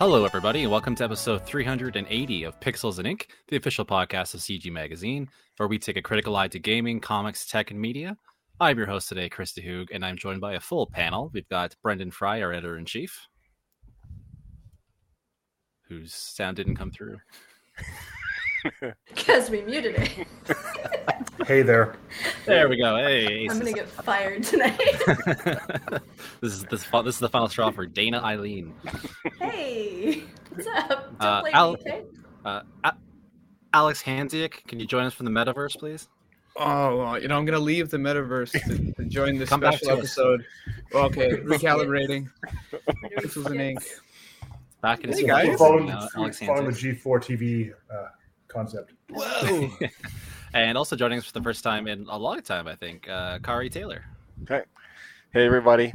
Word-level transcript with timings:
Hello, 0.00 0.24
everybody, 0.24 0.62
and 0.62 0.72
welcome 0.72 0.94
to 0.94 1.04
episode 1.04 1.44
380 1.44 2.44
of 2.44 2.58
Pixels 2.58 2.96
and 2.96 3.06
Ink, 3.06 3.28
the 3.48 3.56
official 3.58 3.84
podcast 3.84 4.32
of 4.32 4.40
CG 4.40 4.72
Magazine, 4.72 5.28
where 5.58 5.68
we 5.68 5.78
take 5.78 5.98
a 5.98 6.00
critical 6.00 6.36
eye 6.36 6.48
to 6.48 6.58
gaming, 6.58 7.00
comics, 7.00 7.44
tech, 7.44 7.70
and 7.70 7.78
media. 7.78 8.16
I'm 8.58 8.78
your 8.78 8.86
host 8.86 9.10
today, 9.10 9.28
Chris 9.28 9.52
DeHoog, 9.52 9.88
and 9.92 10.02
I'm 10.02 10.16
joined 10.16 10.40
by 10.40 10.54
a 10.54 10.60
full 10.60 10.86
panel. 10.86 11.30
We've 11.34 11.46
got 11.50 11.76
Brendan 11.82 12.12
Fry, 12.12 12.40
our 12.40 12.50
editor 12.50 12.78
in 12.78 12.86
chief, 12.86 13.26
whose 15.86 16.14
sound 16.14 16.56
didn't 16.56 16.76
come 16.76 16.92
through. 16.92 17.18
Because 19.06 19.50
we 19.50 19.62
muted 19.62 19.94
it. 19.96 20.26
Hey 21.46 21.62
there. 21.62 21.96
There 22.44 22.68
we 22.68 22.76
go. 22.76 22.96
Hey, 22.98 23.48
I'm 23.50 23.58
gonna 23.58 23.72
get 23.72 23.88
fired 23.88 24.42
tonight. 24.44 24.78
this 26.40 26.52
is 26.52 26.64
this, 26.64 26.84
this 26.84 27.14
is 27.14 27.18
the 27.18 27.28
final 27.30 27.48
straw 27.48 27.70
for 27.70 27.86
Dana 27.86 28.20
Eileen. 28.22 28.74
hey, 29.40 30.22
what's 30.54 30.66
up? 30.68 31.18
Don't 31.18 31.28
Uh, 31.28 31.40
blame 31.40 31.54
Al- 31.54 31.72
me, 31.72 31.78
okay? 31.80 32.02
Uh, 32.44 32.60
A- 32.84 32.92
Alex 33.72 34.02
Hansiak, 34.02 34.64
can 34.68 34.78
you 34.78 34.86
join 34.86 35.06
us 35.06 35.14
from 35.14 35.24
the 35.24 35.32
metaverse, 35.32 35.78
please? 35.78 36.08
Oh, 36.56 37.14
you 37.16 37.26
know, 37.26 37.38
I'm 37.38 37.46
gonna 37.46 37.58
leave 37.58 37.88
the 37.90 37.96
metaverse 37.96 38.52
to, 38.52 38.92
to 39.02 39.04
join 39.08 39.38
this 39.38 39.48
Come 39.48 39.62
special 39.62 39.86
to 39.88 39.92
us. 39.94 39.98
episode. 40.00 40.44
Okay, 40.94 41.30
recalibrating. 41.38 42.28
This 43.22 43.34
was 43.34 43.46
an 43.46 43.60
ink. 43.60 43.80
Back 44.82 45.02
in 45.04 45.08
his 45.10 45.18
Hey, 45.18 45.24
We're 45.24 45.28
guys. 45.28 45.40
studio, 45.42 45.56
following, 45.58 45.90
uh, 45.90 46.08
Alex 46.16 46.38
following 46.40 46.66
the 46.66 46.72
G4 46.72 47.02
TV 47.02 47.72
uh, 47.92 48.08
concept. 48.50 48.92
Whoa! 49.10 49.70
And 50.52 50.76
also 50.76 50.96
joining 50.96 51.16
us 51.16 51.26
for 51.26 51.32
the 51.32 51.42
first 51.42 51.62
time 51.62 51.86
in 51.86 52.06
a 52.10 52.18
long 52.18 52.42
time, 52.42 52.66
I 52.66 52.74
think, 52.74 53.08
uh, 53.08 53.38
Kari 53.38 53.70
Taylor. 53.70 54.04
Hey 54.48 54.64
everybody. 55.32 55.92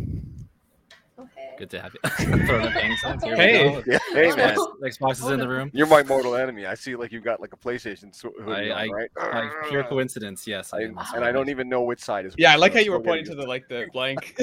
Oh, 1.20 1.28
hey. 1.36 1.56
Good 1.58 1.70
to 1.72 1.82
have 1.82 1.94
you. 1.94 2.10
Throwing 2.46 2.66
up 2.66 2.74
gang 2.74 2.96
signs. 3.02 3.22
Here 3.26 3.36
Hey. 3.36 3.84
Yeah, 3.86 3.98
hey 4.14 4.32
Oh, 4.32 4.36
man. 4.38 4.56
Xbox 4.82 5.12
is 5.22 5.26
in 5.26 5.40
the 5.40 5.48
room. 5.50 5.72
You're 5.74 5.88
my 5.88 6.04
mortal 6.04 6.36
enemy. 6.36 6.66
I 6.66 6.76
see 6.76 6.96
like 6.96 7.12
you've 7.12 7.26
got 7.26 7.42
like 7.42 7.52
a 7.52 7.58
PlayStation 7.58 8.16
sw- 8.16 8.28
I- 8.48 8.70
on, 8.86 8.90
right? 8.92 9.10
By 9.14 9.50
pure 9.68 9.84
coincidence, 9.84 10.48
yes. 10.48 10.72
I, 10.74 10.84
am. 10.84 10.98
and 11.14 11.26
I 11.26 11.34
don't 11.34 11.50
even 11.50 11.68
know 11.68 11.82
which 11.82 12.00
side 12.00 12.26
is. 12.26 12.34
Yeah, 12.38 12.54
I 12.54 12.56
like 12.56 12.74
how 12.74 12.80
you 12.80 12.94
were 12.94 13.02
pointing 13.02 13.26
to 13.26 13.36
the 13.36 13.46
like 13.46 13.68
the 13.68 13.88
blank. 13.94 14.40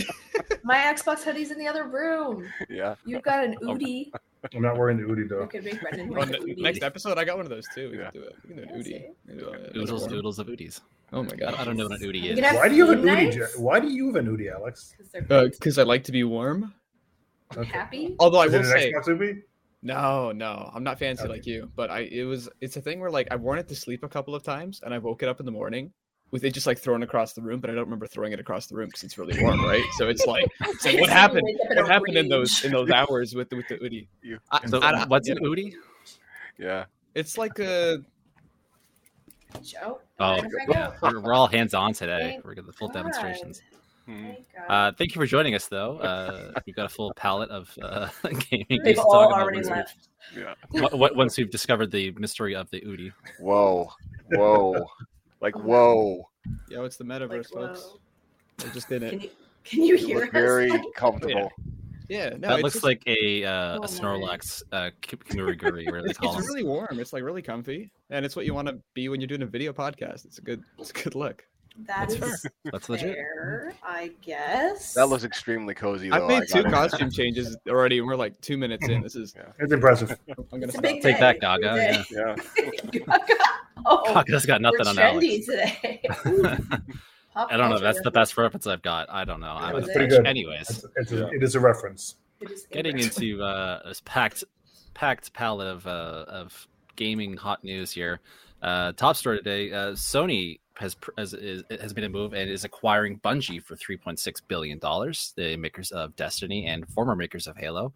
My 0.63 0.77
Xbox 0.77 1.23
hoodie's 1.23 1.51
in 1.53 1.59
the 1.59 1.67
other 1.69 1.85
room. 1.85 2.47
Yeah. 2.69 2.97
You've 3.07 3.23
got 3.23 3.45
an 3.45 3.57
Oh. 3.63 3.69
Oodie. 3.75 4.13
I'm 4.55 4.63
not 4.63 4.77
wearing 4.77 4.97
the 4.97 5.05
Oodie 5.05 5.29
though. 5.29 5.47
could 5.47 5.65
make 5.65 5.81
Brendan 5.81 6.09
On 6.09 6.15
wear 6.17 6.27
the 6.27 6.33
the 6.33 6.39
Oodie. 6.55 6.63
next 6.63 6.83
episode, 6.83 7.17
I 7.19 7.25
got 7.25 7.37
one 7.37 7.47
of 7.47 7.51
those 7.51 7.67
too. 7.75 7.91
We 7.91 7.99
Yeah. 7.99 8.11
can 8.11 8.21
do 8.21 8.27
it. 8.27 8.35
We 8.43 8.49
can 8.49 8.57
do 8.57 8.63
an 8.63 8.69
Yeah, 8.69 8.77
Oodie. 8.77 8.85
see? 8.85 9.09
We 9.29 9.35
do 9.39 9.49
a- 9.49 9.79
Oodles, 9.79 10.03
another 10.03 10.17
oodles 10.17 10.39
of 10.39 10.47
Oodies. 10.49 10.81
Oh 11.13 11.23
my 11.23 11.35
god. 11.37 11.55
I 11.55 11.65
don't 11.65 11.77
know 11.77 11.89
what 11.89 12.01
an 12.01 12.07
Oodie 12.07 12.21
You 12.23 12.33
is. 12.33 12.41
Why 12.41 12.69
do 12.69 12.75
you 12.75 12.87
have 12.87 12.99
an 12.99 13.05
theme 13.05 13.09
Oodie? 13.15 13.25
nights? 13.37 13.37
Je- 13.37 13.61
Why 13.63 13.81
do 13.81 13.89
you 13.89 14.07
have 14.07 14.17
an 14.17 14.37
Udi, 14.37 14.53
Alex? 14.53 14.95
'Cause 14.97 15.09
they're 15.13 15.49
Because 15.49 15.79
uh, 15.79 15.83
I 15.83 15.85
like 15.85 16.05
to 16.05 16.13
be 16.13 16.25
warm. 16.25 16.75
Okay. 17.57 17.71
happy. 17.71 18.17
Although 18.19 18.39
I 18.41 18.47
Is 18.47 18.53
will 18.53 18.61
it 18.61 18.67
an 18.67 19.05
say, 19.15 19.43
no, 19.83 20.33
no, 20.33 20.71
I'm 20.75 20.83
not 20.85 20.99
fancy 20.99 21.25
Okay. 21.25 21.33
like 21.33 21.47
you. 21.47 21.71
But 21.77 21.91
I, 21.91 22.01
it 22.01 22.23
was, 22.25 22.49
it's 22.61 22.77
a 22.77 22.81
thing 22.81 22.99
where 23.01 23.11
like 23.11 23.29
I've 23.31 23.41
worn 23.43 23.59
it 23.59 23.69
to 23.69 23.75
sleep 23.77 24.05
a 24.05 24.09
couple 24.09 24.35
of 24.35 24.43
times, 24.43 24.81
and 24.85 24.95
I 24.95 24.99
woke 24.99 25.23
it 25.23 25.29
up 25.29 25.39
in 25.41 25.47
the 25.47 25.53
morning 25.53 25.93
with 26.33 26.43
it 26.45 26.53
just 26.53 26.67
like 26.67 26.79
thrown 26.79 27.03
across 27.05 27.35
the 27.35 27.43
room, 27.43 27.61
but 27.61 27.71
I 27.71 27.75
don't 27.75 27.85
remember 27.85 28.07
throwing 28.09 28.33
it 28.33 28.41
across 28.41 28.67
the 28.67 28.75
room 28.75 28.89
because 28.89 29.05
it's 29.05 29.17
really 29.19 29.41
warm, 29.43 29.63
right? 29.65 29.85
So 29.99 30.09
it's 30.09 30.27
like, 30.27 30.45
so 30.81 30.89
It's 30.89 31.01
what 31.01 31.09
happened? 31.11 31.43
wake 31.45 31.57
up 31.67 31.71
in 31.71 31.77
What 31.85 31.93
happened 31.93 32.17
in 32.17 32.29
those 32.29 32.65
in 32.65 32.73
those 32.73 32.91
hours 33.01 33.35
with 33.35 33.49
the, 33.51 33.57
with 33.57 33.69
the 33.69 33.77
Oodie? 33.79 34.09
You- 34.23 34.39
I- 34.51 34.67
So, 34.67 34.81
I 34.81 35.05
what's 35.07 35.29
you 35.29 35.37
an 35.37 35.43
know, 35.43 35.71
Yeah. 36.59 36.85
It's 37.15 37.39
like 37.39 37.59
a 37.61 37.99
Joe. 39.63 40.01
Oh, 40.19 40.39
Brendan, 40.41 40.51
bring 40.51 40.71
it 40.71 40.77
up. 40.77 40.97
we're, 41.03 41.21
we're 41.21 41.35
all 41.35 41.47
hands 41.47 41.75
on 41.75 41.93
today. 41.93 42.31
Thank 42.33 42.45
We're 42.45 42.55
getting 42.55 42.67
the 42.67 42.73
full 42.73 42.89
God. 42.89 42.95
demonstrations. 42.95 43.61
Hmm. 44.07 44.25
Thank 44.25 44.47
Uh, 44.69 44.93
thank 44.99 45.15
you 45.15 45.21
for 45.21 45.27
joining 45.27 45.55
us, 45.55 45.69
though. 45.69 45.99
Uh, 45.99 46.53
we've 46.67 46.75
got 46.75 46.87
a 46.87 46.89
full 46.89 47.13
palette 47.15 47.51
of 47.51 47.71
uh, 47.83 48.09
gaming 48.51 48.81
They've 48.83 48.97
to 48.97 49.03
all 49.03 49.13
talk 49.13 49.29
about 49.31 49.43
already 49.43 49.59
once 49.59 49.69
left. 49.69 50.09
Yeah. 50.35 50.55
we've- 50.71 50.87
w- 50.87 50.91
w- 51.03 51.15
Once 51.17 51.37
we've 51.37 51.51
discovered 51.51 51.91
the 51.91 52.13
mystery 52.13 52.55
of 52.57 52.71
the 52.71 52.81
Oodie. 52.81 53.13
Whoa. 53.39 53.91
Whoa. 54.31 54.87
Like 55.43 55.55
whoa. 55.57 56.29
yo, 56.71 56.85
it's 56.85 56.97
the 56.97 57.05
Like, 57.05 57.21
metaverse, 57.21 57.51
folks. 57.53 57.83
whoa. 57.83 58.67
I 58.67 58.73
just 58.73 58.89
did 58.89 59.03
Can 59.03 59.21
you 59.21 59.31
can 59.65 59.83
you 59.83 59.97
You 59.97 60.07
hear 60.07 60.19
look 60.21 60.29
us? 60.29 60.33
very 60.33 60.71
comfortable. 60.97 61.51
Yeah, 62.09 62.31
no, 62.31 62.49
that 62.49 62.61
looks 62.63 62.75
just- 62.75 62.85
like 62.85 63.03
a, 63.07 63.45
uh, 63.45 63.79
Oh, 63.79 63.83
a 63.85 63.87
Snorlax 63.87 64.63
uh, 64.73 64.91
K- 65.01 65.17
Kimuriguri, 65.17 65.91
where 65.91 66.03
they 66.03 66.11
It's, 66.11 66.19
call 66.19 66.37
it's 66.37 66.47
really 66.47 66.65
warm. 66.65 66.99
It's 66.99 67.13
like 67.13 67.23
really 67.23 67.41
comfy, 67.43 67.91
and 68.11 68.25
it's 68.27 68.35
what 68.37 68.45
you 68.45 68.53
want 68.55 68.69
to 68.69 68.79
be 68.93 69.09
when 69.09 69.21
you're 69.21 69.29
doing 69.29 69.43
a 69.43 69.47
video 69.47 69.73
podcast. 69.73 70.25
It's 70.27 70.39
a 70.39 70.43
good, 70.43 70.63
it's 70.79 70.91
a 70.91 70.95
good 70.95 71.15
look. 71.15 71.47
That 71.87 72.11
That's 72.11 72.15
is 72.45 72.47
That's 72.71 72.89
legit. 72.91 73.15
fair, 73.15 73.73
I 73.83 74.11
guess. 74.21 74.93
That 74.93 75.07
looks 75.07 75.25
extremely 75.25 75.75
cozy 75.75 76.11
though. 76.11 76.17
I've 76.17 76.29
made 76.29 76.43
I 76.43 76.45
two 76.45 76.63
gotta- 76.65 76.71
costume 76.71 77.11
changes 77.11 77.57
already, 77.67 77.99
and 77.99 78.07
we're 78.07 78.17
like 78.17 78.39
two 78.43 78.59
minutes 78.59 78.87
in. 78.89 79.01
This 79.01 79.15
is, 79.17 79.35
It's 79.59 79.73
impressive. 79.73 80.11
I'm 80.29 80.45
gonna 80.51 80.65
It's 80.67 80.75
a 80.75 80.79
stop. 80.79 80.83
big 80.83 81.03
Take 81.03 81.19
that, 81.21 81.41
Gaga, 81.41 81.75
Big 81.75 83.01
day. 83.01 83.05
Yeah. 83.07 83.19
oh, 83.87 84.23
Gaga's 84.25 84.47
got 84.47 84.61
nothing 84.61 84.81
we're 84.85 84.91
on 84.91 84.97
trendy 84.97 85.47
Alex. 85.47 85.47
today. 85.47 86.01
Pop 87.35 87.49
I 87.51 87.57
don't 87.57 87.71
know. 87.71 87.79
That's 87.79 88.01
the 88.03 88.11
best 88.11 88.37
reference 88.37 88.67
I've 88.67 88.83
got. 88.83 89.09
I 89.11 89.25
don't 89.25 89.41
know. 89.41 89.47
I'm 89.53 89.75
That's 89.77 89.89
a- 89.89 89.93
pretty 89.93 90.09
good. 90.09 90.27
Anyways, 90.27 90.69
It's, 90.69 90.85
it's 90.97 91.13
a, 91.13 91.29
it 91.29 91.43
is 91.43 91.55
a 91.55 91.61
reference. 91.61 92.17
It 92.41 92.51
is 92.51 92.67
getting 92.71 92.97
interesting. 92.99 93.31
into 93.31 93.43
uh, 93.43 93.89
this 93.89 94.03
packed, 94.05 94.45
packed 94.95 95.33
palette 95.33 95.67
of 95.69 95.87
uh, 95.87 96.25
of 96.29 96.69
gaming 96.97 97.37
hot 97.37 97.65
news 97.65 97.91
here. 97.91 98.21
Uh, 98.61 98.93
top 98.93 99.17
story 99.17 99.39
today: 99.39 99.73
uh, 99.73 99.93
Sony 99.93 100.59
has 100.75 100.95
has, 101.17 101.33
is, 101.33 101.63
has 101.81 101.95
made 101.97 102.05
a 102.05 102.09
move 102.11 102.35
and 102.35 102.51
is 102.51 102.65
acquiring 102.65 103.19
Bungie 103.21 103.63
for 103.63 103.77
three 103.77 103.97
point 103.97 104.19
six 104.19 104.41
billion 104.43 104.79
dollars. 104.79 105.33
The 105.37 105.57
makers 105.57 105.91
of 105.91 106.15
Destiny 106.17 106.67
and 106.67 106.87
former 106.89 107.17
makers 107.17 107.47
of 107.47 107.57
Halo. 107.57 107.95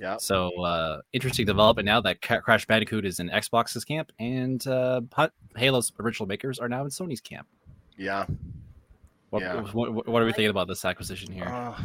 Yeah. 0.00 0.16
So 0.18 0.50
uh, 0.62 1.00
interesting 1.12 1.44
development 1.46 1.86
now 1.86 2.00
that 2.02 2.20
Crash 2.22 2.66
Bandicoot 2.66 3.04
is 3.04 3.18
in 3.20 3.28
Xbox's 3.30 3.84
camp 3.84 4.12
and 4.20 4.64
uh, 4.66 5.00
Halo's 5.56 5.92
original 6.00 6.26
makers 6.26 6.58
are 6.58 6.68
now 6.68 6.82
in 6.84 6.90
Sony's 6.90 7.20
camp. 7.20 7.46
Yeah. 7.96 8.24
What, 9.30 9.42
Yeah. 9.42 9.60
what, 9.72 10.06
what 10.06 10.22
are 10.22 10.24
we 10.24 10.32
thinking 10.32 10.50
about 10.50 10.68
this 10.68 10.84
acquisition 10.84 11.32
here? 11.32 11.44
Uh, 11.46 11.74
I 11.76 11.80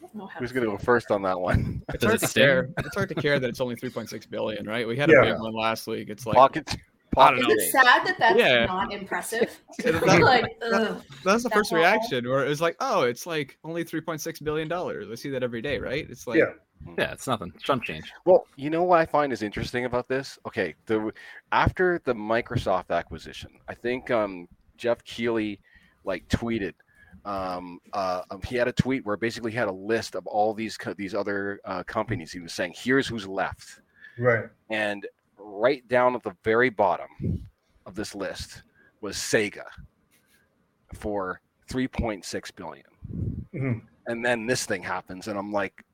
don't 0.00 0.14
know 0.14 0.26
how 0.26 0.40
who's 0.40 0.52
gonna 0.52 0.66
go 0.66 0.76
first 0.78 1.10
on 1.10 1.22
that 1.22 1.38
one? 1.40 1.82
It's 1.90 2.00
Does 2.02 2.10
hard 2.10 2.14
it 2.16 2.20
to 2.20 2.26
sting? 2.26 2.42
care. 2.42 2.68
It's 2.78 2.94
hard 2.94 3.08
to 3.10 3.14
care 3.14 3.38
that 3.38 3.48
it's 3.48 3.60
only 3.60 3.76
3.6 3.76 4.28
billion, 4.28 4.66
right? 4.66 4.86
We 4.88 4.96
had 4.96 5.10
a 5.10 5.12
Yeah. 5.12 5.32
big 5.32 5.40
one 5.40 5.54
last 5.54 5.86
week. 5.86 6.08
It's 6.10 6.26
like 6.26 6.34
Pocket. 6.36 6.76
I 7.16 7.30
don't 7.30 7.40
Pocket. 7.40 7.48
know. 7.48 7.54
Is 7.64 7.72
sad 7.72 7.84
that 8.06 8.16
that's 8.18 8.38
Yeah. 8.38 8.66
not 8.66 8.92
impressive? 8.92 9.60
It's 9.78 10.06
not- 10.06 10.20
like, 10.20 10.44
ugh. 10.62 11.02
that's 11.24 11.42
the 11.42 11.48
that 11.48 11.54
first 11.54 11.72
wall? 11.72 11.80
reaction 11.80 12.28
where 12.28 12.44
it 12.44 12.48
was 12.48 12.60
like, 12.60 12.76
oh, 12.80 13.02
it's 13.02 13.26
like 13.26 13.58
only 13.64 13.84
3.6 13.84 14.42
billion 14.44 14.68
dollars. 14.68 15.08
I 15.10 15.14
see 15.16 15.30
that 15.30 15.42
every 15.42 15.62
day, 15.62 15.78
right? 15.78 16.06
It's 16.08 16.26
like, 16.26 16.38
Yeah. 16.38 16.52
Yeah, 16.96 17.12
it's 17.12 17.26
nothing. 17.26 17.52
Jump 17.62 17.84
change. 17.84 18.10
Well, 18.24 18.46
you 18.56 18.70
know 18.70 18.82
what 18.84 19.00
I 19.00 19.04
find 19.06 19.34
is 19.34 19.42
interesting 19.42 19.84
about 19.84 20.08
this? 20.08 20.38
Okay, 20.46 20.74
the 20.86 21.12
after 21.52 22.00
the 22.06 22.14
Microsoft 22.14 22.88
acquisition, 22.90 23.50
I 23.68 23.74
think 23.74 24.10
um, 24.10 24.48
Geoff 24.78 25.04
Keighley 25.04 25.60
like 26.04 26.26
tweeted. 26.28 26.72
Um, 27.26 27.80
uh, 27.92 28.22
um, 28.30 28.40
he 28.42 28.56
had 28.56 28.66
a 28.66 28.72
tweet 28.72 29.04
where 29.04 29.18
basically 29.18 29.50
he 29.50 29.58
had 29.58 29.68
a 29.68 29.72
list 29.72 30.14
of 30.14 30.26
all 30.26 30.54
these 30.54 30.78
co- 30.78 30.94
these 30.94 31.14
other 31.14 31.60
uh, 31.66 31.82
companies. 31.82 32.32
He 32.32 32.40
was 32.40 32.54
saying, 32.54 32.72
"Here's 32.74 33.06
who's 33.06 33.28
left," 33.28 33.82
Right. 34.16 34.44
and 34.70 35.06
right 35.50 35.86
down 35.88 36.14
at 36.14 36.22
the 36.22 36.34
very 36.44 36.70
bottom 36.70 37.46
of 37.86 37.94
this 37.94 38.14
list 38.14 38.62
was 39.00 39.16
Sega 39.16 39.64
for 40.94 41.40
3.6 41.68 42.50
billion. 42.54 42.84
Mhm. 43.54 43.82
And 44.06 44.24
then 44.24 44.46
this 44.46 44.66
thing 44.66 44.82
happens, 44.82 45.28
and 45.28 45.38
I'm 45.38 45.52
like, 45.52 45.84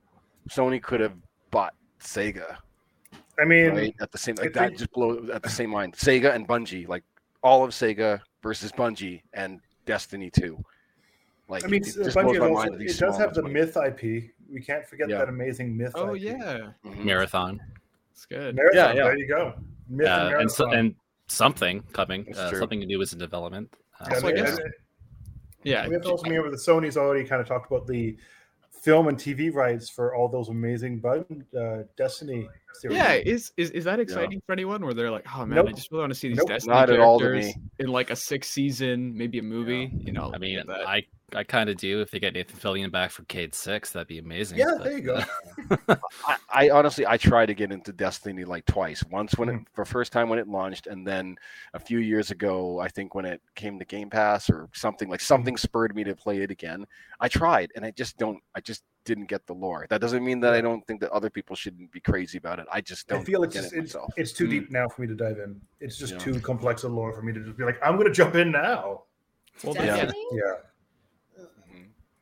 Sony 0.49 0.83
could 0.83 1.01
have 1.01 1.15
bought 1.51 1.75
Sega 2.01 2.57
I 3.39 3.45
mean, 3.45 3.71
right? 3.75 3.95
At 4.01 4.13
the 4.13 4.19
same 4.19 4.35
like 4.37 4.53
that 4.55 4.69
think- 4.69 4.79
just 4.79 4.93
blow 4.93 5.29
at 5.33 5.43
the 5.43 5.49
same 5.51 5.73
line. 5.73 5.93
Sega 5.93 6.35
and 6.35 6.49
Bungie, 6.49 6.89
like 6.89 7.05
all 7.43 7.65
of 7.65 7.71
Sega 7.73 8.21
versus 8.43 8.73
Bungie 8.73 9.23
and 9.35 9.61
Destiny 9.85 10.31
2. 10.31 10.63
Like 11.49 11.65
I 11.65 11.67
mean, 11.69 11.83
it 11.83 11.87
just 11.95 12.17
Bungie 12.17 12.23
blows 12.25 12.39
my 12.39 12.47
also, 12.49 12.55
mind 12.55 12.75
that 12.75 12.81
it 12.91 12.99
does 12.99 13.19
have 13.19 13.35
the 13.35 13.43
ones 13.43 13.53
Myth 13.53 13.77
IP. 13.77 14.31
We 14.51 14.61
can't 14.63 14.87
forget 14.87 15.09
Yeah. 15.11 15.19
that 15.19 15.29
amazing 15.29 15.77
Myth 15.77 15.93
oh 15.95 16.15
IP. 16.15 16.23
yeah, 16.23 16.71
win. 16.83 16.95
Mhm. 16.95 17.05
Marathon. 17.05 17.61
It's 18.17 18.25
good. 18.27 18.57
Marathon, 18.57 18.77
Yeah, 18.77 18.87
yeah. 18.89 19.05
there 19.05 19.19
you 19.19 19.29
go. 19.29 19.55
Myth 19.89 20.09
and 20.09 20.35
Uh, 20.35 20.39
and, 20.39 20.51
so, 20.51 20.71
and 20.73 20.95
something 21.29 21.83
coming. 21.93 22.27
Uh, 22.37 22.51
something 22.55 22.81
new 22.81 23.01
is 23.03 23.13
in 23.13 23.19
development. 23.19 23.69
Uh, 24.01 24.07
Yeah, 24.11 24.19
so 24.19 24.27
I 24.27 24.31
and- 24.31 24.39
guess- 24.39 24.59
and- 24.59 24.73
Yeah, 25.65 25.87
We 25.89 25.95
have 25.95 26.03
to 26.05 26.11
also 26.11 26.25
remember 26.25 26.51
that 26.51 26.59
Sony's 26.61 26.97
already 26.97 27.25
kind 27.25 27.41
of 27.43 27.49
talked 27.49 27.71
about 27.71 27.87
the 27.89 28.17
film 28.83 29.09
and 29.09 29.19
TV 29.19 29.53
rights 29.53 29.91
for 29.91 30.15
all 30.15 30.29
those 30.29 30.49
amazing 30.49 31.01
Bun- 31.01 31.45
uh, 31.59 31.83
Destiny 31.97 32.49
series. 32.75 32.97
yeah. 32.97 33.15
Is 33.15 33.53
is 33.57 33.71
is 33.73 33.83
that 33.85 33.99
exciting 33.99 34.41
for 34.47 34.53
anyone? 34.53 34.85
Where 34.85 34.95
they're 34.95 35.11
like, 35.11 35.27
oh 35.37 35.45
man, 35.45 35.67
I 35.67 35.73
just 35.73 35.91
really 35.91 36.03
want 36.03 36.13
to 36.13 36.19
see 36.19 36.29
these 36.29 36.37
Nope. 36.39 36.49
Destiny 36.49 36.73
Not 36.75 36.91
at 36.91 37.01
all 37.01 37.19
to 37.19 37.25
characters 37.25 37.57
me. 37.57 37.63
in 37.81 37.89
like 37.89 38.11
a 38.11 38.17
six 38.17 38.49
season, 38.49 39.17
maybe 39.17 39.39
a 39.41 39.43
movie. 39.43 39.91
You 39.93 40.13
know, 40.13 40.31
I 40.33 40.39
mean, 40.39 40.63
I 40.71 41.03
I 41.35 41.43
kind 41.43 41.69
of 41.69 41.77
do. 41.77 42.01
If 42.01 42.13
they 42.13 42.21
get 42.21 42.35
Nathan 42.35 42.57
Fillion 42.57 42.93
back 42.93 43.11
for 43.11 43.25
Cayde-6, 43.25 43.91
that'd 43.93 44.07
be 44.07 44.19
amazing. 44.19 44.59
Yeah, 44.59 44.75
but, 44.79 44.85
there 44.85 44.93
you 44.97 45.01
go. 45.03 45.21
I, 46.25 46.37
I 46.55 46.71
honestly 46.71 47.05
I 47.05 47.17
tried 47.17 47.47
to 47.47 47.55
get 47.55 47.73
into 47.73 47.93
Destiny 47.93 48.45
like 48.45 48.65
twice. 48.67 49.03
Once 49.11 49.37
when 49.37 49.49
it 49.49 49.61
for 49.73 49.85
first 49.85 50.13
time 50.13 50.29
when 50.29 50.39
it 50.39 50.47
launched, 50.47 50.87
and 50.87 51.05
then 51.05 51.37
a 51.75 51.81
few 51.81 51.99
years 51.99 52.31
ago, 52.31 52.79
I 52.79 52.87
think 52.89 53.15
when 53.17 53.25
it 53.25 53.43
came 53.57 53.77
to 53.81 53.85
Game 53.85 54.09
Pass 54.09 54.49
or 54.49 54.69
something 54.73 55.09
like 55.09 55.19
Mm-hmm. 55.21 55.27
something 55.27 55.57
spurred 55.57 55.97
me 55.97 56.05
to 56.05 56.15
play 56.15 56.43
it 56.43 56.51
again. 56.53 56.87
I 57.19 57.27
tried, 57.29 57.73
and 57.75 57.85
I 57.85 57.91
just 57.91 58.17
don't. 58.19 58.39
I 58.55 58.61
just 58.61 58.85
didn't 59.05 59.27
get 59.27 59.45
the 59.47 59.53
lore. 59.55 59.87
That 59.91 60.01
doesn't 60.01 60.25
mean 60.25 60.39
that 60.41 60.53
I 60.53 60.61
don't 60.61 60.87
think 60.87 61.01
that 61.01 61.11
other 61.11 61.31
people 61.31 61.57
shouldn't 61.57 61.91
be 61.91 62.01
crazy 62.01 62.39
about 62.39 62.59
it. 62.61 62.67
I 62.73 62.81
just 62.81 63.09
don't 63.09 63.25
feel 63.25 63.43
it's 63.43 63.55
get 63.55 63.63
just, 63.63 63.73
it 63.75 63.79
it's, 63.79 63.95
myself. 63.95 64.13
it's 64.17 64.33
too 64.33 64.47
Mm. 64.47 64.51
deep 64.51 64.71
now 64.71 64.89
for 64.89 65.03
me 65.03 65.09
to 65.09 65.15
dive 65.15 65.39
in. 65.39 65.61
It's 65.81 65.97
just 65.99 66.13
Yeah. 66.15 66.19
too 66.19 66.41
complex 66.41 66.83
a 66.85 66.89
lore 66.89 67.13
for 67.13 67.23
me 67.23 67.33
to 67.33 67.41
just 67.41 67.57
be 67.57 67.65
like, 67.65 67.79
I'm 67.85 67.95
going 67.97 68.07
to 68.09 68.13
jump 68.13 68.35
in 68.37 68.51
now. 68.53 69.03
Well, 69.65 69.75
Yeah. 69.77 70.11
Yeah. 70.33 70.43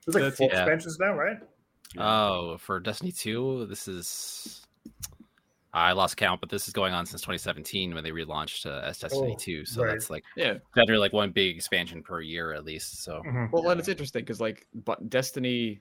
There's 0.06 0.14
like 0.14 0.22
That's- 0.22 0.36
four 0.38 0.48
yeah. 0.52 0.62
expansions 0.62 0.98
now, 0.98 1.14
right? 1.14 1.38
Oh, 1.98 2.58
for 2.58 2.80
Destiny 2.80 3.12
2, 3.12 3.66
this 3.66 3.86
is. 3.88 4.60
I 5.72 5.92
lost 5.92 6.16
count, 6.16 6.40
but 6.40 6.50
this 6.50 6.68
is 6.68 6.72
going 6.72 6.94
on 6.94 7.04
since 7.04 7.20
2017 7.22 7.94
when 7.94 8.04
they 8.04 8.10
relaunched 8.12 8.64
uh, 8.66 8.84
as 8.86 8.98
Destiny 9.00 9.32
Oh, 9.34 9.38
2. 9.38 9.64
So 9.64 9.82
right. 9.82 9.90
that's 9.90 10.08
like 10.08 10.22
yeah. 10.36 10.54
generally 10.76 11.00
like 11.00 11.12
one 11.12 11.30
big 11.32 11.56
expansion 11.56 12.00
per 12.02 12.20
year 12.20 12.52
at 12.52 12.64
least. 12.64 13.02
So 13.02 13.20
Mhm. 13.26 13.50
Well, 13.50 13.68
and 13.70 13.80
it's 13.80 13.88
interesting 13.88 14.22
because 14.22 14.40
like, 14.40 14.68
but 14.72 15.10
Destiny, 15.10 15.80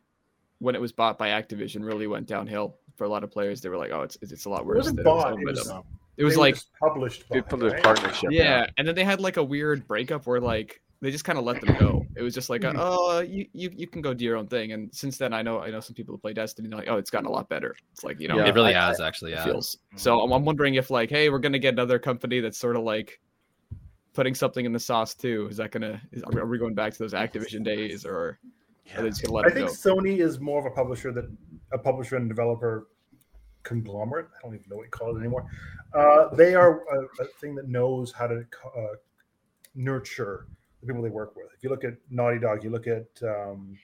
when 0.57 0.73
it 0.73 0.81
was 0.81 0.91
bought 0.91 1.19
by 1.19 1.29
Activision, 1.29 1.83
really 1.85 2.07
went 2.07 2.25
downhill 2.25 2.75
for 2.95 3.03
a 3.03 3.07
lot 3.09 3.23
of 3.23 3.29
players. 3.29 3.61
They 3.61 3.69
were 3.69 3.77
like, 3.77 3.91
"Oh, 3.91 4.01
it's 4.01 4.17
it's 4.21 4.31
it's 4.31 4.45
a 4.45 4.49
lot 4.49 4.65
worse. 4.65 4.87
It 4.87 4.95
worse." 4.95 5.05
wasn't 5.05 5.33
than 5.35 5.39
it 5.41 5.45
was 5.45 5.67
bought. 5.67 5.75
It 5.77 5.83
was. 5.83 5.83
It 6.17 6.23
was 6.23 6.37
like, 6.37 6.57
published. 6.79 7.27
By, 7.29 7.41
put 7.41 7.61
right? 7.61 7.83
partnership. 7.83 8.31
yeah, 8.31 8.67
and 8.77 8.87
then 8.87 8.93
they 8.95 9.03
had 9.03 9.19
like 9.19 9.37
a 9.37 9.43
weird 9.43 9.87
breakup 9.87 10.25
where 10.25 10.39
like 10.39 10.81
they 11.03 11.11
just 11.11 11.25
kind 11.25 11.37
of 11.37 11.43
let 11.45 11.61
them 11.61 11.75
go. 11.79 12.05
It 12.15 12.21
was 12.23 12.33
just 12.33 12.49
like, 12.49 12.61
Mhm. 12.61 12.75
"Oh, 12.77 13.19
you, 13.19 13.45
you 13.53 13.69
you 13.75 13.87
can 13.87 14.01
go 14.01 14.13
do 14.13 14.23
your 14.25 14.37
own 14.37 14.47
thing." 14.47 14.71
And 14.71 14.93
since 14.93 15.17
then, 15.17 15.33
I 15.33 15.41
know 15.41 15.59
I 15.59 15.69
know 15.69 15.79
some 15.79 15.93
people 15.93 16.13
who 16.15 16.19
play 16.19 16.33
Destiny. 16.33 16.69
They're 16.69 16.77
like, 16.79 16.87
"Oh, 16.89 16.97
it's 16.97 17.09
gotten 17.11 17.27
a 17.27 17.31
lot 17.31 17.49
better." 17.49 17.75
It's 17.91 18.03
like 18.03 18.19
you 18.19 18.27
know, 18.27 18.37
Yeah. 18.37 18.47
it 18.47 18.55
really 18.55 18.73
I- 18.75 18.87
has 18.87 18.99
actually. 19.01 19.31
Yeah. 19.31 19.43
feels. 19.45 19.77
So 19.95 20.21
I'm, 20.21 20.31
I'm 20.31 20.45
wondering 20.45 20.75
if 20.75 20.89
like, 20.89 21.09
hey, 21.09 21.29
we're 21.29 21.39
gonna 21.39 21.59
get 21.59 21.73
another 21.73 21.99
company 21.99 22.39
that's 22.39 22.57
sort 22.57 22.75
of 22.75 22.83
like 22.83 23.19
putting 24.13 24.33
something 24.35 24.65
in 24.65 24.71
the 24.71 24.79
sauce 24.79 25.13
too. 25.15 25.47
Is 25.51 25.57
that 25.57 25.71
gonna? 25.71 26.01
Is, 26.11 26.23
are 26.23 26.45
we- 26.47 26.57
going 26.57 26.73
back 26.75 26.93
to 26.93 26.99
those 26.99 27.13
Activision 27.13 27.63
days, 27.63 28.05
or 28.05 28.15
are 28.15 28.39
Yeah. 28.85 29.01
they 29.01 29.09
just 29.09 29.21
gonna 29.23 29.33
let 29.33 29.45
I 29.45 29.49
think 29.49 29.67
go? 29.67 29.73
Sony 29.73 30.19
is 30.19 30.39
more 30.39 30.59
of 30.59 30.65
a 30.65 30.71
publisher 30.75 31.11
that 31.11 31.25
a 31.71 31.77
publisher 31.77 32.15
and 32.15 32.29
developer 32.29 32.87
conglomerate. 33.63 34.27
I 34.37 34.41
don't 34.45 34.55
even 34.55 34.65
know 34.69 34.75
what 34.77 34.83
you 34.83 34.89
call 34.89 35.15
it 35.15 35.19
anymore. 35.19 35.45
Uh, 35.93 36.33
they 36.35 36.53
are 36.55 36.81
a, 36.87 37.23
a 37.23 37.25
thing 37.39 37.55
that 37.55 37.67
knows 37.67 38.11
how 38.11 38.27
to 38.27 38.45
uh, 38.77 38.95
nurture 39.75 40.47
the 40.83 40.93
people 40.93 41.01
they 41.03 41.09
work 41.09 41.35
with. 41.35 41.47
If 41.55 41.63
you 41.63 41.69
look 41.69 41.83
at 41.83 41.93
Naughty 42.09 42.39
Dog, 42.39 42.63
you 42.63 42.69
look 42.69 42.87
at 42.87 43.07
um, 43.23 43.77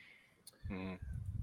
Mhm. 0.69 0.97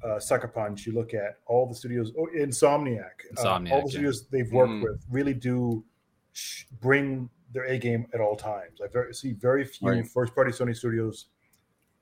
uh, 0.05 0.21
Sucker 0.21 0.49
Punch, 0.49 0.87
you 0.87 0.93
look 0.93 1.15
at 1.15 1.39
all 1.47 1.67
the 1.67 1.75
studios, 1.75 2.13
oh, 2.17 2.29
Insomniac, 2.37 3.25
uh, 3.39 3.49
all 3.49 3.59
Insomniac, 3.61 3.65
the 3.71 3.77
yeah. 3.77 3.85
studios 3.87 4.29
they've 4.29 4.53
worked 4.53 4.71
Mm. 4.73 4.83
with 4.83 5.05
really 5.11 5.35
do 5.35 5.85
sh- 6.33 6.65
bring 6.81 7.29
their 7.53 7.65
A 7.65 7.79
game 7.79 8.07
at 8.13 8.21
all 8.21 8.37
times. 8.37 8.81
I 8.81 8.89
very, 8.89 9.15
see 9.15 9.33
very 9.33 9.65
few 9.65 9.89
Right. 9.89 10.07
first 10.07 10.35
party 10.35 10.53
Sony 10.53 10.77
studios 10.77 11.31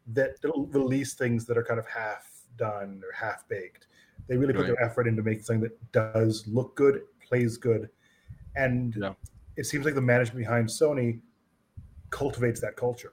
that 0.09 0.37
release 0.43 1.15
things 1.15 1.47
that 1.47 1.56
are 1.56 1.65
kind 1.65 1.79
of 1.79 1.87
half 1.87 2.43
done 2.56 3.03
or 3.06 3.12
half 3.12 3.47
baked. 3.49 3.87
They 4.27 4.37
really 4.37 4.53
put 4.53 4.62
Right. 4.62 4.75
their 4.77 4.83
effort 4.83 5.06
into 5.06 5.23
making 5.23 5.45
something 5.45 5.62
that 5.62 5.93
does 5.93 6.47
look 6.47 6.75
good, 6.77 7.03
plays 7.21 7.56
good, 7.56 7.89
and 8.56 8.95
Yeah. 8.97 9.15
it 9.56 9.65
seems 9.65 9.85
like 9.85 9.95
the 9.95 10.01
management 10.03 10.39
behind 10.39 10.69
Sony 10.69 11.21
cultivates 12.11 12.61
that 12.61 12.77
culture. 12.77 13.12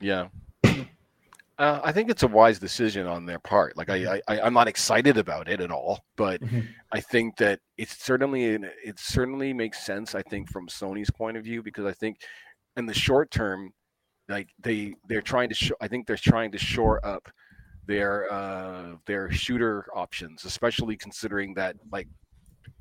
Yeah. 0.00 0.28
Uh, 1.58 1.80
I 1.82 1.90
think 1.90 2.08
it's 2.08 2.22
a 2.22 2.28
wise 2.28 2.60
decision 2.60 3.08
on 3.08 3.26
their 3.26 3.40
part. 3.40 3.76
Like 3.76 3.90
I, 3.90 4.20
I, 4.28 4.40
I'm 4.42 4.54
not 4.54 4.68
excited 4.68 5.16
about 5.18 5.48
it 5.48 5.60
at 5.60 5.72
all, 5.72 6.04
but 6.14 6.40
Mhm. 6.40 6.68
I 6.92 7.00
think 7.00 7.36
that 7.38 7.58
it's 7.76 7.96
certainly 7.98 8.44
it 8.44 8.98
certainly 9.00 9.52
makes 9.52 9.84
sense. 9.84 10.14
I 10.14 10.22
think 10.22 10.48
from 10.50 10.68
Sony's 10.68 11.10
point 11.10 11.36
of 11.36 11.42
view 11.42 11.60
because 11.64 11.84
I 11.84 11.92
think 11.92 12.18
in 12.76 12.86
the 12.86 12.94
short 12.94 13.32
term, 13.32 13.72
like 14.28 14.50
they 14.60 14.94
they're 15.08 15.20
trying 15.20 15.48
to 15.48 15.54
show. 15.56 15.74
I 15.80 15.88
think 15.88 16.06
they're 16.06 16.16
trying 16.16 16.52
to 16.52 16.58
shore 16.58 17.04
up 17.04 17.28
their 17.86 18.30
uh 18.32 18.94
their 19.06 19.28
shooter 19.32 19.86
options, 19.96 20.44
especially 20.44 20.96
considering 20.96 21.54
that 21.54 21.74
like 21.90 22.06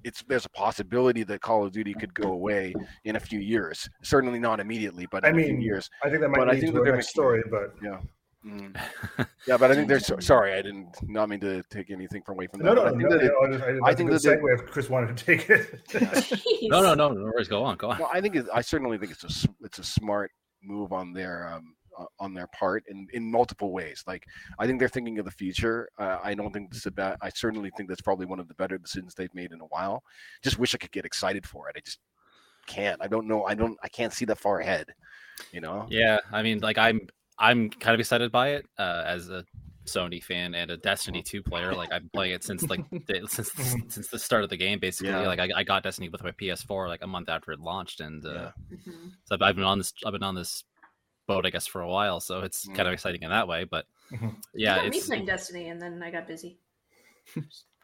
it's 0.04 0.24
there's 0.28 0.46
a 0.46 0.50
possibility 0.50 1.24
that 1.24 1.42
Call 1.42 1.66
of 1.66 1.72
Duty 1.72 1.94
could 1.94 2.14
go 2.14 2.32
away 2.32 2.74
in 3.06 3.16
a 3.16 3.20
few 3.20 3.40
years. 3.40 3.90
Certainly 4.04 4.40
not 4.40 4.60
immediately, 4.60 5.08
but 5.12 5.26
I 5.26 5.30
in 5.30 5.36
a 5.40 5.44
few 5.44 5.54
mean, 5.54 5.62
years. 5.62 5.90
I 6.04 6.10
think 6.10 6.22
that 6.22 6.30
might 6.30 6.38
But 6.40 6.50
I 6.50 6.60
think 6.60 6.74
to 6.74 6.82
that 6.84 6.92
next 6.94 7.10
story, 7.10 7.44
but 7.50 7.74
Yeah. 7.84 8.00
Mm. 8.46 8.80
Yeah, 9.48 9.58
but 9.58 9.72
I 9.72 9.76
think 9.76 9.88
there's 9.88 10.10
sorry, 10.26 10.54
I 10.54 10.62
didn't 10.62 10.96
not 11.04 11.28
mean 11.28 11.40
to 11.42 11.64
take 11.70 11.90
anything 11.90 12.22
from 12.22 12.36
away 12.36 12.48
from 12.48 12.60
that. 12.62 12.66
no, 12.66 12.74
no, 12.76 12.86
I 12.86 12.90
think 12.92 13.02
no, 13.02 13.10
that 13.10 13.24
it- 13.24 13.32
I, 13.44 13.52
just, 13.52 13.64
I, 13.64 13.68
I 13.68 13.70
I 13.70 13.96
think 13.96 14.10
think 14.10 14.12
that 14.12 14.22
the 14.22 14.30
segue 14.38 14.54
if 14.60 14.66
Chris 14.72 14.90
wanted 14.90 15.18
to 15.18 15.26
take 15.26 15.50
it. 15.50 15.82
No, 16.70 16.82
no, 16.82 16.94
no, 16.94 17.10
no 17.14 17.24
worries. 17.24 17.48
Go 17.48 17.64
on, 17.64 17.78
go 17.78 17.90
on. 17.92 18.00
no, 18.00 18.08
I 18.14 18.20
think 18.22 18.36
it, 18.36 18.46
I 18.54 18.62
certainly 18.62 18.98
think 18.98 19.12
it's 19.12 19.24
a 19.24 19.28
s- 19.28 19.48
it's 19.62 19.80
a 19.80 19.84
smart 19.84 20.32
move 20.64 20.92
on 20.94 21.14
their 21.14 21.48
um 21.54 21.76
on 22.20 22.34
their 22.34 22.48
part 22.48 22.84
in 22.88 23.08
in 23.14 23.30
multiple 23.30 23.72
ways. 23.72 24.04
Like 24.08 24.26
I 24.60 24.66
think 24.66 24.80
they're 24.80 24.90
thinking 24.90 25.20
of 25.20 25.26
the 25.26 25.32
future. 25.32 25.90
Uh, 25.98 26.18
I 26.24 26.34
don't 26.34 26.52
think 26.52 26.70
this 26.70 26.80
is 26.80 26.86
a 26.86 26.92
bad. 26.92 27.18
I 27.22 27.30
certainly 27.30 27.72
think 27.76 27.90
that's 27.90 28.02
probably 28.02 28.26
one 28.26 28.40
of 28.40 28.48
the 28.48 28.54
better 28.56 28.78
decisions 28.78 29.14
they've 29.14 29.34
made 29.34 29.52
in 29.52 29.62
a 29.62 29.66
while. 29.66 30.04
Just 30.44 30.60
wish 30.60 30.74
I 30.76 30.78
could 30.78 30.92
get 30.92 31.06
excited 31.06 31.46
for 31.46 31.70
it. 31.70 31.76
I 31.78 31.82
just 31.82 32.00
can't. 32.66 33.02
I 33.02 33.08
don't 33.08 33.28
know. 33.28 33.46
I 33.46 33.56
don't. 33.56 33.78
I 33.84 33.88
can't 33.88 34.14
see 34.14 34.26
that 34.26 34.38
far 34.38 34.60
ahead. 34.60 34.88
You 35.52 35.62
know. 35.62 35.88
Yeah, 35.90 36.20
I 36.32 36.42
mean, 36.44 36.60
like 36.60 36.78
I'm 36.78 37.02
I'm 37.40 37.70
kind 37.70 37.94
of 37.94 38.00
excited 38.00 38.32
by 38.32 38.50
it 38.50 38.66
uh, 38.78 39.04
as 39.06 39.30
a 39.30 39.44
Sony 39.88 40.22
fan 40.22 40.54
and 40.54 40.70
a 40.70 40.78
Destiny 40.78 41.24
2 41.24 41.42
player. 41.42 41.74
Like 41.74 41.92
I'm 41.92 42.10
playing 42.14 42.34
it 42.34 42.44
since 42.44 42.64
like 42.64 42.88
the, 42.90 43.28
since 43.28 43.52
since 43.88 44.08
the 44.10 44.20
start 44.20 44.44
of 44.44 44.50
the 44.50 44.58
game, 44.58 44.80
basically. 44.80 45.12
Yeah. 45.12 45.28
Like 45.28 45.40
I, 45.40 45.50
I 45.56 45.64
got 45.64 45.84
Destiny 45.84 46.10
with 46.10 46.24
my 46.24 46.32
PS4 46.32 46.88
like 46.88 47.04
a 47.04 47.08
month 47.08 47.30
after 47.30 47.52
it 47.52 47.60
launched, 47.60 48.02
and 48.02 48.26
uh, 48.26 48.52
Yeah. 48.70 48.78
So 49.26 49.36
I've, 49.36 49.42
I've 49.42 49.56
been 49.56 49.66
on 49.66 49.78
this 49.80 49.94
I've 50.06 50.14
been 50.14 50.24
on 50.24 50.36
this 50.36 50.64
boat, 51.28 51.46
I 51.46 51.50
guess, 51.52 51.68
for 51.68 51.82
a 51.82 51.90
while. 51.90 52.20
So 52.20 52.42
it's 52.42 52.68
Mm. 52.68 52.76
kind 52.76 52.88
of 52.88 52.94
exciting 52.94 53.24
in 53.24 53.30
that 53.30 53.48
way. 53.48 53.66
But 53.66 53.86
Mhm. 54.12 54.44
Yeah, 54.54 54.76
got 54.76 54.90
me 54.90 55.00
it's 55.00 55.08
playing 55.08 55.26
Destiny, 55.26 55.70
and 55.70 55.82
then 55.82 56.04
I 56.04 56.12
got 56.12 56.28
busy. 56.28 56.60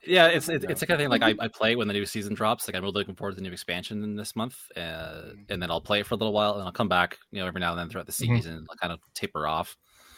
yeah, 0.06 0.28
it's 0.28 0.50
it's, 0.50 0.66
it's 0.68 0.82
the 0.82 0.86
kind 0.88 1.00
of 1.00 1.04
thing 1.06 1.10
like 1.10 1.22
I, 1.22 1.34
I 1.40 1.48
play 1.48 1.76
when 1.78 1.88
the 1.88 1.94
new 1.94 2.06
season 2.06 2.34
drops. 2.34 2.68
Like 2.68 2.76
I'm 2.76 2.82
really 2.84 2.94
looking 2.94 3.16
forward 3.16 3.32
to 3.32 3.36
the 3.38 3.42
new 3.42 3.54
expansion 3.54 4.04
in 4.04 4.16
this 4.18 4.36
month, 4.36 4.58
uh, 4.76 5.32
Mhm. 5.32 5.48
and 5.50 5.62
then 5.62 5.72
I'll 5.72 5.80
play 5.82 6.02
it 6.02 6.06
for 6.06 6.16
a 6.16 6.18
little 6.18 6.34
while, 6.34 6.56
and 6.56 6.64
I'll 6.64 6.74
come 6.74 6.90
back, 6.90 7.18
you 7.32 7.40
know, 7.40 7.48
every 7.48 7.62
now 7.62 7.72
and 7.72 7.80
then 7.80 7.90
throughout 7.90 8.06
the 8.08 8.12
season, 8.12 8.54
and 8.58 8.68
I'll 8.70 8.76
kind 8.76 8.92
of 8.92 9.00
taper 9.14 9.48
off. 9.48 9.78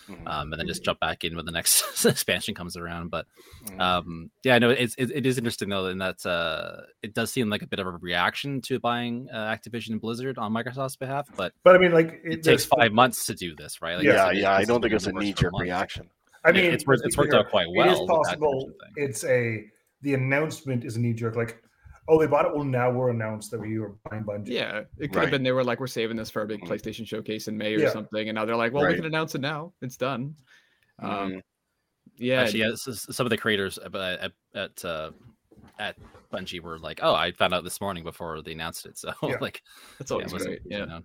Mhm. 0.09 0.27
um, 0.27 0.51
and 0.53 0.59
then 0.59 0.67
just 0.67 0.83
jump 0.83 0.99
back 0.99 1.23
in 1.23 1.35
when 1.35 1.45
the 1.45 1.51
next 1.51 1.83
expansion 2.05 2.53
comes 2.53 2.77
around. 2.77 3.09
But 3.09 3.25
Mhm. 3.67 3.79
um, 3.81 4.31
yeah, 4.43 4.57
no, 4.59 4.69
it's 4.69 4.93
it, 4.95 5.11
it 5.11 5.25
is 5.25 5.37
interesting 5.37 5.69
though, 5.69 5.87
in 5.87 5.97
that 5.99 6.25
uh, 6.25 6.81
it 7.01 7.13
does 7.13 7.31
seem 7.31 7.49
like 7.49 7.61
a 7.61 7.67
bit 7.67 7.79
of 7.79 7.87
a 7.87 7.91
reaction 7.91 8.61
to 8.61 8.79
buying 8.79 9.27
uh, 9.33 9.37
Activision 9.55 9.89
and 9.91 10.01
Blizzard 10.01 10.37
on 10.37 10.51
Microsoft's 10.53 10.95
behalf. 10.95 11.27
But 11.35 11.53
but 11.63 11.75
I 11.75 11.79
mean, 11.79 11.91
like 11.91 12.21
it, 12.23 12.35
takes 12.43 12.45
there's- 12.45 12.65
five 12.65 12.91
months 12.93 13.25
to 13.27 13.33
do 13.33 13.55
this, 13.55 13.81
right? 13.81 13.95
Like, 13.95 14.05
yeah, 14.05 14.27
it's- 14.29 14.41
yeah. 14.41 14.51
I 14.53 14.63
don't 14.65 14.81
think 14.81 14.93
it's 14.93 15.05
a 15.05 15.09
in 15.09 15.15
the 15.15 15.19
works 15.19 15.25
knee 15.25 15.33
for 15.33 15.41
jerk 15.41 15.59
reaction. 15.59 16.09
I 16.43 16.49
Yeah, 16.49 16.61
mean, 16.61 16.73
it's 16.73 16.85
worked- 16.85 17.01
it's 17.05 17.17
worked 17.17 17.33
out 17.33 17.49
quite 17.49 17.67
well 17.75 17.89
It 17.89 17.93
is 17.93 18.07
possible. 18.07 18.71
It's 18.95 19.23
a 19.25 19.65
the 20.01 20.13
announcement 20.13 20.85
is 20.85 20.97
a 20.97 20.99
knee 20.99 21.13
jerk. 21.13 21.35
Like, 21.35 21.63
oh, 22.07 22.19
they 22.19 22.27
bought 22.27 22.45
it. 22.45 22.53
Well, 22.53 22.63
now 22.63 22.91
we're 22.91 23.09
announced 23.09 23.51
that 23.51 23.59
we 23.59 23.77
are 23.77 23.93
buying 24.09 24.23
Bungie. 24.23 24.47
Yeah, 24.49 24.79
it 24.99 25.07
could 25.07 25.15
Right. 25.15 25.21
have 25.23 25.31
been 25.31 25.43
they 25.43 25.51
were 25.51 25.63
like, 25.63 25.79
we're 25.79 25.87
saving 25.87 26.17
this 26.17 26.29
for 26.29 26.41
a 26.43 26.47
big 26.47 26.61
Mhm. 26.61 26.67
PlayStation 26.67 27.07
showcase 27.07 27.47
in 27.47 27.57
May 27.57 27.75
or 27.75 27.79
Yeah. 27.79 27.89
something, 27.91 28.29
and 28.29 28.35
now 28.35 28.45
they're 28.45 28.55
like, 28.55 28.73
well, 28.73 28.87
we 28.87 28.95
can 28.95 29.05
announce 29.05 29.35
it 29.35 29.41
now. 29.41 29.73
It's 29.81 29.97
done. 29.97 30.35
Um, 30.99 31.09
Mhm. 31.33 31.41
yeah, 32.17 32.41
Actually, 32.43 32.59
yeah, 32.59 32.71
s- 32.71 32.87
s- 32.87 33.07
some 33.15 33.25
of 33.25 33.29
the 33.29 33.37
creators 33.37 33.77
at 33.79 33.93
at 33.95 34.31
at, 34.53 34.85
uh, 34.85 35.11
at 35.79 35.97
Bungie 36.31 36.61
were 36.61 36.79
like, 36.79 36.99
"Oh, 37.03 37.13
I 37.13 37.31
found 37.31 37.53
out 37.53 37.63
this 37.63 37.81
morning 37.81 38.03
before 38.03 38.41
they 38.41 38.53
announced 38.53 38.85
it." 38.85 38.97
So 38.97 39.13
Yeah. 39.23 39.37
like, 39.41 39.61
that's 39.99 40.11
always 40.11 40.27
it 40.27 40.33
wasn't- 40.33 40.63
great. 40.63 40.71
Yeah, 40.71 40.79
you 40.79 40.85
know. 40.85 41.01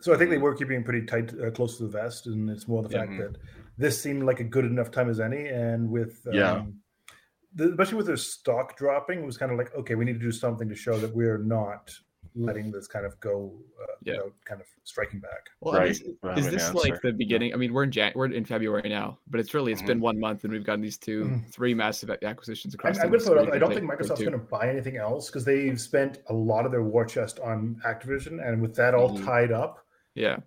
So 0.00 0.12
I 0.14 0.16
think 0.18 0.30
they 0.30 0.38
were 0.38 0.54
keeping 0.54 0.82
pretty 0.84 1.06
tight, 1.06 1.32
uh, 1.40 1.50
close 1.50 1.78
to 1.78 1.84
the 1.84 1.88
vest, 1.88 2.26
and 2.26 2.48
it's 2.50 2.68
more 2.68 2.82
the 2.82 2.88
fact 2.90 3.10
Mhm. 3.12 3.18
that 3.18 3.36
this 3.78 4.00
seemed 4.00 4.22
like 4.24 4.40
a 4.40 4.44
good 4.44 4.64
enough 4.66 4.90
time 4.90 5.08
as 5.08 5.18
any. 5.20 5.46
And 5.46 5.90
with 5.90 6.26
um, 6.26 6.34
Yeah. 6.34 6.66
The, 7.54 7.70
especially 7.70 7.96
with 7.96 8.06
their 8.06 8.16
stock 8.16 8.76
dropping, 8.76 9.20
it 9.20 9.26
was 9.26 9.36
kind 9.36 9.52
of 9.52 9.58
like, 9.58 9.74
okay, 9.74 9.94
we 9.94 10.04
need 10.04 10.14
to 10.14 10.18
do 10.18 10.32
something 10.32 10.68
to 10.68 10.74
show 10.74 10.98
that 10.98 11.14
we're 11.14 11.38
not 11.38 11.94
letting 12.36 12.72
this 12.72 12.88
kind 12.88 13.06
of 13.06 13.18
go 13.20 13.52
uh, 13.80 13.86
Yeah. 14.02 14.14
without 14.14 14.32
kind 14.44 14.60
of 14.60 14.66
striking 14.82 15.20
back. 15.20 15.50
Well, 15.60 15.74
Right. 15.74 15.90
is, 15.90 16.00
is 16.00 16.16
have 16.24 16.36
an 16.38 16.50
this 16.50 16.74
like 16.74 17.00
the 17.02 17.12
beginning? 17.12 17.54
I 17.54 17.56
mean, 17.56 17.72
we're 17.72 17.84
in 17.84 17.92
Jan- 17.92 18.10
we're 18.16 18.26
in 18.26 18.44
February 18.44 18.88
now, 18.88 19.20
but 19.28 19.38
it's 19.38 19.54
really 19.54 19.70
it's 19.70 19.82
been 19.82 20.00
one 20.00 20.18
month, 20.18 20.42
and 20.42 20.52
we've 20.52 20.64
gotten 20.64 20.80
these 20.80 20.98
2 20.98 21.24
Mhm. 21.26 21.46
three 21.52 21.74
massive 21.74 22.10
acquisitions 22.10 22.74
I'm, 22.74 22.78
across. 22.80 22.96
I'm 22.98 23.02
the 23.10 23.18
going 23.18 23.20
to 23.20 23.24
throw 23.26 23.34
it 23.42 23.48
out. 23.48 23.54
I 23.54 23.58
don't 23.58 23.72
think 23.72 23.88
Microsoft's 23.88 24.20
going 24.20 24.32
to 24.32 24.38
buy 24.38 24.68
anything 24.68 24.96
else 24.96 25.30
because 25.30 25.44
they've 25.44 25.80
spent 25.80 26.22
a 26.28 26.34
lot 26.34 26.66
of 26.66 26.72
their 26.72 26.82
war 26.82 27.04
chest 27.04 27.38
on 27.38 27.80
Activision, 27.86 28.44
and 28.44 28.60
with 28.60 28.74
that 28.74 28.94
all 28.94 29.16
Mhm. 29.16 29.24
tied 29.24 29.52
up, 29.52 29.86
Yeah, 30.16 30.38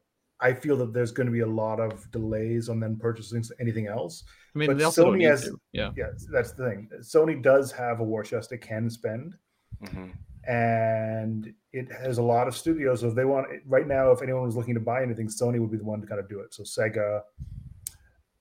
I 0.41 0.53
feel 0.53 0.75
that 0.77 0.93
there's 0.93 1.11
going 1.11 1.27
to 1.27 1.31
be 1.33 1.39
a 1.39 1.47
lot 1.47 1.79
of 1.79 2.09
delays 2.11 2.67
on 2.69 2.79
them 2.81 2.97
purchasing 2.97 3.43
anything 3.59 3.87
else. 3.87 4.23
I 4.57 4.59
mean, 4.59 4.69
But 4.69 4.77
they 4.79 4.83
also 4.85 5.11
Sony 5.11 5.27
has- 5.29 5.49
Yeah, 5.71 5.91
Yeah, 5.95 6.07
that's 6.31 6.51
the 6.53 6.67
thing. 6.67 6.89
Sony 7.01 7.41
does 7.41 7.71
have 7.73 7.99
a 7.99 8.03
war 8.03 8.23
chest 8.23 8.51
it 8.51 8.57
can 8.61 8.89
spend, 8.89 9.35
Mhm. 9.83 10.13
and 10.47 11.53
it 11.73 11.91
has 11.91 12.17
a 12.17 12.23
lot 12.23 12.47
of 12.47 12.55
studios. 12.55 13.01
So 13.01 13.09
if 13.09 13.15
they 13.15 13.25
want 13.25 13.47
right 13.67 13.87
now, 13.87 14.11
if 14.11 14.21
anyone 14.23 14.43
was 14.43 14.55
looking 14.55 14.73
to 14.73 14.79
buy 14.79 15.03
anything, 15.03 15.27
Sony 15.27 15.59
would 15.59 15.69
be 15.69 15.77
the 15.77 15.83
one 15.83 16.01
to 16.01 16.07
kind 16.07 16.19
of 16.19 16.27
do 16.27 16.39
it. 16.39 16.53
So 16.55 16.63
Sega, 16.63 17.21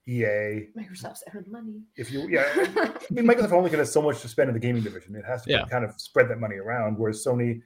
EA. 0.07 0.69
Microsoft's 0.75 1.23
earned 1.35 1.47
money. 1.49 1.81
If 1.97 2.11
you, 2.11 2.27
yeah, 2.29 2.45
I 2.55 2.93
mean, 3.11 3.25
Microsoft 3.27 3.51
only 3.51 3.69
can 3.69 3.79
have 3.79 3.87
so 3.89 4.01
much 4.01 4.21
to 4.21 4.27
spend 4.27 4.47
in 4.49 4.53
the 4.53 4.59
gaming 4.59 4.81
division. 4.83 5.15
It 5.15 5.25
has 5.25 5.43
to 5.43 5.51
Yeah. 5.51 5.65
kind 5.65 5.83
of 5.85 5.99
spread 5.99 6.29
that 6.29 6.39
money 6.39 6.55
around. 6.55 6.97
Whereas 6.97 7.23
Sony, 7.23 7.61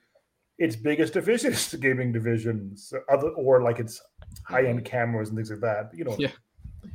its 0.57 0.75
biggest 0.75 1.13
division 1.13 1.53
is 1.53 1.71
the 1.71 1.77
gaming 1.77 2.11
division, 2.11 2.75
so 2.75 2.99
other 3.09 3.29
or 3.29 3.61
like 3.61 3.79
its 3.79 4.01
high 4.43 4.65
end 4.65 4.83
cameras 4.85 5.29
and 5.29 5.37
things 5.37 5.51
like 5.51 5.61
that. 5.61 5.91
You 5.93 6.03
know, 6.05 6.15
Yeah. 6.17 6.31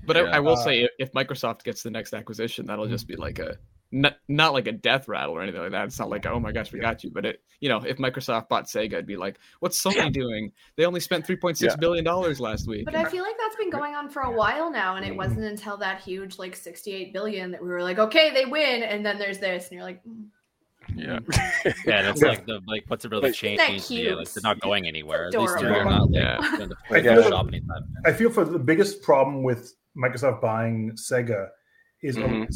But 0.05 0.17
Yeah. 0.17 0.23
I, 0.25 0.37
I 0.37 0.41
will 0.41 0.53
Uh, 0.53 0.65
say, 0.65 0.83
if, 0.83 0.91
if 0.99 1.13
Microsoft 1.13 1.65
gets 1.65 1.83
the 1.83 1.91
next 1.91 2.15
acquisition, 2.15 2.67
that'll 2.67 2.87
just 2.89 3.07
be 3.07 3.17
like 3.17 3.39
a 3.39 3.57
not, 3.93 4.17
not 4.27 4.53
like 4.53 4.67
a 4.67 4.73
death 4.73 5.07
rattle 5.07 5.35
or 5.35 5.43
anything 5.43 5.61
like 5.61 5.71
that. 5.71 5.85
It's 5.85 5.99
not 5.99 6.11
like 6.11 6.27
oh 6.27 6.41
my 6.41 6.51
gosh, 6.53 6.73
we 6.73 6.81
got 6.81 7.05
you. 7.05 7.11
But 7.11 7.25
it, 7.25 7.43
you 7.61 7.69
know, 7.69 7.79
if 7.85 7.99
Microsoft 7.99 8.49
bought 8.49 8.65
Sega, 8.67 8.95
it'd 8.95 9.07
be 9.07 9.17
like, 9.17 9.39
what's 9.61 9.81
Sony 9.83 10.13
doing? 10.13 10.53
They 10.77 10.85
only 10.87 11.01
spent 11.01 11.25
three 11.25 11.37
point 11.37 11.57
six 11.57 11.75
Yeah. 11.75 11.77
billion 11.77 12.05
dollars 12.05 12.41
last 12.41 12.67
week. 12.67 12.85
But 12.85 12.97
I 12.97 13.05
feel 13.05 13.23
like 13.23 13.37
that's 13.39 13.57
been 13.57 13.71
going 13.71 13.95
on 13.95 14.09
for 14.09 14.23
a 14.23 14.33
while 14.33 14.71
now, 14.71 14.97
and 14.97 15.05
it 15.07 15.17
wasn't 15.17 15.45
until 15.45 15.77
that 15.79 16.01
huge 16.03 16.37
like 16.39 16.57
68 16.57 17.13
billion 17.13 17.53
that 17.53 17.63
we 17.63 17.69
were 17.69 17.83
like, 17.83 17.99
okay, 17.99 18.33
they 18.35 18.45
win, 18.45 18.83
and 18.83 19.07
then 19.07 19.19
there's 19.19 19.39
this, 19.39 19.65
and 19.69 19.73
you're 19.75 19.85
like, 19.85 20.03
mm. 20.05 20.27
Yeah. 20.97 21.19
Yeah, 21.85 22.03
that's 22.03 22.23
Yeah. 22.23 22.29
like 22.29 22.47
the 22.47 22.61
like 22.67 22.85
what's 22.89 23.05
it 23.05 23.11
really 23.11 23.23
But- 23.31 23.35
changed? 23.35 23.61
Isn't 23.61 23.67
that 23.67 23.73
needs 23.73 23.89
to 23.89 23.95
be, 23.95 24.15
like, 24.15 24.29
they're 24.33 24.43
not 24.43 24.61
going 24.61 24.87
anywhere. 24.87 25.27
At 25.27 25.35
least 25.35 25.57
Adorable. 25.57 25.75
they're 25.75 25.85
not 25.85 26.11
like 26.11 26.15
Yeah. 26.15 26.57
going 26.57 26.71
to 26.71 26.77
I 26.91 27.03
feel- 27.03 27.29
shop 27.31 27.47
anytime. 27.49 27.85
I 28.05 28.13
feel 28.13 28.31
for 28.31 28.45
the 28.45 28.59
biggest 28.59 29.03
problem 29.03 29.43
with 29.43 29.75
Microsoft 29.97 30.41
buying 30.41 30.93
Sega 30.93 31.49
is 32.03 32.17
Mhm. 32.17 32.47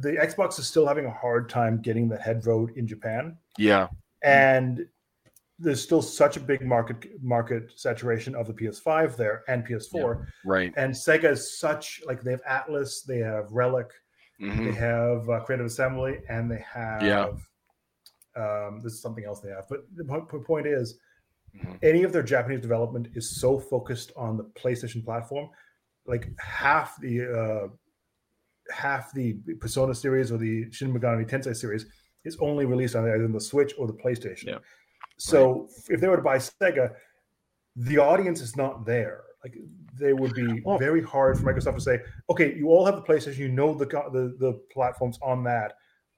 the 0.00 0.12
Xbox 0.12 0.58
is 0.58 0.66
still 0.66 0.86
having 0.86 1.06
a 1.06 1.10
hard 1.10 1.48
time 1.48 1.80
getting 1.80 2.08
the 2.08 2.16
head 2.18 2.42
vote 2.44 2.70
in 2.76 2.86
Japan, 2.86 3.36
Yeah. 3.58 3.88
and 4.22 4.86
there's 5.58 5.82
still 5.82 6.02
such 6.02 6.36
a 6.36 6.40
big 6.40 6.60
market 6.64 7.06
market 7.22 7.72
saturation 7.76 8.34
of 8.34 8.46
the 8.46 8.52
PS5 8.54 9.16
there 9.16 9.42
and 9.48 9.64
PS4, 9.64 10.26
Right. 10.44 10.72
and 10.76 10.92
Sega 10.92 11.30
is 11.30 11.58
such 11.58 12.02
like 12.06 12.22
they 12.22 12.32
have 12.32 12.42
Atlus, 12.44 13.04
they 13.06 13.18
have 13.18 13.50
Relic, 13.50 13.90
they 14.40 14.46
Mhm. 14.48 14.74
have 14.74 15.28
uh, 15.30 15.40
Creative 15.44 15.66
Assembly, 15.66 16.18
and 16.28 16.50
they 16.50 16.58
have 16.72 17.02
Yeah. 17.02 17.28
Um, 18.36 18.80
there's 18.80 19.00
something 19.00 19.24
else 19.24 19.40
they 19.40 19.50
have. 19.50 19.66
But 19.68 19.80
the 19.94 20.04
po- 20.04 20.22
po- 20.26 20.40
point 20.40 20.66
is, 20.66 20.98
Mhm. 21.56 21.78
any 21.82 22.02
of 22.02 22.12
their 22.12 22.22
Japanese 22.22 22.60
development 22.60 23.08
is 23.14 23.38
so 23.40 23.58
focused 23.58 24.10
on 24.16 24.36
the 24.38 24.44
PlayStation 24.44 25.04
platform, 25.04 25.50
like 26.06 26.30
half 26.38 26.98
the 27.00 27.14
uh, 27.40 27.68
half 28.72 29.12
the 29.12 29.34
Persona 29.60 29.94
series 29.94 30.32
or 30.32 30.38
the 30.38 30.70
Shin 30.72 30.92
Megami 30.94 31.28
Tensei 31.28 31.54
series 31.54 31.84
is 32.24 32.36
only 32.40 32.64
released 32.64 32.94
on 32.96 33.04
either 33.08 33.28
the 33.28 33.40
Switch 33.40 33.74
or 33.78 33.86
the 33.86 33.92
PlayStation. 33.92 34.44
Yeah. 34.46 34.58
So 35.18 35.68
if 35.90 36.00
they 36.00 36.08
were 36.08 36.16
to 36.16 36.22
buy 36.22 36.38
Sega, 36.38 36.94
the 37.76 37.98
audience 37.98 38.40
is 38.40 38.56
not 38.56 38.86
there. 38.86 39.24
Like 39.44 39.54
they 39.98 40.12
would 40.14 40.32
be 40.34 40.62
Oh. 40.64 40.78
very 40.78 41.02
hard 41.02 41.36
for 41.38 41.44
Microsoft 41.44 41.74
to 41.74 41.80
say, 41.80 42.00
okay, 42.30 42.54
you 42.54 42.68
all 42.68 42.86
have 42.86 42.94
the 42.96 43.02
PlayStation, 43.02 43.38
you 43.38 43.48
know 43.48 43.74
the 43.74 43.84
the, 43.86 44.34
the 44.38 44.52
platforms 44.72 45.18
on 45.22 45.42
that. 45.44 45.74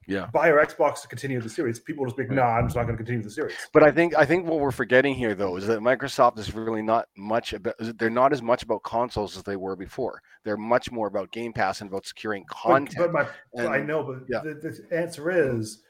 Yeah. 0.07 0.27
Buy 0.27 0.51
our 0.51 0.63
Xbox 0.63 1.01
to 1.01 1.07
continue 1.07 1.41
the 1.41 1.49
series. 1.49 1.79
People 1.79 2.05
just 2.05 2.15
be, 2.17 2.23
like, 2.23 2.31
nah, 2.31 2.43
I'm 2.43 2.65
just 2.65 2.75
not 2.75 2.83
going 2.83 2.95
to 2.95 3.03
continue 3.03 3.23
the 3.23 3.29
series. 3.29 3.55
But 3.73 3.83
I 3.83 3.91
think 3.91 4.15
I 4.15 4.25
think 4.25 4.45
what 4.45 4.59
we're 4.59 4.71
forgetting 4.71 5.15
here 5.15 5.33
though 5.33 5.55
is 5.57 5.65
that 5.67 5.79
Microsoft 5.79 6.37
is 6.37 6.53
really 6.53 6.81
not 6.81 7.07
much 7.17 7.53
about 7.53 7.75
they're 7.79 8.09
not 8.09 8.31
as 8.31 8.41
much 8.41 8.63
about 8.63 8.83
consoles 8.83 9.35
as 9.35 9.43
they 9.43 9.55
were 9.55 9.75
before. 9.75 10.21
They're 10.43 10.57
much 10.57 10.91
more 10.91 11.07
about 11.07 11.31
Game 11.31 11.53
Pass 11.53 11.81
and 11.81 11.89
about 11.89 12.05
securing 12.05 12.45
content. 12.45 12.95
but 12.97 13.11
my, 13.11 13.27
and- 13.53 13.69
I 13.69 13.81
know, 13.81 14.03
but 14.03 14.25
yeah. 14.29 14.41
the, 14.43 14.53
the 14.53 14.95
answer 14.95 15.31
is 15.31 15.81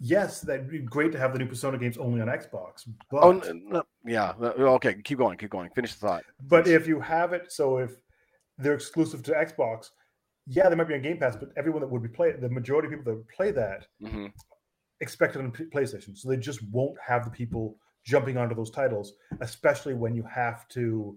yes. 0.00 0.40
That'd 0.40 0.70
be 0.70 0.78
great 0.78 1.12
to 1.12 1.18
have 1.18 1.32
the 1.32 1.38
new 1.38 1.46
Persona 1.46 1.76
games 1.76 1.98
only 1.98 2.20
on 2.22 2.28
Xbox. 2.28 2.88
But 3.10 3.22
oh 3.22 3.32
no, 3.32 3.82
yeah, 4.04 4.32
okay, 4.40 4.94
keep 5.02 5.18
going, 5.18 5.36
keep 5.36 5.50
going. 5.50 5.70
Finish 5.70 5.94
the 5.94 6.06
thought. 6.06 6.24
but 6.48 6.66
if 6.66 6.86
you 6.86 7.00
have 7.00 7.32
it, 7.32 7.52
so 7.52 7.78
if 7.78 7.92
they're 8.56 8.74
exclusive 8.74 9.22
to 9.24 9.32
Xbox, 9.32 9.90
yeah, 10.50 10.68
they 10.68 10.74
might 10.74 10.88
be 10.88 10.94
on 10.94 11.02
Game 11.02 11.16
Pass, 11.16 11.36
but 11.36 11.50
everyone 11.56 11.80
that 11.80 11.90
would 11.90 12.02
be 12.02 12.08
play 12.08 12.32
the 12.32 12.48
majority 12.48 12.86
of 12.86 12.90
people 12.90 13.04
that 13.04 13.16
would 13.16 13.28
play 13.28 13.52
that 13.52 13.86
hmm 14.00 14.26
expect 15.00 15.34
it 15.34 15.38
on 15.38 15.50
PlayStation. 15.50 16.16
So 16.16 16.28
they 16.28 16.36
just 16.36 16.60
won't 16.70 16.96
have 17.06 17.24
the 17.24 17.30
people 17.30 17.78
jumping 18.04 18.36
onto 18.36 18.54
those 18.54 18.70
titles, 18.70 19.14
especially 19.40 19.94
when 19.94 20.14
you 20.14 20.24
have 20.24 20.68
to 20.68 21.16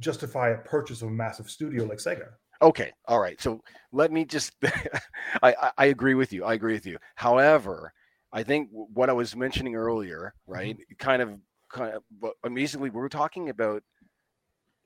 justify 0.00 0.50
a 0.50 0.58
purchase 0.58 1.00
of 1.00 1.08
a 1.08 1.12
massive 1.12 1.48
studio 1.48 1.84
like 1.84 1.98
Sega. 1.98 2.28
Okay, 2.60 2.92
all 3.06 3.20
right. 3.20 3.40
So 3.40 3.62
let 3.92 4.12
me 4.12 4.24
just 4.24 4.52
I, 5.42 5.70
I 5.78 5.86
agree 5.86 6.14
with 6.14 6.32
you. 6.32 6.44
I 6.44 6.54
agree 6.54 6.74
with 6.74 6.86
you. 6.86 6.98
However, 7.14 7.92
I 8.32 8.42
think 8.42 8.68
what 8.70 9.08
I 9.10 9.14
was 9.14 9.36
mentioning 9.36 9.76
earlier, 9.76 10.34
right? 10.46 10.76
Kind 10.98 11.22
of 11.22 11.38
kind 11.72 11.94
of 11.94 12.02
but 12.20 12.34
basically 12.52 12.90
we 12.90 13.00
were 13.00 13.08
talking 13.08 13.48
about 13.48 13.82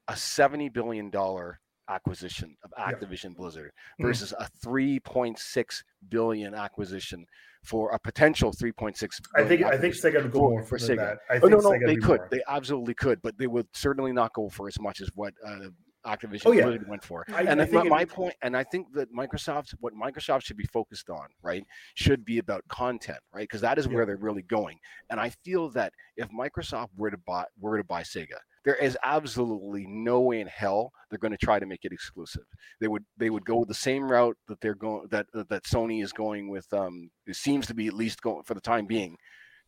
a 0.08 0.16
70 0.16 0.68
billion 0.68 1.10
dollar 1.10 1.60
acquisition 1.88 2.56
of 2.64 2.72
Yeah. 2.76 2.92
Activision 2.92 3.34
Blizzard 3.36 3.72
Mhm. 4.00 4.04
versus 4.06 4.32
a 4.38 4.48
3.6 4.64 5.82
billion 6.08 6.54
acquisition 6.54 7.26
for 7.64 7.90
a 7.92 7.98
potential 7.98 8.52
3.6 8.52 9.20
I 9.34 9.44
think 9.44 9.62
I 9.62 9.76
think 9.76 9.94
Sega 9.94 10.22
would 10.22 10.32
go 10.32 10.38
for- 10.38 10.50
more 10.50 10.62
for 10.62 10.78
Sega. 10.78 10.96
that. 10.96 11.18
I 11.30 11.38
Oh, 11.42 11.48
no, 11.48 11.56
no, 11.58 11.70
Sega 11.70 11.86
they 11.86 11.96
could. 11.96 12.20
more. 12.20 12.28
They 12.30 12.42
absolutely 12.48 12.94
could, 12.94 13.20
but 13.22 13.36
they 13.38 13.46
would 13.48 13.66
certainly 13.74 14.12
not 14.12 14.32
go 14.34 14.48
for 14.48 14.68
as 14.68 14.78
much 14.80 15.00
as 15.00 15.10
what 15.14 15.34
uh, 15.44 15.68
Activision 16.04 16.42
Oh, 16.46 16.52
yeah. 16.52 16.62
Blizzard 16.62 16.88
went 16.88 17.02
for. 17.02 17.24
I, 17.34 17.40
and 17.40 17.48
I 17.50 17.54
that's 17.56 17.70
think 17.72 17.84
my, 17.88 17.98
my 17.98 18.04
point, 18.04 18.36
and 18.40 18.56
I 18.56 18.62
think 18.62 18.92
that 18.92 19.12
Microsoft, 19.12 19.72
what 19.80 19.92
Microsoft 19.94 20.44
should 20.44 20.56
be 20.56 20.66
focused 20.66 21.10
on, 21.10 21.26
right, 21.42 21.64
should 21.96 22.24
be 22.24 22.38
about 22.38 22.62
content, 22.68 23.18
right, 23.32 23.42
because 23.42 23.60
that 23.62 23.76
is 23.76 23.86
Yeah. 23.88 23.94
where 23.94 24.06
they're 24.06 24.16
really 24.16 24.42
going. 24.42 24.78
And 25.10 25.18
I 25.18 25.30
feel 25.30 25.68
that 25.70 25.92
if 26.16 26.28
Microsoft 26.28 26.90
were 26.96 27.10
to 27.10 27.18
buy 27.18 27.46
were 27.58 27.76
to 27.78 27.82
buy 27.82 28.02
Sega, 28.04 28.38
there 28.66 28.74
is 28.74 28.98
absolutely 29.04 29.86
no 29.86 30.20
way 30.20 30.40
in 30.40 30.48
hell 30.48 30.92
they're 31.08 31.20
going 31.20 31.32
to 31.32 31.38
try 31.38 31.58
to 31.58 31.66
make 31.66 31.84
it 31.84 31.92
exclusive. 31.92 32.42
They 32.80 32.88
would 32.88 33.04
they 33.16 33.30
would 33.30 33.44
go 33.46 33.64
the 33.64 33.72
same 33.72 34.10
route 34.10 34.36
that 34.48 34.60
they're 34.60 34.74
going 34.74 35.06
that 35.10 35.26
that 35.32 35.62
Sony 35.62 36.02
is 36.02 36.12
going 36.12 36.50
with. 36.50 36.70
Um, 36.74 37.08
it 37.26 37.36
seems 37.36 37.66
to 37.68 37.74
be 37.74 37.86
at 37.86 37.94
least 37.94 38.20
going 38.20 38.42
for 38.42 38.54
the 38.54 38.60
time 38.60 38.84
being, 38.84 39.16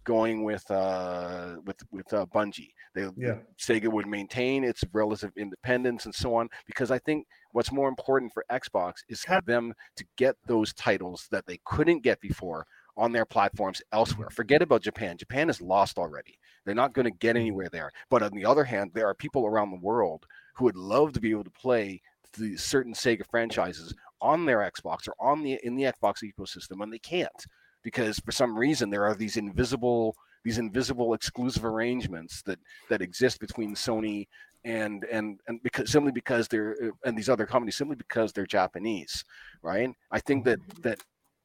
going 0.02 0.43
with 0.43 0.69
uh 0.69 1.57
with 1.64 1.76
with 1.93 2.12
uh, 2.12 2.26
Bungie. 2.35 2.73
They 2.97 3.09
Yeah. 3.17 3.37
Sega 3.57 3.87
would 3.87 4.09
maintain 4.09 4.64
its 4.64 4.83
relative 4.93 5.31
independence 5.37 6.05
and 6.05 6.14
so 6.14 6.35
on 6.35 6.49
because 6.67 6.90
I 6.90 6.99
think 6.99 7.25
what's 7.52 7.71
more 7.71 7.88
important 7.88 8.33
for 8.33 8.45
Xbox 8.50 8.95
is 9.09 9.23
for 9.23 9.40
them 9.47 9.75
to 9.95 10.05
get 10.17 10.35
those 10.47 10.75
titles 10.75 11.28
that 11.31 11.47
they 11.47 11.61
couldn't 11.64 12.02
get 12.02 12.21
before 12.21 12.67
on 12.99 13.12
their 13.12 13.25
platforms 13.25 13.81
elsewhere. 13.93 14.28
Forget 14.31 14.61
about 14.61 14.83
Japan. 14.83 15.17
Japan 15.17 15.49
is 15.49 15.61
lost 15.61 15.99
already. 15.99 16.38
They're 16.64 16.75
not 16.75 16.93
going 16.93 17.05
to 17.05 17.11
get 17.19 17.37
anywhere 17.37 17.69
there. 17.71 17.90
But 18.11 18.23
on 18.23 18.33
the 18.33 18.45
other 18.45 18.64
hand, 18.64 18.90
there 18.93 19.07
are 19.07 19.14
people 19.14 19.47
around 19.47 19.71
the 19.71 19.78
world 19.78 20.26
who 20.57 20.64
would 20.64 20.76
love 20.76 21.12
to 21.12 21.21
be 21.21 21.31
able 21.31 21.45
to 21.45 21.50
play 21.50 22.02
the 22.37 22.57
certain 22.57 22.93
Sega 22.93 23.25
franchises 23.31 23.95
on 24.21 24.45
their 24.45 24.59
Xbox 24.59 25.09
or 25.09 25.14
on 25.21 25.43
the 25.43 25.59
in 25.62 25.76
the 25.76 25.85
Xbox 25.85 26.23
ecosystem 26.23 26.83
and 26.83 26.93
they 26.93 26.99
can't 26.99 27.47
because 27.83 28.19
for 28.19 28.33
some 28.33 28.59
reason 28.59 28.90
there 28.90 29.05
are 29.05 29.14
these 29.14 29.37
invisible 29.37 30.14
these 30.45 30.59
invisible 30.59 31.14
exclusive 31.14 31.64
arrangements 31.64 32.43
that 32.43 32.59
that 32.88 33.00
exist 33.00 33.40
between 33.40 33.75
Sony 33.75 34.26
and 34.64 35.05
and 35.05 35.40
and 35.47 35.62
because 35.62 35.90
simply 35.90 36.12
because 36.12 36.49
they're 36.49 36.76
uh, 36.83 36.90
and 37.05 37.17
these 37.17 37.28
other 37.28 37.47
companies 37.47 37.76
simply 37.76 37.97
because 37.97 38.33
they're 38.33 38.47
Japanese, 38.47 39.25
right? 39.62 39.90
I 40.11 40.21
think 40.21 40.45
that 40.45 40.59
that 40.83 41.00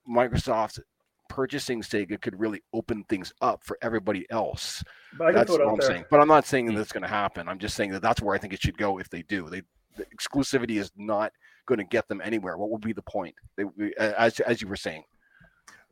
Microsoft 0.10 0.80
purchasing 1.34 1.82
Sega 1.82 2.22
could 2.22 2.40
really 2.40 2.62
open 2.74 3.04
things 3.10 3.34
up 3.42 3.64
for 3.64 3.76
everybody 3.82 4.28
else. 4.30 4.84
But 5.18 5.30
I 5.30 5.32
that's 5.32 5.50
what 5.50 5.62
I'm 5.68 5.78
there. 5.78 5.88
saying. 5.88 6.06
But 6.12 6.20
I'm 6.20 6.28
not 6.28 6.46
saying 6.46 6.74
that's 6.76 6.92
going 6.92 7.02
to 7.02 7.10
happen. 7.10 7.50
I'm 7.50 7.58
just 7.58 7.76
saying 7.76 7.92
that 7.92 8.04
that's 8.04 8.22
where 8.22 8.36
I 8.36 8.38
think 8.38 8.54
it 8.54 8.62
should 8.62 8.78
go 8.78 9.00
if 9.00 9.10
they 9.10 9.24
do. 9.24 9.50
They 9.50 9.64
the 9.98 10.06
exclusivity 10.16 10.80
is 10.80 10.92
not 10.96 11.32
going 11.66 11.80
to 11.80 11.84
get 11.84 12.08
them 12.08 12.22
anywhere. 12.24 12.58
What 12.58 12.70
would 12.70 12.82
be 12.82 12.94
the 12.94 13.02
point? 13.02 13.34
They, 13.58 13.66
as 13.98 14.40
as 14.42 14.62
you 14.62 14.68
were 14.68 14.76
saying. 14.76 15.04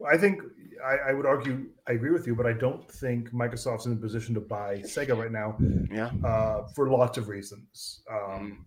I 0.07 0.17
think 0.17 0.41
I, 0.83 1.09
I 1.09 1.13
would 1.13 1.25
argue 1.27 1.69
I 1.87 1.93
agree 1.93 2.11
with 2.11 2.25
you, 2.27 2.35
but 2.35 2.45
I 2.47 2.53
don't 2.53 2.89
think 2.89 3.31
Microsoft's 3.31 3.85
in 3.87 3.93
a 3.93 3.95
position 3.95 4.33
to 4.35 4.41
buy 4.41 4.77
Sega 4.77 5.15
right 5.17 5.31
now 5.31 5.57
Yeah. 5.91 6.09
uh, 6.23 6.67
for 6.75 6.89
lots 6.89 7.17
of 7.17 7.27
reasons. 7.29 8.01
Mm-hmm. 8.11 8.35
Um, 8.35 8.65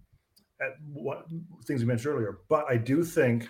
at 0.61 0.73
what 0.93 1.27
things 1.67 1.81
you 1.83 1.87
mentioned 1.89 2.15
earlier, 2.15 2.39
but 2.49 2.65
I 2.69 2.77
do 2.77 3.03
think 3.03 3.49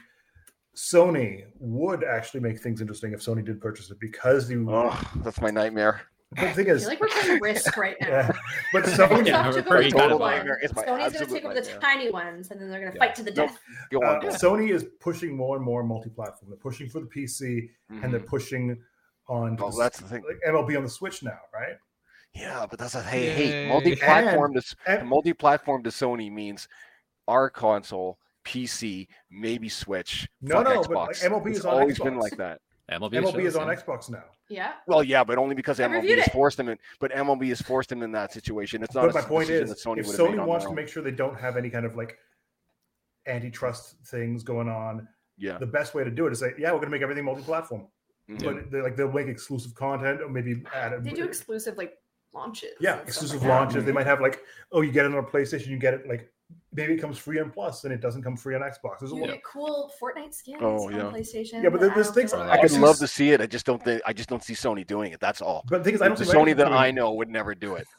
Sony 0.75 1.45
would 1.59 2.04
actually 2.04 2.40
make 2.40 2.61
things 2.61 2.81
interesting 2.81 3.12
if 3.12 3.21
Sony 3.21 3.45
did 3.45 3.61
purchase 3.61 3.90
it 3.90 4.00
because 4.00 4.50
you. 4.50 4.66
Oh, 4.71 5.00
that's 5.16 5.40
my 5.40 5.50
nightmare. 5.50 6.02
the 6.33 6.50
thing 6.50 6.69
I 6.69 6.73
is, 6.73 6.81
feel 6.83 6.88
like 6.90 7.00
we're 7.00 7.09
taking 7.09 7.40
risk 7.40 7.76
right 7.76 7.97
now. 8.00 8.09
yeah, 8.09 8.33
but 8.73 8.85
Sony, 8.85 9.25
Yeah, 9.26 9.45
Microsoft 9.45 9.47
we're 9.47 9.52
took 9.52 9.66
pretty 9.66 9.85
over 9.87 9.88
the 9.88 9.97
bad 9.97 10.09
big 10.09 10.16
about 10.16 10.21
ones. 10.21 10.35
it. 10.35 10.37
Nightmare. 10.38 10.59
It's 10.62 10.73
Sony's 10.73 11.12
going 11.12 11.26
to 11.26 11.33
take 11.33 11.45
over 11.45 11.54
the 11.54 11.62
tiny 11.81 12.11
ones, 12.11 12.50
and 12.50 12.61
then 12.61 12.71
they're 12.71 12.81
going 12.81 12.93
to 12.93 12.99
Yeah. 12.99 13.04
fight 13.04 13.14
to 13.16 13.23
the 13.23 13.31
No. 13.31 13.47
death. 13.47 13.59
Go 13.93 13.99
uh, 14.00 14.19
go 14.21 14.28
on. 14.28 14.35
Sony 14.35 14.71
is 14.71 14.85
pushing 15.00 15.37
more 15.37 15.57
and 15.57 15.64
more 15.64 15.85
multi-platform. 15.85 16.50
They're 16.50 16.59
pushing 16.59 16.88
for 16.88 16.99
the 17.00 17.07
PC 17.07 17.71
and 18.02 18.12
they're 18.12 18.19
Mhm. 18.21 18.26
pushing 18.26 18.83
on 19.28 19.57
Oh, 19.61 19.71
the- 19.71 19.76
that's 19.78 20.00
the 20.00 20.09
thing. 20.09 20.25
like 20.26 20.40
MLB 20.45 20.76
on 20.76 20.83
the 20.83 20.88
Switch 20.90 21.23
now, 21.23 21.38
right? 21.52 21.76
Yeah, 22.33 22.66
but 22.69 22.81
that's 22.81 22.97
a 22.97 23.02
hey, 23.02 23.31
hey, 23.31 23.69
multi-platform. 23.69 24.54
To, 24.54 24.76
And- 24.88 25.09
multi-platform 25.09 25.85
to 25.85 25.90
Sony 25.90 26.33
means 26.33 26.66
our 27.28 27.49
console, 27.49 28.19
PC, 28.45 29.09
maybe 29.31 29.69
Switch. 29.69 30.29
No, 30.43 30.57
fuck 30.63 30.65
no, 30.65 30.81
Xbox. 30.83 30.89
but, 30.89 30.95
like, 30.95 31.17
MLB 31.17 31.47
it's 31.51 31.59
is 31.61 31.65
on 31.65 31.75
always 31.81 31.99
been 31.99 32.19
like 32.19 32.37
that. 32.37 32.61
MLB, 32.91 33.13
MLB 33.15 33.45
is 33.47 33.57
on. 33.57 33.69
Xbox 33.69 34.11
now. 34.11 34.25
Yeah. 34.51 34.73
Well, 34.87 35.03
yeah, 35.03 35.25
but 35.25 35.39
only 35.39 35.55
because 35.55 35.81
I 35.81 35.89
MLB 35.89 36.19
has 36.19 36.29
forced 36.29 36.59
them 36.59 36.69
in. 36.69 36.79
But 37.01 37.13
MLB 37.13 37.49
has 37.49 37.63
forced 37.63 37.89
them 37.89 38.03
in 38.03 38.13
that 38.13 38.33
situation. 38.33 38.83
It's 38.83 38.95
not. 38.95 39.07
But 39.07 39.11
a 39.13 39.15
my 39.15 39.21
point 39.27 39.47
decision 39.49 39.65
is, 39.65 39.71
that 39.71 39.79
Sony 39.89 39.99
if 40.01 40.07
would 40.07 40.17
have 40.19 40.29
made 40.31 40.39
Sony 40.41 40.47
wants 40.47 40.67
to 40.67 40.75
make 40.75 40.89
sure 40.89 41.03
they 41.03 41.11
don't 41.11 41.39
have 41.41 41.57
any 41.57 41.71
kind 41.71 41.87
of 41.87 41.97
like 41.97 42.19
antitrust 43.27 43.97
things 44.07 44.43
going 44.43 44.69
on. 44.69 45.09
Yeah. 45.39 45.59
The 45.59 45.67
best 45.67 45.95
way 45.95 46.05
to 46.05 46.11
do 46.11 46.27
it 46.27 46.33
is 46.33 46.41
say, 46.41 46.53
yeah, 46.59 46.69
we're 46.73 46.79
going 46.79 46.87
to 46.87 46.91
make 46.91 47.03
everything 47.03 47.25
multi-platform, 47.25 47.87
Mhm. 48.31 48.45
but 48.45 48.71
they, 48.71 48.81
like 48.83 48.97
they'll 48.97 49.11
make 49.11 49.29
exclusive 49.29 49.75
content 49.75 50.21
or 50.21 50.29
maybe 50.29 50.63
add. 50.75 51.03
They 51.03 51.11
do 51.13 51.25
exclusive 51.25 51.77
like 51.79 51.97
launches. 52.35 52.73
yeah, 52.81 53.01
exclusive 53.01 53.41
like 53.41 53.49
that. 53.49 53.55
launches. 53.61 53.85
They 53.85 53.93
might 53.93 54.07
have 54.07 54.21
like, 54.21 54.41
oh, 54.73 54.83
you 54.83 54.93
get 54.93 55.07
it 55.07 55.13
on 55.13 55.19
a 55.19 55.23
PlayStation, 55.23 55.69
you 55.69 55.79
get 55.79 55.95
it 55.95 56.07
like 56.07 56.31
maybe 56.73 56.95
it 56.95 56.99
comes 57.01 57.19
free 57.19 57.41
on 57.41 57.51
Plus 57.51 57.85
and 57.85 57.93
it 57.93 58.01
doesn't 58.01 58.23
come 58.23 58.37
free 58.37 58.55
on 58.55 58.61
Xbox. 58.63 58.99
There's 59.01 59.13
a 59.13 59.17
You 59.17 59.27
get 59.27 59.43
cool 59.45 59.93
Fortnite 60.01 60.35
skins 60.35 60.59
Oh, 60.61 60.87
on 60.87 60.93
yeah. 60.95 60.99
PlayStation. 61.03 61.63
Yeah, 61.63 61.71
but 61.71 61.81
there- 61.81 61.91
there's 61.95 62.11
things 62.11 62.33
like- 62.33 62.49
like 62.49 62.61
I 62.61 62.63
I'd 62.63 62.71
love 62.81 62.99
to 62.99 63.07
see 63.09 63.31
it. 63.31 63.41
I 63.41 63.47
just 63.47 63.65
don't 63.67 63.83
think 63.83 64.03
I 64.05 64.13
just 64.13 64.29
don't 64.29 64.43
see 64.43 64.55
Sony 64.55 64.87
doing 64.87 65.13
it. 65.13 65.21
That's 65.21 65.41
all. 65.41 65.65
But 65.69 65.79
the 65.79 65.85
thing 65.85 65.95
is, 65.95 66.03
I 66.03 66.09
don't 66.09 66.19
The 66.19 66.25
think 66.25 66.37
Sony 66.37 66.57
that 66.57 66.73
I 66.73 66.91
know 66.91 67.13
would 67.15 67.29
never 67.29 67.55
do 67.55 67.75
it. 67.77 67.87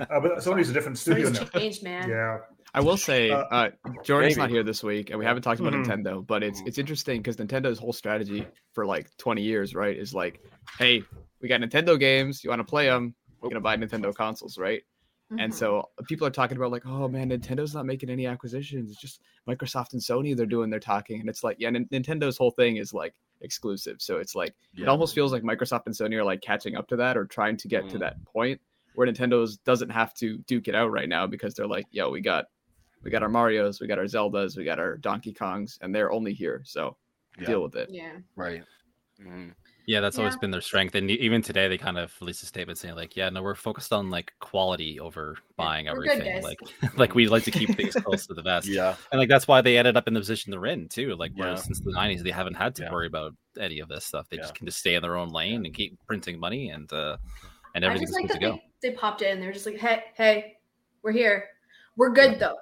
Uh, 0.00 0.18
but 0.18 0.38
Sony's 0.38 0.68
a 0.68 0.72
different 0.72 0.98
studio 0.98 1.28
It's 1.28 1.38
now. 1.40 1.46
changed, 1.46 1.82
man. 1.84 2.08
Yeah, 2.08 2.38
I 2.74 2.80
will 2.80 2.96
say, 2.96 3.30
Uh, 3.30 3.44
uh, 3.52 3.70
Jordan's 4.02 4.36
not 4.36 4.50
here 4.50 4.64
this 4.64 4.82
week, 4.82 5.10
and 5.10 5.18
we 5.18 5.24
haven't 5.24 5.42
talked 5.42 5.60
about 5.60 5.74
Mhm. 5.74 5.84
Nintendo, 5.86 6.26
but 6.26 6.42
it's 6.42 6.60
it's 6.66 6.78
interesting 6.78 7.20
because 7.22 7.36
Nintendo's 7.36 7.78
whole 7.78 7.92
strategy 7.92 8.44
for 8.72 8.84
like 8.84 9.14
20 9.18 9.42
years, 9.42 9.76
right, 9.76 9.96
is 9.96 10.12
like, 10.12 10.42
hey, 10.80 11.04
we 11.40 11.48
got 11.48 11.60
Nintendo 11.60 12.00
games, 12.00 12.42
you 12.42 12.50
want 12.50 12.58
to 12.60 12.64
play 12.64 12.86
them, 12.86 13.14
you're 13.42 13.50
gonna 13.50 13.60
buy 13.60 13.76
Nintendo 13.76 14.12
consoles, 14.12 14.58
right? 14.58 14.82
And 15.30 15.52
Mhm. 15.52 15.54
so 15.54 15.90
people 16.06 16.26
are 16.26 16.30
talking 16.30 16.56
about 16.56 16.70
like, 16.70 16.86
oh 16.86 17.08
man, 17.08 17.30
Nintendo's 17.30 17.74
not 17.74 17.84
making 17.84 18.10
any 18.10 18.26
acquisitions. 18.26 18.90
It's 18.92 19.00
just 19.00 19.20
Microsoft 19.48 19.92
and 19.92 20.00
Sony 20.00 20.36
they're 20.36 20.46
doing 20.46 20.70
their 20.70 20.78
talking, 20.80 21.18
and 21.20 21.28
it's 21.28 21.42
like, 21.42 21.56
yeah, 21.58 21.70
Nin- 21.70 21.88
Nintendo's 21.88 22.36
whole 22.38 22.52
thing 22.52 22.76
is 22.76 22.94
like 22.94 23.12
exclusive, 23.40 24.00
so 24.00 24.18
it's 24.18 24.34
like 24.36 24.54
it 24.76 24.88
almost 24.88 25.14
feels 25.14 25.32
like 25.32 25.42
Microsoft 25.42 25.82
and 25.86 25.94
Sony 25.94 26.14
are 26.14 26.24
like 26.24 26.40
catching 26.42 26.76
up 26.76 26.86
to 26.88 26.96
that 26.96 27.16
or 27.16 27.24
trying 27.26 27.56
to 27.58 27.68
get 27.68 27.88
to 27.88 27.96
Mm. 27.96 28.00
that 28.00 28.24
point 28.24 28.60
where 28.94 29.06
Nintendo's 29.08 29.56
doesn't 29.58 29.90
have 29.90 30.14
to 30.14 30.38
duke 30.46 30.68
it 30.68 30.74
out 30.76 30.90
right 30.92 31.08
now 31.08 31.26
because 31.26 31.54
they're 31.54 31.66
like, 31.66 31.86
yo, 31.90 32.08
we 32.10 32.20
got 32.20 32.46
we 33.02 33.10
got 33.10 33.22
our 33.22 33.28
Mario's, 33.28 33.80
we 33.80 33.86
got 33.86 33.98
our 33.98 34.04
Zeldas, 34.06 34.56
we 34.56 34.64
got 34.64 34.80
our 34.80 34.96
Donkey 34.96 35.32
Kongs, 35.32 35.78
and 35.80 35.94
they're 35.94 36.10
only 36.10 36.32
here, 36.32 36.62
so 36.64 36.96
Yeah. 37.38 37.46
deal 37.46 37.62
with 37.62 37.76
it. 37.76 37.88
yeah. 37.90 38.18
Right. 38.36 38.64
Mhm. 39.20 39.54
Yeah, 39.86 40.00
that's 40.00 40.18
always 40.18 40.36
been 40.36 40.50
their 40.50 40.60
strength, 40.60 40.96
and 40.96 41.08
even 41.10 41.42
today 41.42 41.68
they 41.68 41.78
kind 41.78 41.96
of 41.96 42.12
released 42.20 42.42
a 42.42 42.46
statement 42.46 42.76
saying 42.76 42.96
like, 42.96 43.16
"Yeah, 43.16 43.28
no, 43.28 43.40
we're 43.40 43.54
focused 43.54 43.92
on 43.92 44.10
like 44.10 44.32
quality 44.40 44.98
over 44.98 45.36
buying 45.56 45.86
we're 45.86 45.92
everything. 45.92 46.34
guys." 46.34 46.42
like, 46.42 46.58
like 46.96 47.14
we 47.14 47.28
like 47.28 47.44
to 47.44 47.52
keep 47.52 47.76
things 47.76 47.94
close 47.94 48.26
to 48.26 48.34
the 48.34 48.42
vest, 48.42 48.66
Yeah. 48.66 48.96
and 49.12 49.20
like 49.20 49.28
that's 49.28 49.46
why 49.46 49.60
they 49.60 49.78
ended 49.78 49.96
up 49.96 50.08
in 50.08 50.14
the 50.14 50.18
position 50.20 50.50
they're 50.50 50.66
in 50.66 50.88
too. 50.88 51.14
Like, 51.14 51.30
whereas 51.36 51.60
Yeah. 51.60 51.62
since 51.66 51.80
the 51.80 51.92
'90s 51.92 52.24
they 52.24 52.32
haven't 52.32 52.54
had 52.54 52.74
to 52.76 52.82
Yeah. 52.82 52.92
worry 52.92 53.06
about 53.06 53.34
any 53.60 53.78
of 53.78 53.88
this 53.88 54.04
stuff. 54.04 54.28
They 54.28 54.38
Yeah. 54.38 54.42
just 54.42 54.54
can 54.56 54.66
just 54.66 54.78
stay 54.80 54.96
in 54.96 55.02
their 55.02 55.16
own 55.16 55.28
lane 55.28 55.64
and 55.64 55.72
keep 55.72 55.96
printing 56.06 56.40
money, 56.40 56.70
and 56.70 56.92
uh, 56.92 57.16
and 57.76 57.84
I 57.84 57.88
everything's 57.88 58.10
just 58.10 58.20
like 58.20 58.26
good 58.28 58.34
to 58.34 58.40
that 58.40 58.52
go. 58.56 58.60
they, 58.82 58.88
they 58.90 58.94
popped 58.96 59.22
in. 59.22 59.38
They're 59.38 59.52
just 59.52 59.66
like, 59.66 59.76
hey, 59.78 60.02
hey, 60.14 60.56
we're 61.02 61.12
here. 61.12 61.44
We're 61.96 62.10
good 62.12 62.40
though. 62.40 62.56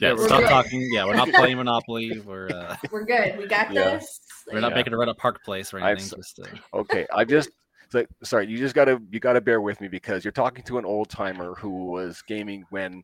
Yeah, 0.00 0.12
we're 0.12 0.26
stop 0.26 0.40
good. 0.40 0.48
talking. 0.48 0.88
Yeah, 0.92 1.06
we're 1.06 1.14
not 1.16 1.28
playing 1.30 1.56
Monopoly. 1.56 2.18
We're 2.20 2.48
uh, 2.48 2.76
We're 2.92 3.04
good. 3.04 3.38
We 3.38 3.46
got 3.46 3.72
Yeah. 3.72 3.96
this. 3.96 4.20
we're 4.52 4.60
not 4.60 4.70
Yeah. 4.72 4.76
making 4.76 4.92
a 4.92 4.96
right 4.96 5.08
at 5.08 5.16
Park 5.16 5.42
Place 5.44 5.72
or 5.72 5.78
I've 5.80 5.98
anything. 5.98 6.18
Just, 6.18 6.40
uh, 6.40 6.56
Okay. 6.74 7.06
I 7.14 7.24
just 7.24 7.50
it's 7.84 7.94
like 7.94 8.08
sorry, 8.22 8.46
you 8.48 8.58
just 8.58 8.74
gotta 8.74 9.00
you 9.10 9.20
gotta 9.20 9.40
bear 9.40 9.60
with 9.60 9.80
me 9.80 9.88
because 9.88 10.24
you're 10.24 10.32
talking 10.32 10.64
to 10.64 10.78
an 10.78 10.84
old 10.84 11.08
timer 11.08 11.54
who 11.54 11.86
was 11.86 12.22
gaming 12.26 12.64
when 12.70 13.02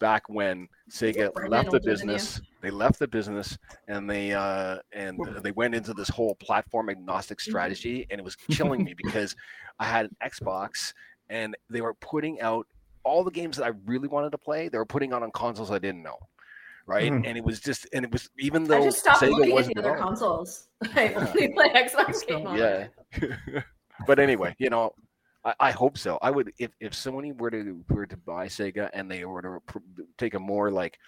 back 0.00 0.28
when 0.28 0.66
Sega 0.90 1.30
left 1.48 1.70
the 1.70 1.76
older 1.76 1.78
than 1.78 1.82
business. 1.84 2.40
They 2.60 2.70
left 2.70 2.98
the 2.98 3.06
business 3.06 3.56
and 3.86 4.08
they 4.10 4.32
uh 4.32 4.78
and 4.92 5.18
they 5.42 5.52
went 5.52 5.74
into 5.76 5.94
this 5.94 6.08
whole 6.08 6.34
platform 6.36 6.88
agnostic 6.90 7.38
Mm-hmm. 7.38 7.50
strategy 7.50 8.06
and 8.10 8.18
it 8.18 8.24
was 8.24 8.34
killing 8.50 8.82
me 8.82 8.94
because 8.96 9.36
I 9.78 9.84
had 9.84 10.06
an 10.06 10.16
Xbox 10.24 10.92
and 11.28 11.54
they 11.70 11.82
were 11.82 11.94
putting 11.94 12.40
out 12.40 12.66
all 13.04 13.22
the 13.24 13.30
games 13.30 13.56
that 13.56 13.64
I 13.64 13.72
really 13.84 14.06
wanted 14.08 14.30
to 14.30 14.38
play, 14.38 14.68
they 14.68 14.78
were 14.78 14.86
putting 14.86 15.12
out 15.12 15.22
on 15.22 15.30
consoles 15.32 15.70
I 15.72 15.78
didn't 15.78 16.02
know. 16.04 16.16
Right. 16.86 17.12
Mhm. 17.12 17.26
And 17.26 17.38
it 17.38 17.44
was 17.44 17.60
just 17.60 17.86
and 17.92 18.04
it 18.04 18.10
was 18.12 18.28
even 18.38 18.64
I 18.64 18.66
though 18.66 18.84
just 18.84 18.98
stopped 19.00 19.22
Sega 19.22 19.30
looking 19.30 19.50
at 19.50 19.54
wasn't 19.54 19.74
the 19.76 19.80
other 19.82 19.90
developed- 19.90 20.08
consoles. 20.08 20.68
I 20.96 21.12
only 21.14 21.48
play 21.52 21.68
Xbox 21.70 22.26
game 22.26 22.46
on. 22.46 22.56
yeah. 22.58 22.88
but 24.06 24.18
anyway, 24.18 24.54
you 24.58 24.68
know, 24.70 24.92
I, 25.44 25.54
I 25.60 25.70
hope 25.70 25.96
so. 25.96 26.18
I 26.22 26.30
would 26.30 26.52
if 26.58 26.70
if 26.80 26.92
Sony 26.92 27.36
were 27.38 27.50
to 27.50 27.84
were 27.88 28.06
to 28.06 28.16
buy 28.16 28.46
Sega 28.48 28.90
and 28.92 29.10
they 29.10 29.24
were 29.24 29.42
to 29.42 29.58
pr- 29.66 29.78
take 30.18 30.34
a 30.34 30.38
more 30.40 30.70
like 30.70 30.98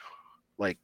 like 0.59 0.79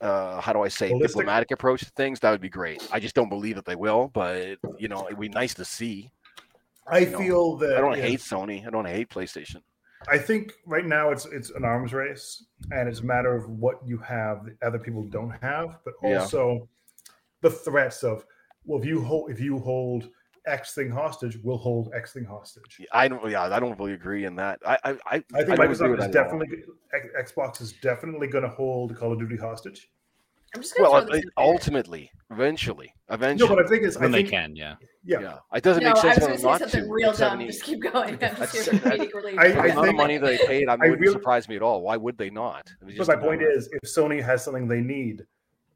uh 0.00 0.40
how 0.40 0.52
do 0.52 0.62
I 0.62 0.68
say 0.68 0.90
Holistic? 0.92 1.08
diplomatic 1.08 1.50
approach 1.50 1.80
to 1.80 1.90
things, 1.96 2.20
that 2.20 2.30
would 2.30 2.40
be 2.40 2.48
great. 2.50 2.86
I 2.92 3.00
just 3.00 3.14
don't 3.14 3.28
believe 3.30 3.56
that 3.56 3.64
they 3.64 3.76
will, 3.76 4.08
but 4.12 4.58
you 4.78 4.88
know, 4.88 5.06
it'd 5.06 5.18
be 5.18 5.28
nice 5.28 5.54
to 5.54 5.64
see. 5.64 6.10
I 6.86 7.04
No, 7.04 7.18
feel 7.18 7.56
that 7.58 7.76
I 7.76 7.80
don't 7.80 7.96
yeah, 7.98 8.04
hate 8.04 8.20
Sony. 8.20 8.66
I 8.66 8.70
don't 8.70 8.86
hate 8.86 9.08
PlayStation. 9.10 9.62
I 10.06 10.16
think 10.16 10.52
right 10.64 10.86
now 10.86 11.10
it's 11.10 11.26
it's 11.26 11.50
an 11.50 11.64
arms 11.64 11.92
race, 11.92 12.44
and 12.72 12.88
it's 12.88 13.00
a 13.00 13.04
matter 13.04 13.34
of 13.34 13.48
what 13.48 13.80
you 13.86 13.98
have 13.98 14.44
that 14.44 14.56
other 14.62 14.78
people 14.78 15.02
don't 15.04 15.30
have, 15.42 15.78
but 15.84 15.94
Yeah. 16.02 16.20
also 16.20 16.68
the 17.40 17.50
threats 17.50 18.02
of 18.02 18.24
well, 18.64 18.78
if 18.80 18.86
you 18.86 19.02
hold 19.02 19.30
if 19.30 19.40
you 19.40 19.58
hold 19.58 20.10
X 20.46 20.74
thing 20.74 20.90
hostage, 20.90 21.38
we'll 21.42 21.56
hold 21.58 21.92
X 21.94 22.12
thing 22.12 22.24
hostage. 22.24 22.80
I 22.92 23.08
don't 23.08 23.28
yeah, 23.30 23.42
I 23.42 23.60
don't 23.60 23.78
really 23.78 23.92
agree 23.94 24.24
in 24.24 24.34
that. 24.36 24.58
I 24.66 24.78
I 24.84 24.90
I, 24.90 24.98
I 25.16 25.18
think 25.20 25.46
don't 25.48 25.58
Microsoft 25.58 25.70
is 25.72 25.78
that 25.78 25.90
at 25.92 26.00
all. 26.00 26.10
definitely 26.38 26.64
X- 26.92 27.32
Xbox 27.32 27.60
is 27.60 27.72
definitely 27.74 28.26
going 28.26 28.44
to 28.44 28.50
hold 28.50 28.96
Call 28.96 29.12
of 29.12 29.18
Duty 29.18 29.36
hostage. 29.36 29.90
I'm 30.58 30.62
just 30.62 30.74
well, 30.80 30.90
throw 30.90 31.00
this 31.02 31.14
in 31.16 31.20
there. 31.36 31.44
ultimately, 31.46 32.10
eventually, 32.32 32.92
No, 33.08 33.14
eventually. 33.14 33.48
but 33.48 33.64
I 33.64 33.68
think 33.68 33.84
is 33.84 33.96
I 33.96 34.00
when 34.00 34.10
they 34.10 34.24
can, 34.24 34.56
yeah. 34.56 34.74
yeah. 35.04 35.20
yeah. 35.20 35.38
it 35.54 35.62
doesn't 35.62 35.82
No, 35.84 35.90
make 35.90 35.98
I 35.98 36.00
sense 36.00 36.16
was 36.16 36.16
for 36.16 36.20
going 36.20 36.30
them 36.30 36.36
to 36.36 36.38
say 36.42 36.48
not 36.48 36.60
something 36.60 36.82
to. 36.88 36.92
real 36.92 37.10
It's 37.10 37.18
dumb. 37.20 37.30
70 37.30 37.46
Just 37.46 37.62
keep 37.62 37.80
going. 37.82 37.94
I'm 38.14 38.18
just 38.18 38.52
here 38.54 38.62
That's- 38.64 38.82
for 38.82 38.88
comedic 39.04 39.14
relief. 39.14 39.38
I- 39.38 39.44
I 39.44 39.48
the 39.52 39.70
amount 39.72 39.88
of 39.90 39.94
money 39.94 40.18
they 40.18 40.38
paid, 40.38 40.68
I 40.68 40.72
I 40.72 40.76
wouldn't 40.76 41.00
really- 41.00 41.12
surprise 41.12 41.48
me 41.48 41.54
at 41.56 41.62
all. 41.62 41.82
Why 41.82 41.96
would 41.96 42.18
they 42.18 42.30
not? 42.30 42.68
It 42.88 42.98
But 42.98 43.06
my 43.06 43.14
point 43.16 43.40
number. 43.40 43.50
is, 43.50 43.68
if 43.72 43.82
Sony 43.88 44.20
has 44.20 44.42
something 44.42 44.66
they 44.66 44.80
need, 44.80 45.24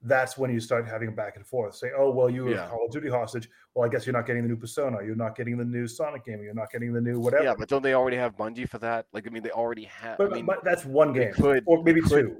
that's 0.05 0.37
when 0.37 0.51
you 0.53 0.59
start 0.59 0.85
having 0.89 1.07
a 1.07 1.13
back 1.13 1.37
and 1.37 1.47
forth. 1.47 1.77
Say, 1.77 1.91
oh 1.97 2.11
well, 2.11 2.29
you 2.29 2.45
were 2.47 2.51
Yeah. 2.51 2.67
Call 2.67 2.87
of 2.87 2.91
Duty 2.91 3.09
hostage. 3.09 3.49
Well, 3.77 3.89
I 3.89 3.89
guess 3.89 4.05
you're 4.05 4.13
not 4.13 4.27
getting 4.27 4.43
the 4.43 4.49
new 4.49 4.57
Persona. 4.57 4.99
You're 5.05 5.15
not 5.15 5.37
getting 5.37 5.57
the 5.57 5.65
new 5.65 5.87
Sonic 5.87 6.25
game. 6.25 6.43
You're 6.43 6.55
not 6.55 6.73
getting 6.73 6.93
the 6.93 7.01
new 7.01 7.21
whatever. 7.21 7.45
yeah, 7.45 7.55
but 7.57 7.69
don't 7.69 7.83
they 7.83 7.95
already 7.95 8.17
have 8.17 8.37
Bungie 8.37 8.69
for 8.69 8.79
that? 8.79 9.07
Like, 9.13 9.29
I 9.29 9.31
mean, 9.31 9.45
they 9.45 9.51
already 9.53 9.85
have. 9.85 10.19
But, 10.19 10.33
I 10.33 10.35
mean, 10.35 10.47
but 10.47 10.65
that's 10.65 10.85
one 10.85 11.13
game, 11.13 11.33
could- 11.35 11.63
or 11.67 11.85
maybe 11.85 12.01
could 12.01 12.11
two. 12.11 12.37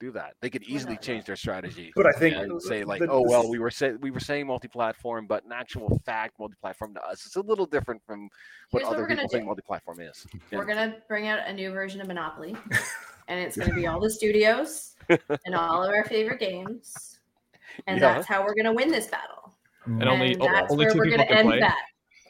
Do 0.00 0.10
that. 0.12 0.34
They 0.40 0.50
could 0.50 0.62
easily 0.64 0.96
change 0.96 1.26
their 1.26 1.36
strategy 1.36 1.92
But 1.94 2.06
I 2.06 2.18
think 2.18 2.34
and 2.34 2.60
say 2.60 2.82
like, 2.84 3.00
the- 3.00 3.10
oh 3.10 3.22
well, 3.22 3.48
we 3.48 3.58
were 3.58 3.70
say, 3.70 3.92
we 3.92 4.10
were 4.10 4.18
saying 4.18 4.46
multi-platform, 4.46 5.26
but 5.26 5.44
in 5.44 5.52
actual 5.52 6.00
fact, 6.04 6.38
multi-platform 6.40 6.94
to 6.94 7.02
us 7.04 7.26
it's 7.26 7.36
a 7.36 7.40
little 7.42 7.66
different 7.66 8.02
from 8.06 8.28
what 8.70 8.80
Here's 8.80 8.88
what 8.90 8.96
other 8.98 9.06
people 9.06 9.28
think 9.28 9.42
do. 9.42 9.46
multi-platform 9.46 10.00
is. 10.00 10.26
We're 10.50 10.64
gonna 10.64 10.96
bring 11.06 11.28
out 11.28 11.40
a 11.46 11.52
new 11.52 11.70
version 11.70 12.00
of 12.00 12.08
Monopoly, 12.08 12.56
and 13.28 13.38
it's 13.38 13.56
gonna 13.56 13.74
be 13.74 13.86
all 13.86 14.00
the 14.00 14.10
studios 14.10 14.96
and 15.44 15.54
all 15.54 15.84
of 15.84 15.90
our 15.94 16.04
favorite 16.04 16.40
games, 16.40 17.20
and 17.86 18.00
Yeah. 18.00 18.14
that's 18.14 18.26
how 18.26 18.42
we're 18.44 18.54
gonna 18.54 18.72
win 18.72 18.90
this 18.90 19.06
battle. 19.06 19.54
And 19.84 20.04
only 20.08 20.32
and 20.32 20.42
o- 20.42 20.46
that's 20.46 20.72
only 20.72 20.86
where 20.86 20.92
two 20.94 20.98
we're 20.98 21.04
people 21.06 21.18
gonna 21.24 21.28
can 21.28 21.38
end 21.38 21.48
play. 21.48 21.60
that. 21.60 21.82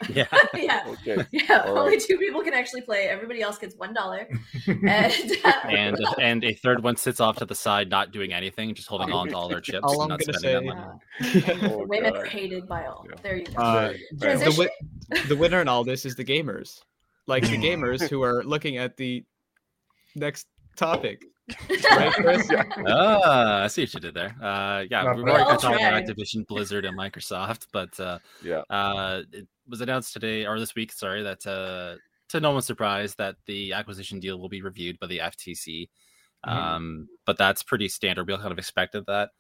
Yeah. 0.09 0.27
yeah, 0.55 0.85
Okay. 0.87 1.27
yeah. 1.31 1.63
All 1.67 1.79
only 1.79 1.97
right. 1.97 2.01
two 2.01 2.17
people 2.17 2.41
can 2.43 2.55
actually 2.55 2.81
play. 2.81 3.09
Everybody 3.09 3.43
else 3.43 3.59
gets 3.59 3.75
one 3.77 3.93
dollar, 3.93 4.29
and 4.67 5.33
uh, 5.45 5.53
and 5.69 5.97
and 6.21 6.45
a 6.45 6.55
third 6.55 6.83
one 6.83 6.97
sits 6.97 7.21
off 7.21 7.37
to 7.37 7.45
the 7.45 7.55
side, 7.55 7.91
not 7.91 8.11
doing 8.11 8.33
anything, 8.33 8.75
just 8.75 8.89
holding 8.89 9.13
on 9.13 9.29
to 9.29 9.37
all 9.37 9.49
their 9.49 9.61
chips 9.61 9.81
All 9.83 10.03
and 10.03 10.13
I'm 10.13 10.19
not 10.19 10.23
spending 10.23 10.41
say- 10.41 10.53
that 10.55 10.65
money. 10.65 11.63
and 11.63 11.73
Oh, 11.73 11.85
women 11.87 12.15
God. 12.15 12.23
are 12.23 12.25
hated 12.27 12.67
by 12.67 12.87
all. 12.87 13.07
Yeah. 13.09 13.17
There 13.23 13.37
you 13.37 13.45
go. 13.45 13.63
Uh, 13.63 13.93
Right, 13.93 13.97
right. 14.23 14.39
the, 14.39 14.45
wi- 14.47 14.71
the 15.29 15.37
winner 15.37 15.61
in 15.61 15.69
all 15.69 15.85
this 15.85 16.07
is 16.07 16.15
the 16.17 16.25
gamers, 16.25 16.81
like 17.27 17.43
the 17.43 17.59
gamers 17.59 18.09
who 18.09 18.23
are 18.23 18.43
looking 18.45 18.79
at 18.79 18.97
the 18.97 19.25
next 20.17 20.47
topic. 20.77 21.25
Right, 21.69 22.13
Chris? 22.13 22.49
Ah, 22.87 23.63
I 23.65 23.67
see 23.69 23.83
what 23.83 23.95
you 23.95 24.01
did 24.01 24.15
there. 24.15 24.35
Uh, 24.43 24.85
yeah, 24.91 25.03
Not 25.03 25.17
we've 25.17 25.25
bad. 25.27 25.33
already 25.33 25.45
We 25.45 25.51
all 25.53 25.57
talked 25.59 25.65
about 25.77 25.79
tried. 25.91 26.07
Activision, 26.07 26.47
Blizzard, 26.47 26.85
and 26.85 26.97
Microsoft, 26.99 27.67
but 27.73 27.99
uh, 28.01 28.19
Yeah. 28.43 28.63
uh, 28.71 29.23
it 29.33 29.47
was 29.69 29.81
announced 29.81 30.13
today 30.13 30.47
or 30.47 30.59
this 30.59 30.75
week, 30.75 30.93
sorry, 30.93 31.23
that 31.23 31.47
uh, 31.47 31.97
to 32.31 32.41
no 32.41 32.53
one's 32.53 32.67
surprise 32.67 33.15
that 33.17 33.37
the 33.47 33.73
acquisition 33.73 34.21
deal 34.21 34.39
will 34.39 34.49
be 34.49 34.63
reviewed 34.63 34.99
by 34.99 35.07
the 35.07 35.19
FTC. 35.19 35.89
Mhm. 36.47 36.53
Um, 36.53 37.09
but 37.27 37.37
that's 37.37 37.63
pretty 37.63 37.89
standard. 37.89 38.27
We 38.27 38.33
all 38.33 38.39
kind 38.41 38.53
of 38.53 38.59
expected 38.59 39.05
that. 39.07 39.31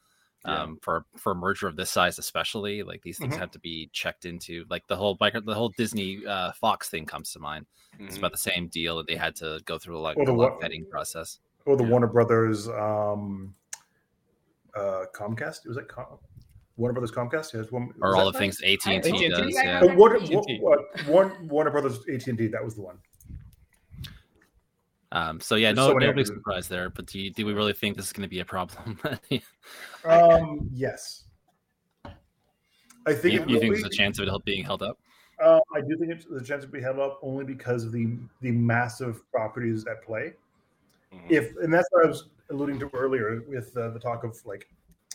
Yeah. 0.46 0.62
Um, 0.62 0.79
for 0.83 1.05
for 1.18 1.33
a 1.33 1.35
merger 1.35 1.66
of 1.66 1.77
this 1.77 1.90
size, 1.90 2.18
especially 2.18 2.83
like 2.83 3.03
these 3.03 3.18
things 3.18 3.35
Mhm. 3.35 3.38
have 3.40 3.51
to 3.51 3.59
be 3.59 3.90
checked 3.92 4.25
into. 4.25 4.64
Like 4.70 4.87
the 4.87 4.96
whole 4.96 5.16
micro, 5.20 5.40
the 5.42 5.55
whole 5.55 5.68
Disney 5.77 6.25
uh, 6.27 6.53
Fox 6.53 6.88
thing 6.88 7.05
comes 7.05 7.31
to 7.33 7.38
mind. 7.38 7.66
It's 7.99 8.14
Mhm. 8.14 8.18
about 8.20 8.33
the 8.33 8.38
same 8.38 8.68
deal 8.68 8.96
that 8.96 9.07
they 9.07 9.16
had 9.16 9.37
to 9.37 9.61
go 9.66 9.79
through 9.79 10.01
like 10.01 10.16
Or 10.16 10.23
a 10.23 10.27
the 10.27 10.33
lot 10.33 10.53
what- 10.53 10.61
vetting 10.62 10.88
process. 10.88 11.38
Or 11.66 11.77
the 11.77 11.85
Yeah. 11.85 11.90
Warner 11.90 12.07
Brothers 12.07 12.68
um, 12.68 13.55
uh, 14.75 15.05
Comcast. 15.14 15.66
Was 15.66 15.77
it 15.77 15.88
Com- 15.88 16.18
Warner 16.77 16.94
Brothers 16.94 17.12
Comcast? 17.12 17.53
Yes, 17.55 17.70
one, 17.70 17.92
Or 18.01 18.16
all 18.16 18.27
that- 18.27 18.33
the 18.33 18.38
things 18.38 18.61
AT 18.62 18.87
and 18.87 19.05
AT&T. 19.05 19.18
T 19.18 19.29
does. 19.29 19.55
Yeah. 19.55 19.62
Yeah. 19.64 19.81
Oh, 19.92 19.94
Warner, 19.96 20.16
AT&T. 20.16 20.61
Warner, 21.07 21.37
Warner 21.44 21.70
Brothers 21.70 21.99
AT 22.12 22.27
and 22.29 22.38
T. 22.38 22.46
That 22.49 22.64
was 22.64 22.75
the 22.75 22.83
one. 22.83 22.99
Um, 25.12 25.40
so 25.40 25.57
yeah, 25.57 25.68
There's 25.68 25.77
no, 25.77 25.88
so 25.88 25.94
many 25.94 26.07
nobody's 26.07 26.29
surprised 26.29 26.70
there. 26.70 26.88
But 26.88 27.07
do, 27.07 27.18
you, 27.18 27.33
do 27.33 27.44
we 27.44 27.53
really 27.53 27.73
think 27.73 27.96
this 27.96 28.07
is 28.07 28.12
going 28.12 28.23
to 28.23 28.29
be 28.31 28.40
a 28.40 28.44
problem? 28.44 28.99
Um, 30.05 30.70
yes, 30.73 31.25
I 33.07 33.12
think 33.12 33.35
you 33.35 33.40
it 33.42 33.46
think 33.46 33.62
will 33.64 33.70
there's 33.73 33.85
a 33.85 33.90
chance 33.90 34.18
of 34.18 34.27
it 34.29 34.44
being 34.46 34.64
held 34.64 34.83
up? 34.83 34.99
Uh, 35.42 35.61
I 35.75 35.81
do 35.83 35.94
think 35.99 36.11
it's, 36.12 36.25
the 36.25 36.42
chance 36.42 36.64
will 36.64 36.73
be 36.73 36.81
held 36.81 36.99
up 36.99 37.18
only 37.23 37.44
because 37.44 37.85
of 37.85 37.92
the 37.92 38.16
the 38.40 38.51
massive 38.51 39.20
properties 39.31 39.87
at 39.87 40.03
play. 40.03 40.33
Mhm. 41.12 41.31
If 41.31 41.57
and 41.57 41.73
that's 41.73 41.88
what 41.90 42.05
I 42.05 42.09
was 42.09 42.31
alluding 42.51 42.79
to 42.81 42.90
earlier 42.94 43.42
with 43.49 43.77
uh, 43.77 43.90
the 43.90 43.99
talk 43.99 44.25
of 44.25 44.37
like 44.44 44.68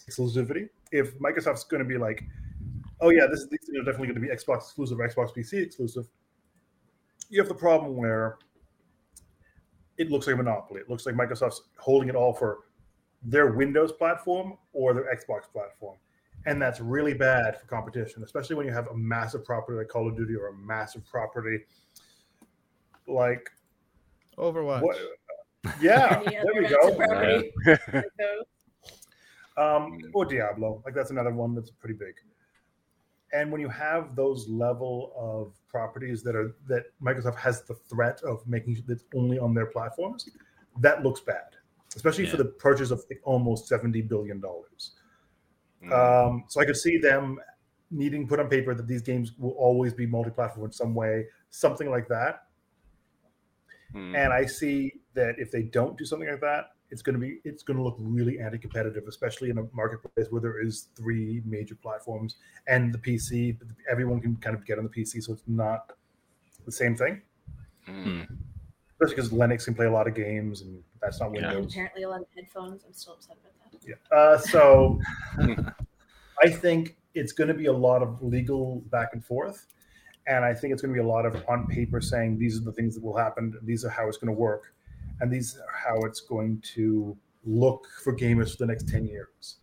exclusivity. 0.10 0.70
If 0.92 1.18
Microsoft's 1.20 1.64
going 1.64 1.84
to 1.84 1.88
be 1.88 1.98
like, 1.98 2.24
oh 3.02 3.10
yeah, 3.10 3.28
this 3.28 3.42
is 3.42 3.48
things 3.48 3.70
are 3.70 3.84
definitely 3.84 4.08
going 4.08 4.22
to 4.22 4.22
be 4.22 4.28
Xbox 4.28 4.58
exclusive, 4.58 5.00
or 5.00 5.08
Xbox 5.08 5.36
PC 5.36 5.62
exclusive, 5.64 6.08
you 7.30 7.40
have 7.40 7.48
the 7.48 7.56
problem 7.56 7.96
where 7.96 8.38
it 9.98 10.12
looks 10.12 10.28
like 10.28 10.36
a 10.36 10.38
monopoly. 10.38 10.82
It 10.82 10.90
looks 10.90 11.06
like 11.06 11.16
Microsoft's 11.16 11.62
holding 11.78 12.10
it 12.10 12.16
all 12.16 12.34
for 12.34 12.60
their 13.24 13.54
Windows 13.54 13.92
platform 13.92 14.58
or 14.74 14.94
their 14.94 15.06
Xbox 15.06 15.44
platform. 15.52 15.98
And 16.46 16.62
that's 16.62 16.80
really 16.80 17.14
bad 17.14 17.60
for 17.60 17.66
competition, 17.66 18.24
especially 18.24 18.56
when 18.56 18.68
you 18.68 18.74
have 18.74 18.88
a 18.88 18.96
massive 18.96 19.44
property 19.44 19.80
like 19.80 19.88
Call 19.88 20.08
of 20.08 20.16
Duty 20.16 20.36
or 20.36 20.50
a 20.50 20.54
massive 20.54 21.04
property 21.10 21.60
like 23.08 23.50
Overwatch. 24.38 24.82
what, 24.82 24.98
yeah, 25.82 26.22
there 26.24 26.62
we 26.62 26.68
go. 26.68 26.96
property. 26.96 27.52
Like. 27.94 28.06
Um, 29.58 30.00
or 30.14 30.26
Diablo, 30.26 30.82
like 30.86 30.94
that's 30.94 31.12
another 31.12 31.34
one 31.34 31.56
that's 31.56 31.72
pretty 31.72 31.96
big. 31.96 32.14
And 33.32 33.52
when 33.52 33.62
you 33.62 33.70
have 33.70 34.16
those 34.16 34.48
level 34.50 35.14
of 35.18 35.54
properties 35.70 36.24
that 36.24 36.36
are 36.36 36.56
that 36.68 36.84
Microsoft 37.02 37.38
has 37.38 37.64
the 37.64 37.76
threat 37.90 38.22
of 38.24 38.46
making 38.48 38.84
that's 38.88 39.06
only 39.16 39.40
on 39.40 39.54
their 39.54 39.68
platforms, 39.68 40.30
that 40.82 41.04
looks 41.04 41.22
bad, 41.22 41.56
especially 41.96 42.26
for 42.26 42.38
the 42.38 42.46
purchase 42.46 42.92
of 42.92 43.02
like, 43.10 43.22
almost 43.24 43.68
seventy 43.68 44.02
billion 44.02 44.42
dollars. 44.42 44.92
Mm. 45.84 46.28
Um, 46.28 46.44
so 46.48 46.62
I 46.62 46.66
could 46.66 46.78
see 46.78 46.98
them 46.98 47.40
needing 47.92 48.28
put 48.28 48.40
on 48.40 48.50
paper 48.50 48.74
that 48.74 48.88
these 48.88 49.02
games 49.02 49.34
will 49.38 49.52
always 49.52 49.94
be 49.94 50.06
multi-platform 50.06 50.66
in 50.66 50.72
some 50.72 50.94
way, 50.94 51.26
something 51.50 51.90
like 51.90 52.08
that. 52.10 52.45
Mm. 53.94 54.16
And 54.16 54.34
I 54.34 54.46
see 54.46 54.94
that 55.14 55.36
if 55.38 55.52
they 55.52 55.64
don't 55.64 55.98
do 55.98 56.06
something 56.06 56.30
like 56.30 56.42
that, 56.42 56.72
it's 56.92 57.02
going 57.02 57.16
to 57.16 57.20
be 57.20 57.40
it's 57.44 57.64
going 57.64 57.78
to 57.78 57.84
look 57.84 57.96
really 58.00 58.40
anti-competitive, 58.40 59.04
especially 59.08 59.50
in 59.50 59.58
a 59.58 59.64
marketplace 59.74 60.28
where 60.30 60.42
there 60.42 60.62
is 60.62 60.90
three 60.96 61.42
major 61.46 61.76
platforms 61.76 62.36
and 62.68 62.94
the 62.94 62.98
PC. 62.98 63.58
Everyone 63.90 64.20
can 64.20 64.36
kind 64.38 64.56
of 64.56 64.66
get 64.66 64.78
on 64.78 64.84
the 64.84 64.90
PC, 64.90 65.24
so 65.24 65.34
it's 65.34 65.44
not 65.48 65.94
the 66.66 66.72
same 66.72 66.96
thing. 66.96 67.22
Mm. 67.88 68.28
Especially 68.92 69.16
because 69.16 69.32
Linux 69.32 69.66
can 69.66 69.74
play 69.74 69.88
a 69.88 69.92
lot 69.92 70.08
of 70.08 70.16
games, 70.16 70.62
and 70.62 70.82
that's 71.02 71.20
not 71.20 71.34
Yeah. 71.34 71.48
And 71.48 71.56
Windows. 71.56 71.74
apparently 71.74 72.04
a 72.04 72.10
lot 72.10 72.22
of 72.22 72.28
headphones. 72.36 72.84
I'm 72.86 72.94
still 72.94 73.14
upset 73.14 73.38
about 73.42 73.72
that. 73.72 73.88
Yeah. 73.88 74.18
Uh, 74.18 74.38
so 74.38 75.00
I 76.44 76.50
think 76.50 76.98
it's 77.14 77.32
going 77.32 77.48
to 77.48 77.54
be 77.54 77.66
a 77.66 77.74
lot 77.74 78.02
of 78.02 78.22
legal 78.22 78.82
back 78.90 79.10
and 79.14 79.24
forth. 79.24 79.68
And 80.28 80.44
I 80.44 80.54
think 80.54 80.74
it's 80.74 80.82
going 80.82 80.94
to 80.94 81.00
be 81.00 81.06
a 81.06 81.08
lot 81.08 81.26
of 81.26 81.44
on 81.48 81.68
paper 81.68 82.02
saying 82.02 82.38
these 82.40 82.58
are 82.58 82.64
the 82.64 82.72
things 82.72 82.96
that 82.96 83.04
will 83.04 83.18
happen, 83.18 83.54
these 83.62 83.86
are 83.86 83.90
how 83.90 84.08
it's 84.08 84.18
going 84.18 84.34
to 84.34 84.40
work, 84.40 84.74
and 85.20 85.32
these 85.32 85.58
are 85.58 85.74
how 85.74 85.96
it's 86.06 86.22
going 86.22 86.62
to 86.74 87.16
look 87.46 87.88
for 88.04 88.16
gamers 88.16 88.52
for 88.52 88.58
the 88.58 88.66
next 88.66 88.88
10 88.88 89.06
years. 89.06 89.58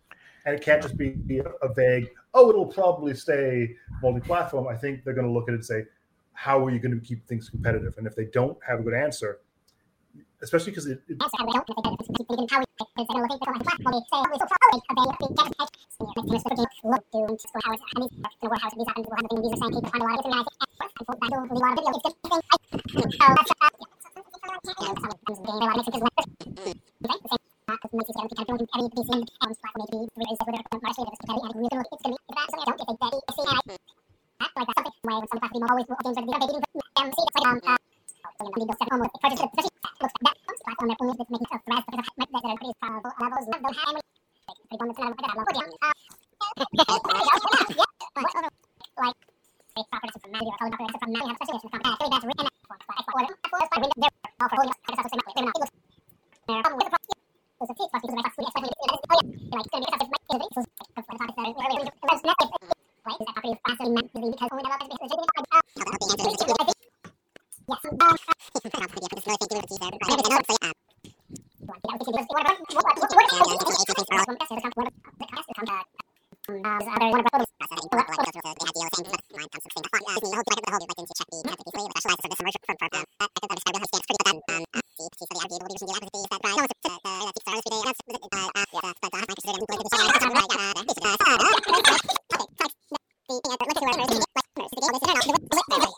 And 0.45 0.55
it 0.55 0.61
can't 0.61 0.81
just 0.81 0.97
be 0.97 1.41
a 1.61 1.73
vague, 1.73 2.09
oh, 2.33 2.49
it'll 2.49 2.65
probably 2.65 3.13
stay 3.13 3.75
multi 4.01 4.19
platform. 4.19 4.67
I 4.67 4.75
think 4.75 5.03
they're 5.03 5.13
going 5.13 5.27
to 5.27 5.31
look 5.31 5.47
at 5.47 5.53
it 5.53 5.57
and 5.57 5.65
say, 5.65 5.83
how 6.33 6.65
are 6.65 6.71
you 6.71 6.79
going 6.79 6.99
to 6.99 7.05
keep 7.05 7.25
things 7.27 7.49
competitive? 7.49 7.97
And 7.97 8.07
if 8.07 8.15
they 8.15 8.25
don't 8.25 8.57
have 8.67 8.79
a 8.79 8.83
good 8.83 8.93
answer, 8.93 9.39
especially 10.43 10.71
because 10.71 10.85
it, 10.87 11.01
it 11.07 11.17
William 38.43 38.59
Lee 38.59 38.67
Bosset 38.67 38.91
almost 38.91 39.15
purchased 39.23 39.43
it. 39.43 39.71
Looks 40.03 40.19
that 40.19 40.35
comes 40.43 40.59
to 40.59 40.67
us 40.67 40.75
on 40.83 40.87
their 40.91 40.99
own 40.99 41.15
making 41.15 41.47
us 41.47 41.63
rest 41.63 41.87
because 41.87 42.03
I 42.03 42.27
that 42.27 42.43
are 42.43 42.59
pretty 42.59 42.75
probable 42.83 43.13
levels 43.23 43.47
love 43.47 43.63
those 43.63 43.77
high 43.79 43.95
Like, 48.93 49.15
properties 49.89 50.19
from 50.21 50.31
Maddie 50.35 50.51
or 50.51 50.59
other 50.59 50.75
properties 50.75 50.99
from 50.99 51.11
Maddie 51.13 51.31
have 51.31 51.39
such 51.39 51.49
a 51.49 51.59
from 51.63 51.81
Maddie 51.87 52.09
that's 52.11 52.25
written 52.27 52.47
for 52.67 52.75
Xbox 52.83 53.07
or 53.15 53.23
Xbox 53.23 53.63
by 53.63 53.79
window 53.79 53.95
there 53.95 54.11
for 54.37 54.57
William 54.59 54.75
because 54.83 54.99
also 54.99 55.07
say 55.07 55.17
Maddie 55.23 55.33
they 55.33 55.43
will 55.43 55.47
not 55.47 55.63
with 55.63 55.71
the 56.43 56.59
problem 56.63 56.83
was 56.83 57.69
a 57.69 57.75
teach 57.79 57.91
was 57.93 58.01
because 58.03 58.11
I 58.11 58.27
was 58.27 58.43
expecting 58.43 58.75
to 58.75 58.91
like 58.91 59.07
oh 59.07 59.23
yeah 59.23 59.55
like 59.55 59.71
going 59.71 59.83
to 59.83 59.87
be 59.87 59.93
such 59.93 60.03
a 60.03 60.19
like 60.35 60.51
so 60.51 60.67
for 60.67 61.15
the 61.15 61.23
topic 61.23 61.35
that 61.37 61.63
really 61.63 61.87
was 62.03 62.21
not 62.27 62.37
like 62.43 63.17
that 63.17 63.31
property 63.33 63.55
is 63.55 63.59
fast 63.63 63.79
in 63.79 63.95
Maddie 63.95 64.35
because 64.35 64.51
only 64.51 64.63
the 64.63 64.71
love 64.73 64.83
is 64.83 64.99
because 66.43 66.83
all 67.69 67.77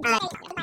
right. 0.04 0.45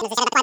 beneficiario 0.05 0.34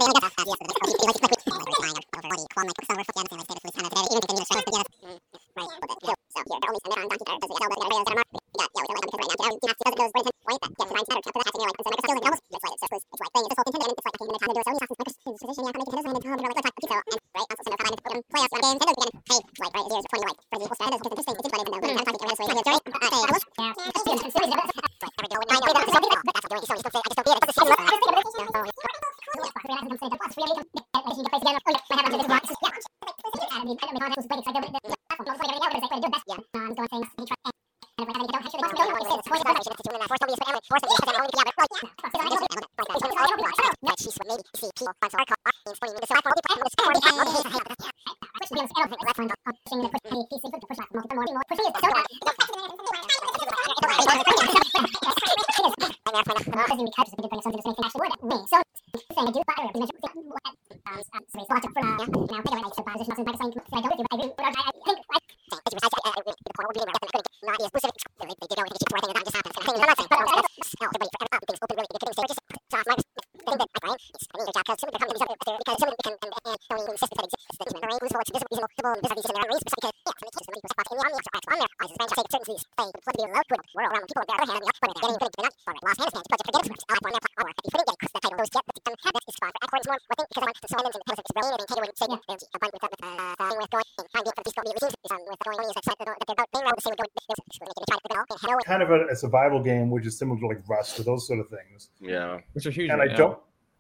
a, 99.12 99.14
a 99.14 99.16
survival 99.16 99.62
game, 99.62 99.90
which 99.90 100.06
is 100.06 100.18
similar 100.18 100.40
to 100.40 100.48
like 100.48 100.68
Rust 100.68 101.00
or 101.00 101.04
those 101.04 101.28
sort 101.28 101.40
of 101.40 101.50
things. 101.50 101.90
Yeah. 102.00 102.40
which 102.54 102.66
are 102.66 102.72
huge. 102.72 102.90
and 102.90 103.00
right 103.00 103.10
I 103.10 103.12
now. 103.14 103.18
don't 103.18 103.40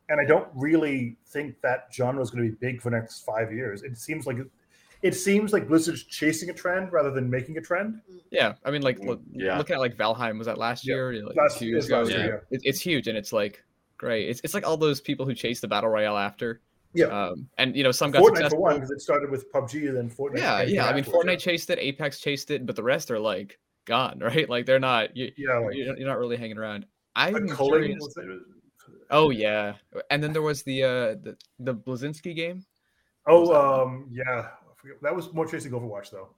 and 0.09 0.19
I 0.19 0.25
don't 0.25 0.47
really 0.53 1.17
think 1.27 1.55
that 1.61 1.87
genre 1.93 2.21
is 2.21 2.29
going 2.31 2.43
to 2.43 2.49
be 2.51 2.57
big 2.59 2.81
for 2.81 2.89
the 2.89 2.97
next 2.97 3.21
five 3.21 3.53
years. 3.53 3.81
It 3.83 3.97
seems 3.97 4.27
like 4.27 4.37
it 5.01 5.15
seems 5.15 5.53
like 5.53 5.67
Blizzard's 5.67 6.03
chasing 6.03 6.49
a 6.49 6.53
trend 6.53 6.91
rather 6.91 7.09
than 7.11 7.29
making 7.29 7.57
a 7.57 7.61
trend. 7.61 8.01
Yeah, 8.29 8.53
I 8.65 8.71
mean, 8.71 8.81
like 8.81 8.99
look, 8.99 9.21
yeah. 9.31 9.57
looking 9.57 9.73
at 9.75 9.79
like 9.79 9.95
Valheim 9.95 10.37
was 10.37 10.47
that 10.47 10.57
last 10.57 10.85
year, 10.85 11.09
or, 11.09 11.13
like 11.23 11.35
Last- 11.35 11.57
two 11.59 11.65
years 11.65 11.85
it's 11.85 11.91
last 11.91 12.09
ago. 12.09 12.17
year, 12.17 12.43
yeah. 12.51 12.57
It, 12.57 12.61
it's 12.65 12.79
huge, 12.79 13.07
and 13.07 13.17
it's 13.17 13.31
like 13.33 13.63
great. 13.97 14.29
It's 14.29 14.41
it's 14.43 14.53
like 14.53 14.67
all 14.67 14.77
those 14.77 14.99
people 15.01 15.25
who 15.25 15.33
chase 15.33 15.61
the 15.61 15.67
battle 15.67 15.89
royale 15.89 16.17
after. 16.17 16.61
Yeah. 16.93 17.05
Um, 17.05 17.47
and 17.57 17.75
you 17.75 17.83
know 17.83 17.91
some 17.91 18.11
got 18.11 18.21
Fortnite 18.21 18.49
for 18.49 18.59
one 18.59 18.75
because 18.75 18.91
it 18.91 18.99
started 19.01 19.31
with 19.31 19.51
PUBG 19.53 19.87
and 19.87 19.97
then 19.97 20.09
Fortnite. 20.09 20.37
yeah, 20.39 20.61
yeah. 20.63 20.85
I 20.85 20.93
mean, 20.93 20.99
afterwards. 21.05 21.25
Fortnite 21.25 21.39
chased 21.39 21.69
it, 21.69 21.79
Apex 21.79 22.19
chased 22.19 22.51
it, 22.51 22.65
but 22.65 22.75
the 22.75 22.83
rest 22.83 23.09
are 23.11 23.19
like 23.19 23.57
gone, 23.91 24.19
right? 24.29 24.47
Like 24.49 24.65
they're 24.65 24.79
not. 24.91 25.15
You, 25.15 25.31
Yeah, 25.37 25.57
like 25.59 25.75
you're, 25.75 25.95
you're 25.97 26.07
not 26.07 26.17
really 26.23 26.37
hanging 26.37 26.57
around. 26.57 26.85
I'm 27.15 27.47
culling. 27.49 27.83
curious. 27.83 27.99
was 28.01 28.15
it? 28.17 28.39
Oh 29.09 29.29
yeah, 29.29 29.75
and 30.09 30.23
then 30.23 30.31
there 30.33 30.41
was 30.41 30.63
the 30.63 30.77
uh 30.83 31.07
the 31.25 31.37
the 31.59 31.75
Bleszinski 31.75 32.33
game. 32.35 32.65
Oh, 33.27 33.41
was 33.41 33.49
that? 33.49 33.59
um, 33.59 34.07
yeah. 34.11 34.47
That 35.03 35.15
was 35.15 35.31
more 35.33 35.45
chasing 35.45 35.71
Overwatch 35.73 36.09
though. 36.11 36.29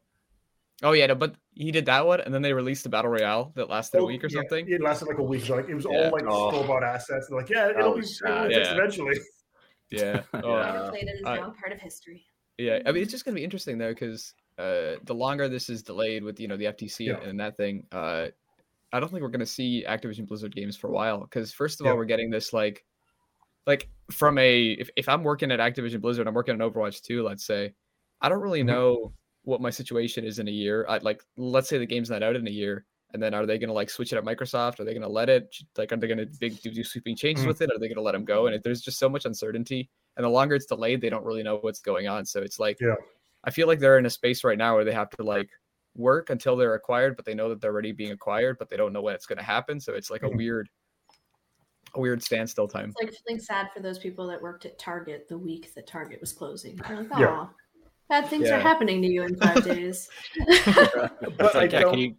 Oh 0.82 0.92
yeah, 0.92 1.06
no, 1.08 1.16
but 1.16 1.36
he 1.54 1.72
did 1.72 1.86
that 1.86 2.06
one, 2.06 2.20
and 2.22 2.34
then 2.34 2.42
they 2.42 2.52
released 2.52 2.84
the 2.84 2.90
battle 2.90 3.12
royale 3.12 3.54
that 3.56 3.70
lasted 3.70 4.00
a 4.00 4.02
Oh, 4.02 4.06
week 4.08 4.24
or 4.24 4.28
yeah, 4.28 4.40
something. 4.40 4.66
It 4.68 4.82
lasted 4.82 5.08
like 5.08 5.20
a 5.20 5.24
week. 5.24 5.46
So 5.46 5.56
like 5.56 5.70
it 5.70 5.76
was 5.76 5.86
Yeah. 5.90 6.06
all 6.06 6.12
like 6.12 6.26
Oh. 6.28 6.50
store 6.52 6.68
bought 6.68 6.84
assets. 6.84 7.28
They're 7.30 7.38
like, 7.40 7.50
yeah, 7.50 7.68
That 7.68 7.80
it'll 7.80 7.94
be, 7.94 8.02
was 8.02 8.22
it'll 8.26 8.36
sad. 8.36 8.50
be 8.50 8.56
fixed 8.56 8.72
Yeah. 8.72 8.78
eventually. 8.78 9.18
Yeah. 9.92 10.22
Oh, 10.44 10.58
Yeah. 10.58 10.72
Never 10.74 10.90
played 10.90 11.08
it 11.08 11.16
is 11.22 11.26
I- 11.26 11.38
now 11.38 11.54
part 11.62 11.72
of 11.72 11.80
history. 11.80 12.26
Yeah, 12.58 12.80
I 12.86 12.92
mean 12.92 13.02
it's 13.04 13.12
just 13.12 13.24
gonna 13.26 13.36
be 13.36 13.44
interesting 13.44 13.78
though, 13.78 13.94
because 13.94 14.34
uh, 14.58 14.96
the 15.04 15.14
longer 15.16 15.48
this 15.50 15.70
is 15.70 15.84
delayed 15.84 16.24
with 16.24 16.40
you 16.40 16.48
know 16.48 16.58
the 16.58 16.66
FTC 16.66 17.08
Yeah. 17.08 17.20
and 17.22 17.40
that 17.40 17.58
thing, 17.58 17.86
uh, 17.92 18.28
I 18.92 19.00
don't 19.00 19.10
think 19.10 19.22
we're 19.22 19.30
gonna 19.30 19.46
see 19.46 19.84
Activision 19.88 20.28
Blizzard 20.28 20.56
games 20.56 20.78
for 20.78 20.88
a 20.88 20.92
while. 20.92 21.22
Because 21.22 21.52
first 21.54 21.80
of 21.80 21.86
Yeah. 21.86 21.92
all, 21.92 21.98
we're 21.98 22.06
getting 22.06 22.30
this 22.30 22.54
like, 22.54 22.86
like 23.66 23.90
from 24.12 24.38
a 24.38 24.72
if, 24.74 24.90
if 24.96 25.10
I'm 25.10 25.24
working 25.24 25.52
at 25.52 25.60
Activision 25.60 26.02
Blizzard, 26.02 26.28
I'm 26.28 26.34
working 26.34 26.60
on 26.60 26.72
Overwatch 26.72 27.02
2, 27.02 27.24
let's 27.24 27.46
say, 27.46 27.74
I 28.22 28.30
don't 28.30 28.42
really 28.42 28.62
Mhm. 28.64 28.68
know 28.68 29.14
what 29.44 29.60
my 29.62 29.70
situation 29.70 30.24
is 30.24 30.40
in 30.40 30.48
a 30.48 30.52
year. 30.52 30.86
I 30.88 31.00
like 31.00 31.22
let's 31.38 31.68
say 31.68 31.78
the 31.78 31.86
game's 31.86 32.10
not 32.10 32.24
out 32.24 32.36
in 32.36 32.48
a 32.48 32.52
year. 32.52 32.86
And 33.14 33.22
then 33.22 33.36
are 33.36 33.46
they 33.46 33.60
going 33.60 33.68
to 33.68 33.74
like 33.76 33.92
switch 33.92 34.12
it 34.12 34.18
at 34.18 34.24
Microsoft? 34.24 34.80
Are 34.80 34.84
they 34.86 34.94
going 34.94 35.04
to 35.04 35.08
let 35.08 35.30
it? 35.30 35.56
Like, 35.78 35.92
are 35.92 35.98
they 35.98 36.08
going 36.08 36.18
to 36.18 36.26
big 36.40 36.60
do, 36.64 36.72
do 36.72 36.84
sweeping 36.84 37.16
changes 37.16 37.46
Mhm. 37.46 37.48
with 37.50 37.62
it? 37.62 37.70
Are 37.70 37.78
they 37.78 37.88
going 37.88 37.98
to 37.98 38.02
let 38.02 38.14
them 38.14 38.26
go? 38.26 38.48
And 38.48 38.56
it, 38.56 38.64
there's 38.64 38.82
just 38.82 38.98
so 38.98 39.08
much 39.08 39.26
uncertainty. 39.26 39.88
And 40.18 40.24
the 40.24 40.30
longer 40.30 40.56
it's 40.56 40.66
delayed, 40.66 41.00
they 41.00 41.12
don't 41.12 41.24
really 41.24 41.44
know 41.44 41.58
what's 41.58 41.80
going 41.80 42.08
on. 42.08 42.26
So 42.26 42.42
it's 42.42 42.58
like, 42.60 42.80
Yeah. 42.82 42.96
I 43.44 43.52
feel 43.52 43.68
like 43.68 43.80
they're 43.80 43.98
in 43.98 44.06
a 44.06 44.10
space 44.10 44.44
right 44.44 44.58
now 44.58 44.76
where 44.76 44.86
they 44.86 44.94
have 44.94 45.10
to 45.12 45.24
like 45.24 45.50
work 45.96 46.30
until 46.30 46.56
they're 46.56 46.74
acquired, 46.76 47.16
but 47.16 47.26
they 47.26 47.34
know 47.34 47.50
that 47.50 47.62
they're 47.62 47.72
already 47.72 47.92
being 47.92 48.12
acquired, 48.12 48.58
but 48.58 48.70
they 48.70 48.78
don't 48.78 48.94
know 48.94 49.02
when 49.02 49.14
it's 49.16 49.26
going 49.26 49.38
to 49.38 49.44
happen. 49.44 49.80
So 49.80 49.94
it's 49.94 50.10
like 50.10 50.24
a 50.24 50.30
Mhm. 50.30 50.38
weird, 50.38 50.70
a 51.94 52.00
weird 52.00 52.24
standstill 52.24 52.68
time. 52.68 52.90
It's 52.98 53.02
like 53.04 53.14
feeling 53.28 53.40
sad 53.42 53.70
for 53.74 53.82
those 53.82 54.00
people 54.00 54.26
that 54.28 54.42
worked 54.42 54.66
at 54.66 54.80
Target 54.80 55.28
the 55.28 55.38
week 55.38 55.74
that 55.76 55.86
Target 55.86 56.20
was 56.22 56.32
closing. 56.34 56.78
They're 56.78 56.98
like, 57.02 57.10
Yeah. 57.20 57.28
oh, 57.42 57.50
bad 58.10 58.28
things 58.28 58.50
Yeah. 58.50 58.58
are 58.58 58.62
happening 58.62 59.02
to 59.02 59.08
you 59.08 59.24
in 59.24 59.36
five 59.36 59.64
days. 59.64 60.10
But 61.38 61.56
I 61.56 61.60
Like, 61.60 61.72
yeah, 61.72 61.84
can 61.84 62.00
you 62.00 62.16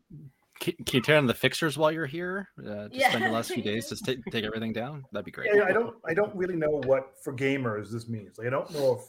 can, 0.60 0.72
can 0.86 0.96
you 0.98 1.00
turn 1.02 1.16
on 1.18 1.26
the 1.26 1.34
fixers 1.34 1.76
while 1.76 1.90
you're 1.90 2.06
here? 2.06 2.48
Uh, 2.58 2.86
just 2.88 2.94
Yeah. 2.94 3.08
spend 3.10 3.24
the 3.24 3.30
last 3.30 3.50
few 3.52 3.62
days 3.72 3.88
to 3.88 3.96
take 3.96 4.24
take 4.30 4.44
everything 4.44 4.72
down. 4.72 5.04
That'd 5.10 5.24
be 5.24 5.32
great. 5.32 5.50
Yeah, 5.52 5.64
I 5.64 5.72
don't. 5.72 5.96
I 6.06 6.14
don't 6.14 6.34
really 6.36 6.54
know 6.54 6.70
what 6.70 7.14
for 7.24 7.32
gamers 7.34 7.90
this 7.90 8.08
means. 8.08 8.38
Like, 8.38 8.46
I 8.46 8.50
don't 8.50 8.70
know 8.70 8.94
if 8.94 9.00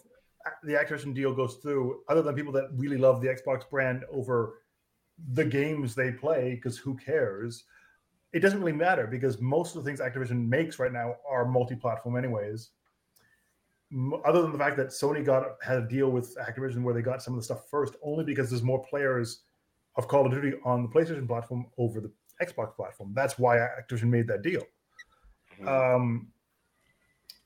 the 0.64 0.74
Activision 0.74 1.14
deal 1.14 1.34
goes 1.34 1.56
through, 1.56 2.02
other 2.10 2.22
than 2.22 2.36
people 2.36 2.54
that 2.54 2.70
really 2.74 2.98
love 2.98 3.22
the 3.22 3.28
Xbox 3.28 3.70
brand 3.70 4.04
over 4.12 4.62
the 5.34 5.46
games 5.46 5.96
they 5.96 6.12
play. 6.12 6.56
Because 6.56 6.78
who 6.78 6.96
cares? 6.96 7.64
It 8.34 8.40
doesn't 8.40 8.60
really 8.60 8.74
matter 8.74 9.08
because 9.08 9.40
most 9.40 9.76
of 9.76 9.84
the 9.84 9.90
things 9.90 10.02
Activision 10.02 10.48
makes 10.48 10.78
right 10.78 10.92
now 10.92 11.16
are 11.30 11.46
multi-platform, 11.46 12.18
anyways. 12.18 12.72
Other 14.26 14.42
than 14.42 14.52
the 14.52 14.58
fact 14.58 14.78
that 14.78 14.88
Sony 14.88 15.24
got 15.24 15.44
had 15.64 15.78
a 15.78 15.88
deal 15.88 16.10
with 16.10 16.36
Activision 16.38 16.84
where 16.84 16.94
they 16.94 17.02
got 17.02 17.22
some 17.22 17.34
of 17.34 17.40
the 17.40 17.44
stuff 17.46 17.70
first, 17.70 17.96
only 18.04 18.26
because 18.26 18.50
there's 18.50 18.64
more 18.64 18.84
players 18.84 19.44
of 19.96 20.08
Call 20.08 20.26
of 20.26 20.32
Duty 20.32 20.58
on 20.66 20.84
the 20.84 20.90
PlayStation 20.90 21.28
platform 21.28 21.68
over 21.78 22.02
the 22.02 22.12
Xbox 22.42 22.76
platform. 22.76 23.14
That's 23.14 23.40
why 23.40 23.58
Activision 23.58 24.10
made 24.10 24.28
that 24.28 24.42
deal. 24.42 24.64
Um, 25.66 26.28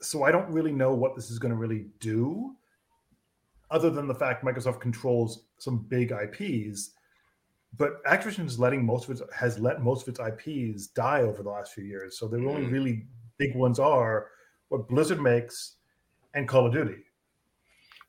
so 0.02 0.24
I 0.24 0.32
don't 0.32 0.50
really 0.50 0.72
know 0.72 0.94
what 0.94 1.16
this 1.16 1.30
is 1.30 1.38
going 1.38 1.52
to 1.52 1.58
really 1.58 1.88
do, 2.00 2.56
other 3.72 3.90
than 3.90 4.08
the 4.08 4.16
fact 4.16 4.44
Microsoft 4.44 4.80
controls 4.80 5.44
some 5.58 5.80
big 5.80 6.12
IPs. 6.12 6.92
But 7.78 8.04
Activision 8.06 8.46
is 8.46 8.60
letting 8.60 8.84
most 8.84 9.08
of 9.08 9.12
its 9.12 9.34
has 9.36 9.60
let 9.60 9.82
most 9.82 10.08
of 10.08 10.12
its 10.12 10.20
IPs 10.20 10.88
die 10.88 11.22
over 11.22 11.44
the 11.44 11.50
last 11.50 11.74
few 11.74 11.84
years. 11.84 12.18
So 12.18 12.28
the 12.28 12.38
only 12.38 12.66
Mhm. 12.66 12.72
really 12.72 13.08
big 13.38 13.56
ones 13.56 13.80
are 13.80 14.32
what 14.70 14.88
Blizzard 14.88 15.22
makes 15.22 15.76
and 16.34 16.48
Call 16.48 16.66
of 16.66 16.74
Duty. 16.74 17.04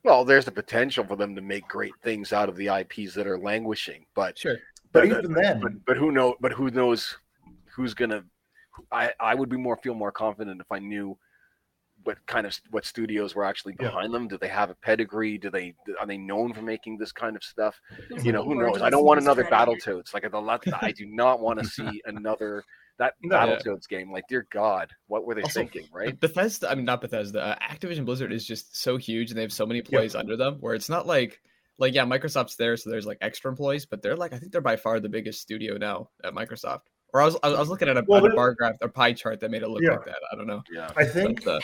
Well, 0.02 0.24
there's 0.24 0.46
the 0.46 0.52
potential 0.52 1.04
for 1.04 1.14
them 1.16 1.34
to 1.34 1.42
make 1.42 1.68
great 1.68 1.92
things 2.02 2.32
out 2.32 2.48
of 2.48 2.56
the 2.56 2.70
IPs 2.70 3.14
that 3.14 3.26
are 3.26 3.38
languishing, 3.38 4.06
but 4.14 4.38
Sure. 4.38 4.56
But 4.92 5.08
But- 5.08 5.18
even 5.18 5.32
then, 5.34 5.60
but 5.60 5.84
but 5.84 5.96
who 5.98 6.10
know 6.10 6.36
but 6.40 6.52
who 6.52 6.70
knows 6.70 7.16
who's 7.66 7.92
gonna 7.94 8.24
I 8.90 9.12
I 9.20 9.34
would 9.34 9.50
be 9.50 9.58
more 9.58 9.76
feel 9.76 9.94
more 9.94 10.10
confident 10.10 10.60
if 10.60 10.72
I 10.72 10.78
knew 10.78 11.18
what 12.04 12.18
kind 12.26 12.46
of 12.46 12.58
what 12.70 12.84
studios 12.84 13.34
were 13.34 13.44
actually 13.44 13.74
Yeah. 13.80 13.88
behind 13.88 14.14
them. 14.14 14.28
Do 14.28 14.38
they 14.38 14.48
have 14.48 14.70
a 14.70 14.74
pedigree? 14.74 15.38
Do 15.38 15.50
they 15.50 15.74
are 15.98 16.06
they 16.06 16.16
known 16.16 16.52
for 16.52 16.62
making 16.62 16.98
this 16.98 17.12
kind 17.12 17.36
of 17.36 17.42
stuff? 17.44 17.80
Who's 18.08 18.24
You 18.24 18.32
know, 18.32 18.42
who 18.42 18.54
knows? 18.54 18.80
I 18.82 18.90
don't 18.90 19.04
want 19.04 19.20
another 19.20 19.44
trend? 19.44 19.68
Battletoads. 19.68 20.14
Like 20.14 20.22
the 20.30 20.78
I 20.80 20.92
do 20.92 21.06
not 21.10 21.40
want 21.40 21.58
to 21.60 21.64
see 21.66 22.02
another 22.06 22.64
that 22.98 23.14
No. 23.22 23.34
Battletoads 23.36 23.88
game. 23.88 24.12
Like, 24.12 24.24
dear 24.28 24.46
God, 24.52 24.90
what 25.06 25.24
were 25.24 25.34
they 25.34 25.42
Also, 25.42 25.60
thinking? 25.60 25.86
Right? 25.92 26.18
Bethesda, 26.20 26.70
I 26.70 26.74
mean, 26.74 26.84
not 26.84 27.00
Bethesda, 27.00 27.40
uh, 27.42 27.56
Activision 27.66 28.04
Blizzard 28.04 28.30
is 28.32 28.46
just 28.46 28.76
so 28.76 28.98
huge 28.98 29.30
and 29.30 29.38
they 29.38 29.42
have 29.42 29.52
so 29.52 29.64
many 29.64 29.78
employees 29.78 30.14
under 30.14 30.36
them 30.36 30.56
where 30.60 30.74
it's 30.74 30.90
not 30.90 31.06
like, 31.06 31.40
like, 31.78 31.94
yeah, 31.94 32.04
Microsoft's 32.04 32.56
there, 32.56 32.76
so 32.76 32.90
there's 32.90 33.06
like 33.06 33.16
extra 33.22 33.50
employees, 33.50 33.86
but 33.86 34.02
they're 34.02 34.16
like, 34.16 34.34
I 34.34 34.38
think 34.38 34.52
they're 34.52 34.60
by 34.60 34.76
far 34.76 35.00
the 35.00 35.08
biggest 35.08 35.40
studio 35.40 35.78
now 35.78 36.10
at 36.24 36.34
Microsoft. 36.34 36.80
Or 37.14 37.22
I 37.22 37.24
was, 37.24 37.36
I 37.42 37.48
was 37.58 37.70
looking 37.70 37.88
at 37.88 37.96
a, 37.96 38.04
Well, 38.06 38.24
at 38.24 38.30
a 38.30 38.34
bar 38.36 38.54
graph, 38.54 38.76
a 38.82 38.88
pie 38.88 39.14
chart 39.14 39.40
that 39.40 39.50
made 39.50 39.62
it 39.62 39.68
look 39.70 39.82
Yeah. 39.82 39.92
like 39.92 40.04
that. 40.04 40.18
I 40.30 40.36
don't 40.36 40.46
know. 40.46 40.62
Yeah. 40.70 40.90
I 40.94 41.06
think 41.06 41.42
But, 41.44 41.54
uh, 41.56 41.60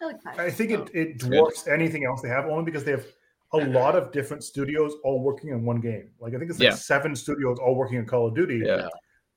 I 0.00 0.04
like 0.06 0.22
five. 0.22 0.38
I 0.38 0.50
think 0.50 0.70
it, 0.70 0.80
it 0.94 1.08
It's 1.08 1.24
good. 1.24 1.32
dwarfs 1.32 1.66
anything 1.66 2.04
else 2.04 2.22
they 2.22 2.28
have 2.28 2.46
only 2.46 2.64
because 2.64 2.84
they 2.84 2.92
have 2.92 3.06
a 3.52 3.58
lot 3.58 3.96
of 3.96 4.12
different 4.12 4.44
studios 4.44 4.94
all 5.04 5.20
working 5.20 5.50
in 5.50 5.64
one 5.64 5.80
game. 5.80 6.10
Like 6.20 6.34
I 6.34 6.38
think 6.38 6.50
it's 6.50 6.60
like 6.60 6.70
Yeah. 6.70 6.74
seven 6.76 7.14
studios 7.16 7.58
all 7.58 7.74
working 7.74 7.98
in 7.98 8.06
Call 8.06 8.26
of 8.28 8.34
Duty, 8.34 8.62
yeah. 8.64 8.88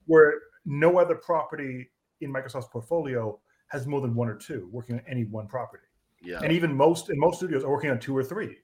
where 0.06 0.34
no 0.66 0.98
other 1.00 1.16
property 1.16 1.90
in 2.22 2.32
Microsoft's 2.32 2.68
portfolio 2.68 3.40
has 3.68 3.88
more 3.88 4.02
than 4.02 4.14
one 4.16 4.30
or 4.30 4.36
two 4.36 4.70
working 4.72 4.96
on 4.96 5.02
any 5.08 5.26
one 5.26 5.48
property. 5.48 5.84
Yeah. 6.22 6.40
And 6.44 6.52
even 6.54 6.74
most 6.76 7.10
and 7.10 7.20
most 7.20 7.38
studios 7.38 7.64
are 7.64 7.72
working 7.72 7.90
on 7.90 8.00
two 8.00 8.16
or 8.16 8.24
three. 8.24 8.58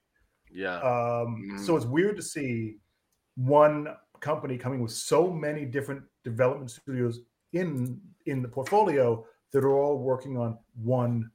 Yeah. 0.52 0.76
Um, 0.76 1.42
Mm. 1.52 1.58
So 1.66 1.76
it's 1.76 1.86
weird 1.86 2.16
to 2.16 2.22
see 2.22 2.78
one 3.36 3.88
company 4.20 4.56
coming 4.56 4.80
with 4.80 4.92
so 4.92 5.30
many 5.30 5.64
different 5.64 6.02
development 6.24 6.70
studios 6.70 7.20
in 7.52 8.00
in 8.26 8.40
the 8.42 8.48
portfolio 8.48 9.26
that 9.52 9.64
are 9.64 9.72
all 9.74 9.98
working 9.98 10.36
on 10.38 10.56
one 10.82 11.30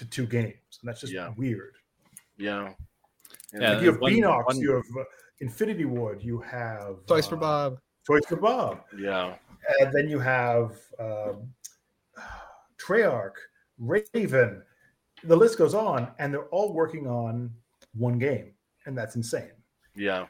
to 0.00 0.06
two 0.06 0.26
games, 0.26 0.54
and 0.80 0.88
that's 0.88 1.00
just 1.00 1.12
Yeah. 1.12 1.32
weird. 1.36 1.74
Yeah. 2.38 2.72
Yeah, 3.52 3.72
Like 3.74 3.82
you 3.82 3.92
have 3.92 4.00
one- 4.00 4.12
Beenox, 4.12 4.44
one- 4.46 4.58
you 4.58 4.72
have 4.72 4.96
uh, 4.98 5.04
Infinity 5.40 5.84
Ward, 5.84 6.22
you 6.22 6.38
have 6.40 7.04
Toys 7.06 7.26
for 7.26 7.36
uh, 7.36 7.40
Bob. 7.40 7.80
Toys 8.06 8.24
for 8.26 8.36
Bob, 8.36 8.80
Yeah. 8.96 9.36
and 9.80 9.92
then 9.92 10.08
you 10.08 10.18
have 10.18 10.72
um, 10.98 11.52
Treyarch, 12.78 13.34
Raven, 13.78 14.62
the 15.24 15.36
list 15.36 15.58
goes 15.58 15.74
on, 15.74 16.08
and 16.18 16.32
they're 16.32 16.48
all 16.48 16.72
working 16.72 17.06
on 17.06 17.50
one 17.92 18.18
game, 18.18 18.54
and 18.86 18.96
that's 18.96 19.16
insane. 19.16 19.52
Yeah. 19.94 20.26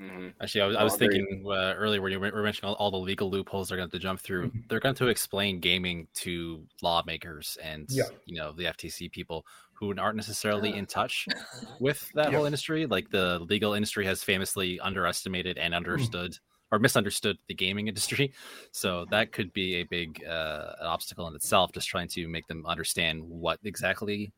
Hmm 0.00 0.28
Actually, 0.40 0.62
I 0.62 0.66
was, 0.66 0.76
I 0.76 0.84
was 0.84 0.96
thinking 0.96 1.44
uh, 1.46 1.74
earlier 1.76 2.00
when 2.00 2.12
you 2.12 2.18
were 2.18 2.42
mentioning 2.42 2.70
all, 2.70 2.74
all 2.76 2.90
the 2.90 2.96
legal 2.96 3.30
loopholes 3.30 3.68
they're 3.68 3.76
going 3.76 3.90
to 3.90 3.98
jump 3.98 4.20
through. 4.20 4.46
Mhm. 4.46 4.64
They're 4.68 4.80
going 4.80 4.94
to 4.94 5.08
explain 5.08 5.60
gaming 5.60 6.08
to 6.14 6.66
lawmakers 6.82 7.58
and 7.62 7.88
Yeah. 7.88 8.04
you 8.24 8.36
know 8.36 8.52
the 8.52 8.66
FTC 8.66 9.10
people 9.12 9.44
who 9.74 9.94
aren't 9.98 10.16
necessarily 10.16 10.70
Ugh. 10.70 10.76
in 10.76 10.86
touch 10.86 11.28
with 11.78 12.10
that 12.14 12.30
Yeah. 12.30 12.32
whole 12.32 12.46
industry. 12.46 12.86
Like 12.86 13.10
the 13.10 13.38
legal 13.40 13.74
industry 13.74 14.06
has 14.06 14.24
famously 14.24 14.80
underestimated 14.80 15.58
and 15.58 15.74
Mm-hmm. 15.90 16.06
understood 16.08 16.38
or 16.72 16.78
misunderstood 16.78 17.36
the 17.48 17.54
gaming 17.54 17.88
industry. 17.88 18.32
So 18.72 19.04
that 19.10 19.32
could 19.32 19.52
be 19.52 19.76
a 19.76 19.84
big 19.84 20.24
uh, 20.24 20.72
an 20.80 20.86
obstacle 20.86 21.28
in 21.28 21.34
itself. 21.34 21.72
Just 21.72 21.88
trying 21.88 22.08
to 22.10 22.28
make 22.28 22.46
them 22.46 22.64
understand 22.66 23.22
what 23.24 23.58
exactly 23.64 24.32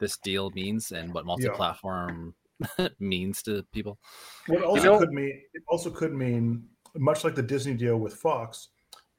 this 0.00 0.16
deal 0.18 0.50
means 0.52 0.92
and 0.92 1.12
what 1.14 1.26
multi-platform 1.26 2.34
means 3.00 3.42
to 3.44 3.64
people. 3.72 3.98
What 4.46 4.62
also 4.62 4.84
know- 4.92 4.98
could 4.98 5.10
mean 5.12 5.40
it 5.54 5.62
also 5.68 5.90
could 5.90 6.12
mean 6.12 6.64
much 6.96 7.24
like 7.24 7.34
the 7.34 7.42
Disney 7.42 7.74
deal 7.74 7.96
with 7.98 8.14
Fox, 8.14 8.68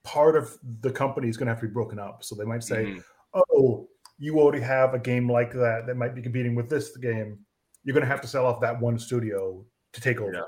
part 0.04 0.36
of 0.36 0.58
the 0.82 0.92
company 0.92 1.30
is 1.30 1.38
going 1.38 1.48
to 1.48 1.54
have 1.54 1.62
to 1.62 1.68
be 1.68 1.74
broken 1.74 2.00
up. 2.00 2.24
So 2.24 2.36
they 2.36 2.44
might 2.46 2.64
say, 2.64 2.86
Mhm. 2.86 3.04
"Oh, 3.34 3.88
you 4.18 4.40
already 4.40 4.62
have 4.62 4.94
a 4.94 5.00
game 5.00 5.32
like 5.32 5.52
that 5.54 5.86
that 5.88 5.96
might 5.96 6.14
be 6.16 6.22
competing 6.22 6.54
with 6.56 6.70
this 6.70 6.96
game. 6.98 7.40
You're 7.84 7.94
going 7.94 8.04
to 8.06 8.08
have 8.10 8.22
to 8.22 8.28
sell 8.28 8.46
off 8.46 8.60
that 8.62 8.80
one 8.80 9.00
studio 9.00 9.66
to 9.94 10.02
take 10.02 10.20
over." 10.20 10.34
Yeah. 10.34 10.42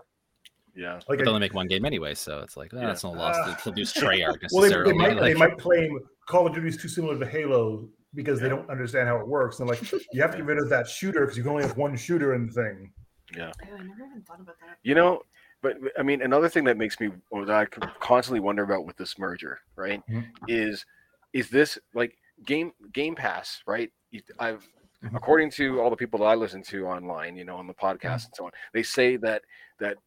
Yeah. 0.75 0.93
Like 0.95 1.05
But 1.07 1.21
a- 1.21 1.23
they 1.25 1.29
only 1.29 1.39
make 1.39 1.53
one 1.53 1.67
game 1.67 1.85
anyway, 1.85 2.13
so 2.15 2.39
it's 2.41 2.57
like 2.57 2.73
oh, 2.73 2.79
Yeah. 2.79 2.87
that's 2.87 3.03
no 3.03 3.11
loss 3.11 3.35
Uh, 3.37 3.55
to 3.55 3.61
produce 3.61 3.93
Treyarch 4.01 4.41
well, 4.51 4.61
they, 4.63 4.69
necessarily. 4.69 4.91
they 4.91 4.97
might 4.97 5.19
they 5.21 5.33
might 5.45 5.57
claim 5.57 5.99
Call 6.27 6.47
of 6.47 6.53
Duty 6.55 6.67
is 6.69 6.77
too 6.77 6.87
similar 6.89 7.17
to 7.19 7.25
Halo 7.27 7.89
because 8.15 8.39
they 8.39 8.49
don't 8.49 8.69
understand 8.69 9.07
how 9.07 9.17
it 9.17 9.27
works. 9.27 9.59
And 9.59 9.69
like, 9.69 9.81
you 10.11 10.21
have 10.21 10.31
to 10.31 10.37
get 10.37 10.45
rid 10.45 10.57
of 10.59 10.69
that 10.69 10.87
shooter 10.87 11.21
because 11.21 11.37
you 11.37 11.43
can 11.43 11.51
only 11.51 11.63
have 11.63 11.77
one 11.77 11.95
shooter 11.95 12.33
in 12.33 12.47
the 12.47 12.53
thing. 12.53 12.91
Yeah. 13.35 13.51
Oh, 13.63 13.75
I 13.75 13.83
never 13.83 14.05
even 14.05 14.21
thought 14.21 14.39
about 14.39 14.59
that. 14.59 14.77
You 14.83 14.95
know, 14.95 15.21
but 15.61 15.77
I 15.97 16.03
mean, 16.03 16.21
another 16.21 16.49
thing 16.49 16.65
that 16.65 16.77
makes 16.77 16.99
me, 16.99 17.09
or 17.31 17.45
that 17.45 17.55
I 17.55 17.65
constantly 17.99 18.39
wonder 18.39 18.63
about 18.63 18.85
with 18.85 18.97
this 18.97 19.17
merger, 19.17 19.59
right, 19.75 20.03
Mhm. 20.07 20.25
is 20.47 20.85
is 21.31 21.49
this 21.49 21.79
like 21.95 22.15
game 22.45 22.73
Game 22.91 23.15
Pass, 23.15 23.63
right? 23.65 23.91
I've 24.39 24.67
Mhm. 25.03 25.15
according 25.17 25.49
to 25.51 25.81
all 25.81 25.89
the 25.89 25.95
people 25.95 26.19
that 26.19 26.25
I 26.25 26.35
listen 26.35 26.61
to 26.63 26.85
online, 26.87 27.35
you 27.35 27.43
know, 27.43 27.55
on 27.57 27.65
the 27.67 27.73
podcast 27.73 28.25
and 28.25 28.35
so 28.35 28.45
on, 28.45 28.51
they 28.73 28.83
say 28.83 29.17
that 29.17 29.43
that 29.79 29.97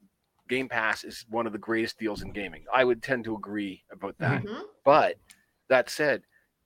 Game 0.49 0.69
Pass 0.69 1.03
is 1.03 1.27
one 1.29 1.47
of 1.47 1.53
the 1.53 1.59
greatest 1.59 1.99
deals 1.99 2.23
in 2.23 2.31
gaming. 2.33 2.65
I 2.73 2.85
would 2.85 3.03
tend 3.03 3.25
to 3.25 3.35
agree 3.35 3.83
about 3.91 4.17
that. 4.19 4.43
Mhm. 4.45 4.63
But 4.85 5.17
that 5.69 5.91
said, 5.91 6.23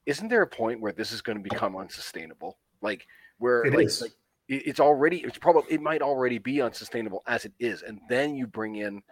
isn't 0.06 0.28
there 0.28 0.42
a 0.42 0.46
point 0.46 0.80
where 0.80 0.92
this 0.92 1.12
is 1.12 1.22
going 1.22 1.38
to 1.38 1.44
become 1.48 1.76
unsustainable? 1.76 2.58
Like 2.82 3.06
where 3.38 3.64
It 3.64 3.74
like, 3.74 3.86
is. 3.86 4.00
like 4.02 4.12
it's 4.48 4.80
already 4.80 5.18
it's 5.18 5.38
probably 5.38 5.72
it 5.72 5.80
might 5.80 6.02
already 6.02 6.38
be 6.38 6.60
unsustainable 6.60 7.22
as 7.26 7.44
it 7.44 7.52
is, 7.60 7.82
and 7.82 8.00
then 8.08 8.34
you 8.34 8.46
bring 8.46 8.76
in 8.76 9.02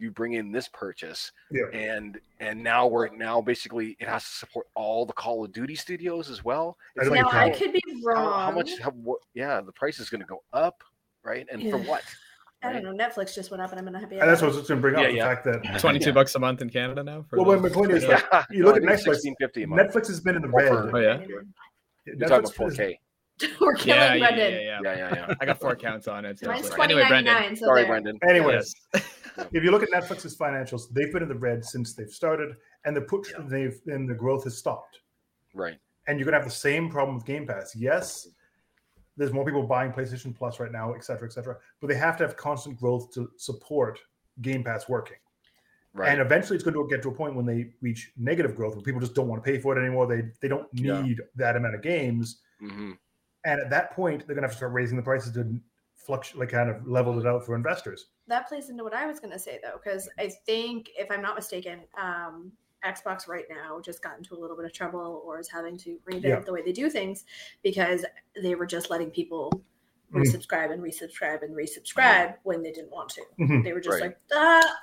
you 0.00 0.12
bring 0.12 0.34
in 0.34 0.52
this 0.52 0.68
purchase, 0.68 1.32
Yeah. 1.50 1.66
and 1.72 2.18
and 2.40 2.62
now 2.62 2.86
we're 2.86 3.08
now 3.08 3.40
basically 3.40 3.96
it 3.98 4.08
has 4.08 4.22
to 4.24 4.30
support 4.30 4.66
all 4.74 5.04
the 5.04 5.12
Call 5.12 5.44
of 5.44 5.52
Duty 5.52 5.74
studios 5.74 6.30
as 6.30 6.44
well. 6.44 6.78
It's 6.94 7.04
don't 7.06 7.16
like, 7.16 7.24
Now 7.24 7.30
how- 7.30 7.46
I 7.46 7.50
could 7.50 7.72
be 7.72 7.82
wrong. 8.04 8.40
how 8.40 8.50
much? 8.52 8.78
How, 8.78 8.90
what, 8.92 9.18
yeah, 9.34 9.60
the 9.60 9.72
price 9.72 9.98
is 9.98 10.08
going 10.08 10.20
to 10.20 10.26
go 10.26 10.42
up, 10.52 10.82
right? 11.24 11.46
And 11.50 11.68
for 11.68 11.78
what? 11.78 12.02
I 12.62 12.72
don't 12.72 12.82
know. 12.82 12.92
Netflix 12.92 13.34
just 13.34 13.50
went 13.50 13.62
up, 13.62 13.70
and 13.70 13.78
I'm 13.78 13.84
gonna 13.92 14.06
be. 14.06 14.18
And 14.18 14.28
that's 14.28 14.40
what 14.42 14.46
I 14.48 14.50
was 14.50 14.56
just 14.56 14.68
going 14.68 14.78
to 14.78 14.82
bring 14.82 14.96
up 14.96 15.02
Yeah, 15.02 15.08
the 15.08 15.14
yeah. 15.16 15.24
fact 15.34 15.44
that 15.44 15.78
Twenty-two 15.80 16.12
bucks 16.12 16.34
a 16.34 16.38
month 16.40 16.60
in 16.60 16.68
Canada 16.70 17.04
now. 17.04 17.24
For 17.30 17.36
Well, 17.36 17.44
the- 17.52 17.62
but 17.62 17.68
my 17.70 17.74
point 17.74 17.92
is, 17.92 18.02
Yeah. 18.04 18.20
like, 18.32 18.46
you 18.50 18.64
look 18.64 18.82
No, 18.82 18.88
at 18.90 18.98
Netflix. 18.98 19.02
sixteen 19.14 19.34
fifty 19.38 19.62
a 19.62 19.66
month. 19.68 19.80
Netflix 19.92 20.08
has 20.08 20.20
been 20.20 20.34
in 20.36 20.42
the 20.42 20.48
red. 20.48 20.68
for- 20.68 20.96
Oh 20.96 21.00
yeah, 21.00 21.20
You're 21.26 21.42
talking 22.16 22.18
Netflix 22.18 22.56
about 22.56 22.72
4K. 22.72 22.98
We're 23.60 23.74
killing 23.74 23.88
yeah, 24.00 24.14
yeah, 24.14 24.18
Brendan. 24.26 24.52
yeah, 24.52 24.58
yeah, 24.58 24.80
Yeah, 24.82 24.96
yeah, 24.96 25.14
yeah. 25.28 25.34
I 25.40 25.46
got 25.46 25.60
four 25.60 25.70
accounts 25.70 26.08
on 26.08 26.24
it. 26.24 26.40
so 26.40 26.48
Mine's 26.48 26.68
like- 26.70 26.80
anyway, 26.80 27.04
Brendan. 27.06 27.54
So 27.54 27.66
Sorry, 27.66 27.82
there. 27.82 27.90
Brendan. 27.92 28.18
Anyways, 28.28 28.74
Yes. 28.94 29.04
if 29.52 29.62
you 29.62 29.70
look 29.70 29.84
at 29.84 29.90
Netflix's 29.90 30.36
financials, 30.36 30.90
they've 30.92 31.12
been 31.12 31.22
in 31.22 31.28
the 31.28 31.36
red 31.38 31.64
since 31.64 31.94
they've 31.94 32.10
started, 32.10 32.56
and 32.84 32.96
the 32.96 33.02
push 33.02 33.30
Yeah. 33.30 33.44
they've 33.46 33.78
and 33.86 34.08
the 34.08 34.14
growth 34.14 34.42
has 34.44 34.58
stopped. 34.58 34.98
Right. 35.54 35.78
And 36.08 36.18
you're 36.18 36.24
gonna 36.24 36.38
have 36.38 36.44
the 36.46 36.50
same 36.50 36.90
problem 36.90 37.14
with 37.18 37.24
Game 37.26 37.46
Pass. 37.46 37.76
Yes, 37.76 38.26
there's 39.18 39.32
more 39.32 39.44
people 39.44 39.62
buying 39.64 39.92
PlayStation 39.92 40.34
Plus 40.34 40.58
right 40.60 40.72
now, 40.72 40.94
et 40.94 41.04
cetera, 41.04 41.28
et 41.28 41.32
cetera. 41.32 41.56
But 41.80 41.88
they 41.88 41.96
have 41.96 42.16
to 42.18 42.24
have 42.26 42.36
constant 42.36 42.78
growth 42.78 43.12
to 43.14 43.30
support 43.36 43.98
Game 44.40 44.62
Pass 44.64 44.88
working. 44.88 45.16
Right. 45.92 46.10
And 46.12 46.20
eventually, 46.20 46.54
it's 46.54 46.64
going 46.64 46.74
to 46.74 46.86
get 46.88 47.02
to 47.02 47.08
a 47.08 47.12
point 47.14 47.34
when 47.34 47.44
they 47.44 47.72
reach 47.82 48.12
negative 48.16 48.54
growth, 48.54 48.74
where 48.76 48.82
people 48.82 49.00
just 49.00 49.14
don't 49.14 49.26
want 49.28 49.42
to 49.44 49.50
pay 49.50 49.58
for 49.58 49.76
it 49.76 49.80
anymore. 49.84 50.06
They 50.06 50.22
they 50.40 50.48
don't 50.48 50.68
Yeah. 50.72 51.02
need 51.02 51.20
that 51.36 51.56
amount 51.56 51.74
of 51.74 51.82
games. 51.82 52.40
hmm 52.60 52.92
And 53.44 53.60
at 53.60 53.70
that 53.70 53.92
point, 53.92 54.26
they're 54.26 54.34
going 54.34 54.42
to 54.42 54.48
have 54.48 54.52
to 54.52 54.56
start 54.56 54.72
raising 54.72 54.96
the 54.96 55.02
prices 55.02 55.32
to 55.34 55.60
fluctuate, 55.96 56.40
like 56.40 56.50
kind 56.50 56.70
of 56.70 56.86
level 56.86 57.18
it 57.18 57.26
out 57.26 57.44
for 57.44 57.54
investors. 57.54 58.06
that 58.28 58.46
plays 58.48 58.68
into 58.70 58.84
what 58.84 58.94
I 58.94 59.06
was 59.06 59.18
going 59.20 59.32
to 59.32 59.38
say 59.38 59.58
though, 59.62 59.80
because 59.82 60.08
I 60.18 60.28
think 60.46 60.90
if 60.98 61.10
I'm 61.10 61.22
not 61.22 61.34
mistaken, 61.34 61.80
um, 62.00 62.52
Xbox 62.84 63.28
right 63.28 63.44
now 63.50 63.80
just 63.80 64.02
got 64.02 64.16
into 64.18 64.34
a 64.34 64.38
little 64.38 64.56
bit 64.56 64.64
of 64.64 64.72
trouble 64.72 65.22
or 65.24 65.38
is 65.40 65.48
having 65.48 65.76
to 65.78 65.98
revamp 66.04 66.24
Yeah. 66.24 66.40
the 66.40 66.52
way 66.52 66.62
they 66.62 66.72
do 66.72 66.88
things 66.88 67.24
because 67.62 68.04
they 68.40 68.54
were 68.54 68.66
just 68.66 68.90
letting 68.90 69.10
people 69.10 69.50
Mhm. 70.12 70.22
resubscribe 70.24 70.70
and 70.72 70.82
resubscribe 70.82 71.42
and 71.42 71.54
resubscribe 71.54 72.36
when 72.44 72.62
they 72.62 72.72
didn't 72.72 72.90
want 72.90 73.10
to. 73.10 73.22
Mhm. 73.38 73.64
They 73.64 73.72
were 73.72 73.80
just 73.80 74.00
Right. 74.00 74.08
like, 74.08 74.18
ah, 74.32 74.80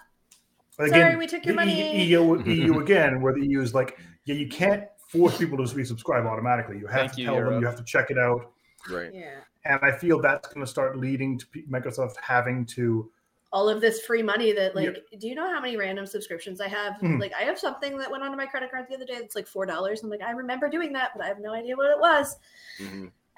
But 0.78 0.90
Sorry, 0.90 1.16
we 1.16 1.26
took 1.26 1.46
your 1.46 1.56
the 1.56 1.62
E- 1.62 1.66
money. 1.66 2.04
EU, 2.04 2.38
EU 2.44 2.80
again, 2.82 3.22
where 3.22 3.32
the 3.32 3.40
EU 3.46 3.62
is 3.62 3.74
like, 3.74 3.98
yeah, 4.26 4.36
you 4.36 4.50
can't 4.50 4.84
force 5.08 5.38
people 5.38 5.58
to 5.58 5.64
resubscribe 5.74 6.26
automatically. 6.26 6.78
You 6.78 6.88
have 6.88 7.00
Thank 7.00 7.14
to 7.14 7.22
you, 7.22 7.28
tell 7.28 7.36
them, 7.50 7.62
you 7.62 7.66
have 7.66 7.78
to 7.78 7.84
check 7.86 8.12
it 8.12 8.18
out. 8.18 8.52
Right. 8.92 9.14
yeah. 9.14 9.40
And 9.64 9.80
I 9.82 9.98
feel 9.98 10.20
that's 10.20 10.50
going 10.50 10.66
to 10.66 10.70
start 10.70 10.98
leading 10.98 11.40
to 11.40 11.46
Microsoft 11.72 12.18
having 12.22 12.66
to. 12.76 13.10
All 13.56 13.70
of 13.70 13.80
this 13.80 14.02
free 14.02 14.22
money 14.22 14.52
that 14.52 14.74
Yeah. 14.76 14.82
like, 14.90 15.06
do 15.18 15.30
you 15.30 15.34
know 15.34 15.48
how 15.50 15.62
many 15.62 15.78
random 15.78 16.06
subscriptions 16.06 16.60
I 16.60 16.68
have? 16.68 16.96
Mhm. 16.96 17.22
Like, 17.22 17.32
I 17.34 17.44
have 17.44 17.58
something 17.58 17.98
that 18.00 18.12
went 18.12 18.22
onto 18.22 18.36
my 18.36 18.46
credit 18.46 18.70
card 18.70 18.88
the 18.90 18.96
other 18.96 19.06
day. 19.06 19.18
That's 19.18 19.34
like 19.34 19.48
four 19.48 19.66
dollars. 19.66 20.04
I'm 20.04 20.10
like, 20.10 20.22
I 20.22 20.32
remember 20.32 20.68
doing 20.68 20.92
that, 20.92 21.12
but 21.16 21.24
I 21.24 21.28
have 21.30 21.40
no 21.40 21.54
idea 21.54 21.78
what 21.78 21.90
it 21.90 21.98
was. 21.98 22.38
hmm 22.78 23.06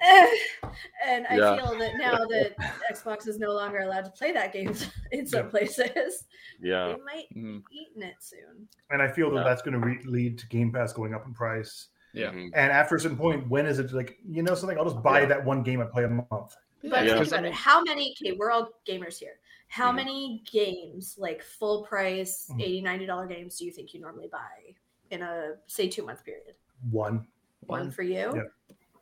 and 1.06 1.26
I 1.30 1.36
Yeah. 1.36 1.56
feel 1.56 1.78
that 1.78 1.96
now 1.98 2.16
that 2.26 2.56
Xbox 2.92 3.28
is 3.28 3.38
no 3.38 3.52
longer 3.52 3.78
allowed 3.78 4.06
to 4.06 4.10
play 4.10 4.32
that 4.32 4.52
game 4.52 4.72
in 5.12 5.24
some 5.24 5.44
Yeah. 5.44 5.50
places, 5.50 6.24
Yeah. 6.60 6.88
they 6.88 7.02
might 7.02 7.28
Mhm. 7.36 7.62
be 7.70 7.76
eating 7.88 8.02
it 8.02 8.16
soon. 8.18 8.68
And 8.90 9.00
I 9.00 9.06
feel 9.08 9.30
that 9.30 9.36
Yeah. 9.36 9.44
that's 9.44 9.62
going 9.62 9.80
to 9.80 9.86
re- 9.86 10.02
lead 10.04 10.36
to 10.40 10.48
Game 10.48 10.72
Pass 10.72 10.92
going 10.92 11.14
up 11.14 11.26
in 11.26 11.32
price. 11.34 11.88
Yeah. 12.12 12.30
And 12.30 12.54
after 12.56 12.96
a 12.96 13.00
certain 13.00 13.18
point, 13.18 13.48
when 13.48 13.66
is 13.66 13.78
it 13.78 13.92
like, 13.92 14.18
you 14.24 14.42
know, 14.42 14.54
something? 14.56 14.76
I'll 14.78 14.84
just 14.90 15.00
buy 15.02 15.20
Yeah. 15.20 15.26
that 15.26 15.44
one 15.44 15.62
game 15.62 15.80
I 15.80 15.84
play 15.84 16.02
a 16.04 16.08
month. 16.08 16.56
But 16.82 17.04
Yeah. 17.04 17.14
think 17.14 17.28
about 17.28 17.44
it. 17.44 17.52
How 17.52 17.82
many? 17.82 18.14
Okay, 18.20 18.32
we're 18.36 18.50
all 18.50 18.70
gamers 18.88 19.18
here. 19.18 19.38
How 19.68 19.92
Mhm. 19.92 19.96
many 19.96 20.42
games, 20.50 21.14
like 21.18 21.42
full 21.42 21.84
price, 21.84 22.48
Mhm. 22.50 22.62
80 22.62 22.80
90 22.80 23.06
dollar 23.06 23.26
games, 23.26 23.58
do 23.58 23.64
you 23.66 23.70
think 23.72 23.92
you 23.94 24.00
normally 24.00 24.28
buy 24.28 24.74
in 25.10 25.22
a 25.22 25.54
say 25.66 25.88
two 25.88 26.04
month 26.04 26.24
period? 26.24 26.54
One. 26.90 27.26
One 27.66 27.90
for 27.90 28.02
you. 28.02 28.32
Yeah. 28.34 28.42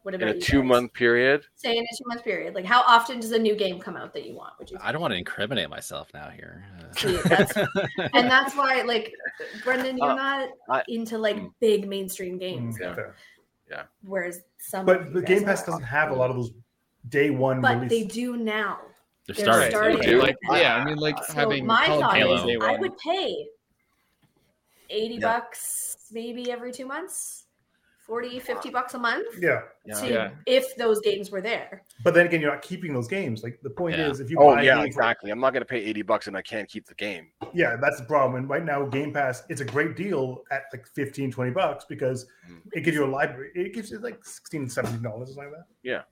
What 0.03 0.15
In 0.15 0.23
a 0.23 0.35
you 0.35 0.41
two 0.41 0.61
guys? 0.61 0.69
month 0.69 0.93
period. 0.93 1.45
Say 1.57 1.77
in 1.77 1.83
a 1.83 1.97
two 1.97 2.05
month 2.07 2.23
period. 2.25 2.55
Like 2.55 2.65
how 2.65 2.83
often 2.83 3.19
does 3.21 3.33
a 3.33 3.39
new 3.39 3.55
game 3.57 3.79
come 3.81 3.97
out 3.97 4.13
that 4.15 4.25
you 4.25 4.35
want? 4.35 4.57
Would 4.59 4.71
you? 4.71 4.79
I 4.81 4.93
don't 4.93 5.01
want 5.01 5.13
to 5.13 5.19
incriminate 5.19 5.69
myself 5.69 6.13
now 6.15 6.31
here. 6.31 6.65
Uh, 6.79 6.93
See, 6.97 7.17
that's- 7.29 7.53
and 8.15 8.31
that's 8.31 8.55
why, 8.57 8.83
like, 8.83 9.13
Brendan, 9.65 9.99
you're 9.99 10.11
Uh, 10.11 10.15
not 10.15 10.49
I- 10.69 10.85
into 10.89 11.19
like 11.19 11.37
Mm. 11.37 11.53
big 11.61 11.89
mainstream 11.89 12.39
games, 12.39 12.79
Mm, 12.79 13.15
Yeah. 13.69 13.85
whereas 14.03 14.43
some. 14.59 14.87
But 14.87 15.13
the 15.13 15.23
Game 15.23 15.45
Pass 15.45 15.63
are. 15.65 15.67
doesn't 15.73 15.83
have 15.83 16.11
a 16.11 16.15
lot 16.15 16.31
of 16.31 16.37
those 16.37 16.53
day 17.09 17.31
one 17.31 17.61
But 17.61 17.77
release. 17.81 17.91
they 17.91 18.05
do 18.05 18.37
now. 18.37 18.81
They're 19.27 19.35
They're 19.35 19.45
starting. 19.45 19.71
starting 19.71 19.97
to 20.01 20.07
do. 20.07 20.23
like, 20.23 20.37
yeah, 20.53 20.77
I 20.77 20.85
mean, 20.85 20.97
like 20.99 21.23
So 21.25 21.33
having 21.35 21.67
my 21.67 21.87
Call 21.87 22.01
thought 22.01 22.15
Duty 22.15 22.53
is, 22.53 22.62
I 22.62 22.77
would 22.77 22.97
pay 22.99 23.47
80 24.91 25.15
Yeah. 25.15 25.21
bucks 25.21 26.09
maybe 26.12 26.51
every 26.53 26.70
two 26.70 26.87
months, 26.87 27.47
40, 28.07 28.39
50 28.39 28.70
bucks 28.70 28.95
a 28.95 28.99
month. 29.01 29.27
Yeah. 29.41 29.62
To, 29.97 30.09
Yeah. 30.09 30.31
If 30.47 30.77
those 30.77 31.01
games 31.01 31.33
were 31.33 31.41
there. 31.41 31.83
But 32.05 32.14
then 32.14 32.27
again, 32.27 32.41
you're 32.41 32.53
not 32.53 32.62
keeping 32.62 32.95
those 32.95 33.09
games. 33.09 33.43
Like 33.43 33.59
the 33.62 33.70
point 33.70 33.97
Yeah. 33.99 34.11
is, 34.11 34.20
if 34.20 34.31
you 34.31 34.39
Oh 34.39 34.55
buy 34.55 34.62
yeah, 34.62 34.74
game 34.77 34.83
for- 34.83 34.87
exactly. 34.87 35.31
I'm 35.33 35.41
not 35.41 35.53
going 35.53 35.62
to 35.62 35.66
pay 35.68 35.79
eighty 35.83 36.03
bucks 36.03 36.29
and 36.29 36.37
I 36.37 36.43
can't 36.43 36.68
keep 36.68 36.87
the 36.87 36.95
game. 36.95 37.33
yeah, 37.53 37.74
that's 37.83 37.99
the 37.99 38.07
problem. 38.07 38.37
And 38.41 38.49
right 38.49 38.64
now, 38.64 38.85
Game 38.87 39.12
Pass, 39.12 39.43
it's 39.49 39.61
a 39.61 39.64
great 39.64 39.97
deal 39.97 40.45
at 40.53 40.62
like 40.72 40.87
15, 40.87 41.33
20 41.33 41.51
bucks 41.51 41.85
because 41.89 42.27
Mm. 42.49 42.61
it 42.74 42.83
gives 42.83 42.97
you 42.97 43.05
a 43.05 43.11
library. 43.11 43.51
It 43.57 43.74
gives 43.74 43.91
you 43.91 43.99
like 43.99 44.24
16, 44.24 44.68
17 44.68 45.03
dollars, 45.03 45.31
something 45.35 45.51
like 45.51 45.59
that. 45.62 45.66
Yeah. 45.83 46.03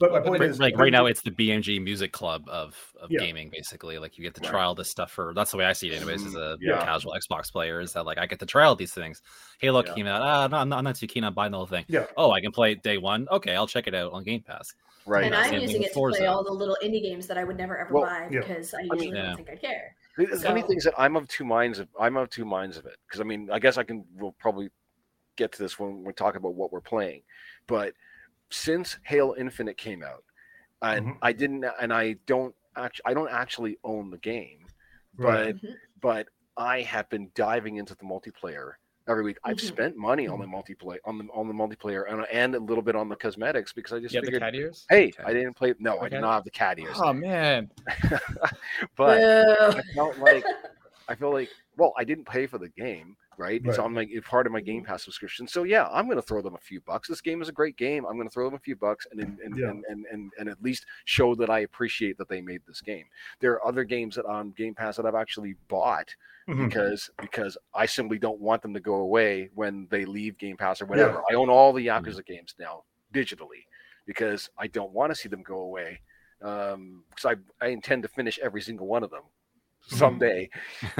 But 0.00 0.12
my 0.12 0.20
point 0.20 0.40
Right- 0.40 0.50
is, 0.50 0.58
like 0.58 0.76
right 0.76 0.92
now 0.92 1.06
it's 1.06 1.22
the 1.22 1.30
BMG 1.30 1.78
music 1.82 2.12
club 2.12 2.48
of, 2.48 2.76
of 3.00 3.10
Yeah. 3.10 3.20
gaming 3.20 3.48
basically 3.50 3.98
like 3.98 4.18
you 4.18 4.24
get 4.24 4.34
to 4.34 4.40
Right. 4.40 4.50
trial 4.50 4.74
this 4.74 4.90
stuff 4.90 5.10
for 5.12 5.32
that's 5.34 5.50
the 5.52 5.56
way 5.58 5.64
i 5.66 5.72
see 5.72 5.90
it 5.90 5.96
anyways 5.96 6.24
as 6.26 6.34
a 6.34 6.38
Mhm. 6.38 6.56
Yeah. 6.60 6.84
casual 6.84 7.14
xbox 7.14 7.52
player 7.52 7.80
is 7.80 7.92
that 7.92 8.04
like 8.06 8.18
i 8.18 8.26
get 8.26 8.38
to 8.40 8.46
trial 8.46 8.74
these 8.74 8.92
things 8.94 9.22
halo 9.60 9.84
Yeah. 9.84 9.94
came 9.94 10.06
out 10.06 10.22
ah, 10.22 10.46
no, 10.48 10.56
I'm, 10.56 10.68
not, 10.68 10.78
I'm 10.78 10.84
not 10.84 10.96
too 10.96 11.06
keen 11.06 11.22
on 11.24 11.34
buying 11.34 11.52
the 11.52 11.58
whole 11.58 11.66
thing 11.66 11.84
Yeah. 11.88 12.06
oh 12.16 12.30
i 12.32 12.40
can 12.40 12.50
play 12.50 12.72
it 12.72 12.82
day 12.82 12.98
one 12.98 13.26
okay 13.30 13.54
i'll 13.54 13.66
check 13.66 13.86
it 13.86 13.94
out 13.94 14.12
on 14.12 14.24
game 14.24 14.42
pass 14.42 14.74
Right. 15.06 15.24
and 15.24 15.34
Same 15.34 15.44
I'm 15.44 15.50
thing 15.50 15.60
using 15.60 15.82
it 15.82 15.92
to 15.92 16.00
play 16.00 16.26
all 16.26 16.42
the 16.42 16.50
little 16.50 16.78
indie 16.82 17.02
games 17.02 17.26
that 17.26 17.36
I 17.36 17.44
would 17.44 17.58
never 17.58 17.76
ever 17.76 17.92
Well, 17.92 18.04
buy 18.04 18.26
yeah. 18.30 18.40
because 18.40 18.72
I 18.72 18.78
mean- 18.82 18.92
usually 18.94 19.16
Yeah. 19.18 19.26
don't 19.26 19.36
think 19.36 19.50
I 19.50 19.56
care. 19.56 19.94
The 20.16 20.26
funny 20.38 20.62
So- 20.62 20.66
thing 20.68 20.76
is 20.78 20.84
that 20.84 20.94
I'm 20.96 21.14
of 21.16 21.28
two 21.28 21.44
minds 21.44 21.78
of 21.78 21.88
I'm 22.00 22.16
of 22.16 22.30
two 22.30 22.46
minds 22.46 22.78
of 22.78 22.86
it 22.86 22.96
because 23.06 23.20
I 23.20 23.24
mean 23.24 23.50
I 23.52 23.58
guess 23.58 23.76
I 23.76 23.82
can 23.84 24.04
we'll 24.16 24.32
probably 24.32 24.70
get 25.36 25.52
to 25.52 25.62
this 25.62 25.78
when 25.78 26.04
we're 26.04 26.12
talking 26.12 26.38
about 26.38 26.54
what 26.54 26.72
we're 26.72 26.80
playing, 26.80 27.22
but 27.66 27.92
since 28.50 28.98
Halo 29.04 29.34
Infinite 29.36 29.76
came 29.76 30.02
out, 30.02 30.24
and 30.82 31.06
Mhm. 31.06 31.18
I 31.22 31.32
didn't, 31.32 31.64
and 31.80 31.92
I 31.92 32.14
don't 32.26 32.54
actually, 32.76 33.02
I 33.06 33.14
don't 33.14 33.30
actually 33.30 33.78
own 33.84 34.10
the 34.10 34.18
game, 34.18 34.66
Right. 35.16 35.54
but 35.54 35.62
Mhm. 35.62 35.76
but 36.00 36.28
I 36.56 36.82
have 36.82 37.08
been 37.08 37.30
diving 37.34 37.76
into 37.76 37.94
the 37.96 38.04
multiplayer 38.04 38.72
every 39.08 39.24
week. 39.24 39.38
I've 39.44 39.56
Mhm. 39.56 39.60
spent 39.60 39.96
money 39.96 40.28
on 40.28 40.38
the 40.40 40.46
multiplayer 40.46 40.98
on 41.04 41.18
the 41.18 41.24
on 41.32 41.48
the 41.48 41.54
multiplayer 41.54 42.04
and, 42.10 42.24
and 42.32 42.54
a 42.54 42.60
little 42.60 42.82
bit 42.82 42.94
on 42.96 43.08
the 43.08 43.16
cosmetics 43.16 43.72
because 43.72 43.92
I 43.92 44.00
just 44.00 44.14
You 44.14 44.18
have 44.18 44.24
the 44.24 44.30
figured, 44.32 44.42
cat 44.42 44.54
ears? 44.54 44.86
hey, 44.88 45.08
Okay. 45.08 45.22
I 45.24 45.32
didn't 45.32 45.54
play. 45.54 45.74
No, 45.78 45.98
I 45.98 46.06
Okay. 46.06 46.16
did 46.16 46.20
not 46.20 46.34
have 46.34 46.44
the 46.44 46.50
cat 46.50 46.78
ears, 46.78 46.96
Oh 47.00 47.12
man. 47.12 47.70
but 48.96 49.20
Boo. 49.20 49.78
I 49.78 49.82
felt 49.94 50.18
like 50.18 50.44
I 51.08 51.14
feel 51.14 51.32
like 51.32 51.48
well, 51.76 51.92
I 51.98 52.04
didn't 52.04 52.26
pay 52.26 52.46
for 52.46 52.58
the 52.58 52.68
game, 52.68 53.16
right? 53.36 53.60
It's 53.64 53.78
Right. 53.78 53.84
on 53.84 53.92
my 53.94 54.06
it's 54.08 54.26
part 54.28 54.46
of 54.46 54.52
my 54.52 54.60
Game 54.60 54.84
Pass 54.84 55.02
subscription. 55.04 55.46
So 55.48 55.64
yeah, 55.64 55.88
I'm 55.90 56.06
going 56.06 56.16
to 56.18 56.22
throw 56.22 56.40
them 56.40 56.54
a 56.54 56.58
few 56.58 56.80
bucks. 56.80 57.08
This 57.08 57.20
game 57.20 57.42
is 57.42 57.48
a 57.48 57.52
great 57.52 57.76
game. 57.76 58.06
I'm 58.06 58.14
going 58.16 58.28
to 58.28 58.32
throw 58.32 58.44
them 58.46 58.54
a 58.54 58.58
few 58.60 58.76
bucks 58.76 59.06
and 59.10 59.20
and 59.20 59.38
and, 59.40 59.58
Yeah. 59.58 59.70
and, 59.70 59.84
and, 59.88 60.06
and 60.12 60.32
and 60.38 60.48
at 60.48 60.62
least 60.62 60.86
show 61.04 61.34
that 61.36 61.50
I 61.50 61.60
appreciate 61.60 62.16
that 62.18 62.28
they 62.28 62.40
made 62.40 62.62
this 62.66 62.80
game. 62.80 63.04
There 63.40 63.52
are 63.52 63.66
other 63.66 63.84
games 63.84 64.14
that 64.16 64.24
on 64.26 64.50
Game 64.52 64.74
Pass 64.74 64.96
that 64.96 65.06
I've 65.06 65.14
actually 65.14 65.56
bought 65.68 66.14
Mhm. 66.48 66.68
because 66.68 67.10
because 67.20 67.58
I 67.74 67.86
simply 67.86 68.18
don't 68.18 68.40
want 68.40 68.62
them 68.62 68.74
to 68.74 68.80
go 68.80 68.96
away 68.96 69.50
when 69.54 69.88
they 69.90 70.04
leave 70.04 70.38
Game 70.38 70.56
Pass 70.56 70.80
or 70.80 70.86
whatever. 70.86 71.22
I 71.30 71.34
own 71.34 71.50
all 71.50 71.72
the 71.72 71.86
Yakuza 71.86 72.24
games 72.24 72.54
now 72.58 72.84
digitally 73.12 73.64
because 74.06 74.48
I 74.58 74.66
don't 74.68 74.92
want 74.92 75.10
to 75.10 75.14
see 75.16 75.28
them 75.28 75.42
go 75.42 75.58
away. 75.60 76.00
Um, 76.42 77.04
because 77.10 77.36
I 77.60 77.64
I 77.64 77.68
intend 77.70 78.02
to 78.02 78.08
finish 78.08 78.38
every 78.40 78.60
single 78.60 78.86
one 78.86 79.02
of 79.02 79.10
them 79.10 79.22
someday. 79.98 80.48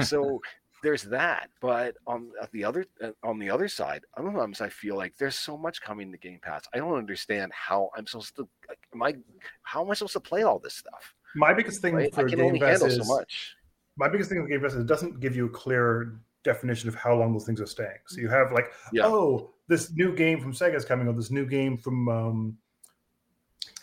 so 0.03 0.41
there's 0.83 1.03
that. 1.03 1.49
But 1.61 1.95
on 2.05 2.29
the 2.51 2.63
other 2.63 2.85
uh, 3.01 3.11
on 3.23 3.39
the 3.39 3.49
other 3.49 3.67
side, 3.67 4.03
sometimes 4.17 4.61
I 4.61 4.69
feel 4.69 4.95
like 4.95 5.15
there's 5.17 5.35
so 5.37 5.57
much 5.57 5.81
coming 5.81 6.11
to 6.11 6.17
Game 6.17 6.39
Pass. 6.41 6.63
I 6.73 6.77
don't 6.77 6.97
understand 6.97 7.51
how 7.53 7.89
I'm 7.97 8.05
supposed 8.07 8.35
to. 8.37 8.47
Like, 8.69 8.79
am 8.93 9.01
I? 9.03 9.15
How 9.63 9.83
am 9.83 9.91
I 9.91 9.93
supposed 9.95 10.13
to 10.13 10.19
play 10.19 10.43
all 10.43 10.59
this 10.59 10.75
stuff? 10.75 11.13
My 11.35 11.53
biggest 11.53 11.81
thing 11.81 11.95
Right? 11.95 12.09
I 12.13 12.15
for 12.15 12.29
can 12.29 12.37
Game 12.37 12.47
only 12.47 12.59
Pass 12.59 12.81
handle 12.81 12.87
is 12.87 13.07
so 13.07 13.15
much. 13.15 13.55
my 13.97 14.07
biggest 14.07 14.29
thing 14.29 14.41
with 14.41 14.49
Game 14.49 14.61
Pass 14.61 14.73
is 14.73 14.81
it 14.81 14.87
doesn't 14.87 15.19
give 15.19 15.35
you 15.35 15.45
a 15.47 15.49
clear 15.49 16.19
definition 16.43 16.87
of 16.87 16.95
how 16.95 17.15
long 17.15 17.33
those 17.33 17.45
things 17.45 17.59
are 17.59 17.65
staying. 17.65 17.97
So 18.07 18.21
you 18.21 18.29
have 18.29 18.51
like, 18.51 18.71
Yeah. 18.93 19.07
oh, 19.07 19.49
this 19.67 19.91
new 19.93 20.15
game 20.15 20.39
from 20.39 20.53
Sega 20.53 20.75
is 20.75 20.85
coming, 20.85 21.07
or 21.07 21.13
this 21.13 21.31
new 21.31 21.47
game 21.47 21.75
from 21.75 22.07
um, 22.07 22.57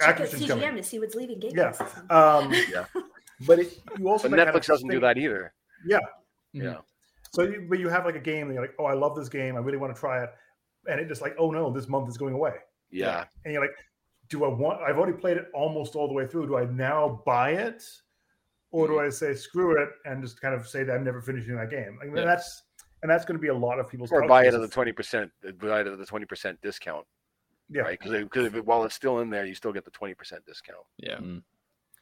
Check 0.01 0.21
out 0.21 0.29
Activision's 0.29 0.43
CGM 0.43 0.61
coming. 0.61 0.77
to 0.77 0.83
see 0.85 0.99
what's 1.01 1.15
leaving 1.17 1.41
Game 1.41 1.51
Yeah. 1.57 1.73
Pass. 1.73 1.99
Um, 2.09 2.53
Yeah. 2.71 2.85
But 3.47 3.59
it, 3.61 3.78
you 3.99 4.09
also 4.09 4.28
But 4.28 4.38
Netflix 4.38 4.66
doesn't 4.66 4.88
do 4.88 5.01
that 5.01 5.18
either. 5.18 5.53
Yeah. 5.86 5.99
Mhm. 6.55 6.62
Yeah. 6.64 6.76
So, 7.32 7.43
you, 7.43 7.66
but 7.68 7.78
you 7.78 7.88
have 7.88 8.05
like 8.05 8.14
a 8.16 8.20
game, 8.20 8.47
and 8.47 8.55
you're 8.55 8.62
like, 8.62 8.74
oh, 8.78 8.84
I 8.84 8.93
love 8.93 9.16
this 9.16 9.28
game. 9.30 9.57
I 9.57 9.61
really 9.61 9.78
want 9.78 9.95
to 9.95 9.99
try 9.99 10.22
it, 10.22 10.30
and 10.86 11.01
it 11.01 11.09
just 11.09 11.22
like, 11.22 11.34
oh 11.38 11.51
no, 11.51 11.70
this 11.72 11.88
month 11.88 12.09
is 12.09 12.18
going 12.18 12.34
away, 12.34 12.55
Yeah. 12.90 13.24
and 13.45 13.55
you're 13.55 13.62
like, 13.62 13.74
do 14.28 14.45
I 14.45 14.49
want? 14.49 14.82
I've 14.82 14.99
already 14.99 15.16
played 15.16 15.38
it 15.38 15.47
almost 15.55 15.97
all 15.97 16.09
the 16.09 16.14
way 16.14 16.26
through. 16.26 16.47
Do 16.49 16.57
I 16.59 16.66
now 16.66 17.22
buy 17.24 17.53
it, 17.53 17.82
or 18.70 18.84
Mm-hmm. 18.86 18.95
do 18.95 19.01
I 19.01 19.09
say 19.09 19.34
screw 19.34 19.82
it 19.82 19.88
and 20.05 20.22
just 20.22 20.40
kind 20.43 20.55
of 20.55 20.66
say 20.68 20.84
that 20.84 20.93
I'm 20.95 21.05
never 21.05 21.22
finishing 21.22 21.57
that 21.57 21.70
game? 21.70 21.99
Like, 22.01 22.14
Yeah. 22.14 22.24
That's 22.24 22.64
and 23.03 23.11
that's 23.11 23.24
going 23.24 23.36
to 23.36 23.43
be 23.43 23.49
a 23.49 23.55
lot 23.55 23.80
of 23.80 23.88
people's 23.88 24.12
Or 24.12 24.28
buy 24.28 24.45
it 24.47 24.55
at 24.55 24.61
the 24.61 24.68
twenty 24.68 24.93
percent. 24.93 25.30
Buy 25.59 25.80
it 25.80 25.86
at 25.86 25.99
the 25.99 26.07
twenty 26.07 26.26
percent 26.26 26.61
discount. 26.62 27.07
Yeah. 27.70 27.82
Right. 27.82 27.99
Because 27.99 28.22
because 28.24 28.53
while 28.64 28.84
it's 28.84 28.95
still 28.95 29.20
in 29.20 29.30
there, 29.30 29.45
you 29.47 29.55
still 29.55 29.72
get 29.72 29.84
the 29.86 29.90
twenty 29.90 30.14
percent 30.14 30.45
discount. 30.47 30.84
Yeah. 30.99 31.18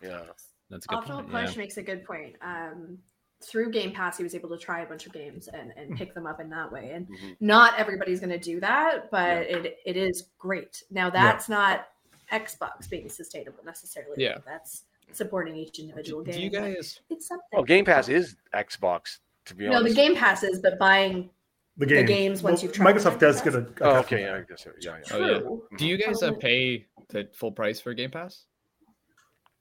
Yeah. 0.03 0.23
That's 0.71 0.87
a 0.87 0.89
good 0.89 0.99
Optimal 1.01 1.17
point. 1.17 1.31
Punch 1.31 1.51
Yeah. 1.53 1.59
makes 1.59 1.77
a 1.77 1.83
good 1.83 2.05
point. 2.05 2.37
Um, 2.43 2.99
through 3.43 3.71
Game 3.73 3.93
Pass, 3.93 4.19
he 4.19 4.23
was 4.23 4.35
able 4.35 4.51
to 4.51 4.59
try 4.59 4.81
a 4.83 4.87
bunch 4.87 5.07
of 5.07 5.13
games 5.13 5.49
and, 5.49 5.73
and 5.77 5.97
pick 5.97 6.15
them 6.15 6.27
up 6.27 6.41
in 6.41 6.51
that 6.51 6.71
way. 6.71 6.91
And 6.93 7.09
Mhm. 7.09 7.37
not 7.41 7.79
everybody's 7.79 8.21
going 8.21 8.31
to 8.31 8.39
do 8.39 8.61
that, 8.61 9.11
but 9.11 9.39
it, 9.43 9.79
it 9.87 9.97
is 9.97 10.29
great. 10.39 10.83
Now, 10.91 11.09
that's 11.11 11.49
not 11.49 11.89
Xbox 12.31 12.89
being 12.89 13.09
sustainable 13.09 13.65
necessarily. 13.65 14.23
Yeah. 14.23 14.39
That's 14.47 14.85
supporting 15.13 15.57
each 15.57 15.79
individual 15.79 16.23
Do 16.23 16.31
game. 16.33 16.43
you 16.43 16.51
guys 16.51 17.01
It's 17.09 17.27
something. 17.27 17.47
Well, 17.53 17.65
Game 17.65 17.85
Pass 17.85 18.09
is 18.09 18.37
Xbox. 18.55 19.19
To 19.47 19.55
be 19.55 19.65
No, 19.65 19.77
honest. 19.79 19.85
No, 19.85 19.89
the 19.89 19.95
Game 20.09 20.15
Passes, 20.17 20.61
but 20.61 20.79
buying 20.79 21.31
the, 21.79 21.87
the 21.87 22.05
games 22.05 22.43
once 22.43 22.63
you've 22.63 22.73
tried 22.73 22.95
Microsoft 22.95 23.19
does 23.21 23.41
get 23.41 23.55
a. 23.55 23.61
a 23.61 23.67
Oh, 23.81 23.97
okay. 24.01 24.21
Yeah, 24.23 24.37
I 24.37 24.41
guess 24.43 24.63
so. 24.65 24.71
yeah, 24.81 24.99
yeah. 25.09 25.17
Oh, 25.17 25.65
yeah. 25.73 25.79
do 25.79 25.87
you 25.87 25.97
guys 25.97 26.23
uh, 26.23 26.33
pay 26.35 26.87
the 27.09 27.27
full 27.33 27.51
price 27.51 27.81
for 27.81 27.95
Game 27.95 28.11
Pass? 28.11 28.45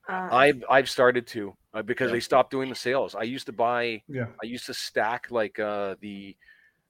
Uh, 0.10 0.28
I've 0.32 0.64
I've 0.70 0.90
started 0.90 1.28
to 1.28 1.56
uh, 1.74 1.82
because 1.84 2.10
Yeah. 2.10 2.14
they 2.14 2.20
stopped 2.20 2.52
doing 2.52 2.70
the 2.70 2.76
sales. 2.76 3.14
I 3.16 3.24
used 3.24 3.46
to 3.46 3.54
buy. 3.54 4.02
Yeah. 4.08 4.28
I 4.42 4.46
used 4.48 4.66
to 4.66 4.74
stack 4.74 5.28
like 5.30 5.60
uh 5.60 5.96
the 6.02 6.36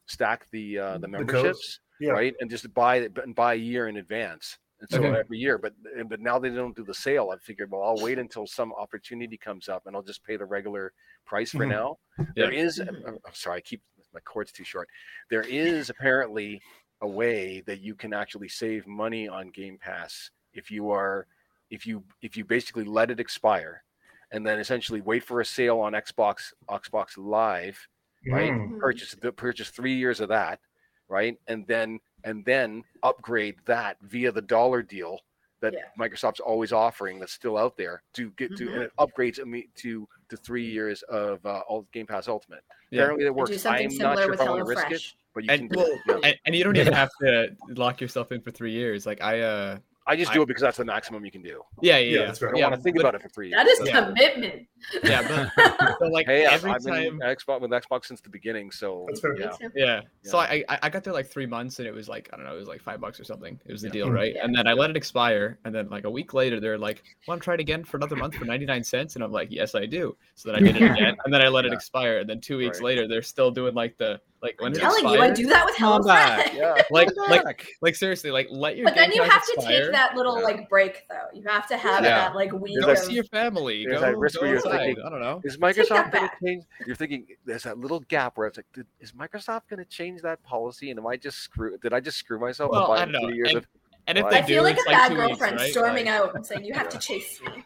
stack 0.05 0.47
the 0.51 0.79
uh 0.79 0.93
the 0.93 0.99
The 0.99 1.07
memberships, 1.09 1.43
codes. 1.43 1.79
Yeah. 1.99 2.11
right, 2.11 2.33
and 2.39 2.49
just 2.49 2.73
buy 2.73 2.97
it 2.97 3.17
and 3.21 3.35
buy 3.35 3.53
a 3.53 3.57
year 3.57 3.87
in 3.87 3.97
advance. 3.97 4.57
And 4.79 4.89
so 4.89 4.99
Okay. 5.03 5.19
every 5.19 5.37
year, 5.37 5.57
but 5.57 5.73
but 6.07 6.21
now 6.21 6.39
they 6.39 6.49
don't 6.49 6.75
do 6.75 6.85
the 6.85 6.93
sale. 6.93 7.31
I 7.33 7.37
figured, 7.39 7.69
well, 7.69 7.83
I'll 7.83 8.01
wait 8.01 8.17
until 8.17 8.47
some 8.47 8.71
opportunity 8.73 9.37
comes 9.37 9.67
up, 9.67 9.85
and 9.85 9.95
I'll 9.95 10.01
just 10.01 10.23
pay 10.23 10.37
the 10.37 10.45
regular 10.45 10.93
price 11.25 11.51
for 11.51 11.65
Mhm. 11.65 11.69
now. 11.69 11.97
Yeah. 12.17 12.25
There 12.35 12.51
is, 12.53 12.79
Mhm. 12.79 13.19
I'm 13.25 13.33
sorry, 13.33 13.57
I 13.57 13.61
keep 13.61 13.81
my 14.13 14.21
cord's 14.21 14.53
too 14.53 14.63
short. 14.63 14.87
There 15.29 15.41
is 15.41 15.89
apparently 15.89 16.61
a 17.01 17.07
way 17.07 17.59
that 17.67 17.81
you 17.81 17.93
can 17.93 18.13
actually 18.13 18.47
save 18.47 18.87
money 18.87 19.27
on 19.27 19.49
Game 19.49 19.77
Pass 19.77 20.31
if 20.53 20.71
you 20.71 20.89
are, 20.91 21.27
if 21.69 21.85
you 21.85 22.03
if 22.21 22.35
you 22.37 22.45
basically 22.45 22.83
let 22.83 23.11
it 23.11 23.19
expire, 23.19 23.83
and 24.31 24.45
then 24.45 24.59
essentially 24.59 25.01
wait 25.01 25.23
for 25.23 25.41
a 25.41 25.45
sale 25.45 25.79
on 25.79 25.93
Xbox 25.93 26.53
Xbox 26.69 27.17
Live, 27.17 27.87
right? 28.27 28.51
Mm. 28.51 28.71
Mhm. 28.71 28.79
Purchase 28.79 29.15
the 29.19 29.31
purchase 29.31 29.69
three 29.69 29.95
years 29.95 30.19
of 30.19 30.29
that, 30.29 30.59
right, 31.07 31.37
and 31.47 31.65
then 31.67 31.99
and 32.25 32.43
then 32.45 32.83
upgrade 33.03 33.55
that 33.65 33.97
via 34.01 34.31
the 34.31 34.41
dollar 34.41 34.81
deal 34.81 35.19
that 35.61 35.73
Yeah. 35.73 35.81
Microsoft's 35.99 36.39
always 36.39 36.71
offering 36.71 37.19
that's 37.19 37.33
still 37.33 37.57
out 37.57 37.75
there 37.75 38.01
to 38.13 38.31
get 38.31 38.55
to 38.57 38.65
Mhm. 38.67 38.73
and 38.73 38.83
it 38.83 38.91
upgrades 38.97 39.45
me 39.45 39.67
to 39.75 40.07
to 40.29 40.37
three 40.37 40.65
years 40.65 41.01
of 41.03 41.45
uh, 41.45 41.59
all 41.67 41.81
Game 41.91 42.07
Pass 42.07 42.27
Ultimate. 42.29 42.63
Yeah. 42.91 43.01
Apparently 43.03 43.25
it 43.25 43.35
works. 43.35 43.65
I'm 43.65 43.89
not 43.97 44.17
sure 44.19 44.33
if 44.33 44.39
I 44.39 44.49
want 44.49 44.59
to 44.59 44.65
risk 44.65 44.89
it, 44.91 45.01
but 45.33 45.43
you 45.43 45.51
And- 45.51 45.69
can 45.69 45.79
do 45.79 45.99
it. 46.13 46.19
And, 46.23 46.39
and 46.45 46.55
you 46.55 46.63
don't 46.63 46.77
even 46.77 46.93
have 46.93 47.09
to 47.21 47.55
lock 47.75 47.99
yourself 47.99 48.31
in 48.31 48.41
for 48.41 48.51
three 48.51 48.71
years. 48.71 49.05
Like 49.05 49.21
I, 49.21 49.41
uh, 49.41 49.79
I 50.09 50.15
just 50.15 50.33
do 50.33 50.39
I- 50.39 50.43
it 50.43 50.47
because 50.47 50.61
that's 50.61 50.77
the 50.77 50.85
maximum 50.85 51.23
you 51.23 51.31
can 51.31 51.41
do. 51.43 51.61
yeah, 51.81 51.97
yeah, 51.97 51.99
Yeah, 51.99 52.19
yeah. 52.19 52.25
that's 52.25 52.41
I 52.43 52.45
don't 52.47 52.55
Yeah, 52.57 52.63
want 52.65 52.75
to 52.75 52.81
think 52.81 52.99
about 52.99 53.15
it 53.15 53.21
for 53.21 53.29
three 53.29 53.49
years. 53.49 53.57
That 53.59 53.67
is 53.67 53.79
That's- 53.79 54.05
commitment. 54.05 54.67
Yeah, 55.03 55.49
but, 55.55 55.97
but 55.99 56.11
like 56.11 56.25
hey, 56.25 56.45
every 56.45 56.71
I've 56.71 56.83
time, 56.83 57.19
been 57.19 57.27
Xbox 57.35 57.61
with 57.61 57.71
Xbox 57.71 58.05
since 58.05 58.19
the 58.21 58.29
beginning, 58.29 58.71
so 58.71 59.05
That's 59.07 59.19
fair. 59.19 59.37
yeah. 59.39 59.51
Me 59.61 59.67
yeah. 59.75 60.01
So 60.23 60.37
I, 60.39 60.63
I 60.67 60.79
I 60.83 60.89
got 60.89 61.03
there 61.03 61.13
like 61.13 61.27
three 61.27 61.45
months, 61.45 61.79
and 61.79 61.87
it 61.87 61.93
was 61.93 62.09
like 62.09 62.29
I 62.33 62.37
don't 62.37 62.45
know, 62.45 62.55
it 62.55 62.59
was 62.59 62.67
like 62.67 62.81
five 62.81 62.99
bucks 62.99 63.19
or 63.19 63.23
something. 63.23 63.59
It 63.65 63.71
was 63.71 63.81
the 63.81 63.87
Yeah. 63.89 63.93
deal, 63.93 64.07
Mhm. 64.07 64.13
right? 64.13 64.33
Yeah. 64.35 64.43
And 64.45 64.55
then 64.55 64.67
I 64.67 64.73
let 64.73 64.89
it 64.89 64.97
expire, 64.97 65.59
and 65.65 65.75
then 65.75 65.89
like 65.89 66.05
a 66.05 66.09
week 66.09 66.33
later, 66.33 66.59
they're 66.59 66.77
like, 66.77 67.03
"Want 67.27 67.41
to 67.41 67.43
try 67.43 67.53
it 67.53 67.59
again 67.59 67.83
for 67.83 67.97
another 67.97 68.15
month 68.15 68.35
for 68.35 68.45
ninety 68.45 68.65
nine 68.65 68.83
cents?" 68.83 69.15
And 69.15 69.23
I'm 69.23 69.31
like, 69.31 69.49
"Yes, 69.51 69.75
I 69.75 69.85
do." 69.85 70.15
So 70.35 70.49
then 70.51 70.55
I 70.63 70.65
did 70.65 70.81
it 70.81 70.91
again, 70.91 71.15
and 71.25 71.33
then 71.33 71.41
I 71.41 71.49
let 71.49 71.65
it 71.65 71.73
expire, 71.73 72.17
and 72.19 72.29
then 72.29 72.39
two 72.41 72.57
weeks 72.57 72.79
Right. 72.79 72.85
later, 72.85 73.07
they're 73.07 73.21
still 73.21 73.51
doing 73.51 73.75
like 73.75 73.97
the 73.97 74.19
like 74.41 74.59
when 74.61 74.71
I'm 74.71 74.77
it 74.77 74.79
telling 74.79 75.07
you, 75.09 75.21
I 75.21 75.29
do 75.31 75.47
that 75.47 75.65
with 75.65 75.75
Come 75.75 76.01
back. 76.03 76.51
HelloFresh. 76.51 76.53
Yeah. 76.57 76.81
like 76.91 77.07
Come 77.15 77.29
like 77.29 77.67
like 77.81 77.95
seriously, 77.95 78.31
like 78.31 78.47
let 78.49 78.77
your 78.77 78.85
But 78.85 78.95
then 78.95 79.11
you 79.11 79.21
Pass 79.23 79.31
have 79.31 79.45
to 79.45 79.67
take 79.67 79.91
that 79.91 80.15
little 80.15 80.37
Yeah. 80.37 80.43
like 80.43 80.69
break 80.69 81.05
though. 81.09 81.27
You 81.33 81.43
have 81.47 81.67
to 81.67 81.77
have 81.77 82.03
Yeah. 82.03 82.09
that 82.29 82.35
like 82.35 82.51
week 82.53 82.79
Go 82.79 82.85
There's 82.87 82.99
of 83.01 83.05
see 83.05 83.13
your 83.13 83.23
family. 83.25 83.85
there's 83.85 83.99
Go, 83.99 84.05
that 84.07 84.17
risk 84.17 84.35
go 84.35 84.41
where 84.41 84.49
you're 84.49 84.57
outside. 84.59 84.77
thinking- 84.85 85.03
I 85.05 85.09
don't 85.09 85.21
know. 85.21 85.41
Is 85.43 85.57
Microsoft 85.57 86.11
going 86.11 86.27
to 86.29 86.35
change? 86.43 86.63
You're 86.85 86.95
thinking 86.95 87.25
there's 87.45 87.63
that 87.63 87.77
little 87.77 87.99
gap 88.01 88.37
where 88.37 88.47
it's 88.47 88.57
like, 88.57 88.65
did, 88.73 88.85
is 88.99 89.11
Microsoft 89.11 89.63
going 89.69 89.79
to 89.79 89.85
change 89.85 90.21
that 90.21 90.41
policy? 90.43 90.89
And 90.91 90.99
am 90.99 91.07
I 91.07 91.17
just 91.17 91.39
screw? 91.39 91.77
Did 91.77 91.93
I 91.93 91.99
just 91.99 92.17
screw 92.17 92.39
myself? 92.39 92.71
Well, 92.71 92.91
I 92.91 93.05
don't 93.05 93.11
know. 93.11 93.27
years 93.29 93.49
And- 93.49 93.57
of, 93.57 93.67
And 94.07 94.17
if 94.17 94.23
Well, 94.23 94.31
they 94.33 94.39
I 94.39 94.41
feel 94.43 94.63
like 94.63 94.77
a 94.79 94.89
bad 94.89 95.09
two 95.09 95.15
weeks, 95.15 95.27
girlfriend 95.27 95.57
right? 95.57 95.71
storming 95.71 96.05
Like- 96.05 96.15
out 96.15 96.35
and 96.35 96.43
saying, 96.45 96.63
"You 96.65 96.73
have 96.73 96.89
to 96.89 96.97
chase 97.07 97.39
me." 97.41 97.63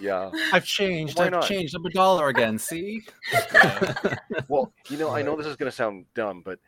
Yeah. 0.00 0.30
I've 0.52 0.64
changed. 0.64 1.18
Why 1.18 1.26
I've 1.26 1.32
not? 1.32 1.44
changed. 1.46 1.74
I'm 1.74 1.84
a 1.84 1.90
dollar 1.90 2.28
again. 2.28 2.58
See? 2.58 3.02
Well, 4.48 4.72
you 4.88 4.96
know, 4.96 5.10
I 5.10 5.22
know 5.22 5.36
this 5.38 5.46
is 5.46 5.56
going 5.56 5.70
to 5.70 5.76
sound 5.76 6.06
dumb, 6.14 6.42
but 6.44 6.58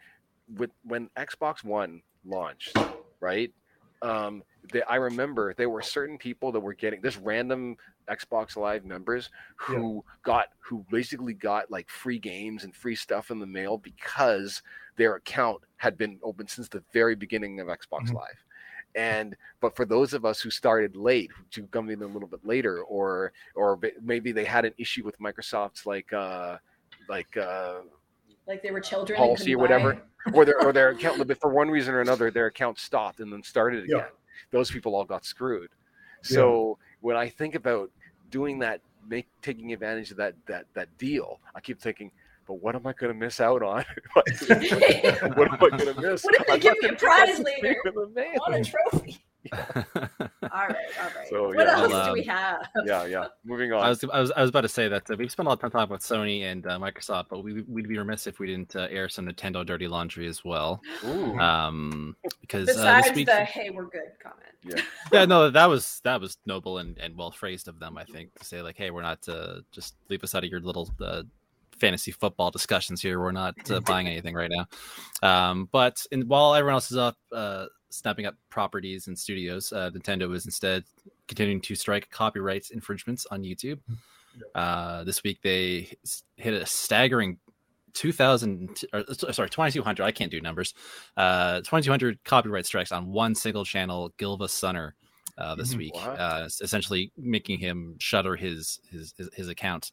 with 0.57 0.71
when 0.85 1.09
Xbox 1.17 1.65
One 1.65 2.03
launched, 2.25 2.77
right? 3.21 3.53
Um, 4.03 4.43
they, 4.73 4.83
I 4.83 4.97
remember 4.97 5.55
there 5.55 5.71
were 5.71 5.83
certain 5.83 6.19
people 6.19 6.53
that 6.53 6.61
were 6.61 6.75
getting 6.75 7.01
this 7.01 7.17
random 7.17 7.77
Xbox 8.11 8.57
Live 8.57 8.85
members 8.85 9.31
who 9.57 10.05
got 10.23 10.49
who 10.61 10.85
basically 10.91 11.35
got 11.35 11.71
like 11.71 11.89
free 11.89 12.19
games 12.19 12.65
and 12.65 12.75
free 12.75 12.95
stuff 12.95 13.31
in 13.31 13.39
the 13.41 13.47
mail 13.47 13.79
because 13.79 14.63
their 14.97 15.17
account 15.17 15.61
had 15.77 15.99
been 15.99 16.19
open 16.23 16.47
since 16.49 16.69
the 16.69 16.83
very 16.93 17.15
beginning 17.15 17.59
of 17.61 17.69
Xbox 17.69 18.09
Mhm. 18.11 18.15
Live. 18.15 18.45
And 18.97 19.37
but 19.61 19.77
for 19.77 19.85
those 19.85 20.15
of 20.15 20.25
us 20.25 20.41
who 20.41 20.51
started 20.51 20.97
late, 20.97 21.31
who 21.55 21.63
come 21.67 21.91
in 21.91 22.03
a 22.03 22.07
little 22.07 22.29
bit 22.29 22.45
later, 22.45 22.83
or 22.83 23.33
or 23.55 23.79
maybe 24.03 24.33
they 24.33 24.45
had 24.45 24.65
an 24.65 24.73
issue 24.79 25.05
with 25.05 25.19
Microsoft's 25.19 25.85
like 25.87 26.13
uh 26.13 26.57
like 27.09 27.37
uh 27.37 27.81
Like 28.47 28.63
they 28.63 28.71
were 28.71 28.81
children. 28.81 29.19
Policy 29.19 29.55
or 29.55 29.59
whatever. 29.59 29.95
buy- 29.95 30.33
or 30.33 30.45
their 30.45 30.61
or 30.67 30.73
their 30.73 30.89
account 30.97 31.19
but 31.25 31.41
for 31.41 31.51
one 31.51 31.69
reason 31.71 31.95
or 31.95 32.01
another 32.01 32.31
their 32.33 32.47
account 32.47 32.79
stopped 32.81 33.21
and 33.21 33.33
then 33.33 33.43
started 33.45 33.85
Yeah. 33.89 33.97
again 33.99 34.09
those 34.51 34.71
people 34.73 34.97
all 34.97 35.05
got 35.05 35.25
screwed 35.25 35.71
so 36.23 36.79
when 37.01 37.17
i 37.17 37.29
think 37.29 37.55
about 37.55 37.93
doing 38.29 38.59
that 38.59 38.81
make 39.09 39.29
taking 39.41 39.73
advantage 39.73 40.11
of 40.11 40.17
that 40.17 40.35
that 40.47 40.67
that 40.75 40.89
deal 40.99 41.39
i 41.55 41.61
keep 41.61 41.81
thinking 41.81 42.11
but 42.47 42.55
what 42.55 42.75
am 42.75 42.87
i 42.87 42.93
going 42.93 43.13
to 43.13 43.19
miss 43.19 43.41
out 43.41 43.63
on 43.63 43.85
what 44.15 44.29
am 45.53 45.59
i 45.61 45.69
going 45.77 45.95
to 45.95 46.01
miss 46.01 46.25
What 46.25 46.35
if 46.41 46.47
they 46.47 46.53
I'd 46.55 46.61
give 46.61 46.75
me 46.83 46.89
a 46.91 46.93
prize 46.95 47.39
I'd 47.41 47.45
later? 47.45 47.61
see 47.63 47.67
it 47.69 47.79
in 47.87 47.95
the 47.95 48.21
I 48.21 48.39
want 48.39 48.55
a 48.55 48.59
mail. 48.59 48.65
trophy. 48.65 49.19
All 49.53 50.67
right, 50.67 50.77
all 51.01 51.05
right. 51.15 51.29
So, 51.31 51.49
what 51.49 51.59
yeah, 51.59 51.73
else 51.79 51.93
I'll, 51.93 52.07
do 52.07 52.13
we 52.15 52.21
um, 52.23 52.37
have? 52.37 52.67
yeah, 52.85 53.05
yeah. 53.05 53.27
Moving 53.45 53.73
on. 53.73 53.81
I 53.83 53.89
was, 53.91 54.05
I 54.13 54.21
was 54.21 54.33
I 54.33 54.41
was 54.41 54.51
about 54.51 54.63
to 54.63 54.69
say 54.69 54.89
that 54.89 55.09
uh, 55.11 55.15
we've 55.17 55.31
spent 55.31 55.47
a 55.47 55.51
lot 55.51 55.55
of 55.55 55.61
time 55.61 55.71
talking 55.71 55.85
about 55.85 56.01
Sony 56.01 56.43
and 56.45 56.67
uh, 56.67 56.79
Microsoft, 56.79 57.27
but 57.31 57.45
we 57.45 57.63
we'd 57.63 57.87
be 57.89 57.97
remiss 57.99 58.27
if 58.27 58.39
we 58.41 58.49
didn't 58.49 58.75
uh, 58.75 58.89
air 58.91 59.09
some 59.09 59.27
Nintendo 59.27 59.65
dirty 59.65 59.87
laundry 59.87 60.27
as 60.27 60.45
well. 60.45 60.81
Ooh. 61.05 61.39
Um, 61.39 62.17
because 62.41 62.69
uh, 62.69 62.73
Besides 62.73 63.07
this 63.09 63.17
week, 63.17 63.27
the 63.27 63.45
"Hey, 63.45 63.71
we're 63.71 63.85
good" 63.85 64.03
comment. 64.21 64.83
yeah, 65.13 65.25
no, 65.27 65.49
that 65.51 65.67
was 65.67 66.01
that 66.03 66.21
was 66.21 66.39
noble 66.47 66.79
and, 66.79 66.99
and 66.99 67.17
well 67.17 67.31
phrased 67.31 67.69
of 67.69 67.79
them. 67.79 67.97
I 67.99 68.05
think 68.05 68.35
to 68.39 68.45
say 68.45 68.63
like, 68.63 68.77
hey, 68.77 68.91
we're 68.91 69.03
not 69.03 69.29
uh, 69.29 69.61
just 69.71 69.95
leave 70.09 70.25
us 70.25 70.35
out 70.35 70.43
of 70.43 70.51
your 70.51 70.61
little 70.61 70.91
uh, 71.01 71.23
fantasy 71.79 72.11
football 72.11 72.51
discussions 72.51 73.01
here. 73.03 73.21
We're 73.21 73.33
not 73.33 73.55
uh, 73.71 73.81
buying 73.87 74.07
anything 74.07 74.35
right 74.35 74.51
now. 74.51 74.67
Um, 75.23 75.69
but 75.73 76.05
in, 76.11 76.29
while 76.29 76.55
everyone 76.55 76.75
else 76.75 76.91
is 76.91 76.97
up 76.97 77.17
uh, 77.33 77.67
snapping 77.91 78.27
up 78.27 78.35
properties 78.51 79.07
and 79.07 79.19
studios, 79.19 79.73
uh, 79.73 79.91
Nintendo 79.91 80.35
is 80.35 80.45
instead 80.45 80.85
continuing 81.29 81.61
to 81.63 81.75
strike 81.75 82.11
copyright 82.11 82.71
infringements 82.71 83.27
on 83.31 83.43
YouTube. 83.43 83.79
Uh, 84.55 85.03
this 85.05 85.23
week 85.23 85.41
they 85.43 85.89
hit 86.37 86.53
a 86.55 86.67
staggering 86.67 87.39
2000 87.95 88.85
or, 88.93 89.05
sorry 89.15 89.49
2200 89.49 90.05
i 90.05 90.13
can't 90.13 90.31
do 90.31 90.39
numbers 90.43 90.75
uh 91.17 91.57
2200 91.61 92.23
copyright 92.25 92.67
strikes 92.67 92.93
on 92.93 93.07
one 93.11 93.35
single 93.35 93.65
channel 93.65 94.13
GilvaSunner 94.19 94.93
uh, 95.39 95.55
this 95.55 95.73
Mhm. 95.73 95.79
week 95.79 95.95
uh, 95.97 96.47
essentially 96.61 97.11
making 97.17 97.59
him 97.59 97.97
shutter 97.99 98.37
his 98.37 98.81
his 98.91 99.15
his, 99.17 99.31
his 99.33 99.49
account 99.49 99.93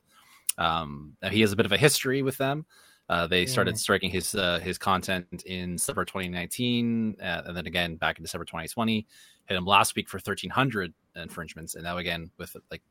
um 0.57 1.15
he 1.31 1.41
has 1.41 1.51
a 1.51 1.55
bit 1.55 1.65
of 1.65 1.71
a 1.71 1.77
history 1.77 2.21
with 2.21 2.37
them 2.37 2.65
uh, 3.09 3.27
they 3.27 3.45
started 3.45 3.77
striking 3.77 4.09
his 4.09 4.33
uh, 4.33 4.59
his 4.59 4.77
content 4.77 5.43
in 5.45 5.75
December 5.75 6.05
2019, 6.05 7.17
uh, 7.21 7.41
and 7.45 7.55
then 7.55 7.67
again 7.67 7.95
back 7.97 8.17
in 8.17 8.23
December 8.23 8.45
2020. 8.45 9.05
Hit 9.45 9.57
him 9.57 9.65
last 9.65 9.95
week 9.95 10.07
for 10.07 10.17
1,300 10.17 10.93
infringements, 11.17 11.75
and 11.75 11.83
now 11.83 11.97
again 11.97 12.31
with 12.37 12.55
like 12.71 12.81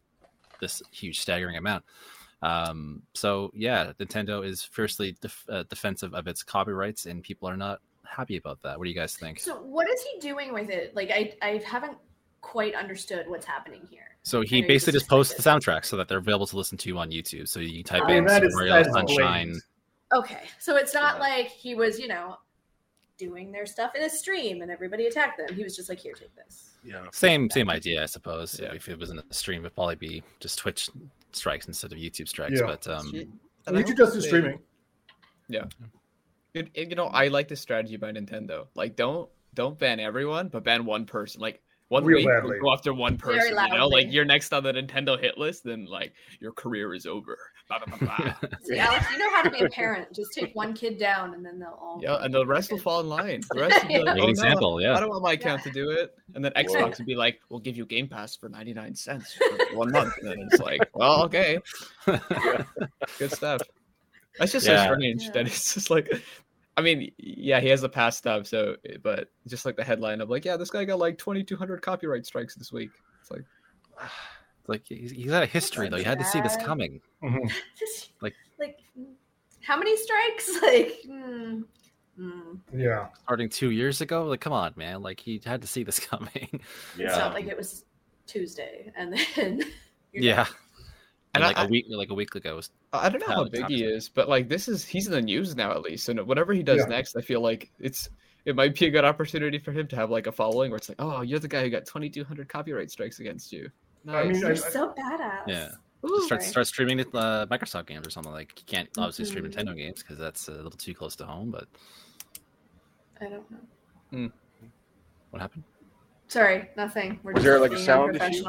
this 0.60 0.82
huge 0.92 1.20
staggering 1.20 1.56
amount. 1.56 1.82
Um, 2.42 3.02
so 3.14 3.50
yeah, 3.54 3.92
Nintendo 3.98 4.46
is 4.46 4.62
fiercely 4.62 5.16
def- 5.20 5.46
uh, 5.48 5.64
defensive 5.70 6.12
of 6.14 6.26
its 6.26 6.42
copyrights, 6.42 7.06
and 7.06 7.22
people 7.22 7.48
are 7.48 7.56
not 7.56 7.80
happy 8.04 8.36
about 8.36 8.60
that. 8.62 8.78
What 8.78 8.84
do 8.84 8.90
you 8.90 8.96
guys 8.96 9.16
think? 9.16 9.40
So, 9.40 9.62
what 9.62 9.88
is 9.88 10.02
he 10.02 10.20
doing 10.20 10.52
with 10.52 10.68
it? 10.68 10.94
Like, 10.94 11.10
I 11.10 11.34
I 11.40 11.62
haven't 11.64 11.96
quite 12.42 12.74
understood 12.74 13.28
what's 13.28 13.46
happening 13.46 13.88
here. 13.90 14.11
So 14.24 14.40
he 14.42 14.60
know 14.60 14.68
basically 14.68 14.92
just 14.94 15.04
just 15.04 15.10
posts 15.10 15.32
the 15.34 15.38
explained 15.38 15.62
soundtrack 15.62 15.84
so 15.84 15.96
that 15.96 16.08
they're 16.08 16.18
available 16.18 16.46
to 16.46 16.56
listen 16.56 16.78
to 16.78 16.98
on 16.98 17.10
YouTube. 17.10 17.48
So 17.48 17.60
you 17.60 17.82
type 17.82 18.02
Oh, 18.06 18.12
in 18.12 18.24
that 18.26 18.34
Super 18.42 18.46
is- 18.46 18.54
Mario 18.54 18.82
Sunshine. 18.84 19.60
Okay, 20.12 20.42
so 20.58 20.76
it's 20.76 20.94
not 20.94 21.16
Yeah. 21.16 21.20
like 21.20 21.48
he 21.48 21.74
was, 21.74 21.98
you 21.98 22.06
know, 22.08 22.36
doing 23.18 23.50
their 23.52 23.66
stuff 23.66 23.94
in 23.94 24.02
a 24.02 24.10
stream 24.10 24.62
and 24.62 24.70
everybody 24.70 25.06
attacked 25.06 25.38
them. 25.38 25.54
He 25.56 25.62
was 25.64 25.74
just 25.74 25.88
like, 25.88 25.98
"Here, 25.98 26.12
take 26.14 26.34
this." 26.36 26.70
yeah. 26.84 27.04
Same 27.12 27.48
same 27.50 27.70
idea, 27.70 28.02
I 28.02 28.06
suppose. 28.06 28.58
Yeah. 28.60 28.72
If 28.74 28.88
it 28.88 28.98
was 28.98 29.10
in 29.10 29.18
a 29.18 29.24
stream, 29.34 29.62
it'd 29.62 29.74
probably 29.74 29.94
be 29.96 30.22
just 30.40 30.58
Twitch 30.58 30.88
strikes 31.32 31.66
instead 31.66 31.92
of 31.92 31.98
YouTube 31.98 32.28
strikes. 32.28 32.60
Yeah. 32.60 32.66
But 32.66 32.86
um, 32.88 33.12
And 33.66 33.76
I 33.78 33.82
YouTube 33.82 33.88
hope 33.88 33.96
does 33.96 34.14
the 34.14 34.20
they- 34.20 34.26
streaming. 34.26 34.58
It, 36.54 36.68
it- 36.74 36.88
you 36.90 36.94
know, 36.96 37.06
I 37.06 37.28
like 37.28 37.48
the 37.48 37.56
strategy 37.56 37.96
by 37.96 38.12
Nintendo. 38.12 38.66
Like, 38.74 38.96
don't 38.96 39.28
don't 39.54 39.78
ban 39.78 40.00
everyone, 40.00 40.48
but 40.48 40.64
ban 40.64 40.84
one 40.84 41.06
person. 41.06 41.40
Like 41.40 41.62
one 41.92 42.04
Real 42.06 42.16
week, 42.16 42.26
badly. 42.26 42.58
go 42.58 42.72
after 42.72 42.94
one 42.94 43.18
person. 43.18 43.50
You 43.70 43.76
know, 43.78 43.86
like 43.86 44.06
you're 44.10 44.24
next 44.24 44.52
on 44.54 44.62
the 44.62 44.72
Nintendo 44.72 45.20
hit 45.20 45.36
list, 45.36 45.62
then 45.64 45.84
like 45.84 46.14
your 46.40 46.52
career 46.52 46.94
is 46.94 47.04
over. 47.04 47.36
Blah, 47.68 47.80
blah, 47.84 47.96
blah, 47.98 48.16
blah. 48.16 48.34
See, 48.62 48.78
Alex, 48.78 49.04
you 49.12 49.18
know 49.18 49.30
how 49.30 49.42
to 49.42 49.50
be 49.50 49.60
a 49.60 49.68
parent. 49.68 50.10
Just 50.14 50.32
take 50.34 50.54
one 50.54 50.72
kid 50.72 50.98
down, 50.98 51.34
and 51.34 51.44
then 51.44 51.58
they'll 51.58 51.78
all. 51.80 52.00
yeah, 52.02 52.16
and 52.24 52.32
the 52.32 52.46
rest 52.46 52.72
will 52.72 52.78
fall 52.78 53.00
in 53.00 53.08
line. 53.08 53.42
The 53.50 53.60
rest 53.60 53.82
will 53.82 53.88
be 53.88 53.98
like, 53.98 54.06
Yeah. 54.06 54.12
Great 54.14 54.22
oh, 54.22 54.24
no, 54.24 54.28
example, 54.30 54.76
I 54.78 55.00
don't 55.00 55.08
want 55.10 55.22
my 55.22 55.32
account 55.32 55.62
to 55.64 55.70
do 55.70 55.90
it. 55.90 56.14
And 56.34 56.42
then 56.42 56.52
Xbox 56.52 56.96
would 56.96 57.06
be 57.06 57.14
like, 57.14 57.40
we'll 57.50 57.60
give 57.60 57.76
you 57.76 57.84
Game 57.84 58.08
Pass 58.08 58.36
for 58.36 58.48
99 58.48 58.94
cents 58.94 59.34
for 59.34 59.76
one 59.76 59.92
month. 59.92 60.14
And 60.18 60.28
then 60.30 60.48
it's 60.50 60.60
like, 60.62 60.88
well, 60.94 61.24
okay. 61.24 61.58
Good 63.18 63.32
stuff. 63.32 63.60
That's 64.38 64.52
just 64.52 64.66
Yeah. 64.66 64.86
so 64.86 64.94
strange 64.94 65.24
Yeah. 65.24 65.30
that 65.32 65.46
it's 65.46 65.74
just 65.74 65.90
like, 65.90 66.10
I 66.76 66.80
mean, 66.80 67.12
yeah, 67.18 67.60
he 67.60 67.68
has 67.68 67.80
the 67.82 67.88
past 67.88 68.18
stuff. 68.18 68.46
So, 68.46 68.76
but 69.02 69.28
just 69.46 69.66
like 69.66 69.76
the 69.76 69.84
headline 69.84 70.20
of 70.20 70.30
like, 70.30 70.44
yeah, 70.44 70.56
this 70.56 70.70
guy 70.70 70.84
got 70.84 70.98
like 70.98 71.18
2,200 71.18 71.82
copyright 71.82 72.24
strikes 72.24 72.54
this 72.54 72.72
week. 72.72 72.90
It's 73.20 73.30
like, 73.30 73.44
like 74.68 74.82
he's, 74.86 75.10
he's 75.10 75.30
had 75.30 75.42
a 75.42 75.46
history 75.46 75.88
though. 75.88 75.96
You 75.98 76.04
had 76.04 76.18
to 76.18 76.24
see 76.24 76.40
this 76.40 76.54
Sad. 76.54 76.64
coming. 76.64 77.00
Mhm. 77.22 77.50
Like- 78.20 78.34
like, 78.58 78.78
how 79.60 79.76
many 79.76 79.96
strikes? 79.96 80.50
Like, 80.62 80.98
hmm, 81.06 81.60
hmm. 82.16 82.54
Yeah. 82.78 83.08
Starting 83.24 83.48
two 83.48 83.70
years 83.70 84.00
ago, 84.00 84.24
like 84.26 84.40
come 84.40 84.52
on, 84.52 84.72
man! 84.76 85.02
Like 85.02 85.20
he 85.20 85.40
had 85.44 85.60
to 85.62 85.68
see 85.68 85.82
this 85.82 85.98
coming. 86.06 86.48
It's 86.52 86.62
Yeah. 86.96 87.16
not 87.18 87.34
like 87.34 87.46
it 87.48 87.56
was 87.56 87.84
Tuesday, 88.26 88.92
and 88.96 89.12
then. 89.36 89.58
you're 90.12 90.22
yeah, 90.24 90.44
done. 90.44 90.46
And 91.34 91.42
And 91.42 91.50
like 91.50 91.58
I- 91.58 91.64
a 91.64 91.68
week, 91.68 91.86
like 91.88 92.10
a 92.10 92.14
week 92.14 92.34
ago. 92.34 92.56
Was, 92.56 92.70
I 92.92 93.08
don't 93.08 93.20
know 93.20 93.26
how 93.28 93.44
How 93.44 93.48
big 93.48 93.66
he 93.66 93.84
is, 93.84 94.08
but 94.08 94.28
like 94.28 94.48
this 94.48 94.68
is 94.68 94.84
he's 94.84 95.06
in 95.06 95.12
the 95.12 95.22
news 95.22 95.56
now 95.56 95.70
at 95.70 95.82
least. 95.82 96.08
and 96.08 96.20
whatever 96.26 96.52
he 96.52 96.62
does 96.62 96.78
Yeah. 96.80 96.86
next, 96.86 97.16
I 97.16 97.20
feel 97.22 97.40
like 97.40 97.70
it's 97.78 98.10
it 98.44 98.56
might 98.56 98.76
be 98.78 98.86
a 98.86 98.90
good 98.90 99.04
opportunity 99.04 99.58
for 99.58 99.72
him 99.72 99.86
to 99.88 99.96
have 99.96 100.10
like 100.10 100.26
a 100.26 100.32
following 100.32 100.70
where 100.70 100.76
it's 100.78 100.88
like, 100.88 101.00
oh, 101.00 101.22
you're 101.22 101.38
the 101.38 101.48
guy 101.48 101.62
who 101.62 101.70
got 101.70 101.86
2,200 101.86 102.48
copyright 102.48 102.90
strikes 102.90 103.20
against 103.20 103.52
you. 103.52 103.70
I 104.08 104.24
mean, 104.24 104.40
You're 104.40 104.56
so 104.56 104.92
badass. 104.98 105.46
yeah, 105.46 105.68
Ooh, 106.04 106.22
start 106.26 106.40
sorry. 106.42 106.50
start 106.50 106.66
streaming 106.66 106.98
it, 106.98 107.06
uh, 107.14 107.46
Microsoft 107.48 107.86
games 107.86 108.04
or 108.06 108.10
something. 108.10 108.32
Like 108.32 108.52
you 108.58 108.64
can't 108.66 108.88
obviously 108.98 109.24
stream 109.26 109.44
Mhm. 109.44 109.54
Nintendo 109.54 109.76
games 109.76 110.02
because 110.02 110.18
that's 110.18 110.48
a 110.48 110.52
little 110.52 110.70
too 110.72 110.92
close 110.92 111.14
to 111.16 111.24
home. 111.24 111.50
But 111.52 111.68
I 113.20 113.26
don't 113.28 113.44
know. 114.12 114.30
what 115.30 115.40
happened? 115.40 115.62
Sorry, 116.28 116.68
nothing. 116.76 117.20
We're 117.22 117.32
Was 117.32 117.42
just 117.42 117.44
there, 117.44 117.60
like, 117.60 117.70
a 117.70 117.74
being 117.74 117.86
sound 117.86 118.16
issue? 118.16 118.44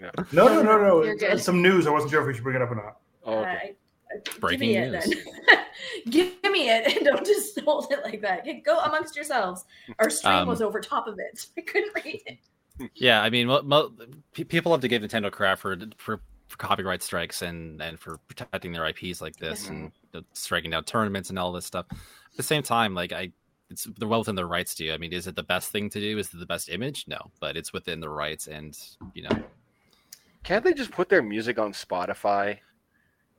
Unprofessional. 0.00 0.46
No, 0.48 0.54
no, 0.54 0.62
no, 0.62 0.78
no. 0.88 1.02
You're 1.04 1.14
It's, 1.14 1.22
good. 1.22 1.40
some 1.40 1.62
news. 1.62 1.86
I 1.86 1.90
wasn't 1.90 2.10
sure 2.12 2.20
if 2.22 2.26
we 2.26 2.34
should 2.34 2.42
bring 2.44 2.56
it 2.56 2.62
up 2.62 2.70
or 2.70 2.74
not. 2.76 2.96
Oh, 3.24 3.38
Uh, 3.38 3.40
okay. 3.40 3.50
I- 3.52 3.74
I- 4.14 4.38
Breaking 4.38 4.72
give 4.72 4.84
me 4.84 4.90
news. 4.90 5.06
it 5.06 5.24
then. 5.48 5.58
give 6.10 6.52
me 6.52 6.70
it 6.70 6.96
and 6.96 7.04
don't 7.06 7.26
just 7.26 7.58
hold 7.60 7.90
it 7.92 8.02
like 8.04 8.20
that. 8.22 8.46
Go 8.64 8.78
amongst 8.80 9.16
yourselves. 9.16 9.64
Our 9.98 10.08
stream 10.10 10.34
Um, 10.34 10.48
was 10.48 10.62
over 10.62 10.80
top 10.80 11.06
of 11.08 11.18
it. 11.18 11.38
so 11.38 11.48
I 11.58 11.60
couldn't 11.62 11.92
read 12.04 12.22
it. 12.26 12.38
Yeah, 12.94 13.22
I 13.22 13.30
mean, 13.30 13.46
mo- 13.48 13.62
mo- 13.62 13.92
people 14.32 14.70
love 14.72 14.82
to 14.82 14.88
give 14.88 15.02
Nintendo 15.02 15.30
crap 15.32 15.58
for, 15.58 15.76
for 15.96 16.20
for 16.48 16.58
copyright 16.58 17.02
strikes 17.02 17.42
and 17.42 17.82
and 17.82 17.98
for 17.98 18.18
protecting 18.28 18.70
their 18.70 18.86
IPs 18.86 19.20
like 19.20 19.34
this 19.36 19.68
and 19.68 19.90
you 20.12 20.20
know, 20.20 20.26
striking 20.34 20.70
down 20.70 20.84
tournaments 20.84 21.28
and 21.30 21.38
all 21.38 21.50
this 21.52 21.66
stuff. 21.66 21.86
At 21.90 22.36
the 22.36 22.42
same 22.44 22.62
time, 22.62 22.94
like 22.94 23.12
I, 23.12 23.32
it's 23.70 23.88
they're 23.98 24.06
well 24.06 24.20
within 24.20 24.36
their 24.36 24.46
rights 24.46 24.74
to. 24.76 24.84
You. 24.84 24.92
I 24.92 24.98
mean, 24.98 25.12
is 25.12 25.26
it 25.26 25.34
the 25.34 25.42
best 25.42 25.72
thing 25.72 25.90
to 25.90 26.00
do? 26.00 26.18
Is 26.18 26.32
it 26.32 26.38
the 26.38 26.46
best 26.46 26.68
image? 26.68 27.06
No, 27.08 27.18
but 27.40 27.56
it's 27.56 27.72
within 27.72 27.98
the 27.98 28.08
rights, 28.08 28.46
and 28.46 28.78
you 29.14 29.22
know, 29.24 29.42
Can't 30.46 30.64
they 30.64 30.72
just 30.72 30.92
put 30.92 31.08
their 31.08 31.22
music 31.22 31.58
on 31.58 31.72
Spotify, 31.72 32.58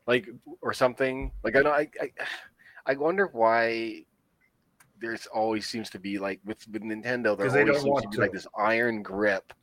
like 0.07 0.27
or 0.61 0.73
something? 0.73 1.31
Like 1.41 1.55
I 1.55 1.61
know 1.61 1.71
I 1.71 1.89
I, 2.01 2.11
I 2.85 2.95
wonder 2.95 3.27
why 3.31 4.03
there's 4.99 5.25
always 5.27 5.69
seems 5.69 5.89
to 5.91 5.99
be 5.99 6.19
like 6.19 6.41
with 6.43 6.67
with 6.67 6.81
Nintendo 6.83 7.37
there 7.37 7.47
always 7.47 7.65
don't 7.65 7.75
seems 7.75 7.85
want 7.85 8.03
to 8.03 8.09
be 8.09 8.15
to. 8.17 8.21
like 8.23 8.33
this 8.33 8.45
iron 8.57 9.01
grip 9.03 9.53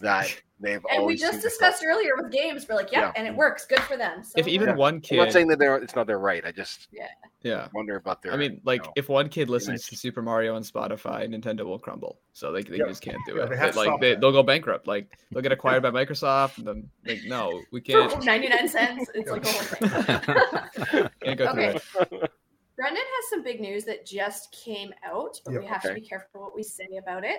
that 0.00 0.34
they've 0.60 0.80
and 0.90 1.04
we 1.06 1.16
just 1.16 1.32
seemed 1.32 1.42
to 1.42 1.48
discussed 1.48 1.84
earlier 1.86 2.10
with 2.16 2.30
games. 2.32 2.66
We're 2.68 2.74
like, 2.74 2.90
yeah, 2.92 3.00
Yeah. 3.00 3.12
and 3.16 3.26
it 3.26 3.34
works. 3.34 3.64
Good 3.66 3.80
for 3.80 3.96
them. 3.96 4.22
So 4.24 4.32
if 4.36 4.48
even 4.48 4.68
Yeah. 4.68 4.74
one 4.74 4.94
I'm 4.94 5.00
kid, 5.00 5.16
not 5.18 5.32
saying 5.32 5.48
that 5.48 5.58
they're 5.58 5.76
it's 5.76 5.94
not 5.94 6.06
their 6.06 6.18
right. 6.18 6.44
I 6.44 6.52
just 6.52 6.88
yeah. 6.90 7.06
yeah 7.42 7.68
wonder 7.74 7.96
about 7.96 8.22
their. 8.22 8.32
I 8.32 8.36
mean, 8.36 8.60
like, 8.64 8.84
know, 8.84 8.92
if 8.96 9.08
one 9.08 9.28
kid 9.28 9.48
listens 9.48 9.82
image. 9.82 9.88
to 9.90 9.96
Super 9.96 10.22
Mario 10.22 10.54
on 10.56 10.62
Spotify, 10.62 11.26
Nintendo 11.28 11.64
will 11.64 11.78
crumble. 11.78 12.18
So 12.32 12.50
they, 12.52 12.62
they 12.62 12.78
Yeah. 12.78 12.86
just 12.88 13.02
can't 13.02 13.18
do 13.26 13.36
Yeah, 13.36 13.44
it. 13.44 13.50
they 13.50 13.56
have 13.56 13.76
like 13.76 14.00
they, 14.00 14.14
they'll 14.16 14.32
go 14.32 14.42
bankrupt. 14.42 14.86
Like 14.86 15.18
they'll 15.30 15.42
get 15.42 15.52
acquired 15.52 15.82
by 15.82 15.90
Microsoft. 15.90 16.58
And 16.58 16.66
then 16.66 16.90
like, 17.06 17.20
no, 17.26 17.62
we 17.72 17.80
can't. 17.80 18.24
99 18.24 18.68
cents, 18.68 19.10
it's 19.14 19.30
like 19.30 19.44
a 19.44 19.48
whole 19.48 19.62
thing. 19.62 21.10
can't 21.22 21.38
go 21.38 21.52
through 21.52 21.62
Okay. 21.64 21.76
it. 22.12 22.30
Brendan 22.76 23.02
has 23.02 23.30
some 23.30 23.42
big 23.42 23.60
news 23.60 23.84
that 23.86 24.06
just 24.06 24.52
came 24.52 24.92
out, 25.04 25.40
but 25.44 25.52
Yep, 25.54 25.60
we 25.62 25.66
have 25.66 25.84
okay. 25.84 25.88
to 25.88 26.00
be 26.00 26.00
careful 26.06 26.40
what 26.42 26.54
we 26.54 26.62
say 26.62 26.86
about 26.96 27.24
it. 27.24 27.38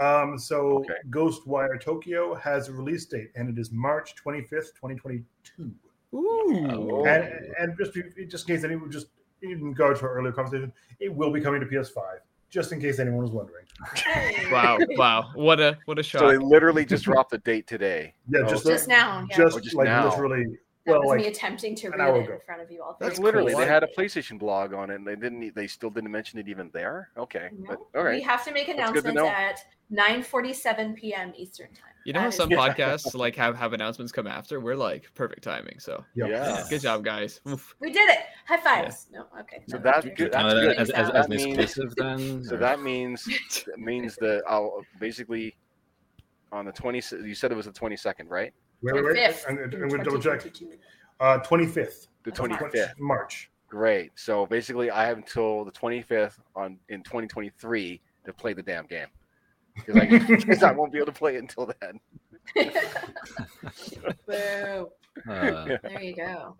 Um, 0.00 0.38
so 0.38 0.78
Okay. 0.78 0.94
Ghostwire 1.10 1.80
Tokyo 1.80 2.34
has 2.34 2.68
a 2.68 2.72
release 2.72 3.04
date, 3.04 3.30
and 3.36 3.48
it 3.50 3.60
is 3.60 3.70
March 3.70 4.14
25th, 4.16 4.72
2022. 4.74 5.70
Ooh. 6.14 7.04
And, 7.06 7.24
and 7.58 7.76
just 7.78 7.92
just 8.28 8.48
in 8.48 8.56
case 8.56 8.64
anyone 8.64 8.90
just 8.90 9.08
in 9.42 9.62
regard 9.62 9.96
to 9.98 10.02
our 10.04 10.14
earlier 10.14 10.32
conversation, 10.32 10.72
it 10.98 11.14
will 11.14 11.30
be 11.30 11.40
coming 11.40 11.60
to 11.60 11.66
PS5. 11.66 11.96
Just 12.50 12.72
in 12.72 12.80
case 12.80 12.98
anyone 12.98 13.22
was 13.22 13.30
wondering. 13.30 13.64
Wow, 14.50 14.78
wow. 14.96 15.30
What 15.34 15.60
a 15.60 15.78
what 15.84 15.98
a 16.00 16.02
so 16.02 16.26
they 16.28 16.36
literally 16.36 16.84
just 16.84 17.04
dropped 17.04 17.30
the 17.30 17.38
date 17.38 17.68
today. 17.68 18.14
Yeah, 18.28 18.40
Oh, 18.44 18.48
just 18.50 18.66
okay. 18.66 18.74
Just 18.74 18.88
now. 18.88 19.24
Yeah. 19.30 19.36
just, 19.36 19.56
Oh, 19.56 19.60
just 19.60 19.76
like 19.76 19.84
now. 19.84 20.08
literally. 20.08 20.44
that 20.86 20.92
well, 20.92 21.00
was 21.02 21.08
like 21.10 21.20
me 21.20 21.26
attempting 21.28 21.76
to 21.76 21.90
read 21.90 22.00
it 22.00 22.24
ago. 22.24 22.32
in 22.34 22.40
front 22.44 22.60
of 22.62 22.70
you 22.72 22.82
all. 22.82 22.96
That's 22.98 23.20
literally 23.20 23.52
you. 23.52 23.58
they 23.58 23.66
had 23.66 23.84
a 23.84 23.86
PlayStation 23.86 24.36
blog 24.36 24.72
on 24.74 24.90
it, 24.90 24.96
and 24.96 25.06
they 25.06 25.14
didn't. 25.14 25.54
They 25.54 25.68
still 25.68 25.90
didn't 25.90 26.10
mention 26.10 26.40
it 26.40 26.48
even 26.48 26.70
there. 26.72 27.10
Okay, 27.16 27.50
No. 27.56 27.66
but 27.92 28.00
all 28.00 28.08
We 28.10 28.20
have 28.22 28.44
to 28.46 28.52
make 28.52 28.66
That's 28.66 28.90
good 28.90 29.04
to 29.04 29.10
announcements 29.10 29.14
know. 29.14 29.28
at 29.28 29.64
9:47 29.92 30.96
p.m. 30.96 31.32
Eastern 31.36 31.68
time. 31.68 31.84
You 32.04 32.12
know 32.12 32.20
how 32.20 32.30
some 32.30 32.50
Yeah. 32.50 32.56
podcasts 32.56 33.14
like 33.14 33.36
have 33.36 33.56
have 33.56 33.72
announcements 33.72 34.10
come 34.12 34.26
after? 34.26 34.58
We're 34.60 34.76
like 34.76 35.12
perfect 35.14 35.42
timing. 35.42 35.78
So 35.78 36.04
Yeah. 36.14 36.26
Yeah. 36.28 36.64
good 36.70 36.80
job, 36.80 37.04
guys. 37.04 37.40
Oof. 37.48 37.74
We 37.80 37.90
did 37.92 38.08
it. 38.08 38.20
High 38.46 38.56
fives. 38.60 39.08
No, 39.12 39.26
okay. 39.40 39.62
So 39.68 39.76
no, 39.76 39.82
that's 39.82 40.06
okay. 40.06 40.14
good. 40.14 40.32
Count 40.32 40.48
That's 40.50 40.58
it 40.58 40.66
good. 40.68 40.76
as, 40.78 40.90
as, 40.90 41.10
as 41.10 41.12
That 41.12 41.24
an 41.24 41.30
means- 41.30 41.58
exclusive 41.58 41.94
then. 41.96 42.44
So 42.44 42.54
or- 42.54 42.58
that 42.58 42.80
means 42.80 43.24
that 43.66 43.78
means 43.78 44.16
that 44.16 44.42
I'll 44.48 44.82
basically 44.98 45.56
on 46.52 46.64
the 46.64 46.72
20. 46.72 47.02
You 47.24 47.34
said 47.34 47.52
it 47.52 47.56
was 47.56 47.66
the 47.66 47.72
22nd, 47.72 48.28
right? 48.28 48.52
Wait, 48.82 48.94
wait, 48.94 49.04
wait. 49.04 49.16
5th 49.16 49.44
I'm, 49.48 49.58
I'm 49.58 49.64
in 49.64 49.70
going 49.70 49.90
to 49.90 49.98
double 49.98 50.18
check. 50.20 50.40
2022. 50.42 50.78
Uh, 51.20 51.38
25th. 51.40 52.06
The 52.24 52.30
Of 52.30 52.48
March. 52.48 52.72
25th. 52.72 52.98
March. 52.98 53.50
Great. 53.68 54.10
So 54.14 54.46
basically, 54.46 54.90
I 54.90 55.04
have 55.06 55.18
until 55.18 55.64
the 55.64 55.70
25th 55.70 56.38
on 56.56 56.78
in 56.88 57.02
2023 57.02 58.00
to 58.24 58.32
play 58.32 58.52
the 58.54 58.62
damn 58.62 58.86
game 58.86 59.06
because 59.74 59.96
I, 59.96 60.36
'cause 60.46 60.62
I 60.62 60.72
won't 60.72 60.92
be 60.92 60.98
able 60.98 61.06
to 61.12 61.18
play 61.18 61.36
it 61.36 61.38
until 61.38 61.72
then. 61.80 62.00
Boo. 64.26 64.88
Uh, 65.30 65.76
There 65.82 66.02
you 66.02 66.14
go. 66.16 66.56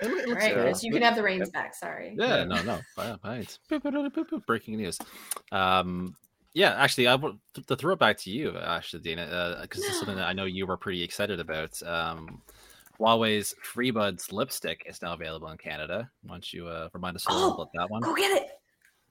It 0.00 0.06
loo- 0.08 0.16
it 0.18 0.22
All 0.24 0.28
looks 0.30 0.44
right, 0.44 0.54
cool. 0.54 0.62
Chris, 0.62 0.82
you 0.84 0.92
can 0.92 1.02
have 1.02 1.16
the 1.16 1.22
reins 1.22 1.50
back. 1.50 1.74
Sorry. 1.74 2.14
yeah, 2.18 2.44
no, 2.44 2.62
no, 2.62 2.80
fine, 2.94 3.18
breaking 4.46 4.76
news. 4.76 4.98
Um, 5.52 6.14
yeah, 6.54 6.74
actually, 6.74 7.06
I 7.08 7.14
want 7.16 7.38
to 7.66 7.76
throw 7.76 7.92
it 7.94 7.98
back 7.98 8.16
to 8.18 8.30
you, 8.30 8.56
actually, 8.58 9.02
Dana, 9.02 9.58
because 9.62 9.84
it's 9.84 9.98
something 9.98 10.16
that 10.16 10.26
I 10.26 10.32
know 10.32 10.44
you 10.44 10.66
were 10.66 10.76
pretty 10.76 11.02
excited 11.02 11.40
about. 11.40 11.82
Um, 11.82 12.40
Huawei's 12.98 13.54
FreeBuds 13.74 14.32
lipstick 14.32 14.84
is 14.86 15.02
now 15.02 15.12
available 15.12 15.48
in 15.50 15.58
Canada. 15.58 16.10
Why 16.22 16.34
don't 16.34 16.52
you 16.52 16.66
uh, 16.66 16.88
remind 16.94 17.16
us 17.16 17.26
a 17.26 17.32
little 17.32 17.50
Oh, 17.50 17.54
about 17.54 17.68
that 17.74 17.90
one? 17.90 18.00
Go 18.00 18.14
get 18.14 18.30
it. 18.42 18.48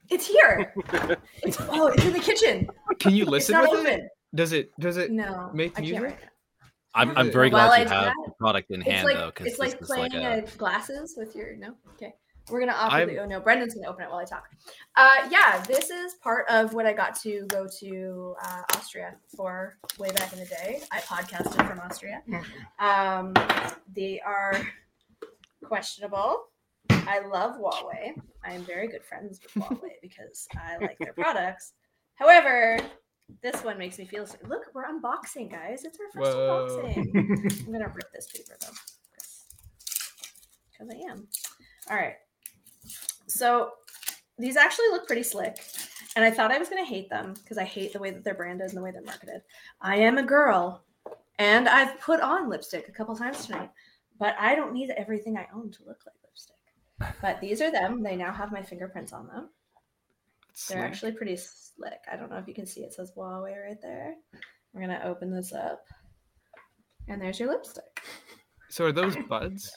It's 0.08 0.26
here. 0.26 0.72
It's 1.42 1.58
oh, 1.60 1.88
it's 1.88 2.04
in 2.04 2.12
the 2.12 2.18
kitchen. 2.20 2.68
Can 2.98 3.14
you 3.14 3.22
It's 3.24 3.30
listen 3.30 3.52
not 3.54 3.70
with 3.70 3.86
it? 3.86 4.02
Does 4.34 4.52
it? 4.52 4.70
Does 4.78 4.96
it? 4.96 5.10
No, 5.10 5.50
make 5.54 5.72
I 5.72 5.82
can't 5.82 5.86
music? 5.88 6.02
right. 6.02 6.18
I'm, 6.94 7.16
I'm 7.16 7.30
very 7.30 7.50
glad 7.50 7.70
I 7.70 7.82
you 7.82 7.88
have 7.88 8.12
the 8.24 8.32
product 8.40 8.70
in 8.70 8.80
hand, 8.80 9.04
like 9.04 9.16
though, 9.16 9.26
because 9.26 9.46
it's 9.48 9.58
like 9.58 9.78
playing 9.80 10.12
like 10.14 10.54
a. 10.54 10.56
glasses 10.56 11.14
with 11.16 11.36
your 11.36 11.54
no. 11.56 11.74
Okay, 11.94 12.14
we're 12.50 12.58
gonna 12.60 12.72
off. 12.72 12.90
I'm- 12.92 13.08
The, 13.08 13.18
oh 13.18 13.26
no, 13.26 13.38
Brendan's 13.38 13.74
gonna 13.74 13.86
open 13.86 14.04
it 14.04 14.08
while 14.10 14.18
I 14.20 14.24
talk. 14.24 14.44
Uh, 14.96 15.28
yeah, 15.30 15.62
this 15.68 15.90
is 15.90 16.14
part 16.22 16.48
of 16.48 16.72
what 16.72 16.86
I 16.86 16.94
got 16.94 17.14
to 17.20 17.44
go 17.48 17.66
to 17.80 18.34
uh, 18.42 18.62
Austria 18.74 19.14
for 19.36 19.76
way 19.98 20.08
back 20.12 20.32
in 20.32 20.38
the 20.38 20.46
day. 20.46 20.80
I 20.90 21.00
podcasted 21.00 21.66
from 21.68 21.78
Austria. 21.80 22.22
Um, 22.78 23.34
they 23.94 24.20
are 24.20 24.54
questionable. 25.64 26.44
I 26.90 27.20
love 27.26 27.56
Huawei. 27.58 28.14
I 28.44 28.52
am 28.52 28.62
very 28.64 28.88
good 28.88 29.04
friends 29.04 29.40
with 29.42 29.64
Huawei 29.64 29.92
because 30.02 30.46
I 30.56 30.76
like 30.78 30.98
their 30.98 31.12
products. 31.16 31.72
However, 32.16 32.78
this 33.42 33.62
one 33.62 33.78
makes 33.78 33.98
me 33.98 34.06
feel. 34.06 34.26
Look, 34.48 34.64
we're 34.74 34.84
unboxing, 34.84 35.50
guys. 35.50 35.84
It's 35.84 35.98
our 36.00 36.22
first 36.22 36.36
Whoa. 36.36 36.80
unboxing. 36.82 37.66
I'm 37.66 37.72
gonna 37.72 37.92
rip 37.94 38.12
this 38.12 38.26
paper 38.26 38.56
though, 38.60 38.72
because 40.72 40.94
I 40.94 41.10
am. 41.10 41.28
All 41.90 41.96
right. 41.96 42.14
So 43.26 43.72
these 44.38 44.56
actually 44.56 44.88
look 44.88 45.06
pretty 45.06 45.22
slick, 45.22 45.58
and 46.14 46.24
I 46.24 46.30
thought 46.30 46.52
I 46.52 46.58
was 46.58 46.68
gonna 46.68 46.84
hate 46.84 47.10
them 47.10 47.34
because 47.34 47.58
I 47.58 47.64
hate 47.64 47.92
the 47.92 47.98
way 47.98 48.10
that 48.10 48.24
they're 48.24 48.34
branded 48.34 48.68
and 48.68 48.76
the 48.76 48.82
way 48.82 48.92
they're 48.92 49.02
marketed. 49.02 49.42
I 49.80 49.96
am 49.96 50.18
a 50.18 50.22
girl, 50.22 50.82
and 51.38 51.68
I've 51.68 52.00
put 52.00 52.20
on 52.20 52.48
lipstick 52.48 52.88
a 52.88 52.92
couple 52.92 53.16
times 53.16 53.46
tonight, 53.46 53.70
but 54.18 54.36
I 54.38 54.54
don't 54.54 54.72
need 54.72 54.90
everything 54.90 55.36
I 55.36 55.48
own 55.54 55.70
to 55.72 55.84
look 55.84 56.00
like 56.06 56.14
lipstick. 56.22 56.56
But 57.20 57.40
these 57.40 57.60
are 57.60 57.70
them. 57.70 58.02
They 58.02 58.16
now 58.16 58.32
have 58.32 58.52
my 58.52 58.62
fingerprints 58.62 59.12
on 59.12 59.26
them. 59.26 59.50
They're 60.68 60.84
actually 60.84 61.12
pretty 61.12 61.36
slick. 61.36 62.00
I 62.10 62.16
don't 62.16 62.30
know 62.30 62.38
if 62.38 62.48
you 62.48 62.54
can 62.54 62.66
see 62.66 62.80
it 62.80 62.94
says 62.94 63.12
Huawei 63.16 63.62
right 63.62 63.80
there. 63.82 64.14
We're 64.72 64.80
gonna 64.80 65.02
open 65.04 65.30
this 65.30 65.52
up. 65.52 65.84
And 67.08 67.20
there's 67.20 67.38
your 67.38 67.50
lipstick. 67.50 68.02
So 68.68 68.86
are 68.86 68.92
those 68.92 69.16
buds? 69.28 69.70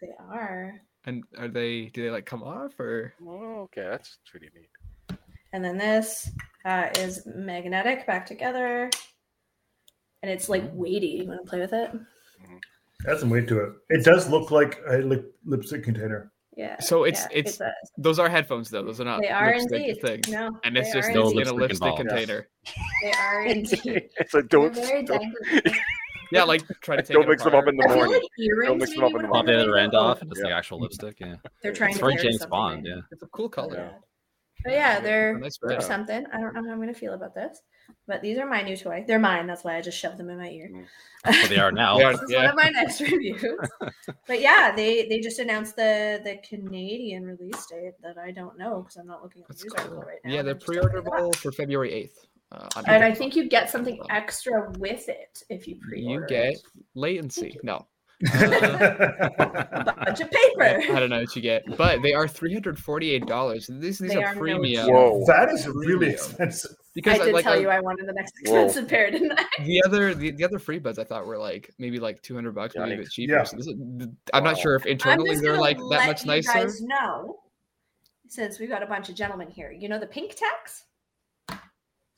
They 0.00 0.10
are. 0.18 0.80
And 1.06 1.22
are 1.38 1.48
they? 1.48 1.86
Do 1.86 2.02
they 2.02 2.10
like 2.10 2.26
come 2.26 2.42
off 2.42 2.78
or? 2.80 3.14
Oh, 3.26 3.62
okay, 3.62 3.82
that's 3.82 4.18
pretty 4.30 4.48
neat. 4.54 5.18
And 5.52 5.64
then 5.64 5.78
this 5.78 6.30
uh, 6.64 6.88
is 6.98 7.22
magnetic 7.26 8.06
back 8.06 8.26
together. 8.26 8.90
And 10.22 10.30
it's 10.32 10.48
like 10.48 10.64
weighty. 10.72 11.06
You 11.06 11.28
want 11.28 11.44
to 11.44 11.50
play 11.50 11.60
with 11.60 11.72
it? 11.72 11.92
Add 13.08 13.20
some 13.20 13.30
weight 13.30 13.46
to 13.48 13.60
it. 13.60 13.72
It 13.90 14.04
does 14.04 14.28
look 14.28 14.50
like 14.50 14.80
a 14.88 14.96
lip, 14.98 15.36
lipstick 15.44 15.84
container. 15.84 16.32
Yeah. 16.56 16.78
So 16.80 17.04
it's- 17.04 17.26
yeah, 17.30 17.38
it's- 17.38 17.60
a- 17.60 17.72
Those 17.98 18.18
are 18.18 18.28
headphones 18.28 18.70
though. 18.70 18.82
Those 18.84 19.00
are 19.00 19.04
not. 19.04 19.20
they 19.22 19.28
are 19.28 19.54
lipstick 19.58 19.80
indeed. 19.88 20.00
Things. 20.02 20.28
No, 20.28 20.50
And 20.64 20.76
it's 20.76 20.92
just 20.92 21.08
are 21.08 21.12
in 21.12 21.16
a 21.18 21.52
lipstick 21.52 21.56
lipstick 21.58 21.72
involved. 21.72 22.08
container. 22.08 22.48
They 23.02 23.12
are 23.12 23.42
indeed. 23.46 24.08
it's 24.18 24.34
like 24.34 24.48
don't 24.48 24.74
very 24.74 25.02
don't. 25.02 25.24
Yeah, 26.32 26.42
like 26.44 26.62
try 26.80 26.96
to 26.96 27.02
take. 27.02 27.14
don't 27.14 27.24
it 27.24 27.28
mix 27.28 27.44
them 27.44 27.54
up 27.54 27.68
in 27.68 27.76
the 27.76 27.86
morning. 27.86 28.14
like 28.14 28.22
earrings 28.40 28.80
mix 28.80 28.94
them 28.94 29.04
up 29.04 29.10
in 29.10 29.18
the 29.18 29.22
would 29.28 29.30
Pop 29.32 29.46
be 29.46 29.52
the 29.52 29.58
the 29.58 29.62
other 29.64 29.72
way 29.74 29.80
end 29.82 29.92
to 29.92 29.96
go. 29.98 30.00
off 30.04 30.20
and 30.22 30.30
just 30.30 30.40
Yeah. 30.40 30.46
like 30.48 30.54
actual 30.54 30.80
lipstick. 30.80 31.16
Yeah, 31.20 31.34
They're 31.62 31.72
trying 31.72 31.90
it's 31.90 31.98
to 31.98 32.04
very 32.06 32.16
James 32.16 32.46
Bond. 32.46 32.86
in. 32.86 32.96
Yeah, 32.96 33.02
It's 33.12 33.22
a 33.22 33.26
cool 33.26 33.48
color. 33.48 33.76
Yeah. 33.76 33.98
But 34.64 34.72
yeah, 34.72 35.00
they're 35.00 35.38
nice 35.38 35.58
they're 35.62 35.80
something. 35.82 36.24
I 36.32 36.40
don't 36.40 36.54
know 36.54 36.64
how 36.64 36.72
I'm 36.72 36.80
gonna 36.80 36.94
feel 36.94 37.12
about 37.14 37.34
this, 37.34 37.60
but 38.06 38.20
these 38.22 38.38
are 38.38 38.46
my 38.46 38.62
new 38.62 38.76
toy. 38.76 39.04
They're 39.06 39.18
mine. 39.18 39.46
That's 39.46 39.64
why 39.64 39.76
I 39.76 39.80
just 39.80 39.98
shoved 39.98 40.18
them 40.18 40.28
in 40.30 40.38
my 40.38 40.48
ear. 40.50 40.70
Mm. 40.72 40.84
well, 41.26 41.48
they 41.48 41.58
are 41.58 41.72
now. 41.72 41.96
They 41.98 42.04
are- 42.04 42.12
this 42.12 42.22
is 42.22 42.30
yeah. 42.30 42.38
one 42.40 42.48
of 42.50 42.56
my 42.56 42.68
next 42.70 43.00
reviews. 43.10 43.44
but 44.26 44.40
yeah, 44.40 44.72
they 44.76 45.06
they 45.08 45.20
just 45.20 45.38
announced 45.38 45.76
the 45.76 46.20
the 46.24 46.36
Canadian 46.48 47.24
release 47.24 47.66
date 47.66 47.94
that 48.02 48.18
I 48.18 48.30
don't 48.30 48.58
know 48.58 48.82
because 48.82 48.96
I'm 48.96 49.06
not 49.06 49.22
looking 49.22 49.42
at 49.42 49.48
the 49.48 49.54
That's 49.54 49.64
news 49.64 49.72
cool. 49.74 49.82
article 49.84 50.02
right 50.02 50.18
now. 50.24 50.32
Yeah, 50.34 50.42
they're 50.42 50.54
I'm 50.54 50.60
just 50.60 50.68
opening 50.70 50.86
it 50.92 50.98
up. 50.98 51.04
pre-orderable 51.12 51.34
for 51.36 51.52
February 51.52 51.92
eighth. 51.92 52.26
Uh, 52.52 52.68
And 52.86 53.02
I 53.02 53.12
think 53.12 53.34
you 53.34 53.48
get 53.48 53.68
something 53.70 53.98
extra 54.10 54.70
with 54.78 55.08
it 55.08 55.42
if 55.48 55.66
you 55.66 55.76
pre-order. 55.80 56.22
you 56.22 56.28
get 56.28 56.44
it. 56.54 56.60
latency. 56.94 57.58
No, 57.64 57.86
a 58.32 59.92
bunch 60.04 60.20
of 60.20 60.30
paper. 60.30 60.62
I 60.92 61.00
don't 61.00 61.10
know 61.10 61.20
what 61.20 61.34
you 61.34 61.42
get, 61.42 61.62
but 61.76 62.02
they 62.02 62.12
are 62.14 62.28
three 62.28 62.52
hundred 62.52 62.78
forty-eight 62.78 63.26
dollars. 63.26 63.66
These 63.66 63.98
these 63.98 64.12
They 64.12 64.22
are 64.22 64.26
are 64.28 64.36
premium. 64.36 64.86
joke. 64.86 64.94
Whoa. 64.94 65.24
that 65.26 65.48
is 65.50 65.66
really 65.66 65.86
Premium. 65.96 66.12
expensive. 66.12 66.70
Because 66.94 67.20
I 67.20 67.24
did 67.24 67.34
like 67.34 67.42
tell 67.44 67.54
I- 67.54 67.56
you 67.56 67.68
I 67.68 67.80
wanted 67.80 68.06
the 68.06 68.12
next 68.12 68.34
Whoa. 68.44 68.54
expensive 68.64 68.88
pair, 68.88 69.10
didn't 69.10 69.32
I? 69.32 69.44
the 69.64 69.82
other 69.84 70.14
the, 70.14 70.30
the 70.30 70.44
other 70.44 70.58
FreeBuds 70.58 70.98
I 70.98 71.04
thought 71.04 71.26
were 71.26 71.38
like 71.38 71.70
maybe 71.78 71.98
like 71.98 72.22
two 72.22 72.34
hundred 72.34 72.54
bucks, 72.54 72.74
maybe 72.76 72.94
a 72.94 72.96
bit 72.98 73.10
cheaper. 73.10 73.32
Yeah. 73.34 73.42
So 73.44 73.56
this 73.56 73.66
is, 73.66 73.74
I'm 74.32 74.44
not 74.44 74.58
sure 74.58 74.76
if 74.76 74.84
I'm 74.84 74.92
internally 74.92 75.30
just 75.30 75.42
they're 75.42 75.52
gonna 75.52 75.60
like 75.62 75.78
that 75.78 75.84
let 75.84 76.06
much 76.06 76.22
you 76.22 76.28
nicer. 76.28 76.52
guys 76.52 76.80
know, 76.82 77.40
since 78.28 78.58
we've 78.60 78.68
got 78.68 78.82
a 78.82 78.86
bunch 78.86 79.08
of 79.08 79.14
gentlemen 79.16 79.48
here. 79.50 79.72
You 79.72 79.88
know 79.88 79.98
the 79.98 80.06
pink 80.06 80.34
tax. 80.36 80.84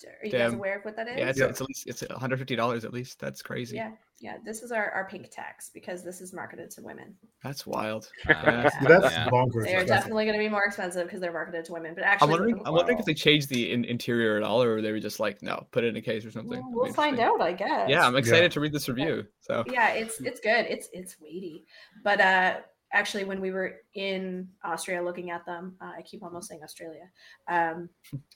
Are 0.04 0.26
you 0.26 0.32
guys 0.32 0.52
aware 0.52 0.76
of 0.78 0.84
what 0.84 0.96
that 0.96 1.08
is? 1.08 1.18
Yeah, 1.18 1.28
it's, 1.28 1.38
Yeah. 1.38 1.46
it's 1.46 1.60
at 1.60 1.66
least 1.68 1.86
it's 1.86 2.02
one 2.08 2.18
hundred 2.20 2.38
fifty 2.38 2.56
dollars 2.56 2.84
at 2.84 2.92
least. 2.92 3.18
That's 3.18 3.40
crazy. 3.42 3.76
yeah, 3.76 3.92
yeah. 4.20 4.36
This 4.44 4.62
is 4.62 4.70
our, 4.72 4.90
our 4.90 5.08
pink 5.08 5.30
tax 5.30 5.70
because 5.72 6.04
this 6.04 6.20
is 6.20 6.32
marketed 6.34 6.70
to 6.72 6.82
women. 6.82 7.14
That's 7.42 7.66
wild. 7.66 8.08
Uh, 8.28 8.32
Yeah. 8.34 8.70
That's 8.88 9.14
Yeah. 9.14 9.28
bonkers. 9.28 9.64
They 9.64 9.74
are 9.74 9.80
expensive. 9.80 9.86
definitely 9.88 10.24
going 10.26 10.36
to 10.38 10.44
be 10.44 10.48
more 10.48 10.64
expensive 10.64 11.06
because 11.06 11.20
they're 11.20 11.32
marketed 11.32 11.64
to 11.66 11.72
women. 11.72 11.94
But 11.94 12.04
actually, 12.04 12.24
I'm 12.26 12.30
wondering. 12.30 12.62
I'm 12.66 12.74
wondering 12.74 12.98
if 12.98 13.04
they 13.04 13.14
changed 13.14 13.48
the 13.48 13.72
in- 13.72 13.84
interior 13.84 14.36
at 14.36 14.42
all, 14.42 14.62
or 14.62 14.82
they 14.82 14.92
were 14.92 15.00
just 15.00 15.18
like, 15.20 15.42
no, 15.42 15.66
put 15.70 15.84
it 15.84 15.88
in 15.88 15.96
a 15.96 16.02
case 16.02 16.24
or 16.26 16.30
something. 16.30 16.60
we'll, 16.72 16.84
we'll 16.84 16.92
find 16.92 17.18
out. 17.18 17.40
I 17.40 17.52
guess. 17.52 17.88
Yeah, 17.88 18.06
I'm 18.06 18.16
excited 18.16 18.42
Yeah. 18.44 18.48
to 18.48 18.60
read 18.60 18.72
this 18.72 18.88
review. 18.88 19.26
So 19.40 19.64
yeah 19.70 19.90
it's 19.90 20.20
it's 20.20 20.40
good 20.40 20.66
it's 20.68 20.88
it's 20.92 21.16
weighty 21.20 21.64
but 22.02 22.20
uh 22.20 22.56
actually 22.96 23.24
when 23.24 23.40
we 23.40 23.50
were 23.50 23.80
in 23.94 24.48
austria 24.64 25.02
looking 25.02 25.30
at 25.30 25.44
them 25.44 25.76
uh, 25.82 25.92
i 25.98 26.02
keep 26.02 26.22
almost 26.22 26.48
saying 26.48 26.62
australia 26.62 27.06
um 27.48 27.88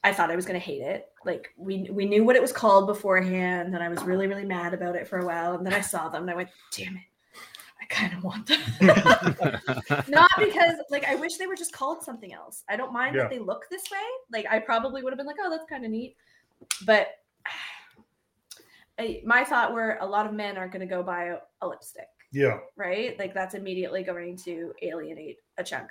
i 0.05 0.13
thought 0.13 0.31
i 0.31 0.37
was 0.37 0.45
going 0.45 0.59
to 0.59 0.65
hate 0.65 0.83
it. 0.83 1.07
Like 1.25 1.49
we 1.57 1.89
we 1.91 2.05
knew 2.07 2.25
what 2.25 2.37
it 2.37 2.43
was 2.43 2.53
called 2.53 2.87
beforehand 2.87 3.75
and 3.75 3.83
i 3.83 3.89
was 3.89 4.03
really 4.03 4.27
really 4.27 4.45
mad 4.45 4.75
about 4.75 4.97
it 4.97 5.09
for 5.09 5.19
a 5.19 5.27
while 5.27 5.55
and 5.55 5.65
then 5.67 5.73
i 5.73 5.81
saw 5.81 6.09
them 6.09 6.23
and 6.23 6.31
i 6.31 6.35
went 6.35 6.51
damn 6.77 6.97
it. 6.97 7.03
I 7.83 7.87
kind 7.87 8.13
of 8.13 8.23
want 8.23 8.47
them. 8.47 8.61
Not 10.09 10.31
because 10.39 10.75
like 10.91 11.05
i 11.05 11.15
wish 11.15 11.37
they 11.39 11.47
were 11.47 11.57
just 11.57 11.73
called 11.73 12.03
something 12.03 12.33
else. 12.33 12.63
I 12.69 12.77
don't 12.77 12.93
mind 12.93 13.17
Yeah. 13.17 13.23
that 13.23 13.31
they 13.31 13.39
look 13.39 13.65
this 13.71 13.85
way. 13.91 13.99
Like 14.33 14.47
i 14.51 14.59
probably 14.59 15.03
would 15.03 15.13
have 15.13 15.19
been 15.19 15.27
like 15.27 15.37
oh 15.43 15.51
that's 15.51 15.69
kind 15.69 15.85
of 15.85 15.91
neat. 15.91 16.17
But 16.85 17.09
I, 18.99 19.23
my 19.25 19.45
thought 19.45 19.73
were 19.73 19.97
a 20.01 20.07
lot 20.07 20.27
of 20.27 20.35
men 20.35 20.59
are 20.59 20.69
going 20.69 20.87
to 20.87 20.95
go 20.95 21.03
buy 21.03 21.25
a, 21.35 21.37
a 21.63 21.67
lipstick 21.67 22.09
Yeah. 22.33 22.59
right 22.77 23.19
like 23.19 23.35
that's 23.35 23.55
immediately 23.55 24.03
going 24.03 24.37
to 24.45 24.73
alienate 24.83 25.39
a 25.59 25.65
chunk 25.65 25.91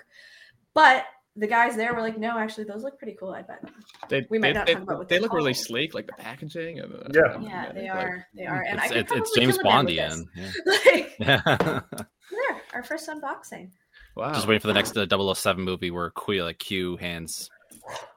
but 0.74 1.06
the 1.36 1.48
guys 1.48 1.76
there 1.76 1.94
were 1.94 2.02
like 2.02 2.18
no 2.18 2.38
actually 2.38 2.64
those 2.66 2.84
look 2.84 2.98
pretty 2.98 3.16
cool 3.20 3.32
i 3.32 3.42
bet 3.42 3.64
they 4.10 4.26
We 4.30 4.40
might 4.40 4.48
they, 4.50 4.54
not 4.54 4.66
they, 4.68 4.74
talk 4.74 4.84
about 4.84 4.98
what 5.00 5.10
they 5.10 5.16
they're 5.16 5.22
look 5.24 5.34
really 5.34 5.54
sleek, 5.54 5.94
like 5.94 6.08
the 6.08 6.14
packaging. 6.14 6.80
And, 6.80 6.94
uh, 6.94 6.98
Yeah. 7.14 7.40
yeah 7.40 7.72
they 7.72 7.90
like- 7.90 7.92
are 7.92 8.28
they 8.36 8.46
are 8.46 8.62
and 8.64 8.80
it's, 8.80 8.92
i 8.92 8.96
it's, 8.96 9.12
it's 9.12 9.36
James 9.38 9.58
kill 9.58 9.70
a 9.70 9.84
man 9.84 9.86
with 9.86 9.96
this. 9.96 10.62
Bondian. 10.66 11.14
Yeah. 11.22 11.42
like 11.46 11.84
yeah. 12.00 12.02
there 12.32 12.62
our 12.74 12.84
first 12.84 13.08
unboxing 13.10 13.72
Wow. 14.16 14.34
Just 14.34 14.48
waiting 14.48 14.60
for 14.60 14.68
the 14.68 14.74
next 14.74 14.98
uh, 14.98 15.34
007 15.34 15.64
movie 15.64 15.92
where 15.92 16.10
Q, 16.12 16.44
like 16.44 16.60
Q 16.60 16.98
hands 16.98 17.50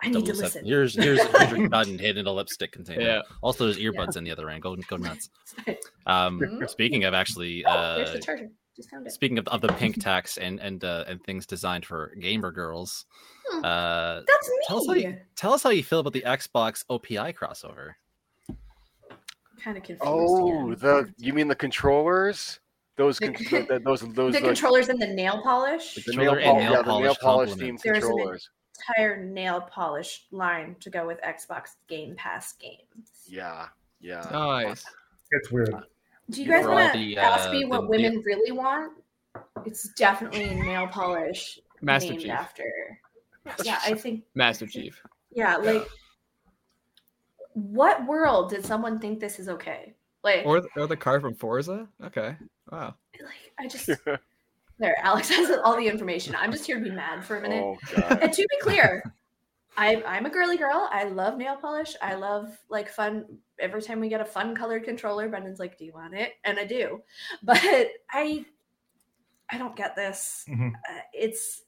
i 0.03 0.09
need 0.09 0.25
to 0.25 0.33
listen 0.35 0.65
Here's 0.65 0.95
here's, 0.95 1.21
here's 1.23 1.51
your 1.51 1.69
gun 1.69 1.87
hidden 1.99 2.19
in 2.19 2.27
a 2.27 2.33
lipstick 2.33 2.73
container. 2.73 3.01
Yeah. 3.03 3.21
Also, 3.43 3.65
there's 3.65 3.79
earbuds 3.79 4.17
in 4.17 4.25
the 4.25 4.31
other 4.31 4.49
end. 4.51 4.63
Go 4.63 4.77
go 4.77 4.97
nuts. 4.97 5.29
Um, 6.07 6.41
Mhm. 6.41 6.69
speaking 6.69 7.05
of 7.05 7.15
actually, 7.15 7.65
oh 7.67 7.97
there's 7.97 8.11
uh, 8.11 8.13
the 8.15 8.19
charger 8.21 8.49
just 8.77 8.89
found 8.91 9.07
it 9.07 9.11
speaking 9.13 9.39
of, 9.39 9.47
of 9.49 9.61
the 9.61 9.69
pink 9.81 10.01
tax 10.03 10.37
and 10.39 10.59
and 10.61 10.83
uh, 10.85 11.05
and 11.07 11.23
things 11.25 11.47
designed 11.47 11.85
for 11.87 12.15
gamer 12.21 12.51
girls, 12.51 13.05
Hmm. 13.51 13.65
uh, 13.65 14.15
that's 14.27 14.49
me 14.49 14.57
tell 14.67 14.79
us 14.79 14.87
how 14.87 14.95
you 14.95 15.17
tell 15.37 15.53
us 15.53 15.63
how 15.63 15.71
you 15.71 15.83
feel 15.83 16.01
about 16.01 16.13
the 16.13 16.23
Xbox 16.27 16.85
OPI 16.91 17.35
crossover. 17.35 17.93
kind 19.63 19.77
of 19.77 19.83
confused 19.83 20.03
Oh, 20.05 20.73
again. 20.73 20.79
the 20.81 21.15
you 21.19 21.33
mean 21.33 21.49
the 21.49 21.55
controllers? 21.57 22.59
Those 22.97 23.19
con- 23.19 23.33
the, 23.33 23.81
those 23.85 24.01
those 24.13 24.35
the 24.35 24.41
the, 24.41 24.47
controllers 24.47 24.89
and 24.91 25.01
the 25.01 25.07
nail 25.07 25.41
polish 25.43 25.95
The 25.95 26.03
the 26.13 26.17
nail, 26.17 26.35
controller 26.35 26.39
and 26.41 26.45
pol- 26.45 26.59
nail 26.61 26.73
yeah, 26.73 26.83
the 26.83 27.01
nail 27.01 27.15
polish 27.15 27.19
polish 27.21 27.51
themed 27.53 27.81
There's 27.83 27.97
an- 28.05 28.11
controllers. 28.11 28.51
Entire 28.89 29.23
nail 29.25 29.61
polish 29.61 30.27
line 30.31 30.77
to 30.81 30.91
go 30.91 31.07
with 31.07 31.21
xbox 31.23 31.77
game 31.89 32.15
pass 32.17 32.53
games 32.55 33.11
Yeah, 33.27 33.67
yeah. 34.01 34.27
Nice. 34.33 34.85
It's 35.31 35.51
weird. 35.51 35.75
Do 36.31 36.43
you 36.43 36.49
guys 36.49 36.67
want 36.67 36.93
to 36.93 36.99
the, 36.99 37.17
ask 37.19 37.49
uh, 37.49 37.53
me 37.53 37.61
the- 37.63 37.69
what 37.69 37.81
the- 37.83 37.87
women 37.89 38.23
really 38.25 38.53
want? 38.53 38.93
It's 39.65 39.89
definitely 39.95 40.55
nail 40.55 40.87
polish 40.89 41.59
Master 41.81 42.11
named 42.11 42.23
Chief. 42.23 42.31
after. 42.33 42.65
Yeah, 43.65 43.79
I 43.85 43.95
think. 43.95 44.25
Master 44.35 44.67
Chief. 44.67 45.01
Yeah, 45.33 45.57
like, 45.57 45.87
what 47.55 48.07
world 48.07 48.51
did 48.51 48.65
someone 48.65 48.99
think 48.99 49.21
this 49.21 49.39
is 49.39 49.49
okay? 49.49 49.95
Like, 50.25 50.45
Or, 50.47 50.63
or 50.77 50.87
the 50.87 50.97
car 50.97 51.21
from 51.21 51.35
Forza? 51.35 51.89
Okay. 52.05 52.37
Wow. 52.71 52.95
like 53.21 53.53
I 53.59 53.67
just 53.67 53.89
there. 54.79 54.97
Alex 55.03 55.29
has 55.37 55.51
all 55.65 55.77
the 55.77 55.87
information. 55.89 56.35
I'm 56.37 56.53
just 56.53 56.67
here 56.67 56.79
to 56.79 56.85
be 56.85 56.91
mad 56.91 57.25
for 57.25 57.37
a 57.37 57.41
minute. 57.41 57.63
oh. 57.97 58.01
And 58.21 58.33
to 58.33 58.43
be 58.43 58.57
clear, 58.61 59.03
I, 59.77 60.03
I'm 60.07 60.27
a 60.27 60.31
girly 60.31 60.57
girl. 60.57 60.89
I 60.93 61.05
love 61.05 61.37
nail 61.39 61.57
polish. 61.57 61.95
I 62.03 62.15
love 62.15 62.59
like 62.69 62.89
fun. 62.91 63.25
Every 63.59 63.81
time 63.83 64.01
we 64.01 64.09
get 64.09 64.21
a 64.21 64.25
fun 64.25 64.55
colored 64.55 64.85
controller, 64.85 65.29
Brendan's 65.29 65.59
like, 65.61 65.79
"Do 65.79 65.85
you 65.85 65.93
want 65.93 66.15
it?" 66.15 66.33
And 66.45 66.59
I 66.59 66.65
do. 66.67 67.03
But 67.43 67.61
I, 68.11 68.45
I 69.51 69.59
don't 69.59 69.77
get 69.77 69.97
this. 69.97 70.45
Mhm. 70.49 70.73
Uh, 70.75 71.01
it's 71.13 71.63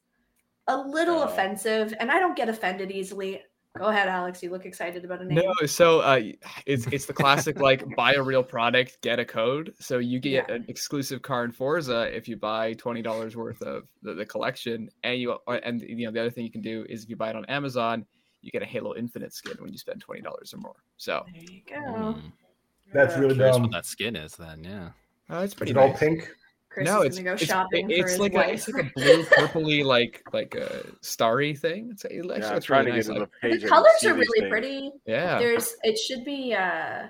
a 0.66 0.76
little 0.76 1.22
offensive, 1.22 1.94
and 2.00 2.11
I 2.11 2.18
don't 2.18 2.36
get 2.36 2.48
offended 2.48 2.90
easily. 2.90 3.42
Go 3.77 3.87
ahead, 3.87 4.07
Alex. 4.07 4.41
You 4.41 4.51
look 4.51 4.66
excited 4.66 5.05
about 5.05 5.20
a 5.20 5.25
name. 5.25 5.43
No, 5.61 5.66
so 5.66 5.99
uh, 6.01 6.20
it's 6.64 6.87
it's 6.87 7.07
the 7.07 7.12
classic 7.12 7.59
like 7.61 7.85
buy 7.97 8.12
a 8.12 8.22
real 8.22 8.45
product, 8.45 8.99
get 9.03 9.18
a 9.18 9.25
code. 9.25 9.75
So 9.81 9.99
you 9.99 10.20
get 10.20 10.47
Yeah. 10.49 10.55
an 10.55 10.64
exclusive 10.68 11.22
car 11.22 11.45
in 11.45 11.51
Forza 11.51 12.14
if 12.16 12.29
you 12.29 12.37
buy 12.37 12.75
twenty 12.75 13.03
dollars 13.03 13.35
worth 13.37 13.61
of 13.62 13.89
the, 14.03 14.14
the 14.14 14.25
collection, 14.25 14.89
and 15.03 15.18
you 15.20 15.33
uh, 15.49 15.59
and 15.64 15.81
you 15.83 16.07
know 16.07 16.12
the 16.12 16.20
other 16.20 16.31
thing 16.31 16.45
you 16.45 16.53
can 16.53 16.61
do 16.61 16.87
is 16.89 17.03
if 17.03 17.11
you 17.11 17.16
buy 17.16 17.31
it 17.31 17.37
on 17.37 17.45
Amazon, 17.47 18.07
you 18.43 18.53
get 18.53 18.62
a 18.62 18.66
Halo 18.66 18.95
Infinite 18.95 19.35
skin 19.35 19.57
when 19.59 19.72
you 19.72 19.79
spend 19.79 20.01
twenty 20.01 20.22
dollars 20.22 20.55
or 20.55 20.59
more. 20.59 20.77
So 20.97 21.25
There 21.33 21.43
you 21.43 21.62
go. 21.68 22.12
Hmm. 22.12 22.29
That's 22.93 23.16
really 23.18 23.35
Curious 23.35 23.57
dumb. 23.57 23.62
what 23.62 23.72
that 23.72 23.87
skin 23.87 24.14
is 24.14 24.37
then. 24.37 24.62
Yeah. 24.62 24.91
uh, 25.29 25.41
it's 25.43 25.53
Is 25.53 25.55
pretty 25.55 25.72
it 25.72 25.77
all 25.79 25.93
pink? 25.95 26.31
Chris 26.75 26.85
no, 26.87 27.01
is 27.03 27.07
it's 27.07 27.16
gonna 27.18 27.31
go 27.31 27.33
it's, 27.35 27.45
shopping 27.45 27.91
it- 27.91 27.97
for 27.99 28.03
it's 28.03 28.11
his 28.12 28.20
like 28.20 28.35
a, 28.35 28.51
it's 28.53 28.68
like 28.68 28.85
a 28.87 28.91
blue 28.95 29.22
purpley 29.37 29.85
like 29.85 30.22
like 30.33 30.55
a 30.57 30.85
starry 31.01 31.55
thing. 31.55 31.89
It's 31.93 32.05
it 32.05 32.18
actually 32.18 32.41
Yeah, 32.41 32.55
I'm 32.55 32.61
trying 32.61 32.87
really 32.87 33.03
to 33.03 33.09
nice. 33.09 33.09
get 33.09 33.14
to 33.14 33.20
like- 33.20 33.31
the 33.41 33.49
page. 33.49 33.62
the 33.62 33.68
colors 33.68 34.05
are 34.05 34.14
really 34.14 34.41
things. 34.41 34.51
pretty. 34.51 34.91
yeah. 35.07 35.39
there's 35.39 35.77
it 35.85 35.97
should 35.99 36.25
be 36.25 36.53
uh 36.55 37.07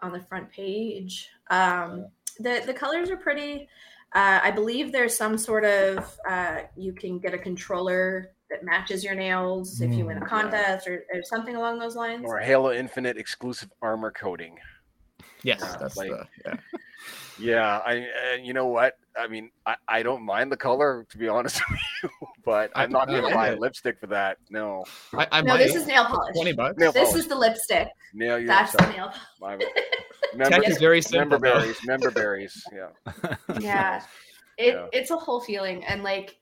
on 0.00 0.12
the 0.12 0.20
front 0.20 0.48
page 0.50 1.28
um 1.50 2.06
the 2.38 2.62
the 2.66 2.72
colors 2.72 3.10
are 3.10 3.16
pretty 3.16 3.68
uh 4.14 4.38
i 4.44 4.50
believe 4.50 4.92
there's 4.92 5.16
some 5.16 5.36
sort 5.36 5.64
of 5.64 6.16
uh 6.28 6.58
you 6.76 6.92
can 6.92 7.18
get 7.18 7.34
a 7.34 7.38
controller 7.38 8.30
that 8.48 8.62
matches 8.64 9.02
your 9.02 9.16
nails 9.16 9.80
if 9.80 9.92
you 9.92 10.06
win 10.06 10.16
a 10.18 10.20
Mm, 10.20 10.22
yeah. 10.22 10.28
contest 10.28 10.86
or, 10.86 11.04
or 11.12 11.22
something 11.24 11.56
along 11.56 11.78
those 11.80 11.96
lines 11.96 12.22
Or 12.24 12.38
Halo 12.38 12.72
Infinite 12.72 13.18
exclusive 13.18 13.70
armor 13.82 14.10
coating. 14.12 14.56
Yes, 15.42 15.60
Yeah, 15.62 15.76
that's 15.78 15.96
like- 15.98 16.08
the 16.10 16.26
yeah. 16.46 16.54
Yeah, 17.38 17.78
I 17.84 18.06
and 18.32 18.46
you 18.46 18.52
know 18.52 18.66
what? 18.66 18.94
I 19.16 19.26
mean, 19.28 19.50
I, 19.66 19.76
I 19.86 20.02
don't 20.02 20.24
mind 20.24 20.50
the 20.52 20.56
color 20.56 21.06
to 21.10 21.18
be 21.18 21.28
honest 21.28 21.60
with 21.70 21.80
you, 22.02 22.10
but 22.44 22.70
I'm 22.74 22.90
not 22.90 23.08
gonna 23.08 23.22
buy 23.34 23.46
get 23.48 23.54
it. 23.54 23.60
lipstick 23.60 24.00
for 24.00 24.06
that. 24.08 24.38
No, 24.50 24.84
I, 25.14 25.26
I 25.32 25.40
no 25.42 25.54
might 25.54 25.58
this 25.58 25.74
is 25.76 25.86
nail 25.86 26.04
polish 26.04 26.34
twenty 26.34 26.52
bucks. 26.52 26.78
Nail 26.78 26.92
this 26.92 27.08
polish. 27.10 27.20
is 27.24 27.28
the 27.28 27.36
lipstick 27.36 27.88
nail 28.14 28.38
you. 28.38 28.46
that's 28.46 28.72
the 28.72 28.86
nail 28.90 29.12
My, 29.40 29.56
Tech 30.42 30.50
member, 30.50 30.62
is 30.68 30.78
very 30.78 31.00
simple. 31.00 31.38
member 31.38 31.38
though. 31.48 31.60
berries, 31.60 31.78
member 31.86 32.10
berries. 32.10 32.62
Yeah, 32.72 33.34
yeah 33.60 34.02
it 34.56 34.74
Yeah. 34.74 34.86
it's 34.92 35.10
a 35.10 35.16
whole 35.16 35.40
feeling 35.40 35.84
and 35.84 36.02
like 36.02 36.36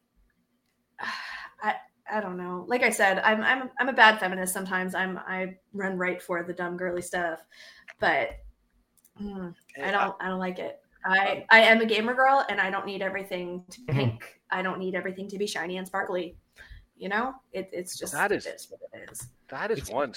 i 1.62 1.74
i 2.10 2.20
don't 2.20 2.36
know 2.36 2.64
like 2.68 2.82
i 2.82 2.90
said 2.90 3.18
i'm 3.20 3.42
i'm 3.42 3.70
i'm 3.78 3.88
a 3.88 3.92
bad 3.92 4.18
feminist 4.18 4.52
sometimes 4.54 4.94
i'm 4.94 5.18
i 5.18 5.54
run 5.72 5.96
right 5.98 6.22
for 6.22 6.42
the 6.42 6.52
dumb 6.52 6.76
girly 6.76 7.02
stuff 7.02 7.40
but 8.00 8.30
mm, 9.20 9.54
i 9.82 9.90
don't 9.90 10.14
i 10.20 10.28
don't 10.28 10.38
like 10.38 10.58
it 10.58 10.78
i 11.06 11.44
i 11.50 11.60
am 11.60 11.80
a 11.80 11.86
gamer 11.86 12.14
girl 12.14 12.44
and 12.48 12.60
i 12.60 12.70
don't 12.70 12.86
need 12.86 13.02
everything 13.02 13.62
to 13.70 13.80
be 13.82 13.92
Mhm. 13.92 13.96
pink 13.96 14.40
i 14.50 14.62
don't 14.62 14.78
need 14.78 14.94
everything 14.94 15.28
to 15.28 15.38
be 15.38 15.46
shiny 15.46 15.76
and 15.78 15.86
sparkly 15.86 16.36
you 16.96 17.08
know 17.08 17.34
it, 17.52 17.68
it's 17.72 17.98
just 17.98 18.12
That 18.12 18.32
is- 18.32 18.46
it 18.46 18.54
is 18.56 18.66
what 18.70 18.80
it 18.92 19.10
is 19.10 19.28
that 19.48 19.70
is 19.70 19.78
It's- 19.78 19.94
one. 19.94 20.12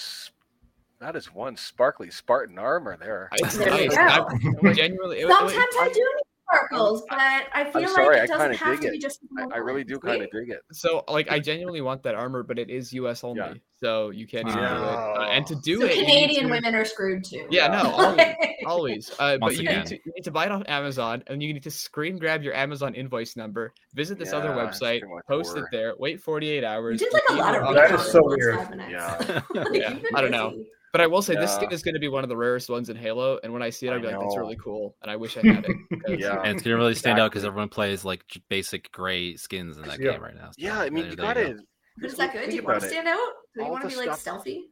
That 1.00 1.16
is 1.16 1.32
one 1.32 1.56
sparkly 1.56 2.10
Spartan 2.10 2.58
armor 2.58 2.98
there. 2.98 3.30
It's 3.32 3.56
There 3.58 3.68
you 3.80 3.88
nice. 3.88 3.96
I- 3.96 4.72
genuinely, 4.74 5.20
it- 5.20 5.28
it- 5.28 5.32
sometimes 5.32 5.74
i 5.80 5.90
do 5.94 6.00
need 6.00 6.19
sparkles 6.52 7.02
but 7.08 7.18
i 7.20 7.64
feel 7.72 7.88
sorry, 7.88 8.16
like 8.16 8.16
it 8.16 8.22
I 8.22 8.26
doesn't 8.26 8.50
kinda 8.52 8.56
have 8.64 8.72
dig 8.74 8.80
to 8.82 8.88
it. 8.88 8.92
be 8.92 8.98
just 8.98 9.20
I, 9.38 9.54
I 9.54 9.58
really 9.58 9.84
do 9.84 9.98
kind 9.98 10.22
of 10.22 10.30
dig 10.30 10.50
it. 10.50 10.60
So, 10.72 11.04
like, 11.08 11.30
I 11.30 11.38
genuinely 11.38 11.80
want 11.80 12.02
that 12.02 12.14
armor, 12.14 12.42
but 12.42 12.58
it 12.58 12.68
is 12.70 12.92
U.S. 12.94 13.22
only, 13.24 13.40
Yeah. 13.40 13.54
so 13.80 14.10
you 14.10 14.26
can't 14.26 14.46
even 14.48 14.58
do 14.58 14.64
it. 14.64 14.68
Uh, 14.68 15.28
and 15.30 15.46
to 15.46 15.54
do 15.56 15.78
so 15.80 15.86
it, 15.86 15.94
canadian 15.94 16.44
to- 16.46 16.50
women 16.50 16.74
are 16.74 16.84
screwed 16.84 17.24
too 17.24 17.46
Yeah, 17.50 17.68
no, 17.68 17.90
always, 17.90 18.34
always. 18.66 19.10
Uh, 19.18 19.38
but 19.38 19.56
you 19.56 19.62
need, 19.68 19.86
to, 19.86 19.94
you 19.96 20.12
need 20.16 20.24
to 20.24 20.30
buy 20.30 20.46
it 20.46 20.52
on 20.52 20.62
Amazon, 20.64 21.22
and 21.28 21.42
you 21.42 21.52
need 21.54 21.62
to 21.62 21.70
screen 21.70 22.18
grab 22.18 22.42
your 22.42 22.54
Amazon 22.54 22.94
invoice 22.94 23.36
number, 23.36 23.72
visit 23.94 24.18
this 24.18 24.32
other 24.32 24.48
Yeah, 24.48 24.68
it's 24.68 24.80
website, 24.80 25.00
too 25.00 25.08
much 25.14 25.24
post 25.26 25.56
it 25.56 25.64
there, 25.70 25.94
wait 25.98 26.20
48 26.20 26.64
hours. 26.64 27.00
You 27.00 27.06
hours. 27.06 27.12
did 27.12 27.12
like 27.12 27.22
a 27.30 27.34
lot 27.34 27.54
of 27.54 27.62
email- 27.62 27.74
That 27.74 27.90
recon 27.90 28.00
is 28.06 28.12
so 28.12 28.20
weird. 28.24 28.58
Yeah. 28.90 29.42
Yeah, 29.72 29.98
I 30.14 30.20
don't 30.20 30.30
know. 30.32 30.64
Busy. 30.90 30.92
But 30.92 31.00
I 31.00 31.06
will 31.06 31.22
say 31.22 31.34
this 31.36 31.54
skin 31.54 31.72
is 31.72 31.82
going 31.82 31.94
to 31.94 32.00
be 32.00 32.08
one 32.08 32.22
of 32.24 32.28
the 32.28 32.36
rarest 32.36 32.68
ones 32.68 32.90
in 32.90 32.96
Halo, 32.96 33.38
and 33.42 33.52
when 33.52 33.62
I 33.62 33.70
see 33.70 33.86
it, 33.86 33.90
I 33.90 33.94
I'll 33.94 34.00
be 34.00 34.06
like, 34.08 34.20
"That's 34.20 34.36
really 34.36 34.56
cool," 34.56 34.96
and 35.02 35.10
I 35.10 35.16
wish 35.16 35.36
I 35.36 35.42
had 35.42 35.64
it. 35.64 35.76
Yeah. 36.18 36.40
And 36.42 36.56
it's 36.56 36.62
gonna 36.62 36.76
really 36.76 36.94
stand 36.94 37.18
out 37.18 37.30
because 37.30 37.44
everyone 37.44 37.68
plays 37.68 38.04
like 38.04 38.24
basic 38.48 38.90
gray 38.90 39.36
skins 39.36 39.76
in 39.76 39.86
that 39.86 40.00
Yeah. 40.00 40.12
game 40.12 40.22
right 40.22 40.34
now. 40.34 40.46
So 40.46 40.54
Yeah, 40.58 40.80
I 40.80 40.90
mean, 40.90 41.10
you 41.10 41.16
gotta. 41.16 41.62
But 42.00 42.10
is 42.10 42.16
that 42.16 42.32
good? 42.32 42.48
Do 42.50 42.56
you 42.56 42.62
want 42.62 42.80
to 42.80 42.88
stand 42.88 43.06
out? 43.06 43.32
Do 43.54 43.64
you 43.64 43.70
want 43.70 43.82
to 43.82 43.88
be 43.88 43.96
like 43.96 44.18
stealthy? 44.18 44.70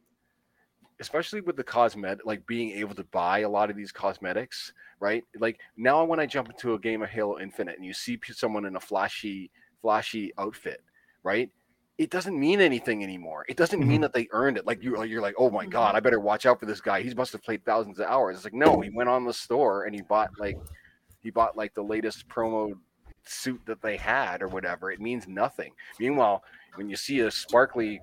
especially 0.99 1.41
with 1.41 1.55
the 1.55 1.63
cosmetic, 1.63 2.25
like 2.25 2.45
being 2.45 2.71
able 2.71 2.93
to 2.95 3.03
buy 3.05 3.39
a 3.39 3.49
lot 3.49 3.69
of 3.69 3.75
these 3.77 3.91
cosmetics, 3.91 4.73
right? 4.99 5.23
Like 5.39 5.59
now, 5.77 6.03
when 6.03 6.19
I 6.19 6.25
jump 6.25 6.49
into 6.49 6.73
a 6.73 6.79
game 6.79 7.01
of 7.01 7.09
Halo 7.09 7.39
Infinite 7.39 7.77
and 7.77 7.85
you 7.85 7.93
see 7.93 8.19
someone 8.31 8.65
in 8.65 8.75
a 8.75 8.79
flashy, 8.79 9.49
flashy 9.81 10.33
outfit, 10.37 10.83
right? 11.23 11.49
It 11.99 12.09
doesn't 12.09 12.39
mean 12.39 12.61
anything 12.61 13.03
anymore. 13.03 13.45
It 13.49 13.57
doesn't 13.57 13.79
mean 13.81 13.89
mm-hmm. 13.89 14.01
that 14.03 14.13
they 14.13 14.29
earned 14.31 14.57
it. 14.57 14.65
Like 14.65 14.81
you, 14.81 15.03
you're 15.03 15.21
like, 15.21 15.35
oh 15.37 15.49
my 15.49 15.63
mm-hmm. 15.63 15.71
god, 15.71 15.95
I 15.95 15.99
better 15.99 16.21
watch 16.21 16.45
out 16.45 16.57
for 16.57 16.65
this 16.65 16.79
guy. 16.79 17.01
He 17.01 17.13
must 17.13 17.33
have 17.33 17.43
played 17.43 17.65
thousands 17.65 17.99
of 17.99 18.07
hours. 18.07 18.37
It's 18.37 18.45
like 18.45 18.53
no, 18.53 18.79
he 18.79 18.89
went 18.89 19.09
on 19.09 19.25
the 19.25 19.33
store 19.33 19.83
and 19.83 19.93
he 19.93 20.01
bought 20.01 20.29
like, 20.39 20.55
he 21.21 21.29
bought 21.29 21.57
like 21.57 21.73
the 21.73 21.83
latest 21.83 22.27
promo 22.29 22.71
suit 23.25 23.59
that 23.65 23.81
they 23.81 23.97
had 23.97 24.41
or 24.41 24.47
whatever. 24.47 24.91
It 24.91 25.01
means 25.01 25.27
nothing. 25.27 25.73
Meanwhile, 25.99 26.41
when 26.75 26.89
you 26.89 26.95
see 26.95 27.19
a 27.19 27.29
sparkly 27.29 27.99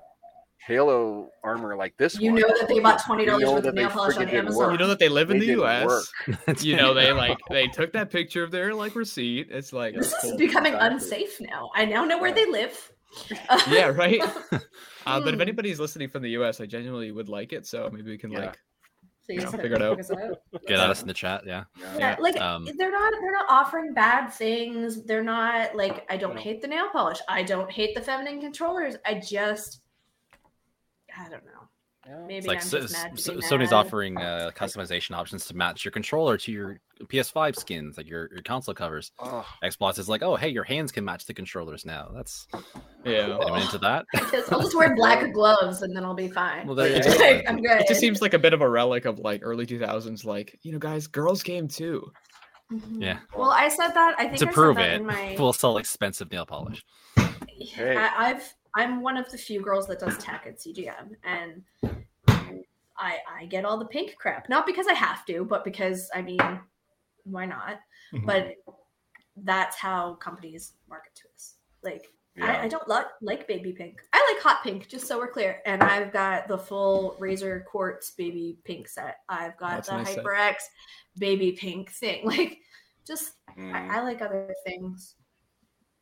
Halo 0.67 1.31
armor 1.45 1.77
like 1.77 1.97
this 1.97 2.19
You 2.19 2.33
one, 2.33 2.41
know 2.43 2.49
that 2.49 2.69
they 2.69 2.81
bought 2.81 3.03
twenty 3.03 3.23
You 3.23 3.31
dollars 3.31 3.45
know 3.45 3.53
worth 3.55 3.65
of 3.67 3.75
nail 3.75 3.89
polish 3.89 4.17
on 4.17 4.29
Amazon. 4.29 4.59
work. 4.59 4.73
You 4.73 4.79
know 4.79 4.89
that 4.89 4.99
they 4.99 5.09
live 5.09 5.31
in 5.31 5.39
They 5.39 5.47
the 5.47 5.53
U.S. 5.53 6.13
You 6.61 6.77
know 6.77 6.93
they 6.93 7.13
like 7.13 7.39
they 7.51 7.69
took 7.69 7.93
that 7.93 8.11
picture 8.11 8.43
of 8.43 8.51
their 8.51 8.75
like 8.75 8.95
receipt. 8.95 9.49
It's 9.51 9.73
like 9.73 9.95
this 9.95 10.13
is 10.13 10.15
cool. 10.21 10.37
becoming 10.37 10.75
Exactly. 10.75 10.97
unsafe 10.97 11.41
now. 11.41 11.71
I 11.75 11.85
now 11.85 12.05
know 12.05 12.19
where 12.19 12.29
Yeah. 12.29 12.45
they 12.45 12.51
live. 12.51 12.93
yeah, 13.71 13.87
right. 13.87 14.21
Uh, 15.07 15.21
but 15.21 15.29
if 15.29 15.35
Hmm. 15.37 15.41
anybody's 15.43 15.79
listening 15.79 16.09
from 16.09 16.23
the 16.23 16.31
U.S., 16.31 16.61
I 16.61 16.67
genuinely 16.67 17.13
would 17.13 17.29
like 17.29 17.53
it. 17.53 17.65
So 17.65 17.89
maybe 17.93 18.11
we 18.11 18.19
can 18.19 18.33
Yeah. 18.33 18.47
like 18.47 18.59
Please 19.25 19.45
know, 19.45 19.51
figure 19.53 19.77
it 19.77 19.83
out. 19.83 20.01
out. 20.01 20.39
Get 20.67 20.81
at 20.81 20.91
us 20.91 21.01
in 21.01 21.07
the 21.07 21.15
chat. 21.15 21.45
Yeah. 21.47 21.63
Yeah, 21.97 22.17
like 22.19 22.41
Um, 22.41 22.65
they're 22.77 22.91
not 22.91 23.13
they're 23.21 23.31
not 23.33 23.47
offering 23.49 23.95
bad 23.95 24.31
things. 24.31 25.05
They're 25.05 25.23
not 25.23 25.77
like 25.77 26.05
I 26.11 26.17
don't 26.17 26.35
No. 26.35 26.41
hate 26.41 26.61
the 26.61 26.67
nail 26.67 26.89
polish. 26.91 27.19
I 27.29 27.45
don't 27.45 27.71
hate 27.71 27.95
the 27.95 28.01
feminine 28.01 28.41
controllers. 28.41 28.97
I 29.07 29.15
just 29.15 29.83
I 31.17 31.29
don't 31.29 31.45
know. 31.45 31.69
Maybe 32.27 32.37
It's 32.37 32.47
like 32.47 32.59
I'm 32.59 32.65
so, 32.65 32.81
just 32.81 32.93
mad. 32.93 33.17
to 33.17 33.23
so- 33.23 33.35
be 33.35 33.41
Sony's 33.41 33.71
mad. 33.71 33.73
offering 33.73 34.17
uh, 34.19 34.51
customization 34.55 35.13
options 35.17 35.47
to 35.47 35.57
match 35.57 35.85
your 35.85 35.93
controller 35.93 36.37
to 36.39 36.53
your 36.53 36.81
PS5 37.05 37.57
skins, 37.57 37.97
like 37.97 38.09
your, 38.09 38.29
your 38.33 38.43
console 38.43 38.75
covers. 38.75 39.13
Oh, 39.19 39.47
Xbox 39.63 39.99
is 39.99 40.09
like, 40.09 40.23
oh, 40.23 40.37
hey, 40.37 40.49
your 40.49 40.65
hands 40.65 40.93
can 40.93 41.05
match 41.05 41.27
the 41.27 41.35
controllers 41.35 41.85
now. 41.85 42.11
That's 42.15 42.47
yeah. 43.05 43.39
anyone 43.41 43.63
into 43.63 43.79
that? 43.79 44.07
Just- 44.31 44.53
I'll 44.53 44.61
just 44.63 44.77
wear 44.77 44.95
black 44.95 45.33
gloves 45.33 45.83
and 45.83 45.97
then 45.97 46.05
I'll 46.05 46.15
be 46.15 46.29
fine. 46.29 46.67
Well, 46.67 46.77
there 46.77 46.97
you 46.97 47.03
go. 47.03 47.11
Like, 47.11 47.45
I'm 47.49 47.61
good. 47.61 47.81
It 47.81 47.89
just 47.89 48.01
seems 48.01 48.23
like 48.23 48.35
a 48.35 48.39
bit 48.39 48.53
of 48.55 48.61
a 48.61 48.69
relic 48.69 49.05
of 49.05 49.19
like 49.19 49.41
early 49.43 49.67
2000s. 49.67 50.25
Like 50.25 50.59
you 50.63 50.73
know, 50.73 50.79
guys, 50.79 51.07
girls 51.07 51.43
game 51.43 51.69
too. 51.69 52.11
Mhm. 52.73 53.01
Yeah. 53.03 53.19
Well, 53.37 53.51
I 53.51 53.69
said 53.69 53.89
that. 53.93 54.17
I 54.19 54.27
think 54.27 54.39
to 54.39 54.49
I 54.49 54.53
prove 54.53 54.77
said 54.77 54.83
that 54.85 54.93
it, 54.95 55.01
in 55.01 55.07
my. 55.07 55.37
we'll 55.41 55.53
sell 55.53 55.79
expensive 55.79 56.31
nail 56.33 56.47
polish. 56.47 56.85
Hey. 57.59 57.97
I, 57.97 58.31
I've 58.31 58.55
I'm 58.77 59.01
one 59.01 59.17
of 59.17 59.31
the 59.31 59.39
few 59.39 59.61
girls 59.61 59.87
that 59.89 59.99
does 59.99 60.17
tech 60.19 60.45
at 60.47 60.59
CGM, 60.61 61.17
and 61.25 61.63
I 62.99 63.19
I 63.39 63.47
get 63.49 63.65
all 63.65 63.79
the 63.79 63.87
pink 63.87 64.17
crap. 64.19 64.49
Not 64.49 64.67
because 64.67 64.87
I 64.87 64.93
have 64.93 65.25
to, 65.27 65.45
but 65.45 65.65
because 65.65 66.11
I 66.15 66.23
mean, 66.23 66.39
why 67.25 67.47
not? 67.47 67.81
Mhm. 68.13 68.27
But 68.27 68.55
that's 69.37 69.77
how 69.77 70.15
companies 70.15 70.75
market 70.89 71.15
to 71.17 71.23
us. 71.35 71.55
Like 71.83 72.07
I, 72.39 72.53
yeah. 72.53 72.61
I 72.63 72.69
don't 72.69 72.87
like 72.87 73.07
like 73.23 73.49
baby 73.49 73.73
pink. 73.73 74.01
I 74.13 74.33
like 74.35 74.43
hot 74.43 74.63
pink, 74.63 74.89
just 74.89 75.07
so 75.07 75.19
we're 75.19 75.31
clear. 75.33 75.63
And 75.65 75.83
I've 75.83 76.13
got 76.13 76.47
the 76.49 76.59
full 76.59 77.17
Razer 77.19 77.65
Quartz 77.65 78.11
baby 78.11 78.59
pink 78.65 78.89
set. 78.89 79.17
I've 79.29 79.57
got 79.57 79.71
That's 79.77 79.89
the 79.89 79.97
nice 79.97 80.15
set. 80.15 80.25
HyperX 80.25 80.55
baby 81.19 81.53
pink 81.53 81.91
thing. 81.93 82.27
Like, 82.27 82.59
just 83.07 83.33
Mm. 83.57 83.73
I, 83.73 83.99
I 83.99 84.03
like 84.03 84.21
other 84.21 84.53
things. 84.67 85.15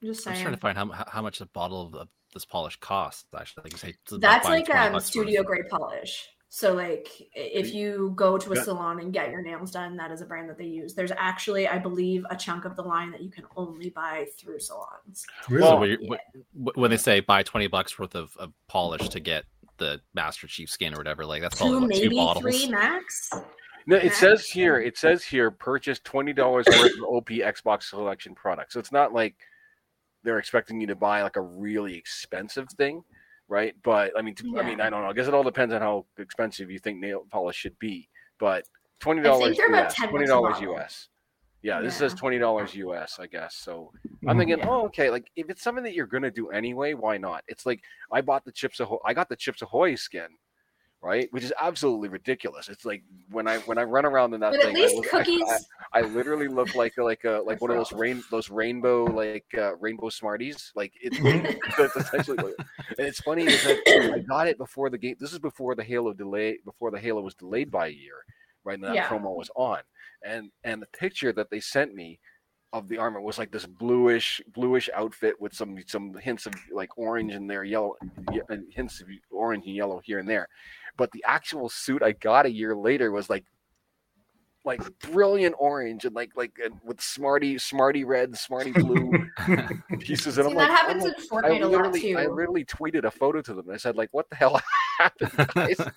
I'm 0.03 0.09
just 0.09 0.27
I'm 0.27 0.33
just 0.33 0.43
trying 0.43 0.55
to 0.55 0.61
find 0.61 0.77
how, 0.77 0.91
how- 0.91 1.23
much 1.23 1.41
a 1.41 1.47
bottle 1.47 1.87
of, 1.87 1.95
of 1.95 2.09
this 2.35 2.45
polish 2.45 2.77
costs. 2.81 3.25
Actually, 3.39 3.63
like 3.65 3.77
say, 3.79 3.95
That's 4.19 4.47
like 4.47 4.67
20 4.67 4.81
um 4.95 5.01
studio 5.01 5.43
grade 5.43 5.69
polish. 5.71 6.29
So 6.51 6.73
like 6.73 7.09
if 7.35 7.75
you 7.75 8.13
go 8.15 8.39
to 8.39 8.53
a 8.53 8.57
Yeah. 8.57 8.63
salon 8.63 9.01
and 9.01 9.13
get 9.13 9.31
your 9.31 9.43
nails 9.43 9.73
done, 9.73 9.97
that 9.97 10.11
is 10.13 10.21
a 10.21 10.27
brand 10.27 10.49
that 10.51 10.57
they 10.59 10.67
use. 10.67 10.95
There's 10.95 11.11
actually, 11.17 11.67
I 11.67 11.79
believe, 11.79 12.25
a 12.31 12.37
chunk 12.37 12.65
of 12.65 12.77
the 12.77 12.83
line 12.83 13.11
that 13.11 13.23
you 13.23 13.31
can 13.31 13.45
only 13.57 13.91
buy 13.91 14.27
through 14.39 14.61
salons. 14.61 15.25
Really? 15.49 15.67
So 15.67 15.81
when, 15.81 15.91
you- 15.91 16.09
when- 16.53 16.75
when 16.77 16.91
they 16.91 16.97
say 16.97 17.21
buy 17.21 17.43
twenty 17.43 17.67
bucks 17.67 17.99
worth 17.99 18.15
of, 18.15 18.37
of 18.37 18.53
polish 18.69 19.09
to 19.09 19.19
get 19.21 19.45
the 19.79 20.01
Master 20.15 20.47
Chief 20.47 20.71
skin 20.71 20.95
or 20.95 20.99
whatever, 20.99 21.27
like 21.27 21.43
that's 21.43 21.57
probably 21.57 21.75
Two, 21.75 21.81
what, 21.81 21.95
two 21.95 22.01
maybe 22.03 22.17
bottles. 22.17 22.43
three 22.45 22.69
max. 22.69 23.31
No, 23.87 23.97
it 23.97 24.05
Yeah. 24.05 24.13
says 24.13 24.47
here. 24.47 24.79
It 24.81 24.97
says 24.97 25.25
here. 25.25 25.51
Purchase 25.51 25.99
twenty 26.05 26.33
dollars 26.33 26.67
worth 26.69 26.93
of 26.93 27.01
OPI 27.01 27.41
Xbox 27.45 27.83
selection 27.85 28.33
products. 28.35 28.75
So 28.75 28.79
it's 28.81 28.93
not 28.93 29.13
like 29.13 29.35
they're 30.25 30.39
expecting 30.39 30.81
you 30.81 30.87
to 30.89 30.97
buy 30.97 31.23
like 31.23 31.37
a 31.37 31.41
really 31.41 31.95
expensive 31.97 32.69
thing, 32.71 33.05
right? 33.49 33.75
But 33.83 34.13
I 34.19 34.23
mean, 34.23 34.35
to, 34.37 34.59
I 34.59 34.63
mean, 34.63 34.81
I 34.81 34.91
don't 34.91 35.03
know. 35.03 35.09
I 35.09 35.13
guess 35.13 35.29
it 35.29 35.35
all 35.35 35.45
depends 35.45 35.73
on 35.75 35.81
how 35.81 36.07
expensive 36.19 36.71
you 36.71 36.79
think 36.79 36.99
nail 36.99 37.27
polish 37.31 37.57
should 37.57 37.79
be. 37.79 38.09
But 38.39 38.65
twenty 39.01 39.23
dollars 39.23 39.45
think 39.45 39.57
they're 39.59 39.69
about 39.69 39.91
US. 39.91 39.95
10 39.95 40.07
bucks 40.07 40.09
a 40.09 40.11
Twenty 40.11 40.27
dollars. 40.27 40.61
US. 40.61 41.09
Yeah, 41.63 41.81
this 41.81 41.95
Yeah. 41.95 41.99
says 41.99 42.15
twenty 42.15 42.39
dollars 42.39 42.75
US. 42.75 43.19
I 43.21 43.27
guess 43.27 43.55
so. 43.55 43.93
I'm 44.05 44.11
mm-hmm. 44.11 44.39
thinking, 44.39 44.59
Yeah. 44.59 44.69
oh, 44.69 44.87
okay. 44.87 45.11
Like 45.11 45.31
if 45.37 45.49
it's 45.51 45.63
something 45.63 45.85
that 45.85 45.95
you're 45.95 46.07
gonna 46.07 46.31
do 46.31 46.49
anyway, 46.51 46.95
why 46.95 47.19
not? 47.19 47.45
It's 47.49 47.65
like 47.67 47.81
I 48.11 48.21
bought 48.21 48.45
the 48.45 48.53
Chips 48.53 48.81
Ahoy. 48.81 48.99
I 49.05 49.15
got 49.15 49.29
the 49.29 49.37
Chips 49.37 49.63
Ahoy 49.63 49.95
skin, 49.95 50.29
right? 51.05 51.29
Which 51.33 51.45
is 51.45 51.53
absolutely 51.61 52.09
ridiculous. 52.09 52.69
It's 52.71 52.85
like 52.87 53.03
when 53.31 53.47
I 53.47 53.59
when 53.59 53.77
I 53.77 53.83
run 53.83 54.07
around 54.07 54.33
in 54.33 54.41
that 54.41 54.53
But 54.53 54.61
at 54.61 54.67
thing, 54.75 54.77
I 54.79 54.95
look- 54.95 55.09
cookies. 55.09 55.43
I, 55.93 55.99
I 55.99 56.01
literally 56.01 56.49
look 56.49 56.75
like 56.75 56.95
a, 56.99 57.05
like 57.05 57.25
a 57.25 57.43
like 57.45 57.61
one 57.61 57.71
of 57.71 57.77
those 57.77 57.93
rain 57.93 58.25
those 58.31 58.49
rainbow 58.51 59.05
like 59.05 59.45
uh, 59.57 59.77
rainbow 59.77 60.09
Smarties. 60.09 60.73
Like 60.75 60.93
it's, 61.01 61.19
it's 61.79 61.97
essentially. 61.97 62.39
Like, 62.39 62.55
and 62.99 63.07
it's 63.07 63.21
funny 63.21 63.45
is 63.45 63.63
that 63.65 64.13
I 64.15 64.19
got 64.21 64.49
it 64.49 64.57
before 64.59 64.89
the 64.91 64.99
game. 64.99 65.17
This 65.21 65.33
is 65.33 65.39
before 65.39 65.75
the 65.75 65.85
Halo 65.85 66.15
delay 66.15 66.59
before 66.65 66.91
the 66.91 66.99
Halo 66.99 67.21
was 67.21 67.35
delayed 67.35 67.71
by 67.71 67.89
a 67.89 67.91
year, 67.91 68.25
right? 68.65 68.75
And 68.75 68.85
that 68.85 68.95
Yeah. 68.95 69.07
promo 69.09 69.37
was 69.37 69.51
on, 69.55 69.81
and 70.25 70.51
and 70.65 70.81
the 70.81 70.87
picture 70.99 71.33
that 71.35 71.51
they 71.51 71.61
sent 71.61 71.95
me 71.95 72.19
of 72.75 72.89
the 72.89 72.99
armor 72.99 73.21
was 73.21 73.39
like 73.39 73.53
this 73.53 73.67
bluish 73.67 74.43
bluish 74.53 74.91
outfit 74.95 75.41
with 75.41 75.55
some 75.55 75.79
some 75.87 76.13
hints 76.15 76.45
of 76.45 76.53
like 76.73 76.99
orange 76.99 77.33
in 77.33 77.47
there, 77.47 77.63
yellow, 77.63 77.95
and 78.49 78.65
hints 78.71 79.01
of 79.01 79.07
orange 79.31 79.65
and 79.67 79.77
yellow 79.77 80.01
here 80.05 80.19
and 80.19 80.29
there. 80.29 80.49
But 80.97 81.13
the 81.13 81.25
actual 81.27 81.69
suit 81.69 82.03
I 82.03 82.13
got 82.13 82.47
a 82.47 82.51
year 82.51 82.75
later 82.75 83.13
was 83.13 83.31
like 83.31 83.45
like 84.65 84.83
brilliant 84.99 85.55
orange 85.59 86.05
and 86.05 86.17
like 86.17 86.33
like 86.37 86.59
and 86.63 86.75
with 86.83 87.01
smarty 87.01 87.59
smarty 87.59 88.03
red, 88.05 88.37
smarty 88.37 88.73
blue 88.73 89.13
pieces. 90.01 90.39
And 90.39 90.47
See, 90.47 90.51
I'm 90.51 90.57
that 90.57 90.69
like, 90.69 90.71
happens 90.71 91.05
I'm 91.05 91.11
in 91.11 91.29
Fortnite 91.29 91.45
I 91.45 91.49
a 91.49 91.61
lot 91.61 91.71
literally, 91.71 92.01
too. 92.01 92.19
I 92.19 92.27
literally 92.27 92.65
tweeted 92.65 93.05
a 93.05 93.11
photo 93.11 93.41
to 93.43 93.55
them. 93.55 93.71
I 93.71 93.77
said, 93.77 93.97
like, 93.97 94.09
what 94.11 94.29
the 94.31 94.37
hell 94.37 94.61
happened, 94.99 95.49
guys? 95.55 95.81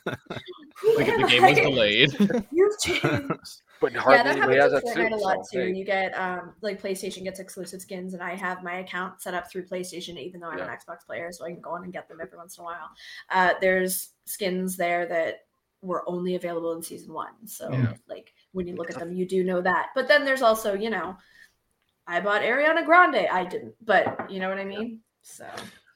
Like 0.96 1.08
the 1.08 1.28
game 1.28 1.42
was 1.42 1.58
delayed. 1.58 2.46
You've 2.52 2.80
changed. 2.80 3.62
But 3.80 3.94
yeah, 3.94 4.02
that 4.04 4.26
anybody 4.26 4.58
happens 4.58 4.74
has 4.74 4.84
that 4.84 4.84
Fortnite 4.86 5.10
suit. 5.10 5.12
a 5.12 5.16
lot 5.18 5.46
so, 5.46 5.58
too. 5.58 5.66
hey. 5.66 5.74
You 5.74 5.86
get 5.86 6.12
um 6.18 6.54
like 6.62 6.82
PlayStation 6.82 7.24
gets 7.24 7.40
exclusive 7.40 7.82
skins, 7.82 8.14
and 8.14 8.24
I 8.24 8.36
have 8.36 8.64
my 8.64 8.80
account 8.80 9.22
set 9.22 9.34
up 9.34 9.52
through 9.52 9.66
PlayStation, 9.66 10.18
even 10.18 10.40
though 10.42 10.50
I'm 10.50 10.60
an 10.60 10.68
Xbox 10.68 11.06
player, 11.06 11.32
so 11.32 11.46
I 11.46 11.52
can 11.52 11.62
go 11.62 11.72
on 11.72 11.84
and 11.84 11.94
get 11.94 12.08
them 12.08 12.20
every 12.22 12.38
once 12.38 12.58
in 12.58 12.64
a 12.64 12.66
while. 12.66 12.90
Uh, 13.30 13.54
there's 13.62 14.10
skins 14.26 14.78
there 14.78 15.06
that 15.08 15.46
were 15.82 16.04
only 16.10 16.36
available 16.36 16.74
in 16.74 16.82
season 16.82 17.14
one, 17.14 17.34
so 17.46 17.72
Yeah. 17.72 17.94
like 18.08 18.34
when 18.52 18.68
you 18.68 18.76
look 18.76 18.90
at 18.90 18.98
them, 18.98 19.14
you 19.14 19.28
do 19.28 19.44
know 19.44 19.62
that. 19.62 19.90
But 19.94 20.08
then 20.08 20.26
there's 20.26 20.42
also, 20.42 20.74
you 20.74 20.90
know, 20.90 21.16
I 22.08 22.20
bought 22.20 22.42
Ariana 22.42 22.84
Grande. 22.86 23.28
I 23.32 23.46
didn't, 23.46 23.76
but 23.86 24.32
you 24.32 24.40
know 24.40 24.50
what 24.50 24.58
I 24.58 24.66
mean. 24.66 25.02
So 25.22 25.46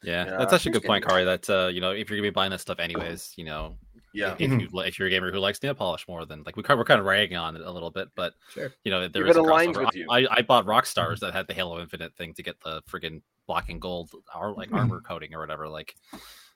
Yeah, 0.03 0.25
Yeah. 0.25 0.38
that's 0.38 0.53
actually 0.53 0.71
a 0.71 0.73
good 0.73 0.84
point, 0.84 1.03
gonna 1.05 1.23
Kari. 1.23 1.25
That 1.25 1.49
uh, 1.49 1.67
you 1.67 1.82
know, 1.82 1.91
if 1.91 2.09
you're 2.09 2.17
gonna 2.17 2.27
be 2.27 2.32
buying 2.32 2.51
that 2.51 2.59
stuff 2.59 2.79
anyways, 2.79 3.34
you 3.38 3.45
know, 3.45 3.77
Yeah. 4.14 4.34
if 4.34 4.41
you 4.41 4.47
mm-hmm. 4.49 4.78
if 4.80 4.99
you're 4.99 5.07
a 5.07 5.12
gamer 5.12 5.32
who 5.32 5.39
likes 5.39 5.62
nail 5.64 5.74
polish 5.74 6.07
more 6.07 6.26
than 6.26 6.43
like 6.43 6.55
we 6.55 6.64
we're 6.68 6.84
kind 6.84 6.99
of 6.99 7.05
ragging 7.05 7.38
on 7.38 7.55
it 7.55 7.62
a 7.62 7.72
little 7.72 7.91
bit, 7.91 8.09
but 8.16 8.34
Sure. 8.49 8.72
you 8.84 8.91
know, 8.91 9.07
there 9.07 9.24
If 9.24 9.32
is 9.32 9.38
it 9.38 9.39
a 9.39 9.43
aligns 9.43 9.74
crossover. 9.74 9.86
with 9.86 9.95
you. 9.95 10.07
I, 10.09 10.28
I 10.30 10.41
bought 10.41 10.66
Rockstars 10.66 11.16
mm-hmm. 11.16 11.26
that 11.26 11.34
had 11.34 11.47
the 11.47 11.53
Halo 11.53 11.80
Infinite 11.80 12.14
thing 12.16 12.34
to 12.34 12.43
get 12.43 12.59
the 12.62 12.82
friggin' 12.84 13.22
black 13.47 13.70
and 13.70 13.82
gold 13.82 14.12
or 14.36 14.53
like 14.53 14.68
mm-hmm. 14.70 14.78
armor 14.78 15.01
coating 15.01 15.34
or 15.34 15.39
whatever. 15.39 15.68
Like, 15.68 15.95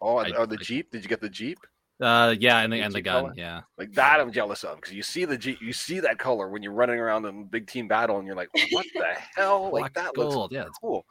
Oh, 0.02 0.18
I- 0.18 0.32
oh, 0.36 0.46
the 0.46 0.58
I- 0.60 0.64
Jeep? 0.64 0.92
Did 0.92 1.04
you 1.04 1.10
get 1.10 1.22
the 1.22 1.30
Jeep? 1.30 1.60
uh, 2.02 2.36
yeah, 2.38 2.60
and 2.60 2.74
the, 2.74 2.78
The 2.80 2.84
and 2.84 2.94
the 2.94 2.98
Jeep 3.00 3.06
gun, 3.06 3.24
color? 3.24 3.34
yeah. 3.38 3.62
Like 3.78 3.94
that, 3.94 4.20
I'm 4.20 4.32
jealous 4.32 4.64
of 4.66 4.76
because 4.76 4.94
you 4.94 5.02
see 5.04 5.24
the 5.24 5.38
Jeep, 5.38 5.62
you 5.62 5.72
see 5.72 6.02
that 6.02 6.20
color 6.20 6.50
when 6.50 6.62
you're 6.62 6.74
running 6.74 7.00
around 7.00 7.26
in 7.26 7.46
big 7.46 7.68
team 7.68 7.88
battle, 7.88 8.18
and 8.18 8.28
you're 8.28 8.36
like, 8.36 8.50
what 8.72 8.86
the 8.94 9.14
hell? 9.36 9.70
Like 9.72 9.94
Black 9.94 9.94
that 9.94 10.14
gold, 10.14 10.36
looks 10.36 10.54
yeah, 10.54 10.66
it's 10.66 10.78
cool. 10.80 11.06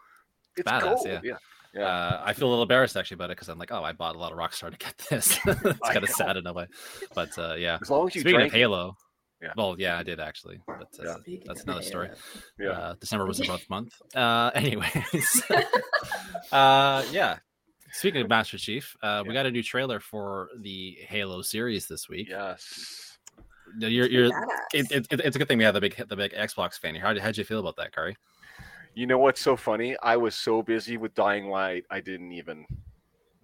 It's 0.57 0.70
badass, 0.70 0.82
gold. 0.82 1.07
yeah. 1.07 1.20
yeah. 1.24 1.36
Yeah. 1.74 1.86
Uh, 1.86 2.22
I 2.24 2.32
feel 2.34 2.46
a 2.48 2.50
little 2.50 2.62
embarrassed 2.62 2.96
actually 2.96 3.16
about 3.16 3.30
it 3.30 3.36
because 3.36 3.48
I'm 3.48 3.58
like, 3.58 3.72
oh, 3.72 3.82
I 3.82 3.92
bought 3.92 4.14
a 4.14 4.18
lot 4.18 4.30
of 4.32 4.38
Rockstar 4.38 4.70
to 4.70 4.76
get 4.76 4.96
this. 5.10 5.38
it's 5.46 5.78
kind 5.80 6.02
of 6.04 6.08
sad 6.10 6.36
in 6.36 6.46
a 6.46 6.52
way, 6.52 6.66
but 7.14 7.36
uh, 7.38 7.54
yeah. 7.54 7.78
As 7.82 7.90
long 7.90 8.06
as 8.06 8.14
you 8.14 8.20
Speaking 8.20 8.38
drank 8.38 8.52
of 8.52 8.58
Halo, 8.58 8.96
Yeah. 9.42 9.52
well, 9.56 9.74
yeah, 9.78 9.98
I 9.98 10.02
did 10.04 10.20
actually, 10.20 10.60
but 10.66 10.88
uh, 11.04 11.16
Yeah. 11.26 11.38
That's 11.46 11.64
another 11.64 11.82
story. 11.82 12.10
Yeah. 12.58 12.70
Uh, 12.70 12.94
December 13.00 13.26
was 13.26 13.40
a 13.40 13.44
rough 13.48 13.68
month. 13.68 13.92
Uh, 14.14 14.50
anyways, 14.54 15.42
uh, 16.52 17.04
yeah. 17.10 17.38
Speaking 17.92 18.22
of 18.22 18.28
Master 18.28 18.58
Chief, 18.58 18.96
uh, 19.02 19.22
we 19.26 19.34
got 19.34 19.46
a 19.46 19.50
new 19.50 19.62
trailer 19.62 20.00
for 20.00 20.48
the 20.60 20.96
Halo 21.08 21.42
series 21.42 21.86
this 21.86 22.08
week. 22.08 22.28
Yes. 22.28 23.16
You're, 23.78 24.08
you're, 24.08 24.30
Badass. 24.30 24.46
it, 24.74 24.86
it, 24.92 25.06
it- 25.10 25.20
it's 25.24 25.36
a 25.36 25.38
good 25.38 25.48
thing 25.48 25.58
we 25.58 25.64
have 25.64 25.74
the 25.74 25.80
big 25.80 25.96
the 26.08 26.16
big 26.16 26.32
Xbox 26.32 26.78
fan 26.78 26.94
here. 26.94 27.02
How 27.02 27.18
how'd 27.18 27.36
you 27.36 27.44
feel 27.44 27.58
about 27.60 27.76
that, 27.76 27.92
Kari? 27.94 28.16
You 28.95 29.07
know 29.07 29.18
what's 29.18 29.40
so 29.40 29.57
funny? 29.57 29.97
I 30.03 30.16
was 30.16 30.34
so 30.34 30.62
busy 30.62 30.97
with 30.97 31.14
Dying 31.14 31.49
Light, 31.49 31.84
I 31.90 32.01
didn't 32.01 32.32
even 32.32 32.64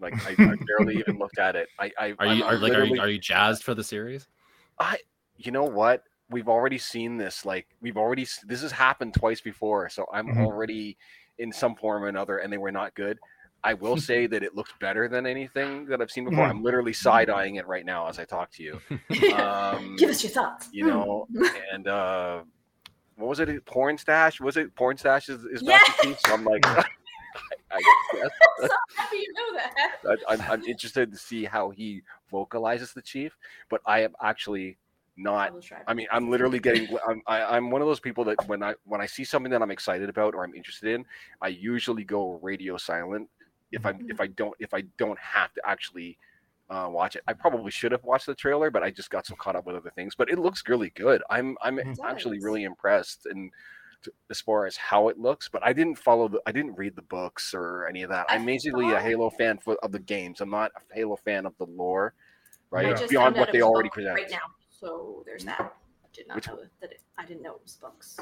like. 0.00 0.14
I, 0.26 0.30
I 0.30 0.54
barely 0.78 0.96
even 0.98 1.18
looked 1.18 1.38
at 1.38 1.56
it. 1.56 1.68
I, 1.78 1.90
I 1.98 2.14
Are 2.18 2.26
you 2.26 2.42
I'm 2.42 2.42
are 2.42 2.44
like 2.44 2.44
are 2.44 2.54
you, 2.54 2.58
literally- 2.60 2.98
are 3.00 3.08
you 3.08 3.18
jazzed 3.18 3.64
for 3.64 3.74
the 3.74 3.84
series? 3.84 4.28
I, 4.78 4.98
you 5.36 5.50
know 5.52 5.64
what? 5.64 6.04
We've 6.30 6.48
already 6.48 6.78
seen 6.78 7.16
this. 7.16 7.44
Like 7.44 7.66
we've 7.82 7.96
already 7.96 8.26
this 8.46 8.62
has 8.62 8.70
happened 8.72 9.14
twice 9.14 9.40
before. 9.40 9.88
So 9.88 10.06
I'm 10.12 10.28
Mhm. 10.28 10.44
already 10.44 10.96
in 11.38 11.52
some 11.52 11.74
form 11.74 12.04
or 12.04 12.08
another, 12.08 12.38
and 12.38 12.52
they 12.52 12.58
were 12.58 12.70
not 12.72 12.94
good. 12.94 13.18
I 13.64 13.74
will 13.74 13.96
say 14.10 14.26
that 14.28 14.42
it 14.44 14.54
looks 14.54 14.72
better 14.80 15.08
than 15.08 15.26
anything 15.26 15.86
that 15.86 16.00
I've 16.00 16.10
seen 16.10 16.24
before. 16.26 16.46
Mhm. 16.46 16.50
I'm 16.50 16.62
literally 16.62 16.92
side 16.92 17.28
eyeing 17.28 17.56
it 17.56 17.66
right 17.66 17.84
now 17.84 18.06
as 18.06 18.18
I 18.20 18.24
talk 18.24 18.52
to 18.52 18.62
you. 18.62 18.80
Um, 19.34 19.96
Give 19.96 20.08
us 20.10 20.22
your 20.22 20.30
thoughts. 20.30 20.68
you 20.72 20.86
know, 20.86 21.26
and 21.72 21.88
uh, 21.88 22.42
what 23.20 23.28
was 23.28 23.40
it? 23.40 23.64
Pornstache? 23.66 24.40
Was 24.40 24.56
it 24.56 24.74
Pornstache? 24.74 25.28
Is, 25.28 25.44
is 25.44 25.62
Yes! 25.62 25.86
Master 25.88 26.02
Chief? 26.02 26.20
So 26.20 26.34
I'm 26.34 26.44
like, 26.44 26.66
I, 26.66 26.84
I 27.70 27.78
guess 27.78 28.30
I'm 28.60 28.68
so 28.68 28.74
happy 28.96 29.16
you 29.16 29.32
know 29.34 29.58
that. 29.58 30.18
I, 30.28 30.32
I'm, 30.32 30.40
I'm 30.50 30.64
interested 30.64 31.12
to 31.12 31.18
see 31.18 31.44
how 31.44 31.70
he 31.70 32.02
vocalizes 32.30 32.92
the 32.92 33.02
chief, 33.02 33.36
but 33.68 33.80
I 33.86 34.00
am 34.00 34.14
actually 34.22 34.78
not. 35.16 35.52
I 35.86 35.94
mean, 35.94 36.06
I'm 36.10 36.30
literally 36.30 36.58
getting. 36.58 36.88
I'm, 37.06 37.22
I, 37.26 37.42
I'm 37.56 37.70
one 37.70 37.80
of 37.82 37.86
those 37.86 38.00
people 38.00 38.24
that 38.24 38.48
when 38.48 38.62
I 38.62 38.74
when 38.84 39.00
I 39.00 39.06
see 39.06 39.24
something 39.24 39.50
that 39.52 39.62
I'm 39.62 39.70
excited 39.70 40.08
about 40.08 40.34
or 40.34 40.44
I'm 40.44 40.54
interested 40.54 40.94
in, 40.94 41.04
I 41.40 41.48
usually 41.48 42.04
go 42.04 42.38
radio 42.42 42.76
silent. 42.76 43.28
If 43.72 43.86
I 43.86 43.90
if 43.90 43.96
mm-hmm. 43.96 44.22
I 44.22 44.26
don't 44.28 44.54
if 44.58 44.74
I 44.74 44.82
don't 44.98 45.18
have 45.18 45.52
to 45.54 45.62
actually 45.64 46.18
uh, 46.70 46.88
watch 46.88 47.16
it, 47.16 47.22
I 47.26 47.32
probably 47.32 47.70
should 47.70 47.92
have 47.92 48.04
watched 48.04 48.26
the 48.26 48.34
trailer, 48.34 48.70
but 48.70 48.82
I 48.82 48.90
just 48.90 49.10
got 49.10 49.26
so 49.26 49.34
caught 49.34 49.56
up 49.56 49.66
with 49.66 49.76
other 49.76 49.90
things. 49.90 50.14
But 50.14 50.30
it 50.30 50.38
looks 50.38 50.62
really 50.68 50.90
good. 50.90 51.22
I'm 51.28 51.56
I'm 51.62 51.78
It 51.78 51.98
actually 52.04 52.38
does. 52.38 52.44
really 52.44 52.64
impressed 52.64 53.26
and. 53.26 53.50
to- 54.02 54.12
As 54.30 54.40
far 54.40 54.64
as 54.66 54.76
how 54.78 55.08
it 55.08 55.18
looks, 55.18 55.48
but 55.50 55.62
I 55.62 55.74
didn't 55.74 55.96
follow 55.96 56.26
the, 56.28 56.40
I 56.46 56.52
didn't 56.52 56.74
read 56.78 56.96
the 56.96 57.02
books 57.02 57.52
or 57.52 57.86
any 57.86 58.02
of 58.02 58.08
that. 58.08 58.24
I 58.30 58.36
I'm 58.36 58.46
basically 58.46 58.92
a 58.92 58.98
Halo 59.00 59.28
fan 59.30 59.58
for, 59.58 59.74
of 59.84 59.92
the 59.92 59.98
games. 59.98 60.40
I'm 60.40 60.48
not 60.48 60.70
a 60.74 60.94
Halo 60.94 61.16
fan 61.16 61.44
of 61.44 61.52
the 61.58 61.66
lore, 61.66 62.14
right? 62.70 62.98
Yeah. 62.98 63.06
Beyond 63.06 63.36
what 63.36 63.52
they 63.52 63.60
already 63.60 63.88
book 63.90 63.94
presented. 63.96 64.22
right 64.22 64.30
now. 64.30 64.46
So 64.70 65.22
there's 65.26 65.44
that. 65.44 65.74
Did 66.12 66.26
not 66.28 66.34
Which 66.36 66.48
know 66.48 66.58
that 66.80 66.92
it, 66.92 67.00
I 67.16 67.24
didn't 67.24 67.42
know 67.42 67.54
it 67.54 67.60
was 67.62 67.76
books. 67.80 68.18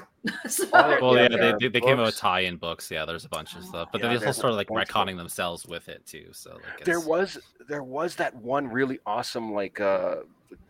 so, 0.49 0.65
Oh, 0.75 0.99
Well, 1.01 1.17
Yeah, 1.17 1.29
yeah, 1.31 1.37
they, 1.39 1.53
they, 1.59 1.69
they 1.69 1.81
came 1.81 1.99
out 1.99 2.05
with 2.05 2.15
books. 2.15 2.21
tie-in 2.21 2.57
books. 2.57 2.91
Yeah, 2.91 3.05
there's 3.07 3.25
a 3.25 3.29
bunch 3.31 3.55
of 3.57 3.65
stuff, 3.65 3.89
but 3.93 4.01
Yeah, 4.01 4.09
they 4.09 4.15
there's 4.15 4.27
also 4.27 4.41
started 4.41 4.57
like 4.57 4.69
a 4.71 4.75
bunch 4.75 4.89
of 4.91 4.95
retconning 4.95 5.17
themselves 5.17 5.65
with 5.67 5.89
it 5.89 6.05
too. 6.05 6.29
So 6.33 6.61
like, 6.63 6.85
there 6.85 7.01
was 7.01 7.39
there 7.69 7.83
was 7.83 8.15
that 8.17 8.35
one 8.35 8.67
really 8.69 8.99
awesome 9.07 9.53
like 9.53 9.81
uh 9.81 10.17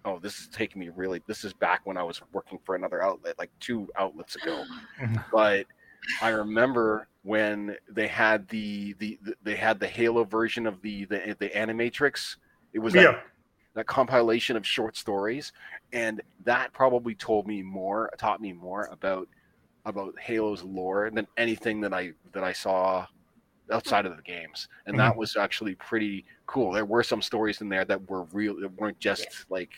oh 0.05 0.19
this 0.19 0.39
is 0.41 0.49
taking 0.49 0.81
me 0.81 0.89
really 0.95 1.23
this 1.29 1.45
is 1.45 1.53
back 1.53 1.81
when 1.85 1.97
i 1.97 2.03
was 2.03 2.21
working 2.33 2.59
for 2.65 2.75
another 2.75 3.01
outlet 3.01 3.39
like 3.39 3.51
two 3.61 3.89
outlets 3.97 4.35
ago 4.35 4.65
but 5.33 5.65
i 6.21 6.31
remember 6.31 7.07
when 7.23 7.77
they 7.89 8.09
had 8.09 8.49
the, 8.49 8.95
the 8.95 9.19
the 9.23 9.35
they 9.45 9.55
had 9.55 9.79
the 9.79 9.87
halo 9.87 10.25
version 10.25 10.67
of 10.67 10.83
the 10.83 11.05
the, 11.05 11.37
the 11.39 11.49
animatrix 11.51 12.37
it 12.73 12.81
was 12.81 12.93
that, 12.95 13.03
Yeah. 13.03 13.21
that 13.75 13.87
compilation 13.87 14.57
of 14.57 14.67
short 14.67 14.97
stories 14.97 15.53
and 15.93 16.21
that 16.45 16.73
probably 16.73 17.15
told 17.15 17.47
me 17.47 17.63
more 17.63 18.11
taught 18.19 18.41
me 18.41 18.53
more 18.53 18.89
about 18.93 19.29
about 19.85 20.15
halo's 20.21 20.63
lore 20.63 21.11
than 21.11 21.27
anything 21.37 21.81
that 21.81 21.95
i 21.95 22.13
that 22.33 22.45
i 22.45 22.53
saw 22.53 23.07
outside 23.71 24.07
of 24.07 24.17
the 24.17 24.23
games. 24.23 24.69
And 24.87 24.99
that 24.99 25.15
was 25.17 25.37
actually 25.37 25.75
pretty 25.75 26.25
cool. 26.47 26.73
There 26.73 26.85
were 26.85 27.03
some 27.03 27.21
stories 27.23 27.61
in 27.61 27.69
there 27.69 27.85
that 27.85 28.09
were 28.09 28.25
real 28.33 28.59
that 28.61 28.73
weren't 28.79 28.99
just 28.99 29.29
like 29.51 29.73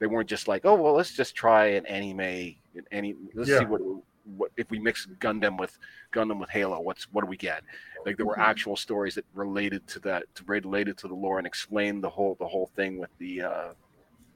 they 0.00 0.06
weren't 0.06 0.28
just 0.28 0.48
like 0.48 0.62
oh 0.64 0.74
well 0.74 0.94
let's 0.94 1.14
just 1.14 1.34
try 1.36 1.66
an 1.66 1.86
anime 1.86 2.20
an 2.20 2.84
any 2.90 3.14
let's 3.34 3.50
Yeah. 3.50 3.60
see 3.60 3.64
what 3.66 3.80
what 4.24 4.50
if 4.56 4.70
we 4.70 4.78
mix 4.78 5.06
Gundam 5.20 5.58
with 5.58 5.78
Gundam 6.12 6.40
with 6.40 6.50
Halo 6.50 6.80
what's 6.80 7.04
what 7.12 7.22
do 7.22 7.28
we 7.28 7.36
get? 7.36 7.62
Like 8.04 8.16
there 8.16 8.26
were 8.26 8.36
Mhm. 8.36 8.42
actual 8.42 8.76
stories 8.76 9.14
that 9.14 9.26
related 9.34 9.86
to 9.88 10.00
that 10.00 10.24
to 10.34 10.44
related 10.46 10.98
to 10.98 11.08
the 11.08 11.14
lore 11.14 11.38
and 11.38 11.46
explained 11.46 12.02
the 12.02 12.10
whole 12.10 12.34
the 12.40 12.48
whole 12.48 12.66
thing 12.74 12.98
with 12.98 13.10
the 13.18 13.42
uh 13.42 13.72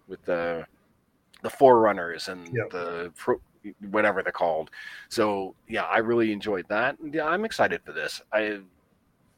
with 0.07 0.23
the 0.25 0.67
the 1.43 1.51
forerunners 1.51 2.29
and 2.29 2.49
Yep. 2.53 2.71
the 2.71 3.13
pro, 3.17 3.41
whatever 3.91 4.23
they're 4.23 4.33
called. 4.33 4.71
So 5.09 5.55
yeah, 5.69 5.85
I 5.85 5.99
really 5.99 6.33
enjoyed 6.33 6.67
that. 6.69 6.97
Yeah, 7.13 7.27
I'm 7.27 7.45
excited 7.45 7.83
for 7.85 7.93
this. 7.93 8.21
I, 8.33 8.61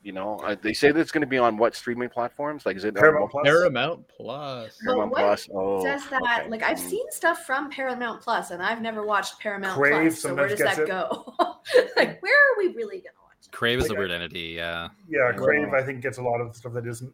you 0.03 0.13
know, 0.13 0.41
I, 0.43 0.55
they 0.55 0.73
say 0.73 0.93
that 0.93 0.99
it's 0.99 1.13
going 1.13 1.21
to 1.21 1.27
be 1.27 1.37
on 1.37 1.59
what 1.59 1.75
streaming 1.75 2.09
platforms? 2.09 2.65
Like, 2.65 2.77
is 2.77 2.85
it 2.85 2.97
on 2.97 3.01
Paramount 3.03 3.31
Plus. 3.31 3.45
Paramount 3.45 4.09
Plus. 4.09 4.79
Well, 4.87 4.95
Paramount 4.97 5.11
what 5.11 5.21
Plus? 5.21 5.49
Oh, 5.55 5.83
Says 5.85 6.07
that 6.09 6.23
okay. 6.41 6.49
like 6.49 6.63
I've 6.63 6.79
seen 6.79 7.05
stuff 7.11 7.45
from 7.45 7.71
Paramount 7.71 8.23
Plus, 8.23 8.51
and 8.51 8.63
I've 8.63 8.81
never 8.81 9.05
watched 9.05 9.39
Paramount 9.41 9.75
Crave 9.79 10.13
Plus. 10.13 10.23
So 10.23 10.35
where 10.35 10.49
does 10.49 10.59
that 10.61 10.79
it. 10.79 10.89
go? 10.89 11.35
like, 11.97 12.23
where 12.23 12.33
are 12.33 12.57
we 12.59 12.69
really 12.69 12.97
gonna 12.99 13.13
watch 13.23 13.37
it? 13.45 13.53
Crave 13.53 13.79
is 13.79 13.87
a 13.87 13.89
Like, 13.91 13.99
weird 13.99 14.11
entity. 14.11 14.55
Yeah. 14.57 14.89
Yeah, 15.07 15.33
Crave 15.37 15.69
I 15.75 15.83
think 15.83 16.01
gets 16.01 16.17
a 16.17 16.23
lot 16.23 16.41
of 16.41 16.57
stuff 16.57 16.73
that 16.73 16.87
isn't 16.87 17.13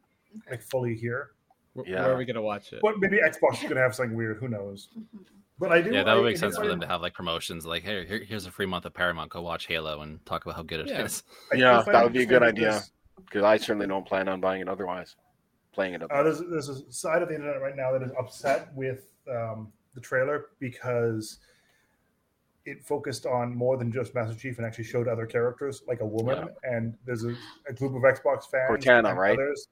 like 0.49 0.63
fully 0.63 0.95
here. 0.95 1.31
Where, 1.77 1.89
Yeah. 1.89 2.03
where 2.05 2.15
are 2.15 2.17
we 2.17 2.25
gonna 2.25 2.43
watch 2.43 2.73
it? 2.73 2.81
But 2.83 2.99
maybe 2.99 3.19
Xbox 3.19 3.63
is 3.63 3.69
gonna 3.69 3.81
have 3.81 3.95
something 3.95 4.17
weird. 4.17 4.39
Who 4.39 4.49
knows? 4.49 4.89
Mhm. 4.99 5.25
But 5.59 5.73
I 5.73 5.81
do. 5.81 5.93
Yeah, 5.93 6.03
that 6.03 6.15
would 6.15 6.21
I- 6.23 6.25
make 6.25 6.37
I 6.37 6.41
sense 6.41 6.57
do 6.57 6.63
for 6.63 6.69
them 6.69 6.81
to 6.81 6.87
have 6.87 7.01
like 7.01 7.15
promotions, 7.15 7.65
like, 7.67 7.83
hey, 7.83 8.05
here, 8.07 8.19
here's 8.25 8.47
a 8.47 8.51
free 8.51 8.67
month 8.67 8.85
of 8.85 8.93
Paramount. 8.95 9.31
Go 9.31 9.43
watch 9.43 9.67
Halo 9.67 10.01
and 10.03 10.25
talk 10.27 10.45
about 10.45 10.57
how 10.57 10.63
good 10.63 10.81
it 10.81 10.91
is. 10.91 11.23
Yeah. 11.27 11.51
I 11.53 11.55
do 11.57 11.61
Yeah, 11.63 11.93
that 11.93 12.05
would 12.05 12.13
be 12.13 12.23
a 12.23 12.27
good 12.27 12.43
idea. 12.43 12.81
because 13.25 13.43
I 13.45 13.57
certainly 13.57 13.87
don't 13.87 14.07
plan 14.07 14.29
on 14.29 14.41
buying 14.41 14.61
it 14.63 14.69
otherwise. 14.69 15.17
Playing 15.73 15.95
it 15.95 16.03
Uh, 16.03 16.07
otherwise. 16.11 16.39
there's, 16.41 16.67
there's 16.67 16.81
a 16.81 16.93
side 16.93 17.23
of 17.23 17.29
the 17.29 17.35
internet 17.35 17.61
right 17.63 17.75
now 17.77 17.91
that 17.93 18.03
is 18.03 18.13
upset 18.19 18.73
with 18.75 19.13
um, 19.31 19.73
the 19.95 20.01
trailer 20.01 20.47
because 20.61 21.39
it 22.67 22.85
focused 22.85 23.27
on 23.27 23.55
more 23.55 23.77
than 23.77 23.91
just 23.93 24.15
Master 24.15 24.35
Chief 24.39 24.59
and 24.59 24.67
actually 24.67 24.85
showed 24.85 25.07
other 25.09 25.25
characters, 25.25 25.83
like 25.87 26.01
a 26.01 26.07
woman. 26.07 26.49
And 26.65 26.95
there's 27.07 27.25
a, 27.25 27.35
a 27.69 27.73
group 27.73 27.95
of 27.95 28.03
Xbox 28.03 28.51
fans. 28.51 28.71
Cortana, 28.85 29.11
and 29.11 29.19
right? 29.19 29.39
Others. 29.39 29.69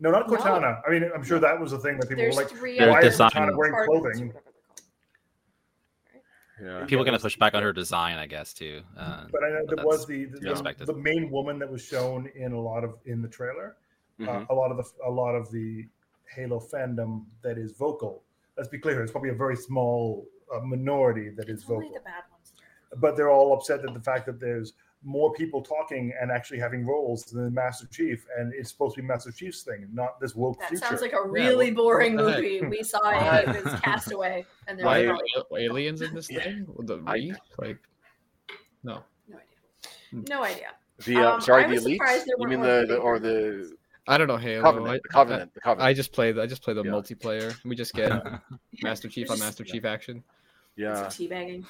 No, 0.00 0.10
not 0.10 0.28
No. 0.28 0.36
Cortana. 0.36 0.80
I 0.86 0.90
mean, 0.90 1.10
I'm 1.14 1.24
sure 1.24 1.38
that 1.40 1.58
was 1.58 1.72
a 1.72 1.78
thing 1.78 1.96
that 1.98 2.08
people 2.08 2.22
There's 2.24 2.36
were 2.36 2.42
like, 2.42 2.50
three 2.52 2.78
why 2.78 3.00
is 3.00 3.12
design- 3.12 3.30
Cortana 3.30 3.56
wearing 3.56 3.74
clothing? 3.86 4.28
whatever 4.28 4.32
they're 4.44 4.62
called. 4.66 4.82
yeah. 6.80 6.84
People 6.86 7.04
Yeah, 7.04 7.10
gonna 7.10 7.18
push 7.18 7.36
back 7.36 7.54
on 7.54 7.62
her 7.62 7.72
design, 7.72 8.16
I 8.18 8.26
guess, 8.26 8.52
too. 8.54 8.82
Uh, 8.96 9.26
But 9.32 9.42
I 9.44 9.48
know 9.50 9.64
But 9.66 9.76
there 9.76 9.84
was 9.86 10.06
that's 10.06 10.06
the 10.06 10.84
the, 10.86 10.92
the 10.92 10.98
main 10.98 11.30
woman 11.30 11.58
that 11.58 11.70
was 11.70 11.82
shown 11.84 12.28
in 12.34 12.52
a 12.52 12.60
lot 12.60 12.84
of 12.84 12.98
in 13.06 13.22
the 13.22 13.28
trailer. 13.28 13.76
Mhm. 14.20 14.28
uh, 14.28 14.46
a 14.50 14.54
lot 14.54 14.70
of 14.72 14.76
the 14.76 14.84
a 15.04 15.10
lot 15.10 15.34
of 15.34 15.50
the 15.52 15.86
Halo 16.34 16.58
fandom 16.60 17.24
that 17.42 17.56
is 17.56 17.72
vocal. 17.72 18.22
Let's 18.56 18.68
be 18.68 18.78
clear; 18.78 19.00
it's 19.02 19.12
probably 19.12 19.30
a 19.30 19.34
very 19.34 19.56
small 19.56 20.26
uh, 20.52 20.60
minority 20.60 21.28
that 21.30 21.48
is 21.48 21.62
It's 21.62 21.70
only 21.70 21.86
vocal, 21.86 21.98
the 22.00 22.04
bad 22.04 22.24
ones. 22.32 22.52
but 22.96 23.16
they're 23.16 23.30
all 23.30 23.52
upset 23.52 23.84
at 23.84 23.94
the 23.94 24.00
fact 24.00 24.26
that 24.26 24.40
there's 24.40 24.72
more 25.04 25.32
people 25.34 25.62
talking 25.62 26.12
and 26.20 26.30
actually 26.30 26.58
having 26.58 26.84
roles 26.84 27.24
than 27.24 27.54
Master 27.54 27.86
Chief, 27.86 28.26
and 28.36 28.52
it's 28.52 28.70
supposed 28.70 28.96
to 28.96 29.02
be 29.02 29.06
Master 29.06 29.30
Chief's 29.30 29.62
thing, 29.62 29.86
not 29.92 30.18
this 30.20 30.34
woke 30.34 30.58
That 30.60 30.70
future. 30.70 30.86
sounds 30.86 31.02
like 31.02 31.12
a 31.12 31.22
really 31.28 31.70
boring 31.70 32.16
what 32.16 32.34
heck? 32.34 32.42
movie. 32.42 32.60
We 32.66 32.82
saw 32.82 32.98
it. 33.10 33.48
It 33.48 33.64
was 33.64 33.74
Castaway, 33.80 34.44
and 34.66 34.78
there 34.78 34.86
Why 34.86 35.00
are 35.00 35.16
probably 35.34 35.64
aliens 35.64 36.02
in 36.02 36.14
this 36.14 36.28
Yeah. 36.30 36.42
thing? 36.42 36.66
With 36.74 36.88
the 36.88 36.98
Reef? 37.00 37.36
Like, 37.58 37.78
no. 38.82 39.02
no 39.28 39.36
idea. 39.36 40.24
No 40.28 40.42
idea. 40.42 40.66
The 41.04 41.16
uh, 41.16 41.34
Um, 41.34 41.40
sorry, 41.40 41.64
I 41.64 41.68
the 41.68 41.74
was 41.74 41.84
surprised 41.84 42.26
elites. 42.26 42.40
You 42.40 42.48
mean 42.48 42.60
the, 42.60 42.84
the 42.88 42.96
or 42.96 43.18
the 43.20 43.76
I 44.08 44.18
don't 44.18 44.26
know 44.26 44.36
Halo. 44.36 44.62
covenant? 44.62 44.88
I, 44.90 44.94
the 44.96 45.08
covenant. 45.10 45.54
The 45.54 45.60
I, 45.60 45.64
covenant. 45.64 45.88
I 45.88 45.92
just 45.94 46.12
play. 46.12 46.32
the 46.32 46.42
I 46.42 46.46
just 46.46 46.62
play 46.62 46.74
the 46.74 46.82
Yeah. 46.82 46.90
multiplayer. 46.90 47.54
We 47.64 47.76
just 47.76 47.94
get 47.94 48.10
Master 48.82 49.08
Chief 49.08 49.30
on 49.30 49.38
Master 49.38 49.62
Chief 49.64 49.84
action. 49.84 50.24
yeah, 50.76 51.04
It's 51.06 51.16
teabagging. 51.16 51.64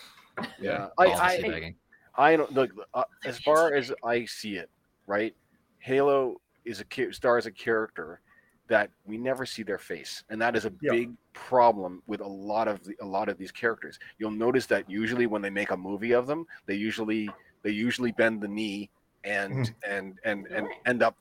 yeah. 0.61 0.89
I, 0.97 1.07
balls 1.09 1.21
I, 1.21 1.39
teabagging. 1.43 1.75
I 2.19 2.37
don't 2.37 2.53
look 2.53 2.73
uh, 2.95 3.05
as 3.25 3.39
far 3.39 3.75
as 3.75 3.93
I 4.05 4.27
see 4.27 4.57
it, 4.57 4.71
right? 5.07 5.35
Halo 5.79 6.37
is 6.65 6.81
a 6.81 6.85
star 6.93 7.13
stars 7.13 7.47
a 7.47 7.53
character 7.53 8.21
that 8.69 8.91
we 9.07 9.17
never 9.17 9.47
see 9.47 9.63
their 9.63 9.79
face, 9.79 10.23
and 10.29 10.43
that 10.43 10.57
is 10.57 10.67
a 10.67 10.71
Yeah. 10.83 10.91
big 10.91 11.17
problem 11.33 12.03
with 12.07 12.21
a 12.21 12.29
lot 12.29 12.69
of 12.69 12.85
the, 12.85 12.95
a 13.01 13.07
lot 13.07 13.29
of 13.31 13.39
these 13.39 13.53
characters. 13.53 13.99
You'll 14.19 14.33
notice 14.33 14.67
that 14.67 14.91
usually 14.91 15.27
when 15.27 15.41
they 15.43 15.51
make 15.51 15.71
a 15.71 15.77
movie 15.77 16.13
of 16.13 16.27
them, 16.27 16.45
they 16.67 16.75
usually 16.75 17.31
they 17.63 17.71
usually 17.71 18.13
bend 18.13 18.43
the 18.43 18.49
knee 18.49 18.91
and 19.25 19.73
and 19.89 20.19
and 20.25 20.47
and 20.49 20.69
end 20.87 21.03
up 21.03 21.17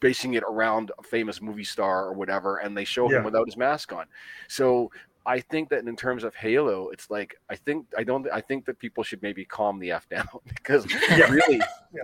basing 0.00 0.34
it 0.34 0.44
around 0.44 0.92
a 0.98 1.02
famous 1.02 1.42
movie 1.42 1.64
star 1.64 2.06
or 2.06 2.12
whatever, 2.12 2.58
and 2.58 2.76
they 2.76 2.84
show 2.84 3.08
Yeah. 3.08 3.18
him 3.18 3.24
without 3.24 3.46
his 3.46 3.56
mask 3.56 3.92
on. 3.92 4.06
So 4.48 4.90
I 5.26 5.40
think 5.40 5.68
that 5.70 5.86
in 5.86 5.96
terms 5.96 6.24
of 6.24 6.34
Halo, 6.34 6.88
it's 6.88 7.10
like 7.10 7.36
I 7.50 7.56
think 7.56 7.86
I 7.96 8.04
don't 8.04 8.26
I 8.32 8.40
think 8.40 8.64
that 8.66 8.78
people 8.78 9.04
should 9.04 9.22
maybe 9.22 9.44
calm 9.44 9.78
the 9.78 9.92
f 9.92 10.08
down 10.08 10.26
because 10.46 10.86
Yeah. 11.10 11.30
really, 11.30 11.60
Yeah. 11.92 12.02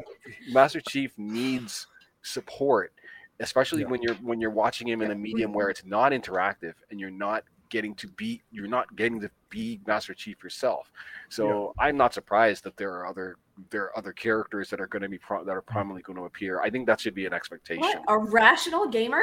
Master 0.53 0.81
Chief 0.81 1.13
needs 1.17 1.87
support, 2.23 2.93
especially 3.41 3.83
Yeah. 3.83 3.89
when 3.89 4.03
you're 4.03 4.15
when 4.17 4.41
you're 4.41 4.51
watching 4.51 4.89
him 4.89 5.03
in 5.03 5.11
a 5.11 5.15
medium 5.15 5.53
where 5.53 5.69
it's 5.69 5.85
not 5.85 6.13
interactive 6.13 6.75
and 6.91 7.01
you're 7.01 7.11
not 7.11 7.45
getting 7.71 7.95
to 7.97 8.07
be 8.09 8.43
you're 8.53 8.69
not 8.69 8.95
getting 8.95 9.21
to 9.21 9.31
be 9.51 9.81
Master 9.87 10.15
Chief 10.15 10.43
yourself. 10.43 10.93
So 11.29 11.75
I'm 11.79 11.97
not 11.97 12.15
surprised 12.15 12.65
that 12.65 12.77
there 12.77 12.93
are 12.93 13.07
other 13.07 13.37
there 13.71 13.85
are 13.85 13.99
other 13.99 14.13
characters 14.13 14.69
that 14.71 14.81
are 14.81 14.87
going 14.87 15.03
to 15.03 15.09
be 15.09 15.19
pro- 15.19 15.45
that 15.45 15.51
are 15.51 15.63
mm-hmm. 15.63 15.73
prominently 15.73 16.03
going 16.03 16.19
to 16.19 16.25
appear. 16.25 16.61
I 16.61 16.71
think 16.71 16.87
that 16.87 17.01
should 17.01 17.15
be 17.15 17.27
an 17.27 17.33
expectation. 17.33 17.83
What? 17.83 18.03
A 18.09 18.19
rational 18.19 18.89
gamer? 18.89 19.23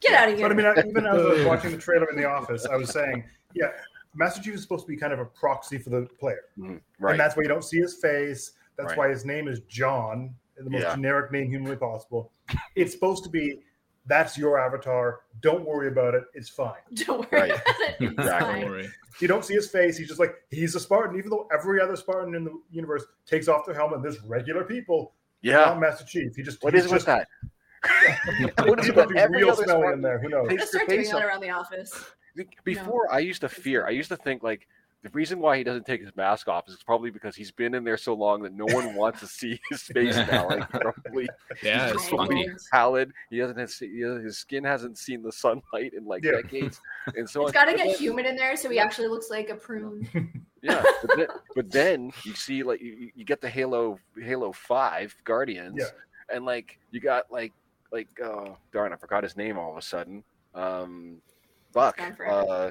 Get 0.00 0.12
out 0.14 0.28
of 0.30 0.36
here. 0.38 0.48
But 0.48 0.52
I 0.52 0.54
mean, 0.56 0.66
I, 0.66 0.88
even 0.88 1.06
as 1.06 1.14
I 1.20 1.24
was 1.28 1.44
watching 1.46 1.70
the 1.70 1.78
trailer 1.78 2.08
in 2.10 2.16
the 2.16 2.24
office, 2.28 2.66
I 2.66 2.76
was 2.76 2.90
saying, 2.90 3.24
yeah, 3.54 3.68
Master 4.14 4.42
Chief 4.42 4.54
is 4.54 4.62
supposed 4.62 4.84
to 4.84 4.88
be 4.88 4.96
kind 4.96 5.12
of 5.12 5.18
a 5.18 5.24
proxy 5.24 5.78
for 5.78 5.90
the 5.90 6.06
player. 6.20 6.42
Mhm. 6.58 6.80
Right. 6.98 7.12
And 7.12 7.20
that's 7.20 7.36
why 7.36 7.42
you 7.42 7.48
don't 7.48 7.64
see 7.64 7.78
his 7.80 7.94
face. 7.94 8.52
That's 8.76 8.90
Right. 8.90 8.98
why 8.98 9.08
his 9.08 9.24
name 9.24 9.48
is 9.48 9.60
John, 9.68 10.34
the 10.56 10.68
most 10.70 10.82
Yeah. 10.82 10.94
generic 10.94 11.32
name 11.32 11.48
humanly 11.50 11.76
possible. 11.76 12.32
It's 12.76 12.92
supposed 12.92 13.24
to 13.24 13.30
be 13.30 13.62
that's 14.06 14.36
your 14.36 14.58
avatar. 14.60 15.20
Don't 15.40 15.64
worry 15.64 15.88
about 15.88 16.14
it. 16.14 16.24
It's 16.34 16.50
fine. 16.50 16.74
Don't 16.94 17.30
worry 17.32 17.42
Right. 17.42 17.50
about 17.52 17.80
it. 17.80 17.96
Exactly. 18.02 18.60
Don't 18.60 18.70
worry. 18.70 18.90
You 19.20 19.28
don't 19.28 19.44
see 19.44 19.54
his 19.54 19.70
face. 19.70 19.96
He's 19.96 20.08
just 20.08 20.20
like 20.20 20.34
he's 20.50 20.74
a 20.74 20.80
Spartan, 20.80 21.16
even 21.16 21.30
though 21.30 21.48
every 21.52 21.80
other 21.80 21.94
Spartan 21.96 22.34
in 22.34 22.44
the 22.44 22.60
universe 22.70 23.04
takes 23.26 23.46
off 23.48 23.64
their 23.64 23.74
helmet. 23.74 24.02
There's 24.02 24.20
regular 24.24 24.64
people. 24.64 25.14
yeah. 25.40 25.56
Not 25.66 25.78
Master 25.80 26.04
Chief. 26.04 26.34
He 26.36 26.42
just 26.42 26.62
What 26.62 26.74
he's 26.74 26.84
is 26.86 26.90
it 26.92 26.94
with 26.96 27.04
that? 27.06 27.28
What 28.56 28.66
What 28.68 28.78
is 28.80 28.86
is 28.86 28.90
it 28.90 28.96
with 28.96 29.16
every 29.16 29.38
real 29.38 29.50
other 29.50 29.64
smelly 29.64 29.92
in 29.92 30.00
there? 30.02 30.18
Who 30.18 30.28
knows? 30.28 30.48
Takes 30.48 30.74
I'm 30.74 30.86
the 30.86 30.86
gonna 30.94 31.04
start 31.04 31.20
doing 31.20 31.20
that 31.22 31.26
around 31.26 31.40
the 31.40 31.50
office. 31.50 32.04
Before 32.64 33.12
I 33.12 33.20
used 33.20 33.40
to 33.42 33.48
fear, 33.48 33.86
I 33.86 33.90
used 33.90 34.08
to 34.08 34.16
think 34.16 34.42
like 34.42 34.66
the 35.02 35.10
reason 35.10 35.38
why 35.38 35.58
he 35.58 35.64
doesn't 35.64 35.84
take 35.84 36.00
his 36.00 36.16
mask 36.16 36.48
off 36.48 36.66
is 36.66 36.78
probably 36.82 37.10
because 37.10 37.36
he's 37.36 37.50
been 37.50 37.74
in 37.74 37.84
there 37.84 37.98
so 37.98 38.14
long 38.14 38.42
that 38.42 38.54
no 38.54 38.64
one 38.74 38.94
wants 38.94 39.20
to 39.20 39.26
see 39.26 39.60
his 39.70 39.82
face 39.82 40.16
now. 40.32 40.48
Like 40.48 40.68
probably 40.70 41.28
Yeah, 41.62 41.88
he's 41.88 41.96
it's 41.96 42.08
funny. 42.08 42.48
pallid. 42.72 43.12
He 43.28 43.38
doesn't 43.38 43.58
have 43.58 43.70
see, 43.70 43.88
he- 43.88 44.00
his 44.00 44.38
skin 44.38 44.64
hasn't 44.64 44.96
seen 44.98 45.22
the 45.22 45.30
sunlight 45.30 45.92
in 45.94 46.06
like 46.06 46.24
Yeah. 46.24 46.32
decades, 46.42 46.80
and 47.16 47.28
so 47.28 47.42
it's 47.42 47.52
got 47.52 47.66
to 47.66 47.74
get 47.76 47.86
then- 47.86 47.96
humid 47.98 48.24
in 48.26 48.34
there 48.34 48.56
so 48.56 48.70
he 48.70 48.78
actually 48.78 49.08
looks 49.08 49.28
like 49.30 49.50
a 49.50 49.54
prune. 49.56 50.08
Yeah, 50.64 50.82
but 51.02 51.16
then, 51.18 51.26
but 51.54 51.70
then 51.70 52.10
you 52.24 52.32
see 52.34 52.62
like 52.62 52.80
you, 52.80 53.10
you 53.14 53.22
get 53.26 53.42
the 53.42 53.50
Halo 53.50 53.98
Halo 54.18 54.50
Five 54.50 55.14
Guardians, 55.24 55.76
Yeah. 55.78 56.34
and 56.34 56.46
like 56.46 56.78
you 56.90 57.00
got 57.00 57.30
like 57.30 57.52
like 57.94 58.08
oh 58.22 58.56
darn 58.72 58.92
I 58.92 58.96
forgot 58.96 59.22
his 59.22 59.36
name 59.36 59.56
all 59.56 59.70
of 59.70 59.78
a 59.78 59.82
sudden. 59.82 60.24
Um, 60.54 61.18
Buck, 61.72 61.96
Gone 61.96 62.16
uh, 62.28 62.70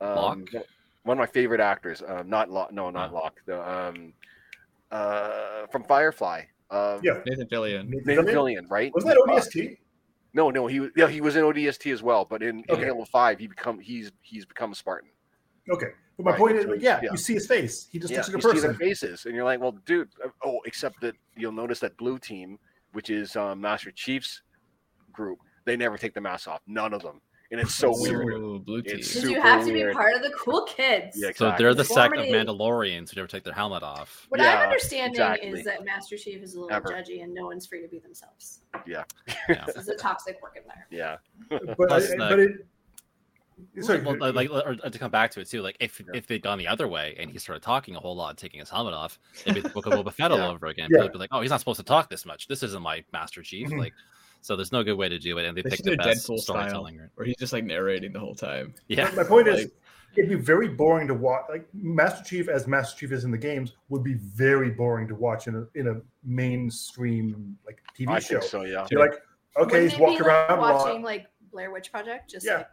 um, 0.00 0.44
one 1.04 1.16
of 1.16 1.18
my 1.18 1.26
favorite 1.26 1.60
actors. 1.60 2.02
Um, 2.06 2.28
not 2.28 2.50
Locke, 2.50 2.72
no, 2.72 2.90
not 2.90 3.10
Oh. 3.10 3.14
Locke. 3.14 3.40
The 3.46 3.70
um, 3.70 4.12
uh, 4.90 5.66
from 5.70 5.84
Firefly. 5.84 6.42
Um, 6.70 7.00
Yeah. 7.02 7.20
Nathan 7.26 7.48
Fillion. 7.48 7.88
Nathan 7.88 8.26
Fillion, 8.26 8.70
right? 8.70 8.92
Wasn't 8.94 9.12
that 9.14 9.18
ODST? 9.26 9.76
No, 10.34 10.50
no, 10.50 10.66
he 10.66 10.80
was 10.80 10.90
yeah 10.96 11.08
he 11.08 11.20
was 11.20 11.36
in 11.36 11.44
ODST 11.44 11.92
as 11.92 12.02
well, 12.02 12.24
but 12.24 12.42
in, 12.42 12.64
in 12.68 12.78
Halo 12.78 13.04
Five 13.04 13.38
he 13.38 13.46
become 13.46 13.78
he's 13.78 14.10
he's 14.22 14.46
become 14.46 14.72
a 14.72 14.74
Spartan. 14.74 15.10
Okay. 15.70 15.88
But 16.16 16.24
my 16.24 16.30
Right, 16.32 16.38
point 16.40 16.56
is, 16.56 16.64
so 16.64 16.70
like, 16.70 16.82
yeah, 16.82 17.00
yeah. 17.02 17.10
you 17.12 17.16
see 17.18 17.34
his 17.34 17.46
face. 17.46 17.88
He 17.92 17.98
just 17.98 18.10
yeah, 18.12 18.18
looks 18.18 18.28
like 18.28 18.36
a 18.44 18.46
you 18.46 18.50
a 18.50 18.54
see 18.54 18.66
their 18.66 18.74
faces, 18.74 19.24
and 19.26 19.34
you're 19.34 19.44
like, 19.44 19.60
well, 19.60 19.72
dude. 19.86 20.08
uh, 20.24 20.28
Oh, 20.44 20.60
except 20.66 21.00
that 21.02 21.14
you'll 21.36 21.52
notice 21.52 21.80
that 21.80 21.96
blue 21.96 22.18
team, 22.18 22.58
which 22.92 23.08
is 23.10 23.36
um, 23.36 23.60
Master 23.60 23.90
Chief's 23.90 24.42
group, 25.12 25.38
they 25.64 25.76
never 25.76 25.96
take 25.98 26.14
the 26.14 26.20
mask 26.20 26.48
off. 26.48 26.60
None 26.66 26.92
of 26.94 27.02
them, 27.02 27.20
and 27.50 27.60
it's 27.60 27.74
so 27.74 27.92
weird. 27.94 28.26
Ooh, 28.34 28.58
blue 28.58 28.82
team. 28.82 28.98
It's 28.98 29.14
Because 29.14 29.30
you 29.30 29.40
have 29.40 29.60
to 29.66 29.72
be 29.72 29.82
weird. 29.82 29.94
part 29.94 30.14
of 30.16 30.22
the 30.22 30.30
cool 30.30 30.64
kids. 30.64 31.16
Yeah, 31.20 31.30
So 31.34 31.54
they're 31.56 31.74
the 31.74 31.84
sect 31.84 32.16
of 32.16 32.24
Mandalorians 32.26 33.10
who 33.10 33.16
never 33.16 33.28
take 33.28 33.44
their 33.44 33.52
helmet 33.54 33.82
off. 33.82 34.26
What 34.28 34.40
Yeah, 34.40 34.56
I'm 34.58 34.62
understanding 34.68 35.10
exactly. 35.12 35.48
is 35.50 35.64
that 35.64 35.84
Master 35.84 36.16
Chief 36.16 36.42
is 36.42 36.54
a 36.54 36.60
little 36.60 36.74
Ever. 36.74 36.88
judgy 36.88 37.22
and 37.22 37.32
no 37.32 37.46
one's 37.46 37.66
free 37.66 37.82
to 37.82 37.88
be 37.88 37.98
themselves. 37.98 38.62
Yeah. 38.86 39.04
This 39.66 39.76
is 39.76 39.88
a 39.88 39.96
toxic 39.96 40.40
work 40.42 40.56
environment. 40.56 40.88
yeah, 40.90 41.16
But, 41.48 41.76
Plus 41.88 42.06
I, 42.06 42.10
the- 42.10 42.16
but 42.16 42.38
it. 42.40 42.66
Sorry, 43.80 44.00
Well, 44.00 44.16
like, 44.32 44.50
or 44.50 44.74
to 44.74 44.98
come 44.98 45.10
back 45.12 45.30
to 45.32 45.40
it 45.40 45.48
too, 45.48 45.62
like 45.62 45.76
if 45.78 46.00
Yeah. 46.00 46.06
if 46.14 46.26
they'd 46.26 46.42
gone 46.42 46.58
the 46.58 46.66
other 46.66 46.88
way 46.88 47.14
and 47.18 47.30
he 47.30 47.38
started 47.38 47.62
talking 47.62 47.94
a 47.94 48.00
whole 48.00 48.16
lot, 48.16 48.36
taking 48.36 48.58
his 48.58 48.68
helmet 48.68 48.92
off, 48.92 49.20
it'd 49.42 49.54
be 49.54 49.60
the 49.60 49.68
Book 49.68 49.86
of 49.86 49.92
Boba 49.92 50.12
Fett 50.12 50.32
all 50.32 50.38
Yeah. 50.38 50.48
over 50.48 50.66
again. 50.66 50.88
Yeah. 50.90 50.96
People 50.96 51.04
would 51.04 51.12
be 51.12 51.18
like, 51.20 51.28
"Oh, 51.32 51.40
he's 51.42 51.50
not 51.50 51.60
supposed 51.60 51.78
to 51.78 51.84
talk 51.84 52.10
this 52.10 52.26
much. 52.26 52.48
This 52.48 52.64
isn't 52.64 52.82
my 52.82 53.04
Master 53.12 53.40
Chief." 53.42 53.68
Mhm. 53.68 53.78
Like, 53.78 53.92
so 54.42 54.54
there's 54.56 54.72
no 54.72 54.82
good 54.84 54.94
way 54.96 55.08
to 55.08 55.18
do 55.18 55.38
it, 55.38 55.46
and 55.46 55.56
they, 55.56 55.62
They 55.62 55.70
picked 55.70 55.84
should 55.84 55.92
the 55.98 56.04
best 56.04 56.28
Deadpool 56.28 56.38
style. 56.38 56.56
storytelling. 56.58 56.98
right? 56.98 57.08
Where 57.14 57.26
he's 57.26 57.36
just 57.36 57.52
like 57.54 57.64
narrating 57.64 58.12
the 58.12 58.20
whole 58.20 58.34
time. 58.34 58.74
Yeah, 58.88 59.10
my 59.16 59.24
point 59.24 59.48
is, 59.48 59.70
it'd 60.16 60.28
be 60.28 60.34
very 60.36 60.68
boring 60.68 61.08
to 61.08 61.14
watch. 61.14 61.44
Like 61.48 61.66
Master 61.72 62.22
Chief, 62.22 62.48
as 62.48 62.66
Master 62.66 62.98
Chief 62.98 63.12
is 63.12 63.24
in 63.24 63.30
the 63.30 63.38
games, 63.38 63.72
would 63.88 64.02
be 64.04 64.14
very 64.14 64.70
boring 64.70 65.08
to 65.08 65.14
watch 65.14 65.46
in 65.46 65.54
a 65.56 65.66
in 65.78 65.88
a 65.88 66.00
mainstream 66.24 67.56
like 67.66 67.82
TV 67.98 68.08
I 68.10 68.18
show. 68.18 68.40
think 68.40 68.42
so. 68.50 68.62
Yeah, 68.62 68.86
You're 68.90 69.00
like, 69.00 69.14
okay, 69.56 69.82
Wouldn't 69.82 69.82
he's 69.84 69.92
it 69.92 69.96
be 69.96 70.02
walking 70.02 70.18
like 70.20 70.26
around 70.26 70.58
a 70.58 70.60
lot. 70.60 70.74
watching 70.86 71.02
like 71.02 71.26
Blair 71.50 71.70
Witch 71.70 71.90
Project. 71.90 72.30
Just 72.30 72.44
Yeah. 72.46 72.56
like 72.58 72.66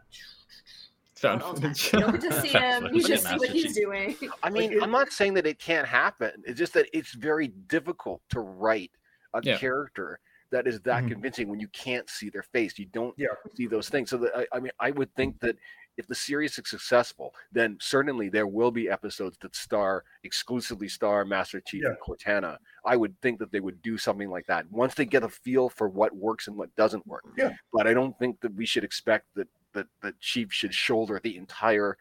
Found 1.16 1.42
all 1.42 1.52
the 1.52 1.60
time. 1.60 1.74
footage. 1.74 1.92
You 1.92 2.00
don't 2.00 2.12
get 2.20 2.30
to 2.30 2.40
see 2.40 2.48
him. 2.58 2.88
You 2.94 3.02
just 3.04 3.26
see 3.28 3.34
what 3.36 3.50
he's 3.50 3.74
doing. 3.76 4.16
I 4.42 4.48
mean, 4.50 4.72
it- 4.72 4.82
I'm 4.82 4.90
not 4.90 5.12
saying 5.12 5.34
that 5.34 5.46
it 5.46 5.58
can't 5.58 5.86
happen. 5.86 6.30
It's 6.46 6.58
just 6.58 6.72
that 6.74 6.86
it's 6.94 7.12
very 7.12 7.48
difficult 7.48 8.22
to 8.30 8.40
write 8.40 8.92
a 9.34 9.40
Yeah. 9.42 9.58
character 9.58 10.18
that 10.50 10.66
is 10.66 10.80
that 10.82 11.04
Mhm. 11.04 11.08
convincing 11.12 11.48
when 11.48 11.60
you 11.60 11.68
can't 11.68 12.08
see 12.10 12.28
their 12.28 12.42
face. 12.42 12.78
You 12.78 12.86
don't 12.86 13.16
Yeah. 13.18 13.28
see 13.54 13.66
those 13.66 13.88
things. 13.88 14.10
So 14.10 14.18
that 14.18 14.36
I, 14.36 14.46
I 14.56 14.60
mean, 14.60 14.72
I 14.80 14.90
would 14.90 15.14
think 15.14 15.38
that 15.40 15.56
if 15.96 16.06
the 16.06 16.14
series 16.14 16.58
is 16.58 16.68
successful, 16.68 17.34
then 17.52 17.76
certainly 17.80 18.28
there 18.28 18.46
will 18.46 18.70
be 18.70 18.88
episodes 18.88 19.36
that 19.38 19.54
star 19.54 20.04
exclusively 20.24 20.88
star 20.88 21.24
Master 21.24 21.60
Chief 21.60 21.84
and 21.84 21.96
Cortana. 22.00 22.58
I 22.84 22.96
would 22.96 23.20
think 23.20 23.38
that 23.38 23.52
they 23.52 23.60
would 23.60 23.80
do 23.82 23.98
something 23.98 24.30
like 24.30 24.46
that 24.46 24.70
once 24.70 24.94
they 24.94 25.04
get 25.04 25.22
a 25.22 25.28
feel 25.28 25.68
for 25.68 25.88
what 25.88 26.14
works 26.16 26.48
and 26.48 26.56
what 26.56 26.74
doesn't 26.74 27.06
work. 27.06 27.24
Yeah. 27.36 27.54
But 27.72 27.86
I 27.86 27.94
don't 27.94 28.18
think 28.18 28.40
that 28.40 28.54
we 28.54 28.66
should 28.66 28.84
expect 28.84 29.26
that 29.34 29.48
that 29.72 29.86
that 30.00 30.18
Chief 30.18 30.52
should 30.52 30.74
shoulder 30.74 31.20
the 31.22 31.36
entire 31.36 31.96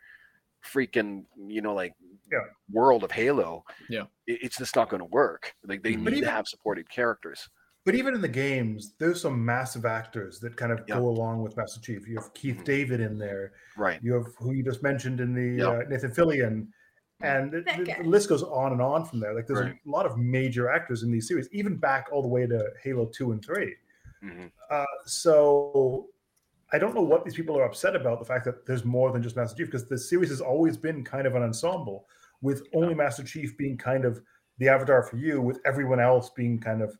freaking 0.63 1.25
you 1.47 1.61
know 1.61 1.73
like 1.73 1.93
Yeah. 2.31 2.39
world 2.71 3.03
of 3.03 3.11
Halo. 3.11 3.63
Yeah. 3.89 4.05
It- 4.27 4.43
it's 4.43 4.57
just 4.57 4.75
not 4.75 4.89
going 4.89 4.99
to 4.99 5.05
work. 5.05 5.55
Like 5.63 5.83
they 5.83 5.95
But 5.95 6.13
need 6.13 6.21
to 6.23 6.31
have 6.31 6.47
supported 6.47 6.89
characters. 6.89 7.47
But 7.89 7.95
even 7.95 8.13
in 8.13 8.21
the 8.21 8.27
games, 8.27 8.93
there's 8.99 9.19
some 9.19 9.43
massive 9.43 9.83
actors 9.83 10.39
that 10.41 10.55
kind 10.55 10.71
of 10.71 10.83
Yeah. 10.87 10.99
go 10.99 11.07
along 11.07 11.41
with 11.41 11.57
Master 11.57 11.81
Chief. 11.81 12.07
You 12.07 12.17
have 12.19 12.31
Keith 12.35 12.57
Mhm. 12.59 12.63
David 12.63 12.99
in 12.99 13.17
there. 13.17 13.53
Right. 13.75 13.99
You 14.03 14.13
have 14.13 14.27
who 14.37 14.51
you 14.53 14.61
just 14.61 14.83
mentioned 14.83 15.19
in 15.19 15.33
the 15.33 15.63
Yeah. 15.63 15.69
uh, 15.69 15.83
Nathan 15.89 16.11
Fillion, 16.11 16.67
and 17.21 17.51
the, 17.51 17.61
the- 17.61 18.03
list 18.07 18.29
goes 18.29 18.43
on 18.43 18.73
and 18.73 18.79
on 18.79 19.05
from 19.05 19.19
there. 19.19 19.33
Like 19.33 19.47
there's 19.47 19.61
Right. 19.61 19.79
a 19.83 19.89
lot 19.89 20.05
of 20.05 20.19
major 20.19 20.69
actors 20.69 21.01
in 21.01 21.09
these 21.09 21.27
series, 21.27 21.49
even 21.51 21.77
back 21.77 22.09
all 22.11 22.21
the 22.21 22.27
way 22.27 22.45
to 22.45 22.71
Halo 22.83 23.07
two 23.07 23.31
and 23.31 23.43
three. 23.43 23.75
Mhm. 24.23 24.51
Uh, 24.69 24.85
so 25.05 26.09
I 26.71 26.77
don't 26.77 26.93
know 26.93 27.01
what 27.01 27.25
these 27.25 27.33
people 27.33 27.57
are 27.57 27.63
upset 27.65 27.95
about 27.95 28.19
the 28.19 28.25
fact 28.25 28.45
that 28.45 28.67
there's 28.67 28.85
more 28.85 29.11
than 29.11 29.23
just 29.23 29.35
Master 29.35 29.57
Chief 29.57 29.65
because 29.65 29.87
the 29.89 29.97
series 29.97 30.29
has 30.29 30.41
always 30.41 30.77
been 30.77 31.03
kind 31.03 31.25
of 31.25 31.33
an 31.33 31.41
ensemble 31.41 32.07
with 32.43 32.67
only 32.73 32.93
Master 32.93 33.23
Chief 33.23 33.57
being 33.57 33.79
kind 33.79 34.05
of 34.05 34.21
the 34.59 34.69
avatar 34.69 35.01
for 35.01 35.17
you, 35.17 35.41
with 35.41 35.59
everyone 35.65 35.99
else 35.99 36.29
being 36.29 36.59
kind 36.59 36.83
of 36.83 36.95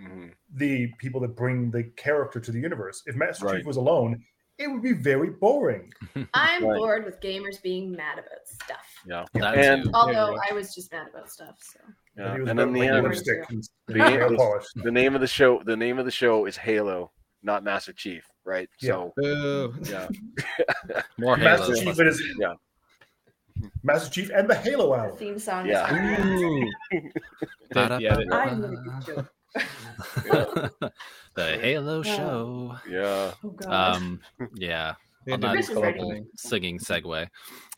Mhm. 0.00 0.32
the 0.54 0.92
people 0.98 1.20
that 1.22 1.34
bring 1.36 1.70
the 1.70 1.84
character 1.96 2.38
to 2.40 2.52
the 2.52 2.60
universe. 2.60 3.02
If 3.06 3.16
Master 3.16 3.46
Right. 3.46 3.56
Chief 3.58 3.66
was 3.66 3.76
alone, 3.76 4.22
it 4.58 4.68
would 4.68 4.82
be 4.82 4.92
very 4.92 5.30
boring. 5.30 5.92
I'm 6.34 6.64
Right. 6.64 6.78
bored 6.78 7.04
with 7.04 7.20
gamers 7.20 7.60
being 7.62 7.92
mad 7.92 8.18
about 8.18 8.46
stuff. 8.46 8.86
Yeah. 9.06 9.24
And- 9.34 9.84
too. 9.84 9.90
Although 9.94 10.38
I 10.48 10.52
was 10.52 10.74
just 10.74 10.92
mad 10.92 11.08
about 11.08 11.30
stuff. 11.30 11.56
So 11.60 11.80
Yeah. 12.16 12.34
He 12.36 12.40
And 12.48 12.58
then 12.58 12.72
the 12.72 12.82
end, 12.86 13.04
lipstick 13.06 13.48
and 13.50 13.62
The- 13.86 13.94
nail 13.94 14.28
the- 14.30 14.82
the 14.82 14.90
name 14.92 15.14
of 15.14 15.20
the 15.20 15.26
show 15.28 15.62
the 15.64 15.76
name 15.76 15.98
of 15.98 16.04
the 16.04 16.10
show 16.10 16.46
is 16.46 16.56
Halo, 16.56 17.12
not 17.42 17.62
Master 17.64 17.92
Chief, 17.92 18.24
right? 18.44 18.68
Yeah. 18.80 18.88
So 18.90 19.12
Boo. 19.16 19.74
yeah. 19.84 20.08
More 21.18 21.36
Master 21.36 21.74
Halo. 21.76 21.92
Chief 21.94 22.00
is 22.06 22.22
Yeah. 22.38 22.54
Master 23.82 24.10
Chief 24.10 24.30
and 24.34 24.48
the 24.48 24.54
Halo 24.54 24.90
the 24.94 25.02
album. 25.02 25.16
theme 25.18 25.38
song 25.38 25.66
Yeah. 25.66 25.84
is 25.84 25.90
hilarious. 25.90 26.70
Ooh. 26.94 27.10
yeah, 28.00 29.28
they- 29.54 29.62
I'm 29.62 30.22
gonna 30.26 30.44
be 30.52 30.68
joke. 30.80 30.92
the 31.34 31.58
Halo 31.60 32.02
show. 32.02 32.76
Yeah. 32.88 33.32
Oh 33.44 33.50
god. 33.50 33.96
Um, 33.96 34.20
yeah, 34.54 34.94
they 35.26 35.32
on 35.32 35.40
did 35.40 35.48
that 35.48 35.52
Chris 35.54 35.66
this 35.68 35.76
is 35.76 35.82
ready. 35.82 35.98
horrible 36.00 36.26
singing 36.36 36.78
segue. 36.78 37.28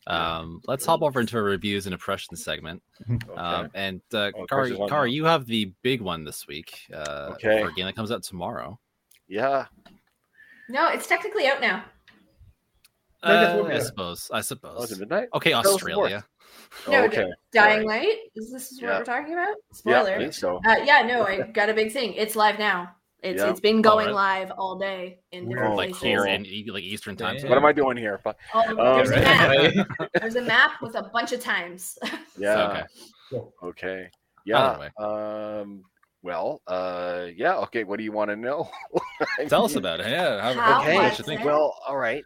Um, 0.07 0.61
let's 0.67 0.85
hop 0.85 1.03
over 1.03 1.19
into 1.21 1.37
a 1.37 1.41
reviews 1.41 1.85
and 1.85 1.93
impressions 1.93 2.43
segment. 2.43 2.81
Okay. 3.09 3.35
Um, 3.39 3.69
and 3.73 4.01
uh, 4.13 4.31
Oh, 4.35 4.45
Kari, 4.47 4.75
Chris 4.75 4.89
Kari, 4.89 5.11
you 5.11 5.25
have 5.25 5.45
the 5.45 5.71
big 5.83 6.01
one 6.01 6.23
this 6.23 6.47
week. 6.47 6.81
Uh, 6.93 7.29
Okay. 7.33 7.61
For 7.61 7.69
a 7.69 7.73
game 7.73 7.85
that 7.85 7.95
comes 7.95 8.11
out 8.11 8.23
tomorrow. 8.23 8.79
yeah. 9.27 9.65
no, 10.69 10.87
it's 10.89 11.07
technically 11.07 11.47
out 11.47 11.61
now. 11.61 11.83
I 13.23 13.33
Uh, 13.33 13.63
I 13.65 13.79
suppose. 13.79 14.29
I 14.33 14.39
Oh, 14.39 14.41
suppose. 14.41 14.91
it 14.91 14.99
midnight? 14.99 15.27
Okay, 15.35 15.53
us 15.53 15.65
Australia. 15.67 16.25
No, 16.87 16.93
Oh, 16.93 17.03
okay. 17.05 17.29
Dying 17.51 17.81
All 17.81 17.87
right. 17.87 18.01
Light? 18.07 18.17
Is 18.35 18.51
this 18.51 18.71
what 18.73 18.81
Yeah. 18.81 18.97
we're 18.99 19.03
talking 19.05 19.33
about? 19.33 19.47
Yeah, 19.49 19.73
Spoiler. 19.73 20.15
I 20.15 20.17
think 20.17 20.33
so. 20.33 20.57
Uh, 20.65 20.77
yeah, 20.83 21.01
no, 21.03 21.23
I 21.25 21.41
got 21.53 21.69
a 21.69 21.73
big 21.73 21.91
thing. 21.91 22.13
It's 22.13 22.35
live 22.35 22.57
now. 22.59 22.95
It's 23.23 23.41
Yeah. 23.41 23.49
it's 23.51 23.59
been 23.59 23.81
going 23.81 24.05
really? 24.07 24.15
live 24.15 24.51
all 24.57 24.79
day 24.79 25.19
in 25.31 25.47
different 25.47 25.73
Oh, 25.73 25.75
Like 25.75 25.89
places. 25.89 26.01
here 26.03 26.25
in 26.25 26.43
like 26.73 26.83
Eastern 26.83 27.15
time. 27.15 27.33
Damn. 27.35 27.41
zone. 27.41 27.49
What 27.49 27.57
am 27.57 27.65
I 27.65 27.71
doing 27.73 27.97
here? 27.97 28.19
But 28.23 28.37
Oh, 28.53 28.63
Oh, 28.77 28.95
there's, 28.95 29.11
a 29.11 29.15
map. 29.17 29.87
there's 30.21 30.35
a 30.37 30.41
map 30.41 30.81
with 30.81 30.95
a 30.95 31.03
bunch 31.13 31.31
of 31.33 31.39
times. 31.41 31.99
yeah. 32.37 32.85
Okay. 33.31 33.41
Okay. 33.63 34.09
Yeah. 34.45 34.89
Um 34.97 35.83
well, 36.23 36.61
uh 36.67 37.27
yeah, 37.35 37.57
okay, 37.57 37.83
what 37.83 37.97
do 37.97 38.03
you 38.03 38.11
want 38.11 38.29
to 38.31 38.35
know? 38.35 38.69
Tell 39.49 39.65
us 39.65 39.75
about 39.75 39.99
it. 39.99 40.07
Yeah. 40.07 40.41
How, 40.41 40.53
How 40.59 40.81
Okay. 40.81 40.95
what 40.95 41.09
was 41.09 41.19
you 41.19 41.25
think? 41.25 41.43
Well, 41.43 41.75
all 41.87 41.97
right. 41.97 42.23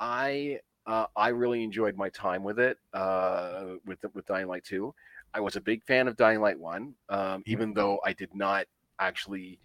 I 0.00 0.58
uh, 0.86 1.06
I 1.16 1.28
really 1.28 1.62
enjoyed 1.62 1.96
my 1.96 2.08
time 2.10 2.42
with 2.42 2.58
it. 2.58 2.78
Uh, 2.92 3.74
with 3.86 4.04
with 4.14 4.26
Dying 4.26 4.48
Light 4.48 4.64
Two, 4.64 4.94
I 5.32 5.40
was 5.40 5.56
a 5.56 5.60
big 5.60 5.82
fan 5.84 6.08
of 6.08 6.16
Dying 6.16 6.40
Light 6.40 6.58
One, 6.58 6.94
um, 7.08 7.42
even 7.46 7.72
though 7.72 8.00
I 8.04 8.12
did 8.12 8.34
not 8.34 8.66
actually 8.98 9.60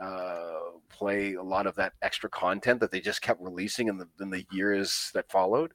uh, 0.00 0.60
play 0.88 1.34
a 1.34 1.42
lot 1.42 1.66
of 1.66 1.74
that 1.76 1.94
extra 2.02 2.30
content 2.30 2.80
that 2.80 2.90
they 2.90 3.00
just 3.00 3.22
kept 3.22 3.40
releasing 3.40 3.88
in 3.88 3.98
the 3.98 4.08
in 4.20 4.30
the 4.30 4.46
years 4.52 5.10
that 5.14 5.30
followed. 5.30 5.72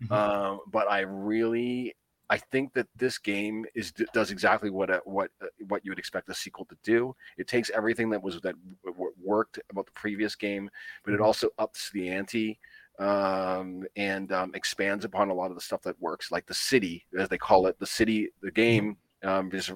Mhm. 0.00 0.10
Um, 0.16 0.60
but 0.68 0.90
I 0.90 1.00
really. 1.00 1.94
I 2.30 2.36
think 2.36 2.74
that 2.74 2.86
this 2.94 3.16
game 3.16 3.64
is 3.74 3.90
does 4.12 4.30
exactly 4.30 4.68
what 4.68 4.90
a, 4.90 5.00
what 5.06 5.30
uh, 5.40 5.46
what 5.68 5.82
you 5.82 5.90
would 5.90 5.98
expect 5.98 6.28
a 6.28 6.34
sequel 6.34 6.66
to 6.66 6.76
do. 6.82 7.16
It 7.38 7.48
takes 7.48 7.70
everything 7.70 8.10
that 8.10 8.22
was 8.22 8.38
that 8.42 8.54
w- 8.84 9.14
worked 9.22 9.58
about 9.70 9.86
the 9.86 9.92
previous 9.92 10.36
game, 10.36 10.68
but 11.04 11.14
it 11.14 11.20
Mhm. 11.20 11.24
also 11.24 11.48
ups 11.58 11.90
the 11.90 12.10
ante 12.10 12.58
um, 12.98 13.86
and 13.96 14.32
um, 14.32 14.52
expands 14.54 15.04
upon 15.04 15.30
a 15.30 15.34
lot 15.34 15.50
of 15.50 15.54
the 15.54 15.60
stuff 15.62 15.82
that 15.82 16.00
works, 16.00 16.32
like 16.32 16.46
the 16.46 16.54
city, 16.54 17.04
as 17.18 17.28
they 17.28 17.38
call 17.38 17.66
it. 17.66 17.78
The 17.78 17.86
city, 17.86 18.30
the 18.42 18.50
game, 18.50 18.96
um, 19.22 19.50
just 19.50 19.72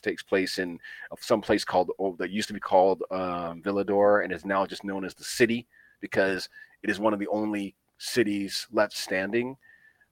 takes 0.00 0.22
place 0.22 0.58
in 0.58 0.78
some 1.18 1.40
place 1.40 1.64
called 1.64 1.90
oh, 1.98 2.16
that 2.18 2.30
used 2.30 2.48
to 2.48 2.54
be 2.54 2.60
called 2.60 3.02
um, 3.10 3.62
Villedor 3.62 4.24
and 4.24 4.32
is 4.32 4.44
now 4.44 4.64
just 4.66 4.84
known 4.84 5.04
as 5.04 5.14
the 5.14 5.24
city 5.24 5.66
because 6.00 6.48
it 6.82 6.90
is 6.90 6.98
one 6.98 7.12
of 7.12 7.18
the 7.18 7.28
only 7.28 7.74
cities 7.98 8.66
left 8.72 8.96
standing. 8.96 9.56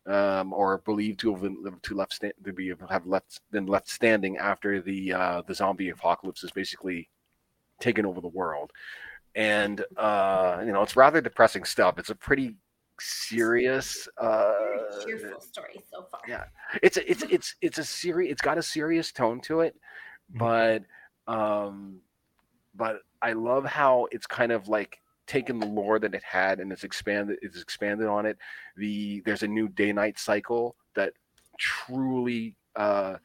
Um, 0.06 0.54
or 0.54 0.78
believed 0.78 1.20
to 1.20 1.32
have 1.32 1.42
been, 1.42 1.62
to 1.82 1.94
left 1.94 2.14
sta- 2.14 2.32
to 2.42 2.54
be 2.54 2.72
have 2.88 3.06
left 3.06 3.42
been 3.52 3.66
left 3.66 3.88
standing 3.88 4.38
after 4.38 4.80
the 4.80 5.12
uh, 5.12 5.42
the 5.46 5.54
zombie 5.54 5.90
apocalypse 5.90 6.40
has 6.40 6.50
basically 6.50 7.10
taken 7.80 8.06
over 8.06 8.22
the 8.22 8.28
world 8.28 8.72
and 9.34 9.84
uh, 9.96 10.62
you 10.64 10.72
know 10.72 10.82
it's 10.82 10.96
rather 10.96 11.20
depressing 11.20 11.64
stuff. 11.64 11.98
It's 11.98 12.10
a 12.10 12.14
pretty 12.14 12.56
serious. 13.00 14.08
Uh, 14.18 14.52
Very 15.04 15.18
cheerful 15.18 15.40
story 15.40 15.82
so 15.90 16.06
far. 16.10 16.20
yeah. 16.28 16.44
it's 16.82 16.96
a, 16.96 17.10
it's 17.10 17.22
it's 17.30 17.54
it's 17.60 17.78
a 17.78 17.84
serious. 17.84 18.32
It's 18.32 18.42
got 18.42 18.58
a 18.58 18.62
serious 18.62 19.12
tone 19.12 19.40
to 19.42 19.60
it, 19.60 19.76
but 20.34 20.82
um, 21.26 22.00
but 22.74 23.00
I 23.22 23.32
love 23.32 23.64
how 23.64 24.08
it's 24.10 24.26
kind 24.26 24.52
of 24.52 24.68
like 24.68 24.98
taken 25.26 25.60
the 25.60 25.66
lore 25.66 25.98
that 26.00 26.14
it 26.14 26.24
had 26.24 26.58
and 26.60 26.72
it's 26.72 26.84
expanded. 26.84 27.38
It's 27.42 27.60
expanded 27.60 28.08
on 28.08 28.26
it. 28.26 28.36
The 28.76 29.22
there's 29.24 29.42
a 29.42 29.48
new 29.48 29.68
day 29.68 29.92
night 29.92 30.18
cycle 30.18 30.76
that 30.94 31.12
truly 31.58 32.56
uh 32.76 33.16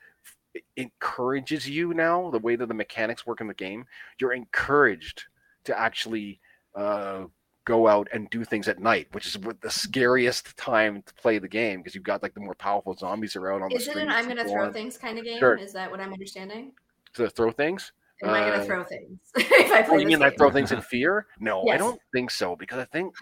encourages 0.77 1.67
you 1.67 1.93
now 1.93 2.29
the 2.31 2.39
way 2.39 2.55
that 2.55 2.67
the 2.67 2.73
mechanics 2.73 3.25
work 3.25 3.41
in 3.41 3.47
the 3.47 3.53
game 3.53 3.85
you're 4.19 4.33
encouraged 4.33 5.25
to 5.65 5.77
actually 5.77 6.39
uh, 6.75 7.25
go 7.65 7.87
out 7.87 8.07
and 8.13 8.29
do 8.29 8.43
things 8.43 8.67
at 8.67 8.79
night, 8.79 9.07
which 9.11 9.25
is 9.25 9.37
the 9.61 9.69
scariest 9.71 10.55
time 10.57 11.01
to 11.05 11.13
play 11.15 11.39
the 11.39 11.47
game 11.47 11.79
because 11.79 11.95
you've 11.95 12.03
got 12.03 12.23
like 12.23 12.33
the 12.33 12.39
more 12.39 12.55
powerful 12.55 12.93
zombies 12.95 13.35
around 13.35 13.63
on 13.63 13.69
the 13.69 13.75
Is 13.75 13.87
it 13.87 13.97
an 13.97 14.09
I'm 14.09 14.27
gonna 14.27 14.47
throw 14.47 14.65
on. 14.65 14.73
things 14.73 14.97
kind 14.97 15.17
of 15.17 15.25
game? 15.25 15.39
Sure. 15.39 15.57
Is 15.57 15.73
that 15.73 15.89
what 15.91 15.99
I'm 15.99 16.13
understanding? 16.13 16.71
to 17.15 17.29
throw 17.29 17.51
things? 17.51 17.91
Am 18.23 18.29
I 18.29 18.39
Uh, 18.41 18.51
gonna 18.51 18.65
throw 18.65 18.83
things 18.83 19.19
if 19.35 19.71
I 19.71 19.81
Oh, 19.81 19.85
play 19.89 19.99
you 19.99 20.05
this 20.05 20.17
mean 20.17 20.21
I 20.21 20.29
game? 20.29 20.37
throw 20.37 20.51
things 20.51 20.71
in 20.71 20.81
fear? 20.81 21.27
No, 21.39 21.67
I 21.69 21.77
don't 21.77 21.99
think 22.13 22.29
so 22.31 22.55
because 22.55 22.77
I 22.77 22.85
think 22.85 23.15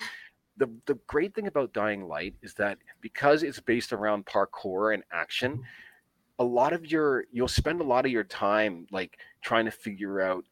the 0.57 0.68
the 0.86 0.95
great 1.07 1.34
thing 1.34 1.48
about 1.48 1.74
Dying 1.74 2.07
Light 2.07 2.36
is 2.41 2.53
that 2.56 2.78
because 3.02 3.44
it's 3.44 3.60
based 3.60 3.94
around 3.94 4.26
parkour 4.26 4.94
and 4.94 5.03
action, 5.11 5.64
a 6.40 6.44
lot 6.44 6.74
of 6.74 6.86
your 6.91 7.26
you'll 7.32 7.48
spend 7.48 7.82
a 7.82 7.84
lot 7.84 8.06
of 8.06 8.11
your 8.11 8.24
time 8.24 8.88
like 8.91 9.20
trying 9.44 9.65
to 9.65 9.72
figure 9.72 10.22
out 10.22 10.44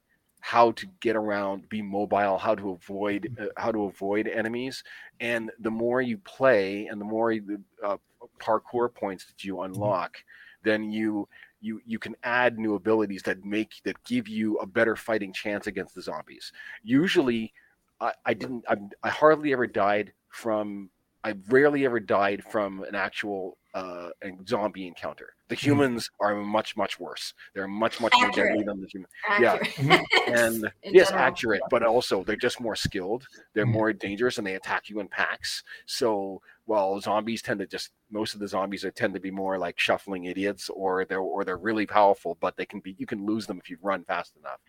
how 0.41 0.71
to 0.71 0.87
get 0.99 1.15
around, 1.15 1.69
be 1.69 1.81
mobile, 1.81 2.37
how 2.37 2.55
to 2.55 2.71
avoid 2.71 3.35
uh, 3.39 3.45
how 3.57 3.71
to 3.71 3.85
avoid 3.85 4.27
enemies, 4.27 4.83
and 5.19 5.51
the 5.59 5.71
more 5.71 6.01
you 6.01 6.17
play 6.17 6.87
and 6.87 6.99
the 6.99 7.05
more 7.05 7.31
you, 7.31 7.63
uh, 7.83 7.97
parkour 8.39 8.93
points 8.93 9.25
that 9.25 9.43
you 9.43 9.61
unlock, 9.61 10.17
then 10.63 10.91
you 10.91 11.27
you 11.61 11.79
you 11.85 11.99
can 11.99 12.15
add 12.23 12.57
new 12.57 12.75
abilities 12.75 13.21
that 13.23 13.45
make 13.45 13.75
that 13.85 14.03
give 14.03 14.27
you 14.27 14.57
a 14.57 14.65
better 14.65 14.95
fighting 14.95 15.31
chance 15.31 15.67
against 15.67 15.95
the 15.95 16.01
zombies. 16.01 16.51
Usually, 16.83 17.53
I, 17.99 18.13
I 18.25 18.33
didn't 18.33 18.65
I, 18.67 18.77
I 19.03 19.09
hardly 19.09 19.53
ever 19.53 19.67
died 19.67 20.11
from 20.29 20.89
I 21.23 21.35
rarely 21.49 21.85
ever 21.85 21.99
died 21.99 22.43
from 22.43 22.83
an 22.83 22.95
actual 22.95 23.57
uh, 23.73 24.09
a 24.23 24.31
zombie 24.47 24.87
encounter. 24.87 25.33
The 25.47 25.55
humans 25.55 26.09
are 26.19 26.35
much 26.35 26.75
much 26.75 26.99
worse. 26.99 27.33
They're 27.53 27.67
much 27.67 27.99
much 28.01 28.13
more 28.19 28.27
Accurate. 28.27 28.49
deadly 28.49 28.63
than 28.65 28.81
the 28.81 28.87
human. 28.87 29.09
Yeah. 29.39 29.57
And 30.27 30.63
In 30.83 30.93
yes, 30.93 31.09
general. 31.09 31.25
accurate, 31.27 31.61
but 31.69 31.83
also 31.83 32.23
they're 32.23 32.35
just 32.35 32.61
more 32.61 32.75
skilled. 32.75 33.27
They're 33.53 33.65
Mhm. 33.65 33.71
more 33.71 33.91
dangerous, 33.91 34.37
and 34.37 34.45
they 34.47 34.55
attack 34.55 34.87
you 34.89 34.99
in 34.99 35.07
packs. 35.07 35.63
So 35.85 36.41
well, 36.67 36.99
zombies 37.01 37.41
tend 37.41 37.59
to 37.59 37.65
just 37.67 37.91
most 38.11 38.33
of 38.33 38.39
the 38.39 38.47
zombies 38.47 38.85
are 38.85 38.91
tend 38.91 39.13
to 39.15 39.19
be 39.19 39.31
more 39.31 39.57
like 39.57 39.79
shuffling 39.79 40.25
idiots, 40.25 40.69
or 40.69 41.05
they're 41.05 41.19
or 41.19 41.43
they're 41.43 41.57
really 41.57 41.85
powerful, 41.87 42.37
but 42.39 42.55
they 42.55 42.65
can 42.65 42.79
be 42.81 42.95
you 42.99 43.05
can 43.05 43.25
lose 43.25 43.47
them 43.47 43.57
if 43.57 43.69
you 43.69 43.77
run 43.81 44.03
fast 44.05 44.35
enough. 44.37 44.59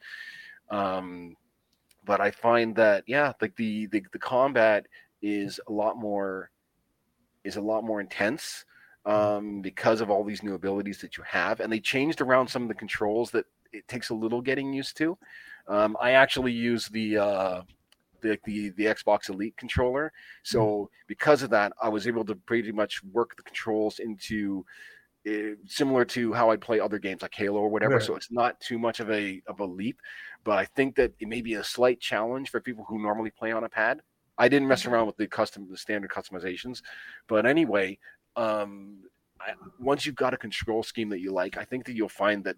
Um, 0.71 1.37
but 2.05 2.21
I 2.21 2.31
find 2.31 2.75
that 2.77 3.05
yeah, 3.07 3.33
like 3.41 3.55
the, 3.57 3.87
the 3.87 4.05
the 4.13 4.19
combat 4.19 4.87
is 5.21 5.61
a 5.69 5.73
lot 5.73 5.97
more 5.99 6.51
is 7.45 7.57
a 7.57 7.61
lot 7.61 7.85
more 7.85 8.01
intense 8.01 8.65
um, 9.05 9.61
because 9.61 10.01
of 10.01 10.11
all 10.11 10.25
these 10.25 10.43
new 10.43 10.55
abilities 10.55 11.01
that 11.01 11.17
you 11.17 11.25
have, 11.25 11.61
and 11.61 11.73
they 11.73 11.81
changed 11.81 12.21
around 12.21 12.49
some 12.49 12.63
of 12.63 12.69
the 12.69 12.75
controls 12.75 13.31
that 13.33 13.47
it 13.73 13.87
takes 13.89 14.11
a 14.11 14.15
little 14.15 14.41
getting 14.41 14.73
used 14.73 14.97
to. 14.99 15.17
Um, 15.69 15.97
I 16.01 16.13
actually 16.13 16.53
use 16.53 16.87
the 16.89 17.19
uh, 17.19 17.63
the, 18.21 18.39
the 18.45 18.71
the 18.71 18.85
Xbox 18.85 19.29
Elite 19.29 19.57
controller. 19.57 20.13
So 20.43 20.91
because 21.07 21.43
of 21.43 21.51
that, 21.51 21.73
I 21.83 21.89
was 21.89 22.07
able 22.07 22.25
to 22.27 22.35
pretty 22.35 22.73
much 22.73 23.03
work 23.05 23.37
the 23.37 23.43
controls 23.43 23.99
into 23.99 24.65
uh, 25.27 25.55
similar 25.67 26.05
to 26.05 26.33
how 26.33 26.51
I 26.51 26.57
play 26.57 26.81
other 26.81 26.99
games 26.99 27.23
like 27.23 27.35
Halo 27.35 27.61
or 27.61 27.69
whatever. 27.69 27.95
Right. 27.95 28.03
So 28.03 28.17
it's 28.17 28.31
not 28.31 28.59
too 28.61 28.79
much 28.79 29.01
of 29.01 29.11
a 29.11 29.43
of 29.47 29.61
a 29.61 29.65
leap, 29.65 30.01
but 30.45 30.59
I 30.59 30.65
think 30.65 30.97
that 30.97 31.13
it 31.21 31.29
may 31.29 31.43
be 31.43 31.55
a 31.55 31.65
slight 31.65 32.01
challenge 32.01 32.51
for 32.51 32.61
people 32.61 32.85
who 32.89 33.01
normally 33.01 33.31
play 33.31 33.53
on 33.53 33.65
a 33.65 33.69
pad. 33.69 34.01
I 34.39 34.49
didn't 34.49 34.67
mess 34.67 34.87
around 34.87 35.07
with 35.07 35.17
the 35.19 35.27
custom 35.27 35.69
the 35.71 35.77
standard 35.77 36.11
customizations, 36.11 36.83
but 37.29 37.47
anyway, 37.47 37.99
um, 38.37 38.99
I, 39.41 39.53
once 39.81 40.07
you've 40.07 40.15
got 40.15 40.35
a 40.35 40.37
control 40.37 40.83
scheme 40.83 41.09
that 41.11 41.21
you 41.21 41.33
like, 41.33 41.57
I 41.59 41.65
think 41.65 41.85
that 41.87 41.95
you'll 41.95 42.09
find 42.09 42.45
that 42.45 42.57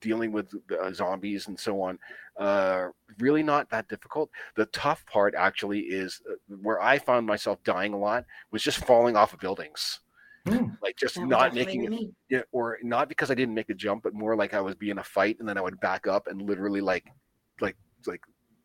dealing 0.00 0.32
with 0.32 0.50
uh, 0.80 0.90
zombies 0.92 1.48
and 1.48 1.60
so 1.60 1.82
on 1.82 1.98
uh 2.38 2.86
really 3.18 3.42
not 3.42 3.68
that 3.68 3.86
difficult 3.88 4.30
the 4.56 4.64
tough 4.66 5.04
part 5.04 5.34
actually 5.36 5.80
is 5.80 6.22
uh, 6.30 6.34
where 6.62 6.80
i 6.80 6.98
found 6.98 7.26
myself 7.26 7.62
dying 7.62 7.92
a 7.92 7.98
lot 7.98 8.24
was 8.50 8.62
just 8.62 8.82
falling 8.86 9.16
off 9.16 9.34
of 9.34 9.40
buildings 9.40 10.00
Hmm. 10.46 10.68
like 10.82 10.96
just 10.96 11.16
That 11.16 11.26
not 11.26 11.54
making 11.54 11.84
it 11.84 11.90
me. 11.90 12.10
yeah, 12.30 12.42
or 12.52 12.78
not 12.82 13.08
because 13.10 13.30
i 13.30 13.34
didn't 13.34 13.54
make 13.54 13.66
the 13.66 13.74
jump 13.74 14.02
but 14.04 14.14
more 14.14 14.34
like 14.36 14.54
i 14.54 14.60
was 14.62 14.74
being 14.76 14.96
a 14.96 15.04
fight 15.04 15.36
and 15.40 15.48
then 15.48 15.58
i 15.58 15.60
would 15.60 15.78
back 15.80 16.06
up 16.06 16.26
and 16.28 16.40
literally 16.40 16.80
like 16.80 17.04
like 17.60 17.76
like 18.06 18.20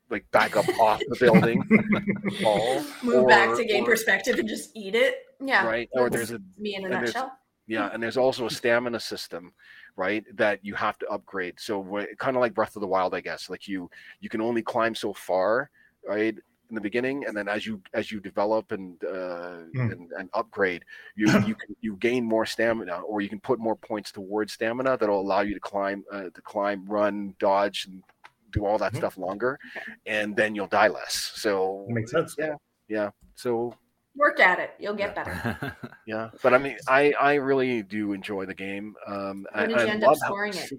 like 0.10 0.30
back 0.32 0.56
up 0.56 0.68
off 0.80 1.02
the 1.10 1.16
building 1.20 1.62
fall 2.42 2.84
Move 3.04 3.28
back 3.28 3.56
to 3.58 3.66
game 3.66 3.84
or- 3.84 3.88
perspective 3.88 4.38
and 4.40 4.48
just 4.48 4.70
eat 4.76 4.96
it. 4.96 5.16
Yeah. 5.44 5.66
right 5.66 5.90
or 5.94 6.10
there's 6.10 6.32
a 6.32 6.40
me 6.58 6.76
in 6.76 6.86
a 6.86 6.90
and 6.96 7.06
nutshell. 7.06 7.38
Yeah, 7.68 7.90
and 7.94 8.02
there's 8.04 8.18
also 8.18 8.48
a 8.48 8.50
stamina 8.50 9.00
system, 9.00 9.54
right? 9.96 10.26
That 10.36 10.60
you 10.64 10.76
have 10.76 10.98
to 11.00 11.08
upgrade. 11.08 11.60
So 11.60 12.06
kind 12.18 12.36
of 12.36 12.42
like 12.42 12.54
Breath 12.54 12.76
of 12.76 12.82
the 12.82 12.88
Wild, 12.88 13.14
I 13.16 13.22
guess. 13.22 13.50
Like 13.50 13.68
you 13.68 13.90
you 14.20 14.30
can 14.30 14.42
only 14.42 14.62
climb 14.62 14.94
so 14.96 15.14
far, 15.14 15.70
right? 16.06 16.36
In 16.70 16.76
the 16.76 16.82
beginning, 16.82 17.26
and 17.28 17.36
then 17.36 17.48
as 17.48 17.66
you 17.66 17.82
as 17.94 18.12
you 18.12 18.20
develop 18.20 18.72
and 18.72 19.02
uh, 19.04 19.58
Hmm. 19.76 19.92
and, 19.92 20.12
and 20.18 20.30
upgrade, 20.34 20.84
you 21.16 21.28
you 21.48 21.56
can 21.56 21.76
you 21.82 21.96
gain 21.98 22.26
more 22.26 22.46
stamina, 22.46 23.00
or 23.02 23.22
you 23.22 23.30
can 23.30 23.40
put 23.40 23.60
more 23.60 23.76
points 23.76 24.12
towards 24.12 24.54
stamina 24.54 24.98
that'll 24.98 25.22
allow 25.22 25.42
you 25.42 25.54
to 25.54 25.60
climb 25.60 26.04
uh, 26.12 26.30
to 26.34 26.42
climb, 26.42 26.86
run, 26.88 27.36
dodge, 27.40 27.86
and 27.88 28.04
do 28.52 28.66
all 28.66 28.78
that 28.80 28.94
Mhm. 28.94 28.98
stuff 28.98 29.18
longer, 29.18 29.60
and 30.06 30.36
then 30.36 30.56
you'll 30.56 30.68
die 30.68 30.88
less. 30.90 31.32
So 31.36 31.86
Makes 31.90 32.12
sense. 32.12 32.36
Yeah. 32.38 32.56
yeah, 32.90 33.12
so 33.36 33.74
Work 34.16 34.40
at 34.40 34.60
it. 34.60 34.72
You'll 34.80 34.96
get 34.96 35.16
better. 35.16 35.76
yeah, 36.06 36.30
but 36.44 36.54
I 36.54 36.58
mean, 36.58 36.78
I 36.88 37.14
I 37.20 37.36
really 37.36 37.82
do 37.82 38.14
enjoy 38.14 38.46
the 38.46 38.54
game. 38.56 38.96
Um, 39.08 39.46
What 39.52 39.64
I, 39.64 39.66
did 39.68 39.78
I 39.78 39.84
you 39.84 39.90
end 39.90 40.04
up 40.04 40.08
love 40.10 40.18
how- 40.22 40.28
scoring 40.28 40.54
it? 40.56 40.72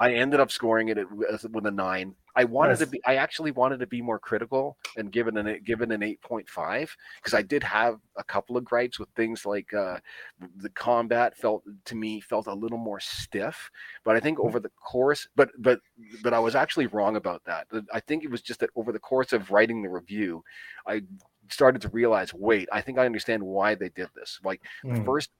I 0.00 0.14
ended 0.14 0.40
up 0.40 0.50
scoring 0.50 0.88
it 0.88 0.98
with 1.10 1.44
with 1.50 1.66
a 1.66 1.70
nine. 1.70 2.16
I 2.34 2.44
wanted 2.44 2.78
to 2.80 2.86
be. 2.86 3.00
I 3.06 3.14
actually 3.16 3.52
wanted 3.52 3.78
to 3.78 3.86
be 3.86 4.02
more 4.02 4.18
critical 4.18 4.76
and 4.96 5.12
given 5.12 5.36
an 5.36 5.60
given 5.64 5.92
an 5.92 6.02
eight 6.02 6.20
point 6.20 6.48
five 6.48 6.94
because 7.20 7.32
I 7.32 7.42
did 7.42 7.62
have 7.62 8.00
a 8.16 8.24
couple 8.24 8.56
of 8.56 8.64
gripes 8.64 8.98
with 8.98 9.08
things 9.14 9.46
like 9.46 9.72
uh, 9.72 9.98
the 10.56 10.70
combat 10.70 11.36
felt 11.36 11.62
to 11.84 11.94
me 11.94 12.20
felt 12.20 12.48
a 12.48 12.54
little 12.54 12.78
more 12.78 12.98
stiff. 12.98 13.70
But 14.04 14.16
I 14.16 14.20
think 14.20 14.40
over 14.40 14.58
the 14.58 14.70
course, 14.70 15.28
but 15.36 15.50
but 15.58 15.78
but 16.24 16.34
I 16.34 16.40
was 16.40 16.56
actually 16.56 16.88
wrong 16.88 17.14
about 17.14 17.44
that. 17.44 17.68
I 17.92 18.00
think 18.00 18.24
it 18.24 18.30
was 18.32 18.42
just 18.42 18.60
that 18.60 18.70
over 18.74 18.90
the 18.90 18.98
course 18.98 19.32
of 19.32 19.52
writing 19.52 19.80
the 19.82 19.90
review, 19.90 20.42
I 20.88 21.02
started 21.50 21.82
to 21.82 21.88
realize, 21.90 22.32
wait, 22.34 22.68
I 22.72 22.80
think 22.80 22.98
I 22.98 23.06
understand 23.06 23.42
why 23.42 23.74
they 23.74 23.88
did 23.90 24.08
this. 24.14 24.40
Like 24.44 24.62
the 24.88 24.94
Hmm. 24.94 25.04
first 25.04 25.30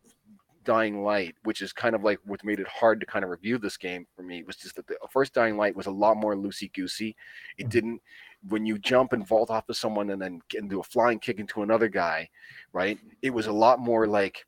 dying 0.65 1.03
light 1.05 1.37
which 1.43 1.61
is 1.61 1.75
kind 1.75 1.95
of 1.95 2.03
like 2.03 2.19
what 2.25 2.43
made 2.43 2.59
it 2.59 2.67
hard 2.67 2.99
to 2.99 3.05
kind 3.05 3.23
of 3.23 3.31
review 3.31 3.59
this 3.59 3.77
game 3.77 4.07
for 4.17 4.23
me 4.23 4.43
was 4.45 4.57
just 4.57 4.75
that 4.77 4.87
the 4.87 4.97
first 5.11 5.35
dying 5.35 5.59
light 5.59 5.77
was 5.77 5.85
a 5.87 5.91
lot 5.91 6.17
more 6.17 6.35
loosey 6.35 6.73
goosey 6.73 7.15
it 7.59 7.69
Mhm. 7.69 7.69
didn't 7.69 8.01
when 8.49 8.65
you 8.65 8.79
jump 8.79 9.13
and 9.13 9.27
vault 9.27 9.51
off 9.51 9.69
of 9.69 9.77
someone 9.77 10.09
and 10.09 10.23
then 10.23 10.41
get 10.49 10.67
do 10.69 10.81
a 10.81 10.83
flying 10.83 11.19
kick 11.19 11.39
into 11.39 11.63
another 11.63 11.87
guy 11.89 12.27
right 12.73 12.99
it 13.21 13.29
was 13.29 13.47
a 13.47 13.53
lot 13.53 13.79
more 13.79 14.07
like 14.07 14.47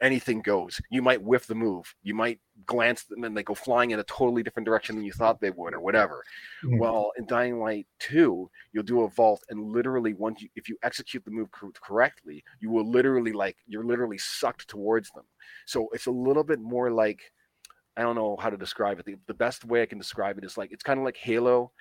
anything 0.00 0.40
goes. 0.42 0.80
You 0.90 1.02
might 1.02 1.22
whiff 1.22 1.46
the 1.46 1.54
move. 1.54 1.92
You 2.02 2.14
might 2.14 2.40
glance 2.66 3.04
them 3.04 3.24
and 3.24 3.36
they 3.36 3.42
go 3.42 3.54
flying 3.54 3.90
in 3.90 3.98
a 4.00 4.04
totally 4.04 4.42
different 4.42 4.66
direction 4.66 4.96
than 4.96 5.04
you 5.04 5.12
thought 5.12 5.40
they 5.40 5.50
would 5.50 5.74
or 5.74 5.80
whatever. 5.80 6.24
Mhm. 6.64 6.78
well 6.78 7.12
in 7.16 7.26
dying 7.26 7.58
light 7.60 7.86
2 8.00 8.50
you'll 8.72 8.82
do 8.82 9.02
a 9.02 9.08
vault 9.08 9.42
and 9.48 9.60
literally 9.72 10.12
once 10.14 10.42
you 10.42 10.48
if 10.56 10.68
you 10.68 10.76
execute 10.82 11.24
the 11.24 11.30
move 11.30 11.50
cor- 11.52 11.70
correctly 11.80 12.42
you 12.60 12.68
will 12.70 12.88
literally 12.88 13.32
like 13.32 13.56
you're 13.66 13.84
literally 13.84 14.18
sucked 14.18 14.66
towards 14.68 15.10
them. 15.10 15.24
So 15.66 15.88
it's 15.92 16.06
a 16.06 16.10
little 16.10 16.44
bit 16.44 16.60
more 16.60 16.90
like 16.90 17.20
i 17.96 18.02
don't 18.02 18.16
know 18.16 18.36
how 18.36 18.50
to 18.50 18.56
describe 18.56 18.98
it. 19.00 19.06
The, 19.06 19.16
the 19.26 19.34
best 19.34 19.64
way 19.64 19.82
i 19.82 19.86
can 19.86 19.98
describe 19.98 20.38
it 20.38 20.44
is 20.44 20.56
like 20.58 20.72
it's 20.72 20.82
kind 20.82 20.98
of 20.98 21.04
like 21.04 21.16
halo 21.16 21.72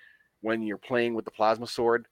when 0.42 0.62
you're 0.62 0.78
playing 0.78 1.14
with 1.16 1.26
the 1.26 1.32
plasma 1.32 1.68
sword 1.68 2.08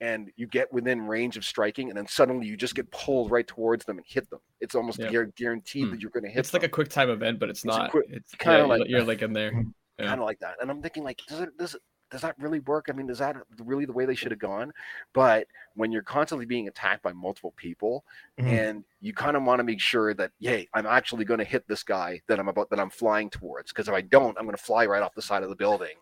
and 0.00 0.30
you 0.36 0.46
get 0.46 0.72
within 0.72 1.06
range 1.06 1.36
of 1.36 1.44
striking 1.44 1.88
and 1.88 1.96
then 1.96 2.06
suddenly 2.06 2.46
you 2.46 2.56
just 2.56 2.74
get 2.74 2.90
pulled 2.90 3.30
right 3.30 3.46
towards 3.46 3.84
them 3.84 3.96
and 3.96 4.06
hit 4.06 4.28
them 4.30 4.40
it's 4.60 4.74
almost 4.74 4.98
Yeah. 4.98 5.08
guar- 5.10 5.34
guaranteed 5.36 5.84
Hmm. 5.86 5.90
that 5.92 6.00
you're 6.00 6.10
going 6.10 6.24
to 6.24 6.30
hit 6.30 6.38
It's 6.40 6.52
like 6.52 6.64
a 6.64 6.68
quick 6.68 6.88
time 6.88 7.10
event, 7.10 7.38
but 7.38 7.48
it's, 7.48 7.60
It's 7.60 7.64
not. 7.76 7.90
quick- 7.90 8.06
it's 8.10 8.34
kinda 8.34 8.58
yeah, 8.60 8.64
like 8.64 8.78
you're, 8.88 8.98
you're 8.98 9.06
like 9.06 9.22
in 9.22 9.32
there. 9.32 9.52
yeah. 9.98 10.06
kind 10.08 10.20
of 10.20 10.26
like 10.26 10.40
that. 10.40 10.56
And 10.60 10.70
I'm 10.70 10.82
thinking, 10.82 11.04
like, 11.04 11.20
does 11.28 11.40
it 11.40 11.56
does 11.56 11.74
it 11.74 11.82
does 12.10 12.20
that 12.20 12.36
really 12.38 12.60
work? 12.60 12.86
I 12.88 12.92
mean, 12.92 13.08
is 13.10 13.18
that 13.18 13.34
really 13.60 13.86
the 13.86 13.92
way 13.92 14.04
they 14.04 14.14
should 14.14 14.30
have 14.30 14.38
gone? 14.38 14.72
But 15.14 15.48
when 15.74 15.90
you're 15.90 16.02
constantly 16.02 16.46
being 16.46 16.68
attacked 16.68 17.02
by 17.02 17.12
multiple 17.12 17.52
people, 17.56 18.04
Mhm. 18.38 18.44
and 18.46 18.84
you 19.00 19.12
kind 19.14 19.36
of 19.36 19.42
want 19.42 19.58
to 19.58 19.64
make 19.64 19.80
sure 19.80 20.14
that, 20.14 20.30
yay, 20.38 20.68
I'm 20.74 20.86
actually 20.86 21.24
going 21.24 21.38
to 21.38 21.44
hit 21.44 21.66
this 21.66 21.82
guy 21.82 22.20
that 22.28 22.38
I'm 22.38 22.46
about 22.48 22.70
that 22.70 22.78
I'm 22.78 22.90
flying 22.90 23.30
towards. 23.30 23.72
Because 23.72 23.88
if 23.88 23.94
I 23.94 24.00
don't, 24.02 24.36
I'm 24.38 24.44
going 24.44 24.56
to 24.56 24.62
fly 24.62 24.86
right 24.86 25.02
off 25.02 25.14
the 25.14 25.22
side 25.22 25.42
of 25.42 25.48
the 25.48 25.56
building. 25.56 25.96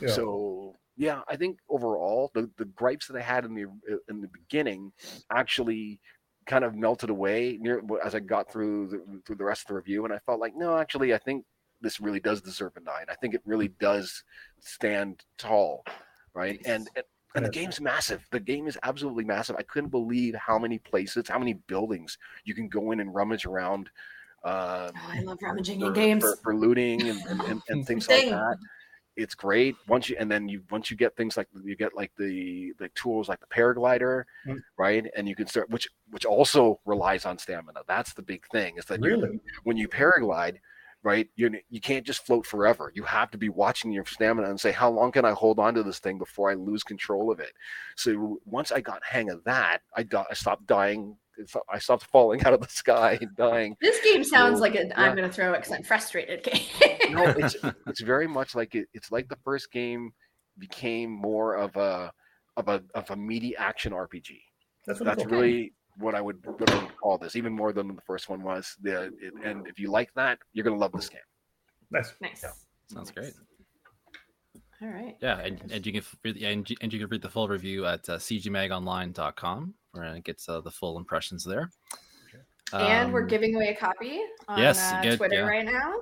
Yeah. 0.00 0.08
So 0.08 0.76
yeah, 0.96 1.22
I 1.28 1.36
think 1.36 1.58
overall 1.68 2.30
the 2.34 2.50
the 2.56 2.66
gripes 2.66 3.08
that 3.08 3.16
I 3.16 3.22
had 3.22 3.44
in 3.44 3.54
the 3.54 3.66
in 4.08 4.20
the 4.20 4.28
beginning 4.28 4.92
actually 5.32 6.00
kind 6.46 6.64
of 6.64 6.74
melted 6.74 7.10
away 7.10 7.58
near 7.60 7.82
as 8.04 8.14
I 8.14 8.20
got 8.20 8.52
through 8.52 8.88
the, 8.88 9.22
through 9.26 9.36
the 9.36 9.44
rest 9.44 9.62
of 9.62 9.68
the 9.68 9.74
review, 9.74 10.04
and 10.04 10.12
I 10.12 10.18
felt 10.26 10.40
like 10.40 10.54
no, 10.56 10.76
actually, 10.76 11.14
I 11.14 11.18
think 11.18 11.44
this 11.80 12.00
really 12.00 12.20
does 12.20 12.40
deserve 12.40 12.72
a 12.76 12.80
nine. 12.80 13.06
I 13.08 13.14
think 13.16 13.34
it 13.34 13.42
really 13.44 13.68
does 13.80 14.22
stand 14.60 15.24
tall, 15.38 15.84
right? 16.34 16.60
And 16.64 16.88
and, 16.96 17.04
and 17.34 17.44
the 17.44 17.50
game's 17.50 17.80
massive. 17.80 18.24
The 18.30 18.38
game 18.38 18.68
is 18.68 18.78
absolutely 18.84 19.24
massive. 19.24 19.56
I 19.58 19.62
couldn't 19.64 19.90
believe 19.90 20.36
how 20.36 20.58
many 20.58 20.78
places, 20.78 21.28
how 21.28 21.38
many 21.38 21.54
buildings 21.54 22.16
you 22.44 22.54
can 22.54 22.68
go 22.68 22.92
in 22.92 23.00
and 23.00 23.12
rummage 23.12 23.44
around. 23.44 23.90
Uh, 24.44 24.92
Oh, 24.94 25.10
I 25.10 25.20
love 25.22 25.38
rummaging 25.42 25.80
for, 25.80 25.86
in 25.88 25.92
games. 25.94 26.22
for, 26.22 26.36
for 26.36 26.54
looting 26.56 27.08
and, 27.08 27.20
and, 27.26 27.40
and, 27.40 27.62
and 27.70 27.86
things 27.88 28.08
like 28.08 28.28
that. 28.28 28.58
It's 29.16 29.34
great 29.34 29.76
once 29.86 30.08
you 30.08 30.16
and 30.18 30.30
then 30.30 30.48
you 30.48 30.62
once 30.70 30.90
you 30.90 30.96
get 30.96 31.16
things 31.16 31.36
like 31.36 31.48
you 31.64 31.76
get 31.76 31.94
like 31.94 32.10
the 32.18 32.72
the 32.78 32.88
tools 32.96 33.28
like 33.28 33.40
the 33.40 33.46
paraglider, 33.46 34.24
Mm. 34.46 34.58
right? 34.76 35.06
And 35.16 35.28
you 35.28 35.36
can 35.36 35.46
start 35.46 35.70
which 35.70 35.88
which 36.10 36.24
also 36.24 36.80
relies 36.84 37.24
on 37.24 37.38
stamina. 37.38 37.80
That's 37.86 38.12
the 38.14 38.22
big 38.22 38.44
thing 38.48 38.76
is 38.78 38.84
that 38.86 39.00
you- 39.02 39.40
when 39.62 39.76
you 39.76 39.88
paraglide, 39.88 40.58
right, 41.04 41.28
you 41.36 41.60
you 41.70 41.80
can't 41.80 42.04
just 42.04 42.26
float 42.26 42.44
forever. 42.46 42.90
You 42.94 43.04
have 43.04 43.30
to 43.30 43.38
be 43.38 43.48
watching 43.50 43.92
your 43.92 44.04
stamina 44.04 44.48
and 44.50 44.58
say, 44.60 44.72
how 44.72 44.90
long 44.90 45.12
can 45.12 45.24
I 45.24 45.30
hold 45.32 45.58
on 45.60 45.74
to 45.74 45.82
this 45.84 46.00
thing 46.00 46.18
before 46.18 46.50
I 46.50 46.54
lose 46.54 46.82
control 46.82 47.30
of 47.30 47.38
it? 47.40 47.52
So 47.96 48.40
once 48.44 48.72
I 48.72 48.80
got 48.80 49.04
hang 49.04 49.30
of 49.30 49.44
that, 49.44 49.78
I, 49.96 50.02
di- 50.02 50.26
I 50.28 50.34
stopped 50.34 50.66
dying. 50.66 51.16
I 51.72 51.78
stopped 51.78 52.04
falling 52.04 52.44
out 52.44 52.52
of 52.52 52.60
the 52.60 52.68
sky 52.68 53.18
and 53.20 53.34
dying. 53.36 53.76
This 53.80 54.00
game 54.04 54.24
sounds 54.24 54.58
So, 54.58 54.62
like 54.62 54.74
a, 54.74 54.86
yeah. 54.86 54.92
I'm 54.96 55.16
going 55.16 55.28
to 55.28 55.34
throw 55.34 55.52
it 55.52 55.58
because 55.58 55.72
I'm 55.72 55.82
frustrated 55.82 56.42
game. 56.42 56.62
no, 57.14 57.24
it's 57.36 57.56
it's 57.86 58.00
very 58.00 58.26
much 58.26 58.54
like 58.54 58.74
it, 58.74 58.88
it's 58.94 59.10
like 59.12 59.28
the 59.28 59.38
first 59.44 59.70
game 59.72 60.12
became 60.58 61.10
more 61.10 61.54
of 61.56 61.74
a 61.76 62.12
of 62.56 62.68
a 62.68 62.82
of 62.94 63.10
a 63.10 63.16
meaty 63.16 63.56
action 63.56 63.92
RPG. 63.92 64.38
That's 64.86 65.00
what 65.00 65.06
That's 65.06 65.22
cool. 65.24 65.32
really 65.32 65.72
what 65.98 66.14
I 66.14 66.20
would 66.20 66.38
what 66.44 66.70
I 66.70 66.82
would 66.82 66.96
call 66.96 67.18
this, 67.18 67.36
even 67.36 67.52
more 67.52 67.72
than 67.72 67.88
the 67.88 68.02
first 68.06 68.28
one 68.28 68.42
was. 68.42 68.76
The 68.82 69.04
it, 69.20 69.32
and 69.44 69.66
if 69.66 69.78
you 69.78 69.90
like 69.90 70.12
that, 70.14 70.38
you're 70.52 70.64
gonna 70.64 70.76
love 70.76 70.92
this 70.92 71.08
game. 71.08 71.20
nice. 71.90 72.12
nice. 72.20 72.40
Yeah. 72.42 72.50
Sounds 72.92 73.10
great. 73.10 73.32
All 74.82 74.88
right. 74.88 75.16
Yeah, 75.20 75.38
and, 75.40 75.62
and 75.72 75.86
you 75.86 75.92
can 75.92 76.02
read 76.22 76.42
and 76.42 76.68
you, 76.68 76.76
and 76.80 76.92
you 76.92 76.98
can 76.98 77.08
read 77.08 77.22
the 77.22 77.28
full 77.28 77.48
review 77.48 77.86
at 77.86 78.08
uh, 78.08 78.18
cgmagonline.com 78.18 79.74
where 79.94 80.14
it 80.14 80.24
gets 80.24 80.48
uh, 80.48 80.60
the 80.60 80.70
full 80.70 80.98
impressions 80.98 81.44
there. 81.44 81.70
and 82.72 83.12
we're 83.12 83.22
Um, 83.22 83.28
giving 83.28 83.54
away 83.54 83.68
a 83.68 83.76
copy 83.76 84.20
on 84.48 84.58
yes, 84.58 84.92
uh, 84.92 85.00
good, 85.02 85.16
Twitter 85.18 85.36
yeah. 85.36 85.40
right 85.48 85.64
now. 85.64 85.94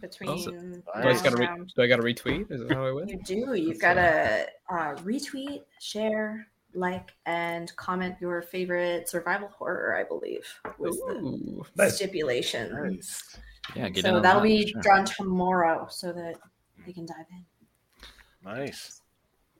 Between 0.00 0.30
Also- 0.30 0.50
Do 0.52 0.82
I, 0.94 1.02
gotta 1.22 1.36
re- 1.36 1.64
do 1.76 1.82
I 1.82 1.86
got 1.86 1.96
to 1.96 2.02
retweet? 2.02 2.50
Is 2.50 2.60
that 2.60 2.72
how 2.72 2.86
I 2.86 2.92
win? 2.92 3.08
you 3.08 3.18
do. 3.22 3.54
You've 3.54 3.80
got 3.80 3.94
to 3.94 4.46
uh, 4.70 4.94
retweet, 4.96 5.62
share, 5.80 6.46
like, 6.74 7.10
and 7.26 7.74
comment 7.76 8.14
your 8.20 8.40
favorite 8.40 9.08
survival 9.08 9.48
horror. 9.48 9.96
I 9.96 10.04
believe 10.04 10.46
was 10.78 10.96
the 11.00 11.62
Nice. 11.76 11.96
stipulation. 11.96 12.72
Nice. 12.94 13.36
Yeah, 13.76 13.88
get 13.90 14.04
in 14.04 14.14
So 14.14 14.20
that'll 14.20 14.40
that, 14.40 14.46
be 14.46 14.62
for 14.64 14.68
sure. 14.68 14.82
drawn 14.82 15.04
tomorrow, 15.04 15.86
so 15.90 16.12
that 16.12 16.36
they 16.86 16.92
can 16.92 17.04
dive 17.06 17.26
in. 17.30 17.44
Nice. 18.42 18.99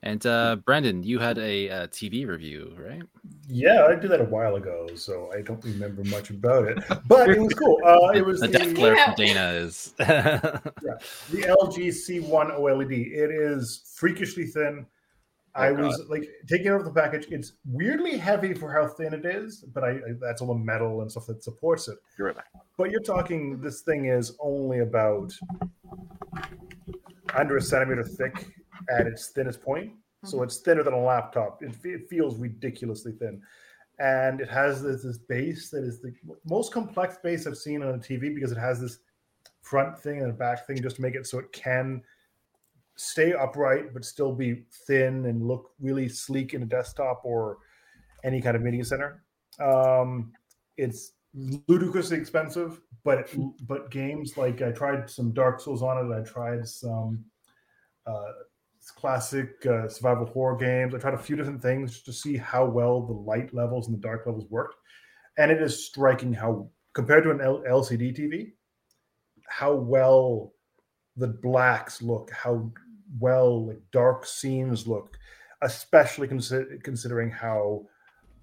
And 0.02 0.24
uh, 0.24 0.56
Brendan, 0.56 1.02
you 1.02 1.18
had 1.18 1.38
a, 1.38 1.68
uh 1.68 1.86
TV 1.88 2.26
review, 2.26 2.74
right? 2.78 3.02
Yeah, 3.48 3.84
I 3.84 3.94
did 3.96 4.10
that 4.10 4.20
a 4.20 4.24
while 4.24 4.56
ago, 4.56 4.86
so 4.94 5.30
I 5.36 5.42
don't 5.42 5.62
remember 5.62 6.04
much 6.04 6.30
about 6.30 6.68
it. 6.68 6.78
But 7.06 7.30
it 7.30 7.40
was 7.40 7.52
cool. 7.54 7.78
Uh, 7.84 8.12
it 8.14 8.24
was 8.24 8.40
the 8.40 8.48
the, 8.48 8.58
death 8.58 8.74
glare 8.74 8.96
from 8.96 9.14
Dana 9.14 9.50
is. 9.50 9.92
the 9.98 10.72
LG 11.32 11.88
C1 11.88 12.58
OLED. 12.58 12.92
It 12.92 13.30
is 13.30 13.92
freakishly 13.96 14.46
thin. 14.46 14.86
I 15.54 15.68
Oh, 15.68 15.74
was 15.74 16.06
like 16.08 16.28
taking 16.46 16.68
it 16.68 16.70
out 16.70 16.80
of 16.80 16.86
the 16.86 16.92
package. 16.92 17.26
It's 17.30 17.54
weirdly 17.66 18.16
heavy 18.16 18.54
for 18.54 18.72
how 18.72 18.86
thin 18.86 19.12
it 19.12 19.26
is, 19.26 19.64
but 19.74 19.82
I, 19.82 19.90
I 19.90 20.12
that's 20.20 20.40
all 20.40 20.48
the 20.48 20.54
metal 20.54 21.02
and 21.02 21.10
stuff 21.10 21.26
that 21.26 21.42
supports 21.42 21.88
it. 21.88 21.98
You're 22.16 22.28
right. 22.28 22.44
But 22.78 22.90
you're 22.90 23.02
talking 23.02 23.60
this 23.60 23.80
thing 23.82 24.06
is 24.06 24.36
only 24.40 24.78
about 24.78 25.32
under 27.34 27.56
a 27.56 27.62
centimeter 27.62 28.04
thick 28.04 28.46
at 28.90 29.06
its 29.06 29.28
thinnest 29.28 29.62
point. 29.62 29.92
So 30.24 30.42
it's 30.42 30.58
thinner 30.58 30.82
than 30.82 30.92
a 30.92 31.02
laptop. 31.02 31.62
It, 31.62 31.74
it 31.84 32.08
feels 32.08 32.36
ridiculously 32.38 33.12
thin. 33.12 33.40
And 33.98 34.40
it 34.40 34.48
has 34.48 34.82
this, 34.82 35.02
this 35.02 35.18
base 35.18 35.70
that 35.70 35.84
is 35.84 36.00
the 36.00 36.12
most 36.44 36.72
complex 36.72 37.16
base 37.22 37.46
I've 37.46 37.56
seen 37.56 37.82
on 37.82 37.94
a 37.94 37.98
TV 37.98 38.34
because 38.34 38.52
it 38.52 38.58
has 38.58 38.80
this 38.80 38.98
front 39.62 39.98
thing 39.98 40.20
and 40.20 40.30
a 40.30 40.34
back 40.34 40.66
thing 40.66 40.82
just 40.82 40.96
to 40.96 41.02
make 41.02 41.14
it 41.14 41.26
so 41.26 41.38
it 41.38 41.52
can 41.52 42.02
stay 42.96 43.32
upright 43.32 43.94
but 43.94 44.04
still 44.04 44.34
be 44.34 44.64
thin 44.86 45.26
and 45.26 45.46
look 45.46 45.70
really 45.80 46.08
sleek 46.08 46.54
in 46.54 46.62
a 46.62 46.66
desktop 46.66 47.22
or 47.24 47.58
any 48.24 48.40
kind 48.40 48.56
of 48.56 48.62
media 48.62 48.84
center. 48.84 49.22
Um, 49.58 50.32
it's 50.76 51.12
ludicrously 51.34 52.18
expensive, 52.18 52.80
but 53.04 53.18
it, 53.18 53.36
but 53.66 53.90
games 53.90 54.36
like 54.36 54.62
I 54.62 54.70
tried 54.72 55.08
some 55.08 55.32
Dark 55.32 55.60
Souls 55.60 55.82
on 55.82 55.98
it. 55.98 56.14
I 56.14 56.22
tried 56.22 56.66
some 56.66 57.24
uh, 58.06 58.32
classic 58.90 59.64
uh, 59.66 59.88
survival 59.88 60.26
horror 60.26 60.56
games. 60.56 60.94
I 60.94 60.98
tried 60.98 61.14
a 61.14 61.18
few 61.18 61.36
different 61.36 61.62
things 61.62 62.02
to 62.02 62.12
see 62.12 62.36
how 62.36 62.64
well 62.66 63.02
the 63.02 63.12
light 63.12 63.54
levels 63.54 63.88
and 63.88 63.96
the 63.96 64.00
dark 64.00 64.26
levels 64.26 64.46
worked, 64.50 64.76
and 65.38 65.50
it 65.50 65.60
is 65.60 65.86
striking 65.86 66.32
how 66.32 66.70
compared 66.94 67.24
to 67.24 67.30
an 67.30 67.40
L- 67.40 67.62
LCD 67.68 68.18
TV, 68.18 68.52
how 69.48 69.74
well 69.74 70.52
the 71.16 71.28
blacks 71.28 72.02
look, 72.02 72.30
how 72.30 72.70
well 73.18 73.68
like 73.68 73.80
dark 73.92 74.24
scenes 74.26 74.86
look, 74.86 75.16
especially 75.62 76.28
consi- 76.28 76.82
considering 76.82 77.30
how 77.30 77.86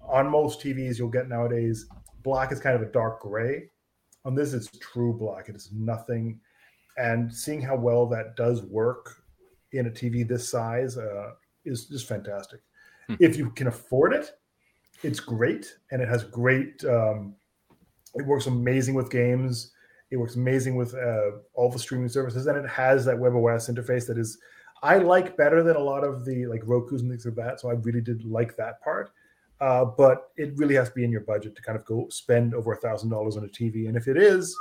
on 0.00 0.30
most 0.30 0.60
TVs 0.60 0.98
you'll 0.98 1.08
get 1.08 1.28
nowadays 1.28 1.86
black 2.22 2.52
is 2.52 2.60
kind 2.60 2.76
of 2.76 2.82
a 2.82 2.92
dark 2.92 3.20
gray. 3.20 3.70
On 4.24 4.34
this, 4.34 4.52
it's 4.52 4.68
true 4.78 5.16
black. 5.16 5.48
It 5.48 5.56
is 5.56 5.70
nothing. 5.72 6.40
And 6.96 7.32
seeing 7.32 7.62
how 7.62 7.76
well 7.76 8.06
that 8.08 8.36
does 8.36 8.62
work 8.62 9.17
in 9.72 9.86
a 9.86 9.90
TV 9.90 10.26
this 10.26 10.48
size 10.48 10.96
uh, 10.96 11.32
is 11.64 11.86
just 11.86 12.08
fantastic. 12.08 12.60
Hmm. 13.06 13.14
If 13.20 13.36
you 13.36 13.50
can 13.50 13.66
afford 13.66 14.12
it, 14.12 14.32
it's 15.02 15.20
great, 15.20 15.76
and 15.90 16.02
it 16.02 16.08
has 16.08 16.24
great. 16.24 16.84
Um, 16.84 17.34
it 18.14 18.26
works 18.26 18.46
amazing 18.46 18.94
with 18.94 19.10
games. 19.10 19.72
It 20.10 20.16
works 20.16 20.36
amazing 20.36 20.76
with 20.76 20.94
uh, 20.94 21.38
all 21.54 21.70
the 21.70 21.78
streaming 21.78 22.08
services, 22.08 22.46
and 22.46 22.56
it 22.56 22.68
has 22.68 23.04
that 23.04 23.16
WebOS 23.16 23.70
interface 23.70 24.06
that 24.06 24.18
is 24.18 24.38
I 24.82 24.98
like 24.98 25.36
better 25.36 25.62
than 25.62 25.76
a 25.76 25.80
lot 25.80 26.04
of 26.04 26.24
the 26.24 26.46
like 26.46 26.62
Roku's 26.64 27.02
and 27.02 27.10
things 27.10 27.26
like 27.26 27.34
that. 27.34 27.60
So 27.60 27.68
I 27.68 27.74
really 27.74 28.00
did 28.00 28.24
like 28.24 28.56
that 28.56 28.80
part. 28.82 29.10
Uh, 29.60 29.84
but 29.84 30.30
it 30.36 30.56
really 30.56 30.76
has 30.76 30.88
to 30.88 30.94
be 30.94 31.04
in 31.04 31.10
your 31.10 31.22
budget 31.22 31.56
to 31.56 31.62
kind 31.62 31.76
of 31.76 31.84
go 31.84 32.08
spend 32.10 32.54
over 32.54 32.72
a 32.72 32.76
thousand 32.76 33.10
dollars 33.10 33.36
on 33.36 33.44
a 33.44 33.48
TV, 33.48 33.88
and 33.88 33.96
if 33.96 34.06
it 34.06 34.16
is, 34.16 34.56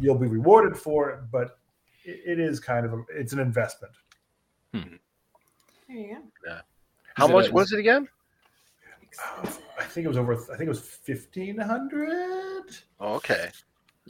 you'll 0.00 0.18
be 0.18 0.26
rewarded 0.26 0.76
for 0.76 1.10
it. 1.10 1.20
But 1.30 1.58
it, 2.04 2.20
it 2.26 2.40
is 2.40 2.58
kind 2.58 2.84
of 2.84 2.92
a, 2.92 3.02
it's 3.10 3.32
an 3.32 3.38
investment. 3.38 3.92
Hmm. 4.82 4.94
There 5.88 5.96
you 5.96 6.16
go. 6.44 6.58
How 7.14 7.28
it 7.28 7.32
much 7.32 7.48
a- 7.48 7.52
was 7.52 7.72
it 7.72 7.78
again? 7.78 8.08
Expensive. 9.02 9.62
I 9.78 9.84
think 9.84 10.04
it 10.04 10.08
was 10.08 10.18
over. 10.18 10.34
I 10.34 10.56
think 10.56 10.62
it 10.62 10.68
was 10.68 10.80
fifteen 10.80 11.58
hundred. 11.58 12.64
Oh, 13.00 13.14
okay. 13.14 13.50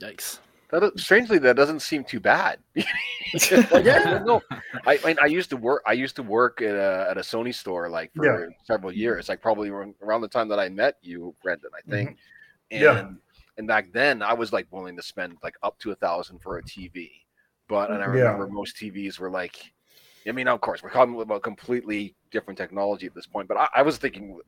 Yikes. 0.01 0.39
That 0.69 0.83
is, 0.83 1.01
strangely, 1.01 1.37
that 1.39 1.55
doesn't 1.55 1.79
seem 1.81 2.03
too 2.03 2.19
bad. 2.19 2.59
Like, 2.75 2.85
Yeah. 3.85 4.21
no, 4.25 4.41
I, 4.85 4.99
I 5.05 5.15
I 5.21 5.25
used 5.27 5.49
to 5.51 5.57
work. 5.57 5.81
I 5.87 5.93
used 5.93 6.15
to 6.17 6.23
work 6.23 6.61
at 6.61 6.75
a, 6.75 7.07
at 7.09 7.17
a 7.17 7.21
Sony 7.21 7.53
store 7.55 7.89
like 7.89 8.11
for 8.13 8.25
Yeah. 8.25 8.47
several 8.65 8.91
years. 8.91 9.29
Like 9.29 9.41
probably 9.41 9.69
around 9.69 9.95
around 10.01 10.21
the 10.21 10.27
time 10.27 10.49
that 10.49 10.59
I 10.59 10.67
met 10.67 10.95
you, 11.01 11.33
Brendan. 11.41 11.69
I 11.77 11.89
think. 11.89 12.09
Mm-hmm. 12.09 12.17
And 12.71 12.81
Yeah. 12.81 13.09
and 13.57 13.67
back 13.67 13.93
then, 13.93 14.21
I 14.21 14.33
was 14.33 14.51
like 14.51 14.67
willing 14.71 14.97
to 14.97 15.03
spend 15.03 15.37
like 15.41 15.55
up 15.63 15.79
to 15.79 15.91
a 15.91 15.95
thousand 15.95 16.39
for 16.39 16.57
a 16.57 16.63
TV. 16.63 17.11
But 17.69 17.89
and 17.91 18.03
I 18.03 18.07
Yeah. 18.07 18.23
remember 18.31 18.47
most 18.47 18.75
TVs 18.75 19.19
were 19.19 19.29
like, 19.31 19.55
I 20.27 20.31
mean, 20.31 20.47
of 20.47 20.61
course, 20.61 20.83
we're 20.83 20.91
talking 20.91 21.19
about 21.19 21.41
completely 21.43 22.15
different 22.31 22.57
technology 22.57 23.05
at 23.05 23.15
this 23.15 23.25
point. 23.25 23.47
But 23.47 23.57
I, 23.57 23.67
I 23.77 23.81
was 23.81 23.97
thinking, 23.97 24.39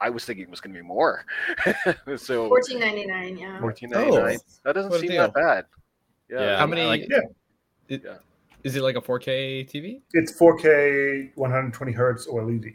I 0.00 0.10
was 0.10 0.24
thinking 0.24 0.44
it 0.44 0.50
was 0.50 0.60
going 0.60 0.74
to 0.74 0.80
be 0.80 0.86
more. 0.86 1.24
so 2.16 2.48
Fourteen 2.48 2.80
ninety 2.80 3.06
nine. 3.06 3.36
Yeah. 3.36 3.60
fourteen 3.60 3.90
ninety 3.90 4.16
nine. 4.16 4.38
Oh, 4.40 4.60
that 4.64 4.74
doesn't 4.74 4.92
seem 5.00 5.10
deal. 5.10 5.22
that 5.22 5.34
bad. 5.34 5.64
Yeah. 6.30 6.40
Yeah. 6.40 6.58
How 6.58 6.66
many? 6.66 6.84
like- 6.84 7.08
Yeah. 7.08 7.20
it- 7.88 8.02
Yeah. 8.04 8.16
Is 8.64 8.74
it 8.74 8.82
like 8.82 8.96
a 8.96 9.00
4K 9.00 9.70
TV? 9.70 10.00
It's 10.14 10.36
4K, 10.38 11.30
120 11.36 11.92
hertz 11.92 12.26
OLED. 12.26 12.74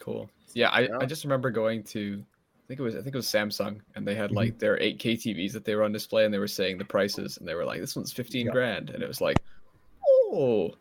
Cool. 0.00 0.28
Yeah, 0.52 0.68
I, 0.70 0.80
Yeah. 0.80 0.98
I 1.00 1.06
just 1.06 1.22
remember 1.22 1.50
going 1.50 1.84
to 1.84 2.22
I 2.22 2.66
think 2.66 2.80
it 2.80 2.82
was 2.82 2.94
I 2.96 2.98
think 2.98 3.14
it 3.14 3.18
was 3.18 3.26
Samsung 3.26 3.80
and 3.94 4.06
they 4.06 4.14
had 4.14 4.30
mm-hmm. 4.30 4.36
like 4.36 4.58
their 4.58 4.76
8K 4.76 5.14
TVs 5.14 5.52
that 5.52 5.64
they 5.64 5.74
were 5.74 5.84
on 5.84 5.92
display 5.92 6.24
and 6.24 6.34
they 6.34 6.38
were 6.38 6.48
saying 6.48 6.78
the 6.78 6.84
prices 6.84 7.38
and 7.38 7.46
they 7.46 7.54
were 7.54 7.64
like 7.64 7.80
this 7.80 7.94
one's 7.96 8.12
15 8.12 8.46
Yeah. 8.46 8.52
grand 8.52 8.90
and 8.90 9.02
it 9.02 9.08
was 9.08 9.20
like 9.20 9.38
oh 10.32 10.74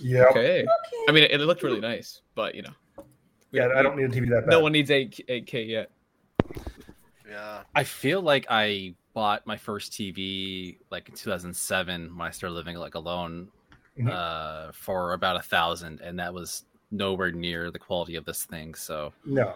Yeah. 0.00 0.24
okay. 0.30 0.66
I 1.08 1.12
mean 1.12 1.24
it, 1.24 1.32
it 1.32 1.38
looked 1.40 1.62
really 1.62 1.80
nice, 1.80 2.20
but 2.34 2.54
you 2.54 2.62
know. 2.62 2.72
we 3.52 3.58
Yeah, 3.58 3.68
I 3.74 3.82
don't 3.82 3.96
need 3.96 4.04
a 4.04 4.08
TV 4.08 4.28
that 4.30 4.42
bad. 4.46 4.50
No 4.50 4.60
one 4.60 4.72
needs 4.72 4.90
8 4.90 5.24
8K 5.28 5.68
yet. 5.68 5.90
Yeah. 7.28 7.62
I 7.74 7.84
feel 7.84 8.20
like 8.22 8.46
I 8.50 8.94
bought 9.14 9.46
my 9.46 9.56
first 9.56 9.92
TV 9.92 10.78
like 10.90 11.08
in 11.08 11.14
2007 11.14 12.16
when 12.16 12.26
I 12.26 12.30
started 12.30 12.54
living 12.54 12.76
like 12.76 12.94
alone 12.94 13.48
Mhm. 13.98 14.08
uh, 14.10 14.72
for 14.72 15.12
about 15.14 15.36
a 15.36 15.42
thousand, 15.42 16.00
and 16.00 16.18
that 16.20 16.32
was 16.32 16.64
nowhere 16.92 17.32
near 17.32 17.70
the 17.70 17.78
quality 17.78 18.14
of 18.16 18.24
this 18.24 18.44
thing. 18.44 18.74
So, 18.74 19.12
No. 19.24 19.54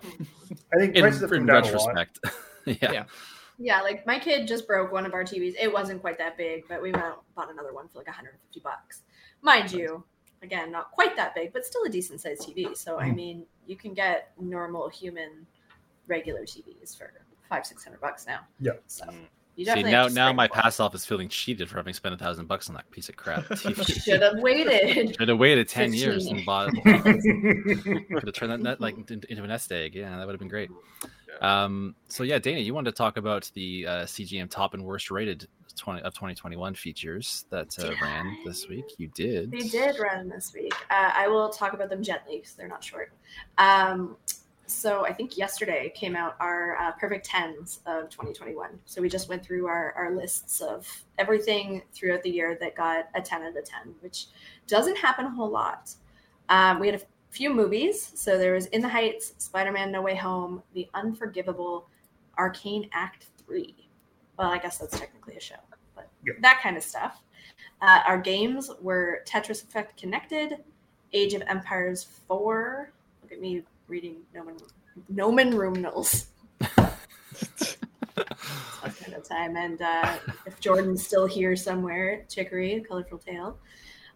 I 0.75 0.77
think 0.79 0.97
in, 0.97 1.03
prices 1.03 1.21
have 1.23 1.33
in 1.33 1.47
come 1.47 1.47
down 1.47 1.63
a 1.63 1.67
lot. 1.79 1.87
retrospect, 1.95 2.19
yeah. 2.67 2.93
Yeah. 2.93 3.05
Yeah, 3.59 3.81
like 3.83 4.05
my 4.07 4.19
kid 4.19 4.49
just 4.49 4.67
broke 4.67 4.91
one 4.93 5.07
of 5.07 5.15
our 5.15 5.23
TVs. 5.25 5.55
It 5.59 5.73
wasn't 5.73 6.01
quite 6.01 6.19
that 6.19 6.37
big, 6.37 6.65
but 6.69 6.83
we 6.83 6.91
went 6.91 7.05
out 7.05 7.23
bought 7.37 7.51
another 7.51 7.73
one 7.73 7.87
for 7.89 7.99
like 7.99 8.09
150 8.09 8.61
bucks. 8.61 9.03
Mind 9.45 9.71
you, 9.71 10.03
again, 10.43 10.73
not 10.73 10.91
quite 10.91 11.15
that 11.17 11.35
big, 11.35 11.53
but 11.53 11.65
still 11.65 11.85
a 11.85 11.89
decent 11.89 12.21
sized 12.21 12.43
TV. 12.49 12.75
So 12.75 12.99
I 12.99 13.11
Mhm. 13.11 13.15
mean, 13.15 13.47
you 13.67 13.77
can 13.77 13.93
get 13.95 14.33
normal 14.41 14.89
human 14.89 15.47
regular 16.09 16.45
TVs 16.47 16.97
for 16.97 17.13
five, 17.49 17.65
six 17.67 17.85
hundred 17.85 18.01
bucks 18.01 18.27
now. 18.27 18.41
Yeah. 18.59 18.73
So 18.87 19.05
Mm. 19.05 19.27
you 19.57 19.67
See 19.67 19.83
now, 19.85 20.09
now 20.09 20.33
my 20.33 20.49
for 20.49 20.59
it. 20.59 20.63
past 20.63 20.79
self 20.79 20.95
is 20.95 21.05
feeling 21.07 21.29
cheated 21.29 21.69
for 21.69 21.77
having 21.77 21.93
spent 21.95 22.15
a 22.15 22.19
thousand 22.19 22.47
bucks 22.47 22.69
on 22.71 22.75
that 22.75 22.91
piece 22.91 23.09
of 23.11 23.17
crap 23.17 23.45
TV. 23.51 24.03
Should 24.03 24.23
have 24.23 24.39
waited. 24.39 25.15
Should 25.19 25.29
have 25.29 25.39
waited 25.39 25.69
ten 25.69 25.93
years 25.93 26.25
15. 26.29 26.37
and 26.39 26.47
bought. 26.47 26.73
Could 26.85 28.25
have 28.27 28.33
turned 28.35 28.51
that 28.53 28.61
net 28.61 28.81
like 28.81 28.97
into 28.97 29.31
into 29.31 29.45
a 29.45 29.47
nest 29.47 29.71
egg. 29.73 29.95
Yeah, 29.95 30.17
that 30.17 30.27
would 30.27 30.33
have 30.33 30.41
been 30.41 30.49
great. 30.49 30.71
Um, 31.41 31.95
so 32.09 32.23
yeah, 32.23 32.39
Dana, 32.39 32.61
you 32.61 32.73
wanted 32.75 32.93
to 32.93 32.97
talk 32.97 33.17
about 33.19 33.51
the 33.55 33.87
uh, 33.87 33.91
CGM 34.07 34.49
top 34.49 34.73
and 34.75 34.85
worst 34.85 35.11
rated 35.11 35.47
20 35.77 36.03
of 36.03 36.15
2021 36.15 36.75
features 36.75 37.47
that 37.51 37.77
uh, 37.79 37.93
ran 38.01 38.37
this 38.45 38.69
week. 38.69 38.85
You 38.99 39.09
did. 39.09 39.51
They 39.51 39.69
did 39.69 39.99
run 39.99 40.29
this 40.29 40.53
week. 40.55 40.75
Uh, 40.91 41.11
I 41.15 41.29
will 41.29 41.51
talk 41.51 41.73
about 41.73 41.91
them 41.91 42.03
gently 42.03 42.39
because 42.39 42.55
they're 42.55 42.69
not 42.69 42.83
short. 42.83 43.13
Um, 43.59 44.17
so 44.67 45.05
I 45.05 45.13
think 45.13 45.37
yesterday 45.37 45.93
came 45.95 46.17
out 46.17 46.37
our 46.41 46.77
uh, 46.79 46.93
perfect 46.93 47.27
tens 47.27 47.81
of 47.87 48.09
2021. 48.09 48.71
So 48.87 49.03
we 49.03 49.09
just 49.09 49.29
went 49.29 49.45
through 49.45 49.67
our, 49.67 49.93
our 49.93 50.17
lists 50.17 50.61
of 50.61 50.89
everything 51.19 51.83
throughout 51.93 52.23
the 52.23 52.31
year 52.31 52.57
that 52.61 52.75
got 52.75 53.09
a 53.15 53.21
10 53.21 53.43
out 53.43 53.57
of 53.57 53.65
10, 53.65 53.95
which 54.01 54.27
doesn't 54.67 54.97
happen 54.97 55.27
a 55.27 55.31
whole 55.31 55.51
lot. 55.51 55.95
Um, 56.49 56.81
we 56.81 56.87
had 56.89 56.97
a 57.01 57.05
few 57.31 57.53
movies. 57.53 58.13
So 58.15 58.39
there 58.39 58.55
was 58.55 58.67
In 58.67 58.81
the 58.81 58.89
Heights, 58.89 59.35
Spider 59.39 59.73
Man 59.73 59.93
No 59.93 60.01
Way 60.01 60.15
Home, 60.17 60.63
The 60.73 60.89
Unforgivable, 60.95 61.89
Arcane 62.39 62.89
Act 62.93 63.27
3. 63.47 63.84
Well, 64.39 64.51
I 64.51 64.59
guess 64.59 64.79
that's 64.79 64.99
technically 64.99 65.37
a 65.37 65.41
show, 65.41 65.57
but 65.95 66.09
that 66.41 66.61
kind 66.63 66.77
of 66.77 66.83
stuff. 66.83 67.23
Uh, 67.81 68.01
our 68.07 68.19
games 68.19 68.71
were 68.81 69.23
Tetris 69.27 69.63
Effect 69.63 70.01
Connected, 70.01 70.59
Age 71.13 71.35
of 71.35 71.43
Empires 71.47 72.05
4. 72.27 72.91
Look 73.23 73.33
at 73.33 73.41
me 73.41 73.63
reading 73.89 74.17
Nomen, 74.35 74.57
Nomen 75.09 75.53
Ruminals. 75.55 76.27
kind 79.05 79.15
of 79.15 79.29
time. 79.29 79.57
And 79.57 79.81
uh, 79.81 80.17
if 80.47 80.61
Jordan's 80.61 81.05
still 81.07 81.27
here 81.27 81.57
somewhere, 81.57 82.25
Chicory, 82.29 82.85
Colorful 82.87 83.19
Tale. 83.19 83.59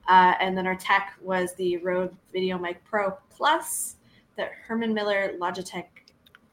Uh, 0.08 0.34
and 0.40 0.56
then 0.56 0.66
our 0.66 0.76
tech 0.76 1.14
was 1.20 1.54
the 1.54 1.76
Rode 1.78 2.16
Video 2.32 2.58
Mic 2.58 2.82
Pro 2.84 3.16
Plus, 3.30 3.96
the 4.36 4.46
Herman 4.66 4.94
Miller 4.94 5.34
Logitech 5.38 5.84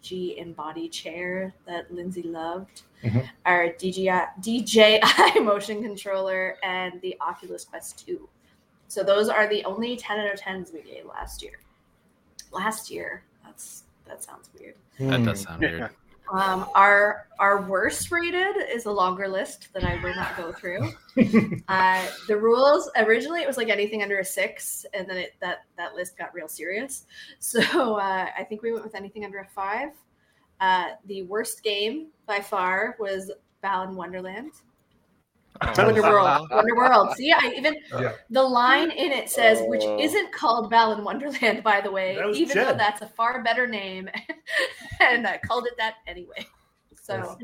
G 0.01 0.37
Embody 0.37 0.89
chair 0.89 1.53
that 1.65 1.91
Lindsay 1.91 2.23
loved, 2.23 2.83
Mhm. 3.05 3.29
our 3.45 3.69
DJI, 3.73 4.25
DJI 4.41 5.39
motion 5.41 5.81
controller, 5.83 6.57
and 6.63 6.99
the 7.01 7.15
Oculus 7.21 7.63
Quest 7.65 8.05
2. 8.05 8.27
So 8.87 9.03
those 9.03 9.29
are 9.29 9.47
the 9.47 9.63
only 9.65 9.95
10 9.95 10.19
out 10.19 10.33
of 10.33 10.39
10s 10.39 10.73
we 10.73 10.81
gave 10.81 11.05
last 11.05 11.41
year. 11.41 11.59
Last 12.51 12.89
year. 12.89 13.23
That's 13.43 13.83
that 14.05 14.23
sounds 14.23 14.49
weird. 14.59 14.75
That 14.99 15.19
Hmm. 15.19 15.25
does 15.25 15.41
sound 15.41 15.61
weird. 15.61 15.89
Um, 16.33 16.65
our 16.73 17.27
our 17.37 17.61
worst 17.69 18.11
rated 18.11 18.55
is 18.73 18.85
a 18.87 18.91
longer 18.91 19.27
list 19.27 19.67
that 19.75 19.83
I 19.83 20.01
will 20.01 20.15
not 20.15 20.35
go 20.35 20.51
through. 20.51 20.91
Uh, 21.69 22.07
the 22.27 22.35
rules 22.35 22.89
originally 22.97 23.41
it 23.41 23.47
was 23.47 23.57
like 23.57 23.69
anything 23.69 24.01
under 24.01 24.17
a 24.17 24.25
six, 24.25 24.87
and 24.95 25.07
then 25.07 25.17
it, 25.17 25.35
that 25.39 25.65
that 25.77 25.93
list 25.93 26.17
got 26.17 26.33
real 26.33 26.47
serious. 26.47 27.05
So 27.39 27.61
uh, 27.97 28.27
I 28.35 28.43
think 28.43 28.63
we 28.63 28.71
went 28.71 28.83
with 28.83 28.95
anything 28.95 29.23
under 29.23 29.37
a 29.37 29.45
five. 29.45 29.89
Uh, 30.59 30.89
the 31.05 31.23
worst 31.23 31.63
game 31.63 32.07
by 32.25 32.39
far 32.39 32.95
was 32.99 33.31
Balan 33.61 33.95
Wonderland. 33.95 34.51
Oh, 35.61 35.85
Wonder 35.85 36.01
wow. 36.01 36.11
World. 36.11 36.47
Wonder 36.51 36.75
World. 36.75 37.15
See, 37.15 37.31
I 37.31 37.53
even 37.55 37.75
Yeah. 37.91 38.13
the 38.29 38.43
line 38.43 38.91
in 38.91 39.11
it 39.11 39.29
says, 39.29 39.59
which 39.67 39.83
Oh. 39.83 39.99
isn't 39.99 40.33
called 40.33 40.69
Balan 40.69 41.03
Wonderland, 41.03 41.63
by 41.63 41.79
the 41.81 41.91
way, 41.91 42.15
That 42.15 42.27
was 42.27 42.37
even 42.37 42.57
though 42.57 42.73
that's 42.73 43.01
a 43.01 43.07
far 43.07 43.41
better 43.41 43.65
name, 43.67 44.09
and 44.99 45.25
I 45.25 45.37
called 45.37 45.65
it 45.67 45.77
that 45.77 45.95
anyway. 46.07 46.45
So. 47.01 47.37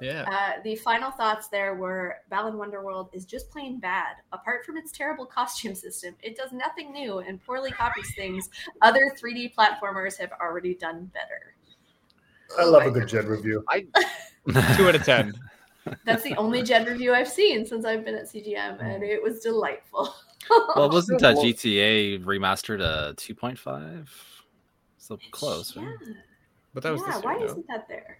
Yeah. 0.00 0.24
Uh, 0.26 0.62
the 0.64 0.74
final 0.76 1.10
thoughts 1.10 1.48
there 1.48 1.74
were 1.74 2.16
Balan 2.30 2.54
Wonderworld 2.54 3.14
is 3.14 3.26
just 3.26 3.50
plain 3.50 3.78
bad. 3.78 4.16
Apart 4.32 4.64
from 4.64 4.76
its 4.78 4.90
terrible 4.90 5.26
costume 5.26 5.74
system, 5.74 6.16
it 6.22 6.34
does 6.34 6.50
nothing 6.50 6.92
new 6.92 7.18
and 7.18 7.44
poorly 7.44 7.70
copies 7.70 8.12
things 8.16 8.48
other 8.80 9.14
3D 9.20 9.54
platformers 9.54 10.18
have 10.18 10.32
already 10.40 10.74
done 10.74 11.10
better. 11.12 11.54
I 12.58 12.64
love 12.64 12.86
a 12.86 12.90
good 12.90 13.08
Jed 13.08 13.24
review. 13.26 13.64
Two 14.76 14.88
out 14.88 14.94
of 14.94 15.04
ten. 15.04 15.34
That's 16.04 16.22
the 16.22 16.34
only 16.36 16.62
Jed 16.62 16.86
review 16.86 17.12
I've 17.12 17.28
seen 17.28 17.66
since 17.66 17.84
I've 17.84 18.04
been 18.04 18.14
at 18.14 18.24
CGM, 18.24 18.80
and 18.82 19.02
it 19.02 19.22
was 19.22 19.40
delightful. 19.40 20.14
well, 20.76 20.90
wasn't 20.90 21.22
uh, 21.22 21.34
GTA 21.34 22.24
remastered 22.24 22.80
a 22.80 23.14
2.5? 23.14 24.08
So 24.98 25.18
close, 25.30 25.74
yeah, 25.74 25.84
right? 25.84 25.96
But 26.74 26.82
that 26.84 26.92
was 26.92 27.02
yeah 27.06 27.18
why 27.20 27.36
year, 27.36 27.46
isn't 27.46 27.66
that 27.66 27.88
there? 27.88 28.18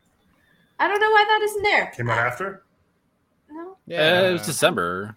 I 0.81 0.89
don't 0.89 1.01
know 1.01 1.11
why 1.11 1.25
that 1.29 1.43
isn't 1.43 1.63
there. 1.63 1.87
Came 1.97 2.11
out 2.11 2.19
after. 2.19 2.65
No, 3.51 3.77
Yeah, 3.87 4.29
it 4.29 4.33
was 4.33 4.43
December. 4.43 5.17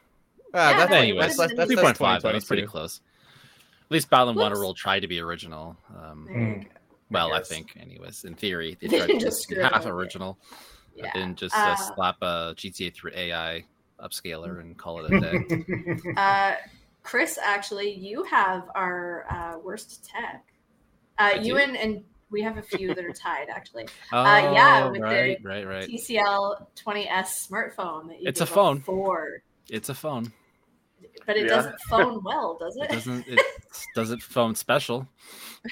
Ah, 0.53 0.71
Yeah, 0.71 0.77
that's, 0.77 0.91
no, 0.91 0.97
it 0.97 0.99
Anyway, 1.01 1.19
that's, 1.21 1.37
that's, 1.37 1.55
that's, 1.55 1.67
Three 1.73 1.81
point 1.81 1.97
five. 1.97 2.21
That 2.21 2.33
was 2.33 2.43
2022. 2.43 2.47
pretty 2.47 2.67
close. 2.67 3.01
At 3.85 3.91
least 3.91 4.09
Balan 4.09 4.35
Whoops. 4.35 4.57
Wonderworld 4.57 4.75
tried 4.75 5.01
to 5.01 5.07
be 5.07 5.19
original. 5.19 5.75
Um, 5.99 6.65
there 7.09 7.21
you 7.21 7.27
go. 7.27 7.27
well, 7.29 7.33
I 7.35 7.39
guess. 7.39 7.49
think, 7.49 7.77
anyways, 7.79 8.23
in 8.23 8.35
theory, 8.35 8.77
they 8.79 8.87
tried 8.97 9.07
to 9.07 9.19
just 9.19 9.51
half 9.53 9.85
original, 9.85 10.37
Yeah. 10.95 11.11
and 11.15 11.35
just 11.37 11.55
uh, 11.55 11.69
Uh, 11.71 11.75
slap 11.75 12.15
a 12.21 12.53
GTA 12.57 12.93
through 12.93 13.11
AI 13.15 13.63
upscaler 14.01 14.59
and 14.59 14.77
call 14.77 15.05
it 15.05 15.11
a 15.13 15.19
day. 15.19 15.39
Uh, 16.17 16.55
Chris, 17.03 17.37
actually, 17.41 17.91
you 17.93 18.23
have 18.23 18.63
our 18.75 19.25
uh, 19.29 19.59
worst 19.59 20.03
tech. 20.09 20.43
Uh, 21.17 21.31
you 21.41 21.53
do? 21.53 21.57
and 21.59 21.77
and 21.77 22.03
we 22.31 22.41
have 22.41 22.57
a 22.57 22.61
few 22.61 22.93
that 22.95 23.05
are 23.05 23.13
tied 23.13 23.47
actually. 23.49 23.85
oh, 24.11 24.23
yeah, 24.25 24.87
with 24.87 24.99
the 25.01 25.05
right, 25.05 25.37
right, 25.43 25.67
right. 25.67 25.87
TCL 25.89 26.65
20s 26.75 27.47
smartphone 27.47 28.07
that 28.07 28.19
you 28.21 28.27
It's 28.27 28.41
a 28.41 28.45
phone. 28.45 28.81
for, 28.81 29.43
It's 29.69 29.89
a 29.89 29.93
phone. 29.93 30.33
But 31.25 31.37
it 31.37 31.43
Yeah. 31.43 31.55
doesn't 31.55 31.79
phone 31.81 32.23
well, 32.23 32.57
does 32.59 32.75
It 32.77 32.83
it? 32.83 32.89
doesn't. 32.91 33.27
It 33.27 33.39
doesn't 33.95 34.21
phone 34.23 34.55
special. 34.55 35.07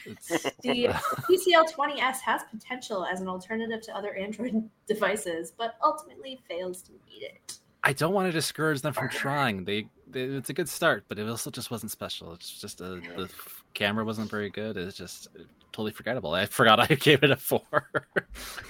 It's, 0.05 0.27
The 0.61 0.87
uh, 0.89 0.93
TCL 1.29 1.71
20s 1.73 2.19
has 2.21 2.41
potential 2.51 3.05
as 3.05 3.21
an 3.21 3.27
alternative 3.27 3.81
to 3.81 3.95
other 3.95 4.13
Android 4.15 4.69
devices, 4.87 5.51
but 5.57 5.75
ultimately 5.83 6.39
fails 6.47 6.81
to 6.83 6.91
meet 7.09 7.23
it. 7.23 7.59
I 7.83 7.91
don't 7.93 8.13
want 8.13 8.27
to 8.27 8.31
discourage 8.31 8.81
them 8.81 8.93
from 8.93 9.09
trying. 9.09 9.65
They, 9.65 9.87
they 10.07 10.21
it's 10.21 10.49
a 10.49 10.53
good 10.53 10.69
start, 10.69 11.03
but 11.09 11.19
it 11.19 11.27
also 11.27 11.51
just 11.51 11.69
wasn't 11.69 11.91
special. 11.91 12.33
It's 12.33 12.49
just 12.59 12.81
uh, 12.81 12.85
a, 12.85 12.99
the 13.01 13.23
f- 13.23 13.63
camera 13.73 14.05
wasn't 14.05 14.31
very 14.31 14.49
good. 14.49 14.77
It's 14.77 14.95
just 14.97 15.27
uh, 15.37 15.43
totally 15.73 15.91
forgettable. 15.91 16.33
I 16.33 16.45
forgot 16.45 16.79
I 16.89 16.95
gave 16.95 17.23
it 17.23 17.31
a 17.31 17.35
four. 17.35 17.61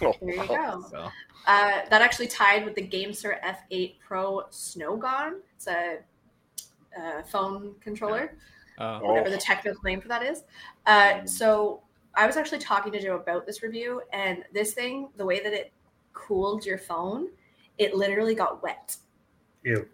Oh, 0.02 0.14
There 0.20 0.34
you 0.36 0.48
go. 0.48 0.84
so 0.90 1.10
Uh, 1.46 1.82
that 1.90 2.02
actually 2.02 2.26
tied 2.28 2.66
with 2.66 2.74
the 2.74 2.82
GameSir 2.88 3.40
F8 3.44 4.00
Pro 4.00 4.46
Snowgon. 4.50 5.42
It's 5.56 5.68
a, 5.68 5.98
uh 7.00 7.24
phone 7.24 7.76
controller. 7.82 8.38
Uh, 8.80 9.00
Oh. 9.04 9.06
whatever 9.10 9.30
the 9.30 9.38
technical 9.38 9.80
name 9.84 10.02
for 10.02 10.08
that 10.08 10.24
is. 10.24 10.44
Uh, 10.88 11.24
so 11.26 11.84
I 12.16 12.26
was 12.26 12.38
actually 12.38 12.58
talking 12.58 12.92
to 12.94 13.00
Joe 13.00 13.18
about 13.18 13.46
this 13.46 13.62
review, 13.62 14.02
and 14.12 14.44
this 14.52 14.74
thing, 14.74 15.10
the 15.16 15.24
way 15.26 15.44
that 15.44 15.54
it 15.54 15.72
cooled 16.14 16.66
your 16.66 16.80
phone, 16.80 17.28
it 17.78 17.94
literally 17.94 18.34
got 18.34 18.64
wet. 18.64 18.98
Ew. 19.64 19.88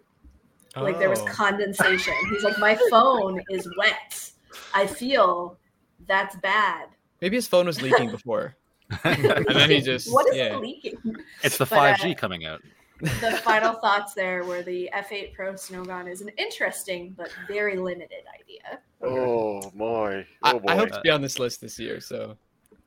Like 0.76 0.98
there 0.98 1.10
was 1.10 1.20
oh. 1.20 1.26
condensation. 1.26 2.14
He's 2.30 2.42
like, 2.42 2.58
my 2.58 2.78
phone 2.90 3.42
is 3.50 3.68
wet. 3.76 4.30
I 4.74 4.86
feel 4.86 5.58
that's 6.06 6.36
bad. 6.36 6.88
Maybe 7.20 7.36
his 7.36 7.46
phone 7.46 7.66
was 7.66 7.82
leaking 7.82 8.10
before, 8.18 8.56
and 9.04 9.46
then 9.46 9.68
he 9.70 9.80
just 9.80 10.10
What 10.12 10.28
is 10.30 10.36
yeah. 10.36 10.56
leaking? 10.56 10.96
it's 11.42 11.58
the 11.58 11.66
But, 11.66 11.78
uh, 11.78 11.96
5G 11.96 12.16
coming 12.16 12.46
out. 12.46 12.62
The 13.00 13.40
final 13.44 13.74
thoughts 13.74 14.14
there 14.14 14.44
were 14.44 14.62
the 14.62 14.90
F8 14.94 15.34
Pro 15.34 15.56
Snowgon 15.56 16.06
is 16.08 16.20
an 16.20 16.30
interesting 16.36 17.14
but 17.16 17.30
very 17.48 17.76
limited 17.76 18.24
idea. 18.40 18.80
Oh 19.02 19.70
my. 19.74 20.26
I, 20.42 20.52
Oh 20.52 20.58
boy. 20.60 20.72
I 20.72 20.76
hope 20.76 20.90
to 20.90 21.00
be 21.02 21.10
on 21.10 21.22
this 21.22 21.38
list 21.38 21.60
this 21.60 21.78
year, 21.78 22.00
so 22.00 22.36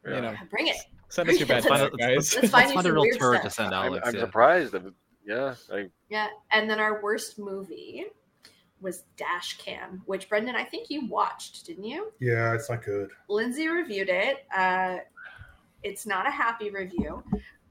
Yeah. 0.07 0.15
you 0.15 0.21
know, 0.21 0.35
Bring 0.51 0.67
it. 0.67 0.77
send 1.09 1.29
us 1.29 1.39
your 1.39 1.47
bad 1.47 1.63
Let's- 1.69 1.77
stuff, 1.81 1.91
guys. 1.99 2.09
let's 2.15 2.33
Let's 2.35 2.43
you 2.43 2.49
find 2.49 2.69
a 2.69 2.81
some 2.83 2.91
real 2.93 3.01
weird 3.01 3.19
turd 3.19 3.35
to 3.43 3.49
stuff. 3.49 3.53
send 3.53 3.73
I'm, 3.75 3.93
I'm 4.03 4.13
yeah. 4.13 4.19
surprised. 4.21 4.71
that- 4.73 4.93
Yeah. 5.25 5.55
I, 5.71 5.89
Yeah, 6.09 6.27
and 6.51 6.69
then 6.69 6.79
our 6.79 7.01
worst 7.01 7.39
movie 7.39 8.05
was 8.81 9.03
Dash 9.15 9.57
Cam, 9.57 10.01
which 10.05 10.27
Brendan, 10.27 10.55
I 10.57 10.65
think 10.65 10.89
you 10.89 11.07
watched, 11.07 11.65
didn't 11.65 11.85
you? 11.85 12.11
Yeah, 12.19 12.53
it's 12.53 12.69
not 12.69 12.83
good. 12.83 13.09
Lindsay 13.29 13.67
reviewed 13.69 14.09
it. 14.09 14.45
Uh, 14.55 14.97
it's 15.83 16.05
not 16.05 16.27
a 16.27 16.31
happy 16.31 16.69
review. 16.69 17.23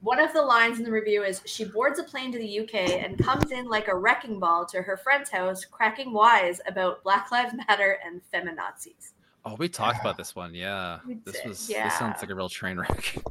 One 0.02 0.18
of 0.18 0.32
the 0.32 0.42
lines 0.42 0.78
in 0.78 0.84
the 0.84 0.90
review 0.90 1.22
is 1.22 1.42
she 1.46 1.64
boards 1.64 2.00
a 2.00 2.02
plane 2.02 2.32
to 2.32 2.38
the 2.38 2.60
UK 2.60 2.74
and 3.04 3.16
comes 3.16 3.52
in 3.52 3.66
like 3.68 3.86
a 3.86 3.94
wrecking 3.94 4.40
ball 4.40 4.66
to 4.66 4.82
her 4.82 4.96
friend's 4.96 5.30
house, 5.30 5.64
cracking 5.64 6.12
wise 6.12 6.60
about 6.66 7.04
Black 7.04 7.30
Lives 7.30 7.54
Matter 7.68 7.98
and 8.04 8.20
feminazis. 8.34 9.12
Oh, 9.44 9.54
we 9.56 9.68
talked 9.68 10.00
about 10.00 10.16
this 10.16 10.34
one. 10.34 10.54
Yeah, 10.54 10.98
We 11.06 11.14
this 11.24 11.36
did, 11.36 11.48
was. 11.48 11.70
yeah. 11.70 11.84
This 11.88 11.98
sounds 11.98 12.20
like 12.20 12.30
a 12.30 12.34
real 12.34 12.48
train 12.48 12.78
wreck. 12.78 13.16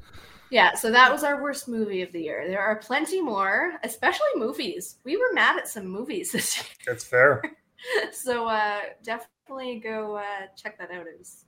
Yeah, 0.49 0.75
so 0.75 0.91
that 0.91 1.09
was 1.09 1.23
our 1.23 1.41
worst 1.41 1.69
movie 1.69 2.01
of 2.01 2.11
the 2.11 2.21
year. 2.21 2.43
There 2.45 2.59
are 2.59 2.75
plenty 2.75 3.21
more, 3.21 3.79
especially 3.85 4.27
movies. 4.35 4.97
We 5.05 5.15
were 5.15 5.31
mad 5.31 5.57
at 5.57 5.69
some 5.69 5.85
movies 5.87 6.33
this 6.33 6.57
year. 6.57 6.65
That's 6.85 7.05
fair. 7.05 7.41
so 8.11 8.47
uh, 8.47 8.79
definitely 9.01 9.79
go 9.79 10.17
uh, 10.17 10.47
check 10.57 10.77
that 10.77 10.91
out. 10.91 11.07
It 11.07 11.15
was 11.17 11.45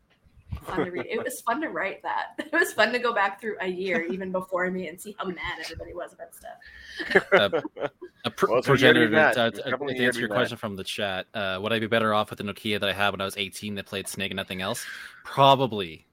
fun 0.64 0.86
to 0.86 0.92
read. 0.92 1.06
It 1.10 1.24
was 1.24 1.42
fun 1.42 1.62
to 1.62 1.70
write 1.70 2.02
that. 2.04 2.28
It 2.40 2.52
was 2.54 2.74
fun 2.74 2.92
to 2.94 3.00
go 3.00 3.14
back 3.14 3.42
through 3.42 3.56
a 3.62 3.68
year 3.68 4.04
even 4.04 4.32
before 4.32 4.70
me 4.72 4.88
and 4.88 5.00
see 5.00 5.16
how 5.18 5.26
mad 5.26 5.60
everybody 5.64 5.94
was 5.94 6.14
about 6.14 6.34
stuff. 6.34 7.24
Uh, 7.34 7.90
a 8.26 8.30
pr- 8.32 8.48
Well, 8.52 8.62
so 8.64 8.74
you 8.74 8.80
gotta 8.80 8.94
progenitor, 8.94 9.08
be 9.08 9.16
mad. 9.16 9.32
uh, 9.38 9.50
There's 9.50 9.54
to 9.64 9.70
definitely 9.72 9.96
to 9.96 10.06
answer 10.06 10.20
your 10.20 10.30
be 10.30 10.34
question 10.36 10.56
mad. 10.56 10.60
from 10.60 10.76
the 10.76 10.84
chat, 10.84 11.26
uh, 11.34 11.60
would 11.62 11.74
I 11.74 11.80
be 11.80 11.88
better 11.88 12.14
off 12.14 12.30
with 12.30 12.38
the 12.38 12.46
Nokia 12.46 12.80
that 12.80 12.88
I 12.88 12.94
had 12.94 13.10
when 13.12 13.22
I 13.22 13.26
was 13.26 13.36
18 13.38 13.76
that 13.76 13.86
played 13.88 14.08
Snake 14.08 14.32
and 14.32 14.38
nothing 14.38 14.62
else? 14.62 14.86
Probably. 15.26 16.06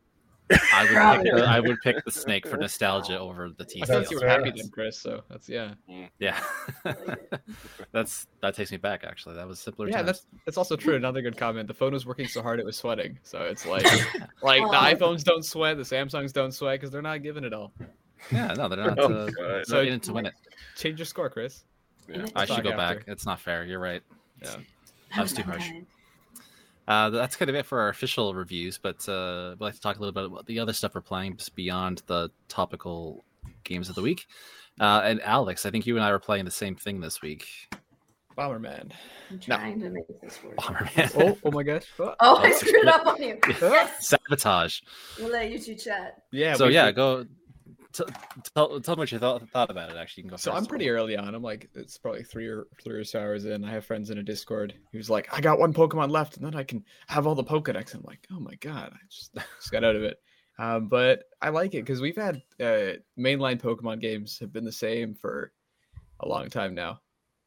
I 0.73 0.83
would, 0.83 1.23
pick 1.25 1.33
the, 1.35 1.45
I 1.47 1.61
would 1.61 1.81
pick 1.83 2.05
the 2.05 2.11
Snake 2.11 2.47
for 2.47 2.57
nostalgia 2.57 3.19
over 3.19 3.51
the 3.51 3.65
I 3.83 3.87
thought 3.87 4.11
you 4.11 4.19
were 4.21 4.27
happy 4.27 4.51
then, 4.57 4.69
Chris. 4.69 4.99
So 4.99 5.23
that's 5.29 5.49
yeah, 5.49 5.75
Yeah, 6.19 6.41
that's 7.93 8.27
that 8.43 8.55
takes 8.55 8.71
me 8.71 8.77
back. 8.77 9.05
Actually, 9.05 9.37
that 9.37 9.47
was 9.47 9.61
simpler. 9.61 9.89
yeah. 9.89 9.97
times. 9.97 10.07
That's 10.07 10.27
that's 10.47 10.59
also 10.59 10.77
true. 10.77 10.97
Another 10.97 11.23
good 11.23 11.37
comment. 11.37 11.69
The 11.69 11.75
phone 11.75 11.93
was 11.93 12.07
working 12.07 12.27
so 12.27 12.43
hard 12.43 12.59
it 12.61 12.65
was 12.67 12.77
sweating. 12.77 13.19
So 13.23 13.41
it's 13.43 13.67
like 13.67 13.85
like 14.43 14.63
the 14.63 14.77
iPhones 14.77 15.23
don't 15.25 15.45
sweat, 15.45 15.77
the 15.77 15.83
Samsungs 15.83 16.33
don't 16.33 16.53
sweat 16.53 16.81
because 16.81 16.91
they're 16.91 17.03
not 17.03 17.23
giving 17.23 17.45
it 17.45 17.53
all. 17.53 17.73
yeah. 18.33 18.53
No, 18.55 18.69
they're 18.69 18.79
not. 18.79 18.99
Oh, 18.99 19.05
Uh, 19.05 19.27
God. 19.27 19.35
they're 19.37 19.65
So- 19.65 19.77
not 19.77 19.87
in 19.89 20.01
to 20.01 20.13
win 20.13 20.27
it. 20.27 20.35
Change 20.77 20.99
your 20.99 21.07
score, 21.07 21.31
Chris. 21.31 21.65
Yeah. 22.09 22.27
I 22.35 22.45
should 22.45 22.65
go 22.65 22.71
after. 22.71 22.97
back. 22.99 23.05
It's 23.07 23.25
not 23.27 23.41
fair. 23.41 23.65
You're 23.65 23.79
right. 23.79 24.03
Yeah. 24.43 24.57
That 25.15 25.23
was 25.23 25.33
too 25.33 25.43
harsh. 25.43 25.69
Uh, 26.89 27.11
that's 27.11 27.37
kind 27.37 27.49
of 27.49 27.55
it 27.55 27.67
for 27.67 27.81
our 27.81 27.89
official 27.89 28.35
reviews, 28.35 28.79
but 28.79 29.09
uh, 29.09 29.55
we'd 29.59 29.65
like 29.65 29.75
to 29.75 29.81
talk 29.81 29.97
a 29.97 30.01
little 30.01 30.13
bit 30.13 30.25
about 30.25 30.47
the 30.47 30.59
other 30.59 30.73
stuff 30.73 30.95
we're 30.95 31.01
playing 31.01 31.37
just 31.37 31.55
beyond 31.55 32.03
the 32.07 32.31
topical 32.49 33.25
games 33.65 33.89
of 33.89 33.95
the 33.95 34.03
week. 34.03 34.27
Uh, 34.81 35.03
and 35.05 35.21
Alex, 35.23 35.67
I 35.67 35.71
think 35.71 35.87
you 35.87 35.97
and 35.97 36.05
I 36.05 36.11
were 36.11 36.19
playing 36.19 36.45
the 36.47 36.51
same 36.51 36.75
thing 36.75 37.01
this 37.01 37.23
week. 37.23 37.47
Bomberman. 38.37 38.91
I'm 39.31 39.39
trying 39.39 39.81
to 39.81 39.91
make 39.91 40.05
this 40.23 40.43
work. 40.43 40.57
Bomberman. 40.57 41.13
Oh, 41.23 41.39
oh 41.45 41.51
my 41.51 41.63
gosh. 41.63 41.85
Oh. 42.01 42.15
Oh, 42.21 42.37
I 42.39 42.53
screwed 42.53 42.87
up 42.87 43.07
on 43.07 43.23
you. 43.23 43.39
Yes, 43.61 44.09
Sabotage. 44.09 44.81
we'll 45.19 45.31
let 45.31 45.51
you 45.51 45.59
two 45.59 45.75
chat. 45.75 46.23
Yeah. 46.33 46.55
so 46.55 46.69
we- 46.69 46.75
yeah, 46.75 46.87
we- 46.87 46.93
go 46.93 47.27
t- 47.93 48.05
tell, 48.55 48.81
tell 48.81 48.97
me 48.97 49.01
what 49.01 49.13
you 49.13 49.19
thought, 49.19 49.49
thought 49.51 49.71
about 49.71 49.91
it. 49.91 49.97
Actually, 49.97 50.23
you 50.23 50.29
can 50.29 50.31
go 50.31 50.37
So. 50.37 50.53
I'm 50.53 50.67
pretty 50.67 50.89
early 50.91 51.17
on. 51.17 51.35
I'm 51.35 51.43
like, 51.43 51.69
it's 51.75 51.99
probably 51.99 52.23
three 52.23 52.47
or 52.47 52.67
three 52.83 52.99
or 52.99 53.05
so 53.05 53.21
hours 53.21 53.45
in. 53.45 53.65
I 53.65 53.71
have 53.71 53.85
friends 53.85 54.11
in 54.11 54.19
a 54.19 54.23
Discord 54.23 54.75
who's 54.93 55.11
like, 55.11 55.29
I 55.33 55.41
got 55.41 55.59
one 55.59 55.73
Pokemon 55.73 56.11
left, 56.11 56.37
and 56.37 56.45
then 56.45 56.55
I 56.55 56.63
can 56.63 56.85
have 57.07 57.27
all 57.27 57.35
the 57.35 57.45
Pokedex. 57.45 57.95
I'm 57.95 58.03
like, 58.03 58.27
oh 58.33 58.41
my 58.41 58.55
god, 58.57 58.93
I 58.93 58.99
just, 59.09 59.35
just 59.59 59.73
got 59.73 59.85
out 59.85 59.97
of 59.97 60.03
it. 60.03 60.19
Um, 60.59 60.89
but 60.89 61.25
I 61.41 61.49
like 61.49 61.75
it 61.75 61.85
because 61.85 62.03
we've 62.03 62.17
had 62.17 62.43
uh, 62.61 62.99
mainline 63.19 63.61
Pokemon 63.61 64.01
games 64.01 64.39
have 64.41 64.53
been 64.53 64.65
the 64.65 64.73
same 64.73 65.15
for 65.15 65.53
a 66.21 66.29
long 66.29 66.51
time 66.51 66.75
now, 66.75 67.01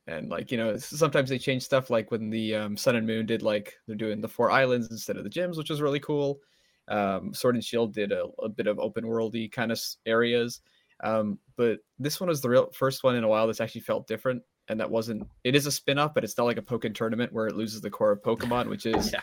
and 0.07 0.29
like 0.29 0.51
you 0.51 0.57
know 0.57 0.77
sometimes 0.77 1.29
they 1.29 1.37
change 1.37 1.61
stuff. 1.61 1.91
Like 1.91 2.09
when 2.09 2.31
the 2.31 2.55
um, 2.55 2.75
Sun 2.75 2.95
and 2.95 3.05
Moon 3.05 3.27
did 3.27 3.43
like 3.43 3.75
they're 3.85 3.95
doing 3.95 4.19
the 4.19 4.27
four 4.27 4.49
islands 4.49 4.89
instead 4.89 5.17
of 5.17 5.23
the 5.23 5.29
gyms, 5.29 5.57
which 5.57 5.69
was 5.69 5.81
really 5.81 5.99
cool. 5.99 6.39
Um, 6.87 7.33
Sword 7.33 7.55
and 7.55 7.63
Shield 7.63 7.93
did 7.93 8.11
a, 8.11 8.25
a 8.41 8.49
bit 8.49 8.67
of 8.67 8.79
open 8.79 9.05
worldy 9.05 9.51
kind 9.51 9.71
of 9.71 9.79
areas, 10.05 10.61
um, 11.03 11.39
but 11.55 11.79
this 11.99 12.19
one 12.19 12.29
was 12.29 12.41
the 12.41 12.49
real 12.49 12.69
first 12.73 13.03
one 13.03 13.15
in 13.15 13.23
a 13.23 13.27
while 13.27 13.47
that's 13.47 13.61
actually 13.61 13.81
felt 13.81 14.07
different. 14.07 14.41
And 14.69 14.79
that 14.79 14.89
wasn't. 14.89 15.27
It 15.43 15.55
is 15.55 15.65
a 15.65 15.71
spin 15.71 15.99
off, 15.99 16.13
but 16.13 16.23
it's 16.23 16.37
not 16.37 16.45
like 16.45 16.57
a 16.57 16.61
Pokemon 16.61 16.95
tournament 16.95 17.33
where 17.33 17.47
it 17.47 17.55
loses 17.55 17.81
the 17.81 17.89
core 17.89 18.11
of 18.11 18.21
Pokemon, 18.21 18.69
which 18.69 18.85
is 18.85 19.11
Yeah. 19.13 19.19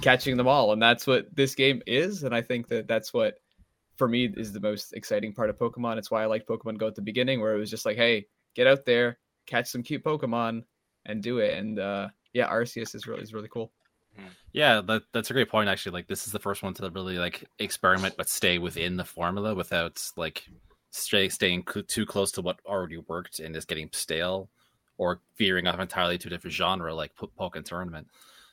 catching 0.00 0.36
them 0.36 0.46
all, 0.46 0.72
and 0.72 0.80
that's 0.80 1.04
what 1.04 1.26
this 1.34 1.56
game 1.56 1.82
is. 1.86 2.22
And 2.22 2.32
I 2.32 2.40
think 2.42 2.68
that 2.68 2.86
that's 2.86 3.12
what, 3.12 3.34
for 3.96 4.06
me, 4.06 4.26
is 4.36 4.52
the 4.52 4.60
most 4.60 4.92
exciting 4.92 5.32
part 5.32 5.50
of 5.50 5.58
Pokemon. 5.58 5.98
It's 5.98 6.12
why 6.12 6.22
I 6.22 6.26
liked 6.26 6.48
Pokemon 6.48 6.78
Go 6.78 6.86
at 6.86 6.94
the 6.94 7.02
beginning, 7.02 7.40
where 7.40 7.56
it 7.56 7.58
was 7.58 7.70
just 7.70 7.84
like, 7.84 7.96
hey, 7.96 8.26
get 8.54 8.68
out 8.68 8.84
there, 8.86 9.18
catch 9.46 9.66
some 9.66 9.82
cute 9.82 10.04
Pokemon, 10.04 10.62
and 11.06 11.20
do 11.20 11.38
it. 11.38 11.58
And 11.58 11.80
uh, 11.80 12.08
yeah, 12.32 12.48
Arceus 12.48 12.94
is 12.94 13.08
really 13.08 13.22
is 13.22 13.32
really 13.34 13.48
cool. 13.48 13.72
Yeah, 14.52 14.80
that, 14.82 15.02
that's 15.12 15.30
a 15.30 15.32
great 15.32 15.48
point. 15.50 15.68
Actually, 15.68 15.92
like 15.92 16.06
this 16.06 16.26
is 16.26 16.32
the 16.32 16.38
first 16.38 16.62
one 16.62 16.74
to 16.74 16.90
really 16.90 17.18
like 17.18 17.44
experiment, 17.58 18.14
but 18.16 18.28
stay 18.28 18.58
within 18.58 18.96
the 18.96 19.04
formula 19.04 19.54
without 19.54 20.00
like 20.16 20.44
stay, 20.90 21.28
staying 21.28 21.64
cl- 21.68 21.84
too 21.84 22.06
close 22.06 22.30
to 22.32 22.42
what 22.42 22.60
already 22.66 22.98
worked 22.98 23.40
and 23.40 23.56
is 23.56 23.64
getting 23.64 23.88
stale, 23.92 24.48
or 24.96 25.20
veering 25.36 25.66
off 25.66 25.80
entirely 25.80 26.18
to 26.18 26.28
a 26.28 26.30
different 26.30 26.54
genre 26.54 26.94
like 26.94 27.16
P- 27.18 27.26
Pokemon 27.38 27.64
Tournament. 27.64 28.06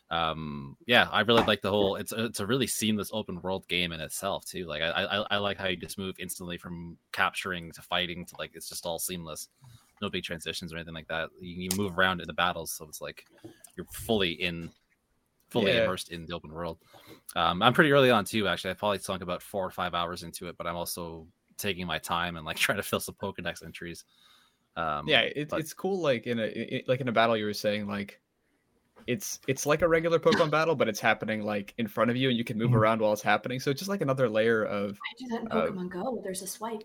Um, 0.10 0.76
yeah, 0.88 1.08
I 1.10 1.22
really 1.22 1.44
like 1.44 1.62
the 1.62 1.70
whole. 1.70 1.96
It's 1.96 2.12
it's 2.12 2.40
a 2.42 2.46
really 2.46 2.68
seamless 2.68 3.12
open 3.14 3.42
world 3.42 3.68
game 3.68 3.94
in 3.94 4.02
itself 4.02 4.44
too. 4.44 4.66
Like 4.66 4.82
I, 4.82 4.90
I 4.90 5.26
I 5.32 5.38
like 5.38 5.58
how 5.58 5.68
you 5.68 5.78
just 5.78 5.98
move 5.98 6.16
instantly 6.20 6.58
from 6.58 6.98
capturing 7.14 7.72
to 7.72 7.82
fighting 7.82 8.26
to 8.26 8.36
like 8.38 8.52
it's 8.54 8.68
just 8.68 8.86
all 8.86 9.00
seamless. 9.00 9.48
No 10.02 10.10
big 10.10 10.24
transitions 10.24 10.74
or 10.74 10.78
anything 10.78 10.96
like 10.96 11.08
that. 11.08 11.30
You, 11.40 11.70
you 11.70 11.70
move 11.78 11.98
around 11.98 12.22
in 12.22 12.28
the 12.28 12.34
battles, 12.34 12.72
so 12.72 12.86
it's 12.90 13.02
like 13.02 13.26
you're 13.78 13.86
fully 13.94 14.32
in 14.32 14.72
fully 15.52 15.72
Yeah. 15.74 15.84
immersed 15.84 16.12
in 16.12 16.26
the 16.26 16.34
open 16.34 16.52
world. 16.52 16.80
Um, 17.36 17.62
I'm 17.62 17.74
pretty 17.74 17.92
early 17.92 18.10
on 18.10 18.26
too. 18.26 18.48
Actually, 18.48 18.72
I 18.72 18.74
probably 18.76 18.98
sunk 19.00 19.22
about 19.22 19.42
four 19.44 19.66
or 19.66 19.72
five 19.72 19.94
hours 19.94 20.24
into 20.24 20.48
it, 20.48 20.58
but 20.58 20.66
I'm 20.66 20.76
also 20.76 21.28
taking 21.58 21.86
my 21.86 22.00
time 22.00 22.38
and 22.38 22.46
like 22.46 22.58
trying 22.66 22.78
to 22.78 22.84
fill 22.84 23.00
some 23.00 23.16
Pokedex 23.16 23.64
entries. 23.64 24.04
Um, 24.76 25.08
yeah, 25.08 25.20
it, 25.22 25.50
but- 25.50 25.60
it's 25.60 25.74
cool. 25.74 26.00
Like 26.02 26.26
in 26.28 26.40
a 26.40 26.44
it, 26.46 26.88
like 26.88 27.02
in 27.02 27.08
a 27.08 27.12
battle, 27.12 27.38
you 27.38 27.46
were 27.46 27.54
saying 27.54 27.88
like 27.88 28.20
it's 29.08 29.40
it's 29.48 29.66
like 29.66 29.82
a 29.82 29.88
regular 29.88 30.20
Pokemon 30.20 30.50
battle, 30.58 30.76
but 30.76 30.88
it's 30.88 31.00
happening 31.00 31.44
like 31.44 31.74
in 31.78 31.88
front 31.88 32.10
of 32.12 32.16
you, 32.18 32.30
and 32.30 32.38
you 32.38 32.44
can 32.44 32.58
move 32.58 32.72
Mhm. 32.72 32.76
around 32.76 33.02
while 33.02 33.12
it's 33.14 33.22
happening. 33.22 33.60
So 33.60 33.70
it's 33.72 33.80
just 33.80 33.90
like 33.90 34.02
another 34.02 34.30
layer 34.30 34.64
of 34.64 34.92
I 34.98 35.14
do 35.18 35.28
that 35.30 35.42
in 35.42 35.48
Uh, 35.52 35.56
Pokemon 35.68 35.90
Go. 35.90 36.22
There's 36.24 36.42
a 36.42 36.48
swipe. 36.48 36.84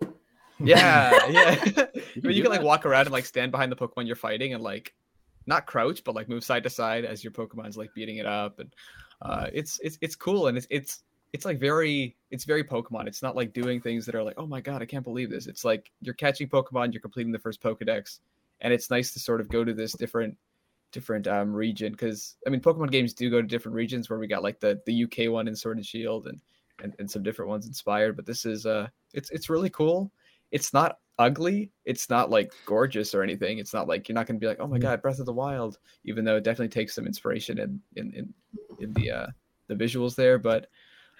yeah, 0.59 1.11
yeah. 1.29 1.55
but 1.75 1.93
can 1.93 2.01
you 2.23 2.33
do 2.33 2.41
can 2.41 2.51
like 2.51 2.63
walk 2.63 2.85
around 2.85 3.01
and 3.05 3.11
like 3.11 3.25
stand 3.25 3.51
behind 3.51 3.71
the 3.71 3.75
Pokemon 3.75 4.07
you're 4.07 4.15
fighting 4.15 4.53
and 4.53 4.63
like 4.63 4.93
not 5.47 5.65
crouch, 5.65 6.03
but 6.03 6.15
like 6.15 6.29
move 6.29 6.43
side 6.43 6.63
to 6.63 6.69
side 6.69 7.05
as 7.05 7.23
your 7.23 7.31
Pokemon's 7.31 7.77
like 7.77 7.93
beating 7.93 8.17
it 8.17 8.25
up, 8.25 8.59
and 8.59 8.73
uh, 9.21 9.47
it's 9.53 9.79
it's 9.81 9.97
it's 10.01 10.15
cool 10.15 10.47
and 10.47 10.57
it's 10.57 10.67
it's 10.69 11.03
it's 11.33 11.45
like 11.45 11.59
very 11.59 12.15
it's 12.31 12.43
very 12.43 12.63
Pokemon. 12.63 13.07
It's 13.07 13.23
not 13.23 13.35
like 13.35 13.53
doing 13.53 13.81
things 13.81 14.05
that 14.05 14.15
are 14.15 14.23
like 14.23 14.35
oh 14.37 14.45
my 14.45 14.61
god 14.61 14.81
I 14.81 14.85
can't 14.85 15.03
believe 15.03 15.29
this. 15.29 15.47
It's 15.47 15.65
like 15.65 15.91
you're 16.01 16.13
catching 16.13 16.47
Pokemon, 16.47 16.93
you're 16.93 17.01
completing 17.01 17.31
the 17.31 17.39
first 17.39 17.61
Pokedex, 17.61 18.19
and 18.61 18.73
it's 18.73 18.91
nice 18.91 19.11
to 19.13 19.19
sort 19.19 19.41
of 19.41 19.49
go 19.49 19.63
to 19.63 19.73
this 19.73 19.93
different 19.93 20.37
different 20.91 21.27
um 21.27 21.53
region 21.53 21.91
because 21.91 22.37
I 22.45 22.49
mean 22.49 22.61
Pokemon 22.61 22.91
games 22.91 23.13
do 23.13 23.29
go 23.29 23.41
to 23.41 23.47
different 23.47 23.75
regions 23.75 24.09
where 24.09 24.19
we 24.19 24.27
got 24.27 24.43
like 24.43 24.59
the 24.59 24.81
the 24.85 25.03
UK 25.03 25.31
one 25.31 25.47
in 25.47 25.55
Sword 25.55 25.77
and 25.77 25.85
Shield 25.85 26.27
and 26.27 26.39
and, 26.83 26.93
and 26.99 27.09
some 27.09 27.23
different 27.23 27.49
ones 27.49 27.65
inspired, 27.65 28.15
but 28.15 28.25
this 28.25 28.45
is 28.45 28.65
uh 28.65 28.87
it's 29.13 29.29
it's 29.31 29.49
really 29.49 29.69
cool. 29.69 30.11
It's 30.51 30.73
not 30.73 30.99
ugly. 31.19 31.71
It's 31.85 32.09
not 32.09 32.29
like 32.29 32.51
gorgeous 32.65 33.13
or 33.13 33.23
anything. 33.23 33.57
It's 33.57 33.73
not 33.73 33.87
like 33.87 34.07
you're 34.07 34.15
not 34.15 34.27
going 34.27 34.39
to 34.39 34.43
be 34.43 34.47
like, 34.47 34.59
oh 34.59 34.67
my 34.67 34.79
god, 34.79 35.01
Breath 35.01 35.19
of 35.19 35.25
the 35.25 35.33
Wild, 35.33 35.79
even 36.03 36.23
though 36.25 36.37
it 36.37 36.43
definitely 36.43 36.69
takes 36.69 36.95
some 36.95 37.07
inspiration 37.07 37.59
in 37.59 37.81
in 37.95 38.13
in, 38.13 38.33
in 38.79 38.93
the 38.93 39.11
uh 39.11 39.27
the 39.67 39.75
visuals 39.75 40.15
there. 40.15 40.37
But 40.37 40.67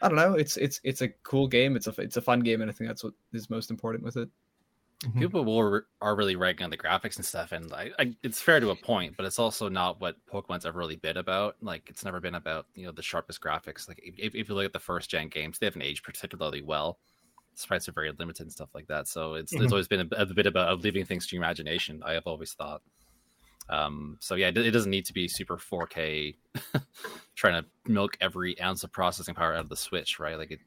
I 0.01 0.07
don't 0.07 0.17
know. 0.17 0.33
It's 0.33 0.57
it's 0.57 0.79
it's 0.83 1.01
a 1.01 1.09
cool 1.23 1.47
game. 1.47 1.75
It's 1.75 1.87
a 1.87 1.93
it's 1.97 2.17
a 2.17 2.21
fun 2.21 2.41
game, 2.41 2.61
and 2.61 2.69
I 2.69 2.73
think 2.73 2.87
that's 2.87 3.03
what 3.03 3.13
is 3.33 3.49
most 3.49 3.71
important 3.71 4.03
with 4.03 4.17
it. 4.17 4.29
people 5.19 5.45
will, 5.45 5.81
are 6.01 6.15
really 6.15 6.35
ragging 6.35 6.63
on 6.63 6.69
the 6.69 6.77
graphics 6.77 7.17
and 7.17 7.25
stuff, 7.25 7.51
and 7.51 7.71
I, 7.71 7.91
I, 7.99 8.15
it's 8.23 8.41
fair 8.41 8.59
to 8.59 8.71
a 8.71 8.75
point, 8.75 9.15
but 9.15 9.25
it's 9.27 9.37
also 9.37 9.69
not 9.69 10.01
what 10.01 10.15
Pokemon's 10.25 10.65
ever 10.65 10.79
really 10.79 10.95
been 10.95 11.17
about. 11.17 11.55
Like, 11.61 11.87
it's 11.87 12.03
never 12.03 12.19
been 12.19 12.35
about 12.35 12.65
you 12.75 12.85
know 12.85 12.91
the 12.91 13.03
sharpest 13.03 13.41
graphics. 13.41 13.87
Like, 13.87 13.99
if, 14.03 14.33
if 14.33 14.49
you 14.49 14.55
look 14.55 14.65
at 14.65 14.73
the 14.73 14.79
first 14.79 15.09
gen 15.09 15.29
games, 15.29 15.59
they 15.59 15.67
haven't 15.67 15.83
aged 15.83 16.03
particularly 16.03 16.61
well. 16.61 16.97
Sprites 17.57 17.89
are 17.89 17.91
very 17.91 18.11
limited 18.11 18.43
and 18.43 18.51
stuff 18.51 18.69
like 18.75 18.87
that. 18.87 19.07
So 19.07 19.33
it's 19.33 19.53
Mhm. 19.53 19.63
it's 19.63 19.71
always 19.71 19.87
been 19.87 20.01
a, 20.11 20.21
a 20.21 20.25
bit 20.25 20.45
about 20.45 20.81
leaving 20.81 21.05
things 21.05 21.25
to 21.27 21.35
your 21.35 21.43
imagination. 21.43 22.03
I 22.05 22.13
have 22.13 22.27
always 22.27 22.53
thought. 22.53 22.81
Um, 23.69 24.17
so 24.21 24.35
yeah, 24.35 24.47
it, 24.47 24.57
it 24.57 24.71
doesn't 24.71 24.91
need 24.91 25.05
to 25.07 25.13
be 25.13 25.27
super 25.27 25.57
4K, 25.57 26.37
trying 27.35 27.61
to 27.61 27.69
milk 27.91 28.15
every 28.21 28.59
ounce 28.61 28.83
of 28.83 28.91
processing 28.91 29.35
power 29.35 29.53
out 29.53 29.59
of 29.61 29.69
the 29.69 29.75
Switch, 29.75 30.19
right? 30.19 30.37
Like 30.37 30.51
it, 30.51 30.59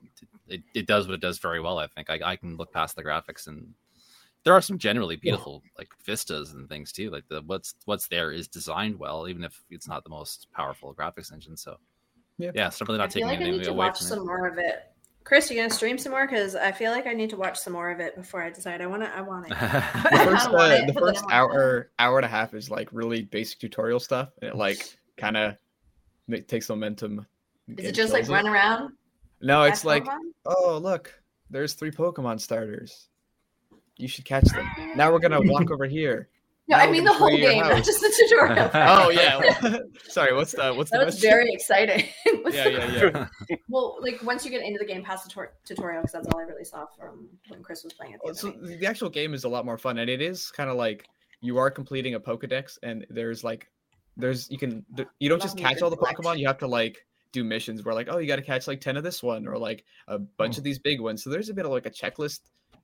it, 0.49 0.62
it 0.75 0.87
does 0.87 1.07
what 1.07 1.15
it 1.15 1.21
does 1.21 1.39
very 1.39 1.61
well. 1.61 1.79
I 1.79 1.87
think 1.87 2.11
I, 2.11 2.19
I 2.23 2.37
can 2.37 2.57
look 2.57 2.73
past 2.73 2.97
the 2.97 3.05
graphics 3.05 3.47
and 3.47 3.73
there 4.45 4.53
are 4.55 4.61
some 4.61 4.79
generally 4.79 5.17
beautiful 5.17 5.62
like 5.79 5.89
vistas 6.05 6.53
and 6.53 6.69
things 6.69 6.93
too. 6.93 7.11
Like 7.11 7.29
the 7.29 7.43
what's 7.47 7.75
what's 7.85 8.09
there 8.09 8.33
is 8.33 8.49
designed 8.49 8.99
well, 8.99 9.29
even 9.29 9.45
if 9.45 9.62
it's 9.71 9.87
not 9.89 10.03
the 10.03 10.11
most 10.11 10.49
powerful 10.53 10.95
graphics 10.95 11.33
engine. 11.33 11.57
So 11.57 11.79
Yeah. 12.39 12.51
yeah, 12.55 12.67
it's 12.69 12.79
definitely 12.79 12.99
I 13.01 13.05
not 13.05 13.12
feel 13.12 13.23
taking 13.23 13.29
like 13.29 13.39
I 13.39 13.43
anything 13.43 13.59
need 13.61 13.65
to 13.65 13.71
away 13.71 13.87
watch 13.87 13.99
from 13.99 14.07
some 14.09 14.19
it. 14.21 14.25
more 14.27 14.47
of 14.49 14.59
it. 14.59 14.93
Chris, 15.24 15.51
you 15.51 15.56
gonna 15.56 15.70
stream 15.70 15.98
some 15.98 16.12
more? 16.12 16.26
Because 16.26 16.56
I 16.56 16.72
feel 16.72 16.92
like 16.92 17.06
I 17.06 17.12
need 17.12 17.30
to 17.30 17.36
watch 17.36 17.59
some 17.59 17.72
more 17.74 17.90
of 17.90 18.01
it 18.01 18.16
before 18.16 18.42
I 18.42 18.51
decide. 18.51 18.80
I 18.80 18.86
want 18.86 19.02
to. 19.02 19.14
I 19.14 19.20
want 19.20 19.47
it. 19.47 19.51
The 19.59 20.14
I 20.14 20.24
first, 20.24 20.51
want 20.51 20.72
uh, 20.72 20.76
it, 20.76 20.86
the 20.86 20.92
but 20.92 21.02
first 21.02 21.24
I 21.28 21.34
hour 21.34 21.90
hour 21.98 22.18
and 22.18 22.24
a 22.24 22.28
half 22.28 22.55
is 22.55 22.70
like 22.70 22.88
really 22.92 23.22
basic 23.22 23.59
tutorial 23.59 24.01
stuff, 24.01 24.30
and 24.40 24.51
it 24.51 24.56
like 24.56 24.98
kind 25.16 25.36
of 25.36 25.56
takes 26.47 26.68
momentum. 26.68 27.26
Is 27.76 27.86
it 27.86 27.94
just 27.94 28.12
like 28.12 28.24
it. 28.24 28.30
run 28.30 28.48
around? 28.48 28.92
No, 29.40 29.62
it's 29.62 29.84
like 29.84 30.05
Pokemon? 30.05 30.18
oh 30.47 30.78
look, 30.82 31.14
there's 31.51 31.74
three 31.74 31.90
Pokemon 31.90 32.40
starters. 32.40 33.09
You 33.97 34.09
should 34.09 34.24
catch 34.24 34.44
them. 34.44 34.66
Now 34.97 35.12
we're 35.12 35.18
gonna 35.18 35.42
walk 35.42 35.70
over 35.72 35.86
here. 35.86 36.28
No, 36.70 36.76
I 36.76 36.88
mean 36.88 37.02
the 37.02 37.12
whole 37.12 37.36
game, 37.36 37.64
not 37.64 37.84
just 37.84 38.01
the 38.01 38.14
tutorial. 38.16 38.70
Oh 38.74 39.10
yeah. 39.10 39.78
Sorry, 40.09 40.32
what's 40.32 40.52
the 40.52 40.72
what's 40.72 40.90
the 40.90 40.98
that 40.98 41.06
was 41.06 41.16
question? 41.16 41.30
very 41.30 41.52
exciting. 41.52 42.05
Yeah, 42.52 42.68
yeah, 42.68 43.26
yeah. 43.48 43.56
well, 43.68 43.98
like 44.01 44.22
once 44.22 44.44
you 44.44 44.52
get 44.52 44.62
into 44.62 44.78
the 44.78 44.84
game 44.84 45.02
past 45.02 45.24
the 45.24 45.30
tor- 45.30 45.55
tutorial, 45.64 46.02
because 46.02 46.12
that's 46.12 46.28
all 46.28 46.40
I 46.40 46.44
really 46.44 46.64
saw 46.64 46.86
from 46.97 47.28
when 47.48 47.62
Chris 47.64 47.82
was 47.82 47.92
playing 47.92 48.16
oh, 48.24 48.30
it. 48.30 48.36
The 48.36 48.47
Well, 48.48 48.55
so 48.60 48.76
the 48.76 48.86
actual 48.86 49.10
game 49.10 49.34
is 49.34 49.42
a 49.42 49.48
lot 49.48 49.64
more 49.64 49.78
fun, 49.78 49.98
and 49.98 50.09
it 50.09 50.22
is 50.22 50.52
kind 50.52 50.70
of 50.70 50.76
like 50.76 51.09
you 51.40 51.59
are 51.59 51.72
completing 51.72 52.14
a 52.14 52.20
Pokedex, 52.20 52.78
and 52.84 53.05
there's 53.10 53.42
like 53.42 53.68
there's 54.16 54.48
you 54.48 54.59
can 54.59 54.84
th- 54.97 55.09
you 55.18 55.28
don't 55.28 55.42
just 55.42 55.56
Love 55.56 55.64
me 55.64 55.70
a 55.70 55.74
catch 55.74 55.82
all 55.82 55.90
the 55.90 55.97
collection. 55.97 56.24
Pokemon. 56.24 56.38
You 56.38 56.47
have 56.47 56.59
to 56.59 56.68
like 56.68 57.05
do 57.32 57.42
missions 57.42 57.84
where 57.84 57.94
like 57.94 58.09
oh 58.10 58.18
you 58.18 58.28
got 58.28 58.36
to 58.36 58.42
catch 58.42 58.68
like 58.68 58.80
ten 58.80 58.97
of 58.97 59.02
this 59.02 59.24
one 59.24 59.48
or 59.48 59.59
like 59.59 59.84
a 60.06 60.18
bunch 60.18 60.55
hmm. 60.55 60.60
of 60.60 60.64
these 60.64 60.78
big 60.78 61.01
ones. 61.01 61.24
So 61.24 61.30
there's 61.30 61.48
a 61.48 61.55
bit 61.55 61.64
of 61.64 61.72
like 61.72 61.86
a 61.86 61.90
checklist 61.90 62.40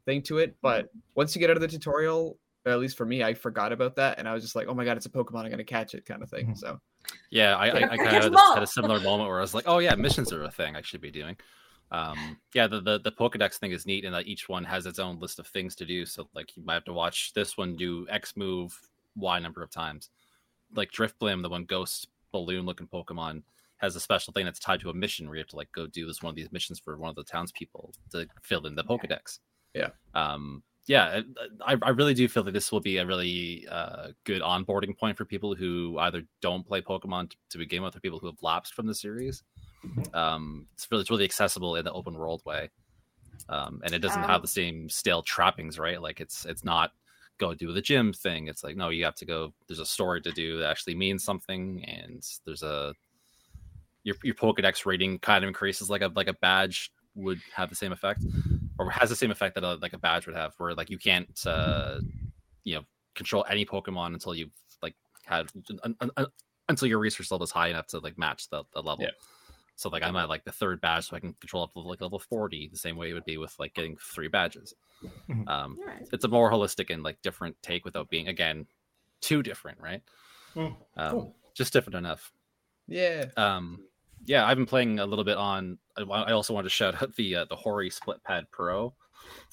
thing 0.06 0.22
to 0.22 0.38
it. 0.38 0.56
But 0.60 0.86
mm-hmm. 0.86 0.98
once 1.14 1.36
you 1.36 1.40
get 1.40 1.50
out 1.50 1.56
of 1.56 1.60
the 1.60 1.68
tutorial, 1.68 2.36
at 2.72 2.80
least 2.80 2.96
for 2.96 3.06
me, 3.06 3.22
I 3.22 3.34
forgot 3.34 3.72
about 3.72 3.96
that, 3.96 4.18
and 4.18 4.28
I 4.28 4.34
was 4.34 4.42
just 4.42 4.56
like 4.56 4.66
oh 4.68 4.74
my 4.74 4.84
god, 4.84 4.96
it's 4.96 5.06
a 5.06 5.10
Pokemon, 5.10 5.44
I'm 5.44 5.50
gonna 5.50 5.64
catch 5.64 5.94
it 5.94 6.04
kind 6.04 6.22
of 6.22 6.30
thing. 6.30 6.48
Mhm. 6.48 6.58
So 6.58 6.80
Yeah, 7.30 7.56
I, 7.56 7.66
I, 7.68 7.92
I 7.92 7.96
kind 7.96 8.16
of 8.16 8.24
of 8.24 8.32
'em 8.32 8.54
had 8.54 8.62
a 8.62 8.66
similar 8.66 9.00
moment 9.00 9.28
where 9.28 9.38
I 9.38 9.42
was 9.42 9.54
like, 9.54 9.64
"Oh 9.68 9.78
yeah, 9.78 9.94
missions 9.94 10.32
are 10.32 10.42
a 10.44 10.50
thing 10.50 10.74
I 10.76 10.82
should 10.82 11.00
be 11.00 11.10
doing." 11.10 11.36
Um, 11.92 12.38
yeah, 12.52 12.66
the, 12.66 12.80
the 12.80 12.98
the 12.98 13.12
Pokedex 13.12 13.58
thing 13.58 13.70
is 13.70 13.86
neat, 13.86 14.04
and 14.04 14.12
that 14.14 14.26
each 14.26 14.48
one 14.48 14.64
has 14.64 14.86
its 14.86 14.98
own 14.98 15.20
list 15.20 15.38
of 15.38 15.46
things 15.46 15.76
to 15.76 15.84
do. 15.84 16.04
So 16.04 16.28
like, 16.34 16.56
you 16.56 16.64
might 16.64 16.74
have 16.74 16.84
to 16.86 16.92
watch 16.92 17.32
this 17.32 17.56
one 17.56 17.76
do 17.76 18.06
X 18.10 18.36
move 18.36 18.76
Y 19.14 19.38
number 19.38 19.62
of 19.62 19.70
times. 19.70 20.10
Like 20.74 20.90
Drifblim, 20.90 21.42
the 21.42 21.48
one 21.48 21.64
ghost 21.64 22.08
balloon 22.32 22.66
looking 22.66 22.88
Pokemon, 22.88 23.42
has 23.76 23.94
a 23.94 24.00
special 24.00 24.32
thing 24.32 24.44
that's 24.44 24.58
tied 24.58 24.80
to 24.80 24.90
a 24.90 24.94
mission 24.94 25.26
where 25.28 25.36
you 25.36 25.40
have 25.42 25.48
to 25.48 25.56
like 25.56 25.70
go 25.70 25.86
do 25.86 26.06
this 26.06 26.22
one 26.22 26.30
of 26.30 26.36
these 26.36 26.50
missions 26.50 26.80
for 26.80 26.96
one 26.96 27.10
of 27.10 27.14
the 27.14 27.22
townspeople 27.22 27.94
to 28.10 28.26
fill 28.42 28.66
in 28.66 28.74
the 28.74 28.82
Pokedex. 28.82 29.38
Yeah. 29.74 29.90
Um, 30.14 30.64
yeah, 30.86 31.20
I, 31.64 31.76
I 31.82 31.90
really 31.90 32.14
do 32.14 32.28
feel 32.28 32.44
that 32.44 32.52
this 32.52 32.70
will 32.70 32.80
be 32.80 32.98
a 32.98 33.06
really 33.06 33.66
uh, 33.70 34.08
good 34.24 34.40
onboarding 34.40 34.96
point 34.96 35.16
for 35.16 35.24
people 35.24 35.54
who 35.54 35.98
either 35.98 36.22
don't 36.40 36.66
play 36.66 36.80
Pokemon 36.80 37.32
to, 37.50 37.58
begin 37.58 37.82
with, 37.82 37.96
or 37.96 38.00
people 38.00 38.18
who 38.18 38.26
have 38.26 38.42
lapsed 38.42 38.74
from 38.74 38.86
the 38.86 38.94
series. 38.94 39.42
Um, 40.14 40.66
it's 40.74 40.86
really 40.90 41.02
it's 41.02 41.10
really 41.10 41.24
accessible 41.24 41.76
in 41.76 41.84
the 41.84 41.92
open 41.92 42.14
world 42.14 42.42
way, 42.44 42.70
um, 43.48 43.80
and 43.84 43.94
it 43.94 44.00
doesn't 44.00 44.22
Um, 44.22 44.28
have 44.28 44.42
the 44.42 44.48
same 44.48 44.88
stale 44.88 45.22
trappings, 45.22 45.78
right? 45.78 46.00
Like 46.00 46.20
it's 46.20 46.44
it's 46.44 46.64
not 46.64 46.92
go 47.38 47.52
do 47.54 47.72
the 47.72 47.82
gym 47.82 48.12
thing. 48.12 48.48
It's 48.48 48.64
like 48.64 48.76
no, 48.76 48.88
you 48.88 49.04
have 49.04 49.14
to 49.16 49.24
go. 49.26 49.52
There's 49.66 49.80
a 49.80 49.86
story 49.86 50.22
to 50.22 50.32
do 50.32 50.58
that 50.58 50.70
actually 50.70 50.94
means 50.94 51.22
something, 51.24 51.84
and 51.84 52.24
there's 52.44 52.62
a 52.62 52.94
your 54.04 54.16
your 54.22 54.34
Pokedex 54.34 54.86
rating 54.86 55.18
kind 55.18 55.44
of 55.44 55.48
increases 55.48 55.90
like 55.90 56.02
a 56.02 56.10
like 56.14 56.28
a 56.28 56.34
badge 56.34 56.92
would 57.14 57.40
have 57.54 57.70
the 57.70 57.76
same 57.76 57.92
effect, 57.92 58.22
or 58.78 58.90
has 58.90 59.08
the 59.08 59.16
same 59.16 59.30
effect 59.30 59.54
that 59.54 59.64
a, 59.64 59.74
like 59.74 59.92
a 59.92 59.98
badge 59.98 60.26
would 60.26 60.36
have, 60.36 60.52
where 60.58 60.74
like 60.74 60.90
you 60.90 60.98
can't 60.98 61.28
uh, 61.46 61.98
you 62.64 62.74
know 62.76 62.82
control 63.14 63.44
any 63.48 63.64
Pokemon 63.64 64.14
until 64.14 64.34
you've 64.34 64.50
like 64.82 64.94
had 65.24 65.48
un, 65.84 65.94
un, 66.00 66.10
un- 66.16 66.26
until 66.68 66.88
your 66.88 66.98
research 66.98 67.30
level 67.30 67.44
is 67.44 67.50
high 67.50 67.68
enough 67.68 67.86
to 67.88 67.98
like 68.00 68.18
match 68.18 68.48
the, 68.50 68.64
the 68.74 68.82
level. 68.82 69.04
Yeah. 69.04 69.10
So 69.76 69.88
like 69.90 70.02
I'm 70.02 70.16
at 70.16 70.28
like 70.30 70.44
the 70.44 70.52
third 70.52 70.80
badge, 70.80 71.08
so 71.08 71.16
I 71.16 71.20
can 71.20 71.34
control 71.34 71.62
up 71.62 71.72
to 71.74 71.80
like 71.80 72.00
level 72.00 72.18
40, 72.18 72.68
the 72.72 72.78
same 72.78 72.96
way 72.96 73.10
it 73.10 73.12
would 73.12 73.26
be 73.26 73.36
with 73.36 73.54
like 73.58 73.74
getting 73.74 73.96
three 73.98 74.28
badges. 74.28 74.74
Mhm. 75.28 75.46
Um, 75.48 75.76
All 75.78 75.86
right. 75.86 76.08
it's 76.12 76.24
a 76.24 76.28
more 76.28 76.50
holistic 76.50 76.88
and 76.92 77.02
like 77.02 77.20
different 77.22 77.56
take 77.62 77.84
without 77.84 78.08
being 78.08 78.28
again 78.28 78.66
too 79.20 79.42
different, 79.42 79.78
right? 79.80 80.02
Mm, 80.54 80.76
Um, 80.96 81.10
cool. 81.10 81.36
Just 81.54 81.72
different 81.74 81.96
enough. 81.96 82.32
Yeah. 82.88 83.26
Um, 83.36 83.80
yeah, 84.24 84.46
I've 84.46 84.56
been 84.56 84.66
playing 84.66 84.98
a 84.98 85.06
little 85.06 85.24
bit 85.24 85.36
on. 85.36 85.78
I, 85.96 86.32
also 86.32 86.52
wanted 86.54 86.64
to 86.64 86.70
shout 86.74 87.00
out 87.02 87.14
the 87.16 87.36
uh, 87.36 87.44
the 87.46 87.56
Hori 87.56 87.90
Split 87.90 88.22
Pad 88.24 88.46
Pro. 88.50 88.94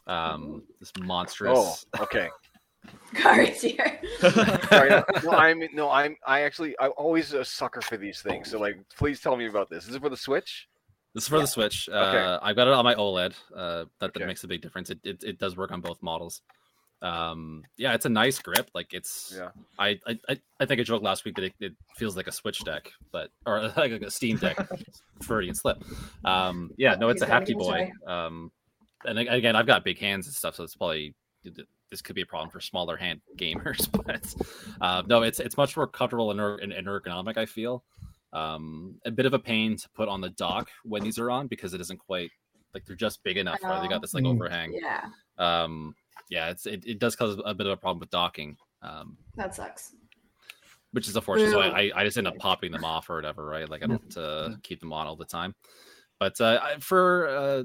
Um, 0.07 0.63
this 0.79 0.91
Oh, 0.97 1.03
monstrous. 1.03 1.85
okay. 1.99 2.29
Cards 3.15 3.61
here. 3.61 4.01
Sorry, 4.19 4.89
no, 4.89 5.03
no, 5.23 5.31
I'm 5.31 5.63
no, 5.73 5.89
I'm 5.89 6.17
I 6.27 6.41
actually 6.41 6.75
I'm 6.79 6.91
always 6.97 7.31
a 7.33 7.45
sucker 7.45 7.81
for 7.81 7.95
these 7.97 8.21
things. 8.21 8.49
So 8.51 8.59
like, 8.59 8.77
please 8.97 9.21
tell 9.21 9.37
me 9.37 9.47
about 9.47 9.69
this. 9.69 9.87
Is 9.87 9.95
it 9.95 10.01
for 10.01 10.09
the 10.09 10.17
Switch? 10.17 10.67
This 11.13 11.23
is 11.23 11.29
for 11.29 11.39
the 11.39 11.47
Switch. 11.47 11.87
Uh, 11.87 12.39
I've 12.41 12.55
got 12.55 12.67
it 12.67 12.73
on 12.73 12.83
my 12.83 12.95
OLED. 12.95 13.33
Uh, 13.55 13.85
that, 13.99 14.13
that 14.13 14.17
Okay. 14.17 14.25
makes 14.25 14.43
a 14.43 14.47
big 14.47 14.61
difference. 14.61 14.89
It, 14.89 14.99
it 15.03 15.23
it 15.23 15.39
does 15.39 15.55
work 15.55 15.71
on 15.71 15.79
both 15.79 16.01
models. 16.01 16.41
Um, 17.03 17.63
yeah, 17.77 17.93
it's 17.93 18.05
a 18.05 18.09
nice 18.09 18.39
grip. 18.39 18.69
Like 18.73 18.93
it's. 18.93 19.33
Yeah. 19.37 19.49
I 19.77 19.99
I 20.07 20.17
I- 20.29 20.39
I 20.59 20.65
think 20.65 20.79
I 20.79 20.83
joked 20.83 21.03
last 21.03 21.25
week 21.25 21.35
that 21.35 21.43
it, 21.43 21.53
it 21.59 21.73
feels 21.97 22.15
like 22.15 22.27
a 22.27 22.31
Switch 22.31 22.63
deck, 22.63 22.89
but 23.11 23.29
or 23.45 23.61
like 23.77 23.91
a 23.91 24.09
Steam 24.09 24.37
deck, 24.37 24.57
Furry 25.23 25.49
and 25.49 25.57
Slip. 25.57 25.83
Um, 26.23 26.71
yeah, 26.77 26.95
no, 26.95 27.09
it's 27.09 27.21
a 27.21 27.25
He's 27.25 27.31
hefty 27.33 27.53
give 27.53 27.61
it 27.61 27.65
a 27.65 27.91
boy. 28.05 28.11
Um, 28.11 28.51
and 29.05 29.19
again, 29.19 29.55
I've 29.57 29.67
got 29.67 29.83
big 29.83 29.99
hands 29.99 30.27
and 30.27 30.33
stuff, 30.35 30.55
so 30.55 30.63
it's 30.63 30.75
probably 30.75 31.13
this 31.91 32.01
could 32.01 32.15
be 32.15 32.21
a 32.21 32.25
problem 32.25 32.49
for 32.49 32.61
smaller 32.61 32.95
hand 32.95 33.19
gamers. 33.37 33.89
But 34.05 34.33
uh, 34.79 35.03
no, 35.07 35.23
it's 35.23 35.41
it's 35.41 35.57
much 35.57 35.75
more 35.75 35.87
comfortable 35.87 36.31
and, 36.31 36.39
er- 36.39 36.59
and 36.63 36.71
and 36.71 36.87
ergonomic. 36.87 37.35
I 37.37 37.45
feel 37.45 37.83
um, 38.31 38.95
a 39.05 39.11
bit 39.11 39.25
of 39.25 39.33
a 39.33 39.39
pain 39.39 39.75
to 39.75 39.89
put 39.95 40.07
on 40.07 40.21
the 40.21 40.29
dock 40.29 40.69
when 40.85 41.03
these 41.03 41.19
are 41.19 41.29
on 41.29 41.47
because 41.47 41.73
it 41.73 41.81
isn't 41.81 41.99
quite 41.99 42.31
like 42.73 42.85
they're 42.85 42.95
just 42.95 43.21
big 43.23 43.35
enough. 43.37 43.61
Right? 43.61 43.81
They 43.81 43.89
got 43.89 43.99
this 44.01 44.13
like 44.13 44.23
Mm. 44.23 44.35
overhang. 44.35 44.73
Yeah, 44.73 45.09
Um, 45.37 45.93
yeah, 46.29 46.49
it's 46.49 46.65
it, 46.65 46.83
it 46.85 46.99
does 46.99 47.15
cause 47.15 47.39
a 47.45 47.53
bit 47.53 47.67
of 47.67 47.73
a 47.73 47.77
problem 47.77 47.99
with 47.99 48.09
docking. 48.09 48.57
Um, 48.81 49.17
that 49.35 49.55
sucks. 49.55 49.95
which 50.91 51.07
is 51.07 51.15
unfortunate. 51.15 51.51
So 51.51 51.59
I, 51.61 51.91
I 51.95 52.03
just 52.05 52.17
end 52.17 52.27
up 52.27 52.37
popping 52.37 52.71
them 52.71 52.83
off 52.83 53.09
or 53.09 53.15
whatever, 53.15 53.45
right? 53.45 53.69
Like 53.69 53.83
I 53.83 53.87
don't 53.87 54.17
uh, 54.17 54.49
keep 54.63 54.79
them 54.79 54.93
on 54.93 55.07
all 55.07 55.15
the 55.15 55.25
time. 55.25 55.55
But 56.19 56.39
uh, 56.41 56.59
I- 56.61 56.79
for 56.79 57.27
uh, 57.27 57.63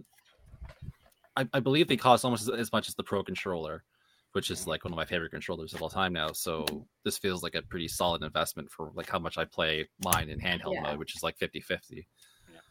I, 1.37 1.47
I 1.53 1.61
believe 1.61 1.89
they 1.89 1.97
cost 1.97 2.25
almost 2.25 2.49
as, 2.49 2.49
as 2.61 2.73
much 2.73 2.89
as 2.89 2.95
the 2.95 3.03
Pro 3.05 3.23
controller, 3.23 3.85
which 4.33 4.51
is 4.51 4.67
like 4.67 4.85
one 4.85 4.93
of 4.93 4.97
my 4.97 5.05
favorite 5.05 5.31
controllers 5.31 5.73
of 5.75 5.83
all 5.83 5.89
time 5.91 6.13
now. 6.13 6.33
So 6.33 6.65
this 7.05 7.17
feels 7.19 7.43
like 7.43 7.55
a 7.55 7.63
pretty 7.63 7.87
solid 7.89 8.23
investment 8.23 8.71
for 8.71 8.91
like 8.95 9.09
how 9.09 9.19
much 9.19 9.39
I 9.39 9.45
play 9.45 9.89
mine 10.05 10.29
in 10.31 10.41
handheld 10.41 10.75
Yeah. 10.75 10.83
mode, 10.83 10.99
which 10.99 11.15
is 11.15 11.23
like 11.23 11.39
50-50. 11.39 12.07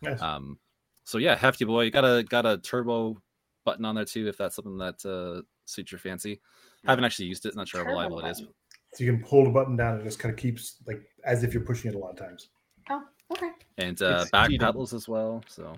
Nice. 0.01 0.21
Um, 0.21 0.59
so 1.05 1.17
yeah, 1.17 1.35
hefty 1.35 1.63
boy, 1.65 1.83
you 1.83 1.91
got 1.91 2.03
a 2.03 2.23
got 2.23 2.45
a 2.45 2.57
turbo 2.57 3.21
button 3.63 3.85
on 3.85 3.95
there 3.95 4.05
too, 4.05 4.27
if 4.27 4.37
that's 4.37 4.55
something 4.55 4.77
that 4.79 5.05
uh, 5.05 5.41
suits 5.67 5.91
your 5.91 5.99
fancy. 5.99 6.39
I 6.85 6.91
haven't 6.91 7.05
actually 7.05 7.25
used 7.25 7.45
it, 7.45 7.55
not 7.55 7.67
sure 7.67 7.83
how 7.83 7.89
reliable 7.89 8.19
it 8.25 8.29
is. 8.31 8.43
So 8.93 9.03
you 9.03 9.11
can 9.11 9.21
pull 9.23 9.43
the 9.43 9.49
button 9.49 9.75
down 9.75 9.93
and 9.93 10.01
it 10.01 10.05
just 10.05 10.19
kind 10.19 10.31
of 10.33 10.39
keeps 10.39 10.77
like 10.87 11.01
as 11.25 11.43
if 11.43 11.53
you're 11.53 11.63
pushing 11.63 11.91
it 11.91 11.95
a 11.95 11.97
lot 11.99 12.11
of 12.11 12.17
times. 12.17 12.49
Oh, 12.89 13.03
okay. 13.31 13.49
and 13.77 14.01
uh, 14.01 14.19
It's 14.21 14.31
back 14.31 14.47
cheating. 14.49 14.65
pedals 14.65 14.93
as 14.93 15.07
well. 15.09 15.43
So 15.47 15.75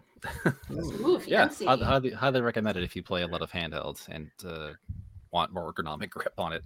Ooh, 0.71 1.19
yeah, 1.27 1.47
fancy. 1.47 1.65
highly, 1.65 1.83
highly, 1.83 2.11
highly 2.11 2.41
recommend 2.41 2.77
it 2.77 2.83
if 2.83 2.95
you 2.95 3.01
play 3.03 3.23
a 3.23 3.27
lot 3.27 3.41
of 3.41 3.51
handhelds 3.51 4.07
and 4.09 4.29
uh, 4.45 4.73
want 5.31 5.51
more 5.53 5.73
ergonomic 5.73 6.09
grip 6.11 6.33
on 6.37 6.53
it. 6.53 6.63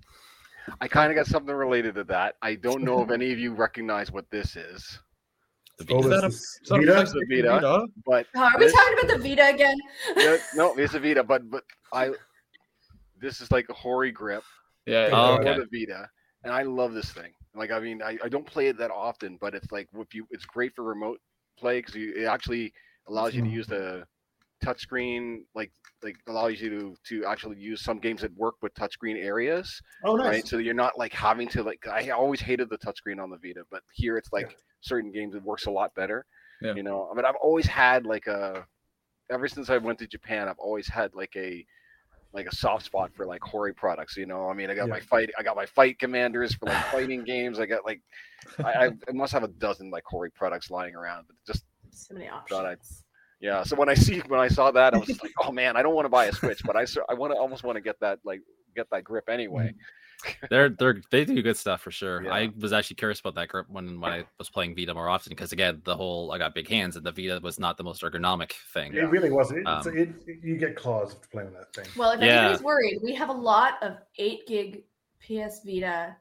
I 0.82 0.88
kind 0.88 1.12
of 1.12 1.16
got 1.16 1.28
something 1.28 1.54
related 1.56 1.96
to 1.96 2.04
that. 2.06 2.36
I 2.42 2.56
don't 2.56 2.84
know 2.84 3.02
if 3.02 3.10
any 3.12 3.32
of 3.32 3.40
you 3.40 3.54
recognize 3.54 4.12
what 4.12 4.30
this 4.32 4.56
is, 4.58 5.00
The 5.80 5.94
Oh, 5.94 6.02
Vita. 6.02 6.10
that 6.10 6.22
this 6.22 6.24
a- 6.24 6.28
is 6.28 6.60
Is 6.64 6.70
that 6.70 6.76
a 6.76 6.80
Vita? 6.80 6.92
price 6.94 7.10
of 7.14 7.22
Vita? 7.30 7.50
Vita? 7.50 7.86
but 8.06 8.28
Oh, 8.36 8.42
are 8.42 8.52
we 8.60 8.66
this- 8.66 8.74
talking 8.74 8.98
about 9.00 9.18
the 9.18 9.30
Vita 9.30 9.48
again? 9.50 9.78
yeah, 10.18 10.38
no, 10.56 10.74
it's 10.76 10.94
a 10.94 11.00
Vita. 11.00 11.24
But 11.24 11.50
but 11.50 11.64
I 11.94 12.12
this 13.24 13.42
is 13.42 13.52
like 13.52 13.68
a 13.70 13.74
Hori 13.74 14.12
grip 14.12 14.44
Yeah. 14.86 15.10
Oh, 15.14 15.34
okay. 15.36 15.56
the 15.56 15.68
Vita, 15.72 16.10
and 16.44 16.54
I 16.54 16.64
love 16.64 16.94
this 16.94 17.12
thing. 17.12 17.34
Like 17.56 17.72
I 17.72 17.80
mean, 17.80 18.02
I, 18.04 18.18
I 18.24 18.30
don't 18.30 18.46
play 18.46 18.68
it 18.68 18.78
that 18.78 18.92
often, 18.92 19.38
but 19.42 19.56
it's 19.56 19.72
like 19.72 19.90
if 19.96 20.14
you, 20.14 20.28
it's 20.32 20.46
great 20.46 20.76
for 20.76 20.84
remote 20.84 21.20
play 21.58 21.80
because 21.80 21.96
it 21.96 22.26
actually 22.26 22.74
allows 23.08 23.36
you 23.36 23.42
to 23.44 23.48
Mhm. 23.48 23.54
use 23.54 23.68
the 23.68 24.06
touchscreen, 24.64 25.40
like 25.56 25.72
like 26.04 26.18
allows 26.28 26.62
you 26.62 26.70
to 26.70 26.96
to 27.10 27.26
actually 27.26 27.58
use 27.58 27.84
some 27.84 28.00
games 28.00 28.22
that 28.22 28.34
work 28.36 28.56
with 28.62 28.74
touchscreen 28.76 29.18
areas, 29.24 29.82
Oh, 30.04 30.16
nice. 30.16 30.28
right? 30.28 30.48
So 30.48 30.58
you're 30.58 30.74
not 30.74 30.98
like 30.98 31.14
having 31.14 31.48
to 31.50 31.64
like. 31.64 31.88
I 31.88 32.10
always 32.12 32.42
hated 32.42 32.70
the 32.70 32.78
touchscreen 32.80 33.22
on 33.22 33.30
the 33.30 33.38
Vita, 33.38 33.64
but 33.72 33.84
here 33.94 34.18
it's 34.18 34.34
like 34.34 34.50
Yeah. 34.50 34.56
certain 34.82 35.12
games 35.12 35.36
it 35.36 35.44
works 35.44 35.66
a 35.68 35.72
lot 35.72 35.96
better. 35.96 36.26
Yeah. 36.62 36.74
You 36.76 36.84
know, 36.84 37.10
I 37.12 37.16
mean, 37.16 37.26
I've 37.26 37.36
always 37.42 37.68
had 37.68 38.06
like 38.06 38.28
a. 38.28 38.66
Ever 39.32 39.48
since 39.48 39.70
I 39.70 39.78
went 39.78 40.00
to 40.00 40.08
Japan, 40.08 40.50
I've 40.50 40.60
always 40.60 40.88
had 40.88 41.16
like 41.16 41.36
a 41.36 41.66
like 42.34 42.48
a 42.48 42.56
soft 42.56 42.86
spot 42.86 43.12
for 43.14 43.26
like 43.26 43.42
Hori 43.42 43.74
products. 43.74 44.18
You 44.18 44.26
know, 44.26 44.50
I 44.50 44.54
mean, 44.54 44.70
I 44.70 44.76
got 44.76 44.88
Yeah. 44.88 44.94
my 44.94 45.00
fight, 45.00 45.30
I 45.38 45.44
got 45.44 45.56
my 45.56 45.66
fight 45.66 46.00
commanders 46.00 46.54
for 46.56 46.66
like 46.66 46.84
fighting 46.86 47.24
games. 47.24 47.60
I 47.60 47.66
got 47.66 47.86
like, 47.86 48.02
I, 48.64 48.72
I, 48.72 48.86
I 49.10 49.12
must 49.14 49.32
have 49.34 49.44
a 49.44 49.48
dozen 49.48 49.90
like 49.92 50.04
Hori 50.06 50.32
products 50.32 50.70
lying 50.72 50.96
around. 50.96 51.26
But 51.28 51.36
just 51.46 51.64
So 51.92 52.14
many 52.16 52.28
God, 52.50 52.66
I- 52.66 52.74
options. 52.74 53.04
yeah. 53.40 53.64
So 53.64 53.76
when 53.76 53.90
I 53.90 53.94
see 53.94 54.20
when 54.28 54.40
I 54.40 54.48
saw 54.48 54.72
that, 54.72 54.94
I 54.94 54.98
was 54.98 55.08
just 55.08 55.24
like, 55.24 55.34
oh 55.44 55.52
man, 55.52 55.78
I 55.78 55.84
don't 55.84 55.96
want 55.96 56.06
to 56.06 56.10
buy 56.10 56.26
a 56.26 56.34
Switch, 56.34 56.62
but 56.66 56.76
I 56.76 56.86
I 57.10 57.14
want 57.14 57.34
to 57.34 57.38
almost 57.40 57.64
want 57.64 57.76
to 57.76 57.82
get 57.82 58.00
that 58.02 58.20
like 58.24 58.42
get 58.76 58.88
that 58.92 59.04
grip 59.04 59.30
anyway. 59.30 59.68
Mm. 59.70 59.76
they're 60.50 60.70
they're 60.70 61.02
they 61.12 61.26
do 61.26 61.42
good 61.42 61.58
stuff 61.58 61.82
for 61.82 61.92
sure. 61.92 62.24
Yeah. 62.24 62.34
I 62.34 62.50
was 62.60 62.74
actually 62.74 62.96
curious 62.96 63.20
about 63.20 63.36
that 63.36 63.48
grip 63.50 63.68
when 63.70 64.00
when 64.00 64.12
I 64.12 64.26
was 64.38 64.50
playing 64.50 64.76
Vita 64.76 64.94
more 64.94 65.10
often 65.10 65.30
because 65.32 65.52
again, 65.52 65.82
the 65.84 65.96
whole 65.96 66.32
I 66.32 66.38
got 66.38 66.54
big 66.54 66.68
hands 66.68 66.96
and 66.96 67.06
the 67.06 67.12
Vita 67.12 67.40
was 67.42 67.60
not 67.60 67.78
the 67.78 67.84
most 67.84 68.02
ergonomic 68.02 68.52
thing. 68.74 68.94
It 68.94 69.10
really 69.10 69.32
wasn't. 69.32 69.68
Um, 69.68 69.84
it, 69.98 70.10
you 70.42 70.58
get 70.58 70.76
claws 70.76 71.14
after 71.14 71.28
playing 71.30 71.54
that 71.54 71.74
thing. 71.74 71.86
Well, 71.98 72.12
if 72.12 72.22
Yeah. 72.22 72.40
anybody's 72.42 72.64
worried, 72.64 73.00
we 73.04 73.14
have 73.16 73.30
a 73.30 73.34
lot 73.34 73.82
of 73.82 73.98
eight 74.18 74.48
gig 74.48 74.84
PS 75.22 75.62
Vita 75.66 76.16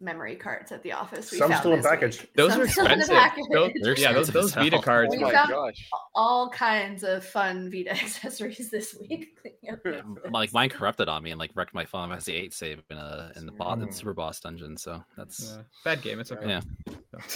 memory 0.00 0.36
cards 0.36 0.72
at 0.72 0.82
the 0.82 0.92
office. 0.92 1.32
We 1.32 1.38
Some 1.38 1.50
found 1.50 1.60
still 1.60 1.72
in 1.72 1.82
package. 1.82 2.20
week. 2.20 2.30
Those 2.34 2.52
Some 2.52 2.60
are 2.62 2.68
still 2.68 2.84
in 2.86 2.98
expensive. 3.00 3.14
package. 3.16 3.44
Those, 3.50 3.70
They're 3.82 3.98
yeah, 3.98 4.12
those, 4.12 4.28
expensive 4.28 4.32
those 4.34 4.56
as. 4.56 4.62
Vita 4.70 4.78
cards. 4.82 5.14
Oh 5.14 5.16
We 5.16 5.22
my 5.24 5.32
found- 5.32 5.50
gosh. 5.50 5.88
All 6.14 6.50
kinds 6.50 7.02
of 7.02 7.24
fun 7.24 7.70
Vita 7.70 7.90
accessories 8.02 8.70
this 8.70 8.94
week. 9.00 9.38
like 10.30 10.52
mine 10.52 10.68
corrupted 10.68 11.08
on 11.08 11.22
me 11.22 11.30
and 11.30 11.38
like 11.38 11.50
wrecked 11.54 11.72
my 11.74 11.84
Final 11.86 12.08
Fantasy 12.10 12.34
eight 12.34 12.52
save 12.52 12.82
in 12.90 12.98
a 12.98 13.32
in 13.36 13.46
the 13.46 13.52
boss 13.52 13.78
in 13.80 13.88
Mm. 13.88 13.94
super 13.94 14.12
boss 14.14 14.38
dungeon. 14.40 14.76
So 14.76 15.02
that's 15.16 15.54
Uh, 15.56 15.62
bad 15.84 16.02
game. 16.02 16.20
It's 16.20 16.30
okay. 16.32 16.46
Yeah. 16.48 16.60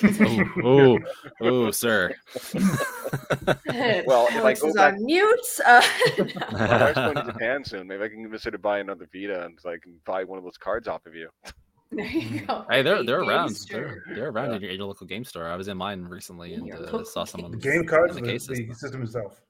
oh 0.65 0.99
oh 1.41 1.70
sir. 1.70 2.15
Well, 4.07 4.27
if 4.28 4.35
I 4.35 4.39
Alex 4.39 4.61
go 4.62 4.69
is 4.69 4.74
back- 4.74 4.95
on 4.95 5.05
mute. 5.05 5.47
Uh, 5.65 5.82
My 6.53 6.78
wife's 6.81 6.95
going 6.95 7.15
to 7.15 7.23
Japan 7.32 7.65
soon. 7.65 7.87
Maybe 7.87 8.05
I 8.05 8.09
can 8.09 8.28
consider 8.28 8.59
buying 8.59 8.82
another 8.82 9.09
Vita 9.12 9.45
and 9.45 9.59
so 9.61 9.70
I 9.70 9.78
can 9.78 9.99
buy 10.05 10.24
one 10.24 10.39
of 10.39 10.45
those 10.45 10.59
cards 10.59 10.89
off 10.89 11.07
of 11.07 11.15
you. 11.15 11.28
there 11.97 12.07
you 12.07 12.41
go. 12.47 12.65
Hey, 12.71 12.83
they're 12.83 13.03
they're 13.05 13.21
around. 13.21 13.57
They're, 13.69 14.05
they're 14.15 14.29
around 14.29 14.55
in, 14.55 14.62
your, 14.62 14.71
in 14.71 14.77
your 14.79 14.87
local 14.87 15.07
game 15.07 15.25
store. 15.25 15.47
I 15.49 15.57
was 15.57 15.67
in 15.69 15.77
mine 15.77 16.05
recently 16.05 16.55
and 16.55 16.67
your 16.67 16.77
uh, 16.79 17.05
saw 17.05 17.25
game 17.25 17.27
someone 17.27 17.51
The 17.51 17.57
game 17.59 17.85
cards, 17.85 18.17
in 18.17 18.23
the, 18.23 18.23
the 18.23 18.27
the, 18.27 18.33
case 18.33 18.47
system. 18.47 18.75
system 18.75 19.03
itself. 19.03 19.41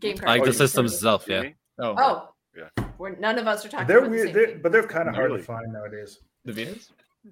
Game 0.00 0.16
like 0.16 0.24
cards. 0.24 0.42
Oh, 0.42 0.44
the 0.46 0.52
system 0.52 0.86
itself. 0.86 1.26
Yeah. 1.28 1.50
Oh, 1.78 1.94
Oh, 1.98 2.28
Yeah. 2.56 2.84
We're, 2.98 3.16
none 3.16 3.38
of 3.38 3.46
us 3.46 3.64
are 3.64 3.68
talking 3.68 3.86
They're 3.86 3.98
about 3.98 4.10
the 4.12 4.18
same 4.24 4.32
they're, 4.32 4.58
but 4.58 4.72
they're 4.72 4.82
kind 4.86 5.08
of 5.08 5.14
hard 5.14 5.28
Really? 5.30 5.40
to 5.40 5.46
find 5.46 5.72
nowadays. 5.72 6.18
the 6.44 6.52
Venus. 6.52 6.90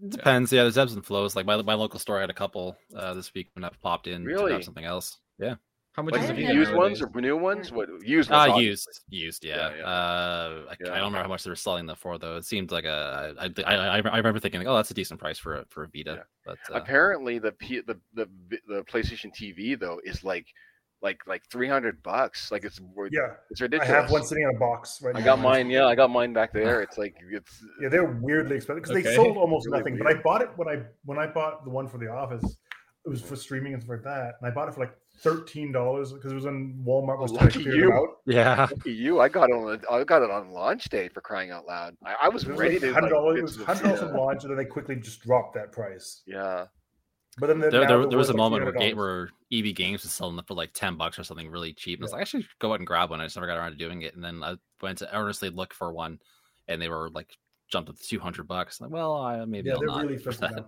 Depends. 0.08 0.52
Yeah, 0.52 0.62
there's 0.62 0.78
ebbs 0.78 0.94
and 0.94 1.04
flows. 1.04 1.34
Like 1.34 1.46
my 1.46 1.60
my 1.62 1.74
local 1.74 1.98
store 1.98 2.20
had 2.20 2.30
a 2.30 2.34
couple 2.34 2.76
uh, 2.96 3.12
this 3.14 3.34
week 3.34 3.48
when 3.54 3.64
I 3.64 3.70
popped 3.82 4.06
in 4.06 4.22
to 4.22 4.26
Really? 4.28 4.52
grab 4.52 4.62
something 4.64 4.84
else. 4.84 5.18
Yeah. 5.40 5.56
How 5.92 6.02
much 6.02 6.12
Like 6.12 6.22
is 6.22 6.30
a 6.30 6.32
I 6.32 6.36
Vita? 6.36 6.46
never- 6.48 6.58
used 6.60 6.72
ones 6.74 7.02
or 7.02 7.20
new 7.20 7.36
ones? 7.36 7.72
What 7.72 7.88
used? 8.02 8.30
Uh, 8.30 8.46
ones, 8.50 8.62
used, 8.62 9.00
used, 9.08 9.44
yeah. 9.44 9.70
Yeah, 9.70 9.76
yeah. 9.76 9.84
Uh, 9.84 10.62
I, 10.70 10.76
Yeah. 10.80 10.92
I 10.92 10.98
don't 10.98 11.06
remember 11.06 11.22
how 11.22 11.28
much 11.28 11.42
they 11.42 11.50
were 11.50 11.56
selling 11.56 11.86
them 11.86 11.96
for 11.96 12.16
though. 12.16 12.36
It 12.36 12.44
seemed 12.44 12.70
like 12.70 12.84
a, 12.84 13.34
I, 13.38 13.46
I, 13.64 13.74
I, 13.74 13.96
I 13.96 14.16
remember 14.18 14.38
thinking, 14.38 14.60
like, 14.60 14.68
oh, 14.68 14.76
that's 14.76 14.90
a 14.92 14.94
decent 14.94 15.18
price 15.18 15.38
for 15.38 15.56
a 15.56 15.64
for 15.68 15.82
a 15.84 15.88
Vita. 15.88 16.14
Yeah. 16.18 16.22
But 16.46 16.58
uh, 16.72 16.78
Apparently, 16.78 17.38
the, 17.40 17.52
P, 17.52 17.80
the 17.80 17.98
the 18.14 18.28
the 18.68 18.84
PlayStation 18.84 19.34
TV 19.34 19.78
though 19.78 20.00
is 20.04 20.22
like 20.22 20.46
like 21.02 21.20
like 21.26 21.42
three 21.50 21.68
hundred 21.68 22.02
bucks. 22.04 22.52
Like 22.52 22.64
it's 22.64 22.80
Yeah, 23.10 23.34
it's 23.50 23.60
ridiculous. 23.60 23.90
I 23.90 24.00
have 24.00 24.10
one 24.12 24.22
sitting 24.24 24.44
in 24.44 24.54
a 24.54 24.58
box 24.58 25.00
right 25.02 25.16
I 25.16 25.18
now. 25.18 25.24
I 25.24 25.26
got 25.26 25.40
mine. 25.40 25.70
Yeah, 25.70 25.86
I 25.86 25.96
got 25.96 26.10
mine 26.10 26.32
back 26.32 26.52
there. 26.52 26.82
It's 26.82 26.98
like 26.98 27.16
it's 27.30 27.64
Yeah, 27.82 27.88
they're 27.88 28.04
weirdly 28.04 28.56
expensive 28.56 28.84
because 28.84 29.02
they 29.02 29.14
sold 29.16 29.36
almost 29.36 29.66
Really 29.66 29.78
nothing. 29.78 29.98
But 29.98 30.06
I 30.06 30.14
bought 30.14 30.42
it 30.42 30.50
when 30.56 30.68
I 30.68 30.82
when 31.04 31.18
I 31.18 31.26
bought 31.26 31.64
the 31.64 31.70
one 31.70 31.88
for 31.88 31.98
the 31.98 32.08
office. 32.08 32.44
It 33.06 33.08
was 33.08 33.22
for 33.22 33.34
streaming 33.34 33.72
and 33.72 33.82
stuff 33.82 33.94
like 33.96 34.04
that, 34.04 34.34
and 34.40 34.50
I 34.50 34.54
bought 34.54 34.68
it 34.68 34.74
for 34.74 34.80
like 34.80 34.92
thirteen 35.22 35.72
dollars 35.72 36.12
because 36.12 36.32
it 36.32 36.34
was 36.34 36.46
on 36.46 36.82
Walmart. 36.86 37.18
Oh, 37.18 37.22
was 37.22 37.32
trying 37.32 37.50
to 37.50 37.58
Lucky 37.58 37.62
clear 37.70 37.74
you. 37.76 37.88
them 37.88 37.92
out. 37.98 38.08
yeah, 38.26 38.66
lucky 38.70 38.92
you. 38.92 39.20
I 39.20 39.28
got 39.28 39.50
it 39.50 39.52
on 39.52 39.80
I 39.90 40.04
got 40.04 40.22
it 40.22 40.30
on 40.30 40.50
launch 40.50 40.88
day 40.88 41.08
for 41.08 41.20
crying 41.20 41.50
out 41.50 41.66
loud. 41.66 41.96
I, 42.04 42.14
I 42.22 42.28
was 42.28 42.46
was 42.46 42.58
ready 42.58 42.74
like 42.74 42.82
to. 42.82 42.92
hundred 42.94 43.10
dollars. 43.10 43.32
Like, 43.34 43.38
it 43.38 43.42
was 43.42 43.56
hundred 43.66 43.82
dollars 43.84 44.00
the- 44.00 44.06
from 44.08 44.16
launch, 44.16 44.42
and 44.44 44.50
then 44.50 44.58
they 44.58 44.64
quickly 44.64 44.96
just 44.96 45.22
dropped 45.22 45.54
that 45.54 45.72
price. 45.72 46.22
yeah. 46.26 46.66
But 47.38 47.46
then 47.46 47.60
there, 47.60 47.70
there, 47.70 48.06
there 48.06 48.18
was 48.18 48.28
a 48.28 48.32
like, 48.32 48.36
moment 48.38 48.64
where, 48.64 48.72
$300. 48.74 48.96
where 48.96 49.28
EB 49.52 49.74
Games 49.74 50.02
was 50.02 50.12
selling 50.12 50.34
them 50.36 50.44
for 50.46 50.54
like 50.54 50.72
ten 50.74 50.96
bucks 50.96 51.18
or 51.18 51.22
something 51.24 51.48
really 51.48 51.72
cheap, 51.72 51.98
and 52.00 52.04
I 52.04 52.06
was 52.06 52.12
like, 52.12 52.20
I 52.22 52.24
should 52.24 52.44
go 52.58 52.72
out 52.72 52.80
and 52.80 52.86
grab 52.86 53.08
one. 53.10 53.20
I 53.20 53.24
just 53.24 53.36
never 53.36 53.46
got 53.46 53.56
around 53.56 53.70
to 53.70 53.76
doing 53.78 54.02
it, 54.02 54.14
and 54.14 54.22
then 54.22 54.42
I 54.42 54.56
went 54.82 54.98
to 54.98 55.16
earnestly 55.16 55.48
look 55.48 55.72
for 55.72 55.92
one, 55.92 56.18
and 56.68 56.82
they 56.82 56.88
were 56.88 57.08
like 57.10 57.38
jumped 57.70 57.88
up 57.88 57.96
to 57.96 58.02
two 58.06 58.18
hundred 58.18 58.48
bucks. 58.48 58.80
Like, 58.80 58.90
well, 58.90 59.16
I, 59.16 59.44
maybe 59.44 59.68
Yeah, 59.68 59.74
I'll 59.74 59.78
they're 59.78 59.88
not 59.88 60.02
really 60.02 60.18
for 60.22 60.32
that. 60.32 60.66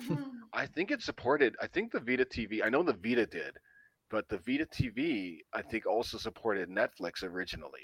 I 0.52 0.66
think 0.66 0.90
it 0.90 1.02
supported. 1.02 1.54
I 1.62 1.66
think 1.68 1.92
the 1.92 2.00
Vita 2.00 2.24
TV. 2.24 2.62
I 2.64 2.68
know 2.68 2.82
the 2.82 2.94
Vita 2.94 3.24
did, 3.24 3.56
but 4.12 4.28
the 4.28 4.38
Vita 4.38 4.66
TV 4.66 5.38
I 5.52 5.62
think 5.62 5.86
also 5.86 6.18
supported 6.18 6.68
Netflix 6.68 7.24
originally, 7.24 7.80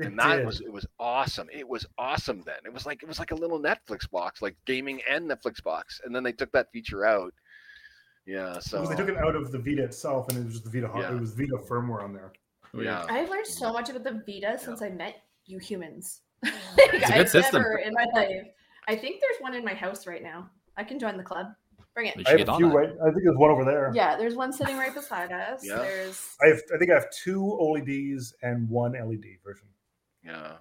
It 0.00 0.06
and 0.06 0.18
that 0.18 0.36
did. 0.36 0.46
was 0.46 0.60
it 0.62 0.72
was 0.72 0.86
awesome. 0.98 1.48
It 1.52 1.68
was 1.68 1.84
awesome 1.98 2.42
then. 2.46 2.60
It 2.64 2.72
was 2.72 2.86
like 2.86 3.02
it 3.02 3.08
was 3.08 3.18
like 3.18 3.32
a 3.32 3.34
little 3.34 3.60
Netflix 3.60 4.10
box, 4.10 4.40
like 4.40 4.56
gaming 4.64 5.00
and 5.10 5.28
Netflix 5.30 5.62
box, 5.62 6.00
and 6.04 6.14
then 6.14 6.22
they 6.22 6.32
took 6.32 6.52
that 6.52 6.70
feature 6.72 7.04
out. 7.04 7.34
Yeah, 8.26 8.58
so 8.58 8.78
Because 8.80 8.88
they 8.96 8.96
took 9.04 9.10
it 9.14 9.18
out 9.18 9.36
of 9.36 9.52
the 9.52 9.58
Vita 9.58 9.82
itself, 9.84 10.28
and 10.30 10.38
it 10.38 10.44
was 10.44 10.54
just 10.54 10.64
the 10.64 10.70
Vita. 10.80 10.90
Yeah. 10.98 11.12
It 11.14 11.20
was 11.20 11.34
Vita 11.34 11.58
firmware 11.68 12.02
on 12.02 12.14
there. 12.14 12.32
Oh, 12.72 12.80
yeah. 12.80 13.04
I've 13.10 13.28
learned 13.28 13.46
so 13.46 13.70
much 13.70 13.90
about 13.90 14.02
the 14.04 14.22
Vita 14.26 14.58
since 14.58 14.80
I 14.80 14.88
met 14.88 15.16
you 15.44 15.58
humans. 15.58 16.22
It's 16.42 16.78
a 16.78 16.90
good 16.90 17.04
I've 17.04 17.28
system. 17.30 17.60
never 17.62 17.78
in 17.78 17.92
my 17.92 18.06
life. 18.14 18.46
I 18.88 18.96
think 18.96 19.20
there's 19.20 19.40
one 19.40 19.54
in 19.54 19.62
my 19.64 19.74
house 19.74 20.06
right 20.06 20.22
now. 20.22 20.48
I 20.76 20.84
can 20.84 20.98
join 20.98 21.16
the 21.18 21.22
club. 21.22 21.48
Bring 21.94 22.06
it. 22.08 22.16
I 22.26 22.30
have 22.32 22.48
a 22.48 22.56
few 22.56 22.68
right. 22.76 22.90
I 22.90 23.10
think 23.10 23.22
there's 23.24 23.36
one 23.36 23.50
over 23.50 23.64
there. 23.64 23.92
Yeah, 23.94 24.16
there's 24.16 24.34
one 24.34 24.52
sitting 24.52 24.76
right 24.76 24.92
beside 24.92 25.30
us. 25.30 25.60
Yeah. 25.64 25.76
There's 25.78 26.36
I 26.42 26.48
have. 26.48 26.60
I 26.74 26.78
think 26.78 26.90
I 26.90 26.94
have 26.94 27.08
two 27.10 27.40
OLEDs 27.60 28.32
and 28.42 28.68
one 28.68 28.92
LED 28.92 29.24
version. 29.44 29.68
yeah. 30.24 30.52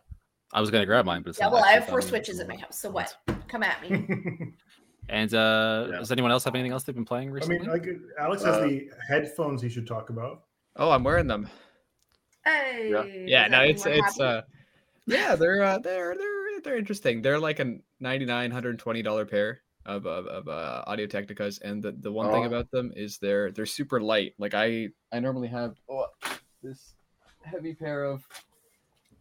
I 0.56 0.62
was 0.62 0.70
gonna 0.70 0.86
grab 0.86 1.04
mine, 1.06 1.24
but 1.24 1.30
it's 1.32 1.40
yeah. 1.40 1.46
not 1.46 1.54
Well, 1.54 1.64
I 1.64 1.72
have 1.72 1.88
four 1.88 2.00
switches 2.00 2.40
at 2.40 2.48
my 2.48 2.56
house. 2.56 2.78
So 2.80 2.92
what? 2.92 3.16
Come 3.48 3.64
at 3.64 3.82
me. 3.90 4.06
And 5.10 5.34
uh, 5.34 5.88
Yeah. 5.92 5.98
does 5.98 6.14
anyone 6.14 6.32
else 6.32 6.46
have 6.46 6.56
anything 6.56 6.72
else 6.72 6.84
they've 6.84 6.96
been 6.96 7.04
playing 7.04 7.28
I 7.28 7.32
recently? 7.34 7.60
mean, 7.60 7.68
like 7.70 7.86
Alex 8.18 8.42
has 8.46 8.56
Uh, 8.56 8.68
the 8.68 8.90
headphones 9.10 9.62
he 9.62 9.68
should 9.68 9.86
talk 9.86 10.10
about. 10.10 10.44
Oh, 10.78 10.92
I'm 10.92 11.04
wearing 11.04 11.28
them. 11.28 11.50
Hey. 12.46 12.90
Yeah. 12.92 13.04
Yeah, 13.04 13.48
no, 13.48 13.62
it's 13.64 13.86
it's 13.86 14.18
happy? 14.20 14.24
uh, 14.24 14.42
yeah, 15.08 15.36
they're 15.36 15.62
uh, 15.62 15.80
they're 15.80 16.16
they're 16.16 16.62
they're 16.64 16.78
interesting. 16.78 17.22
They're 17.22 17.38
like 17.40 17.60
a 17.60 17.80
99 18.00 18.52
120 18.52 19.02
dollar 19.02 19.26
pair 19.26 19.63
of 19.86 20.06
of, 20.06 20.28
of 20.28 20.48
uh, 20.48 20.84
Audio 20.88 21.08
Technicas, 21.08 21.62
and 21.62 21.82
the 21.84 21.92
the 21.92 22.12
one 22.12 22.32
thing 22.32 22.44
Oh. 22.44 22.48
about 22.48 22.70
them 22.72 22.92
is 22.96 23.18
they're 23.18 23.52
they're 23.52 23.66
super 23.66 24.00
light. 24.02 24.34
Like 24.38 24.54
I 24.54 24.90
I 25.12 25.20
normally 25.20 25.48
have 25.50 25.76
oh, 25.90 26.08
this 26.62 26.96
heavy 27.44 27.74
pair 27.74 28.06
of. 28.06 28.26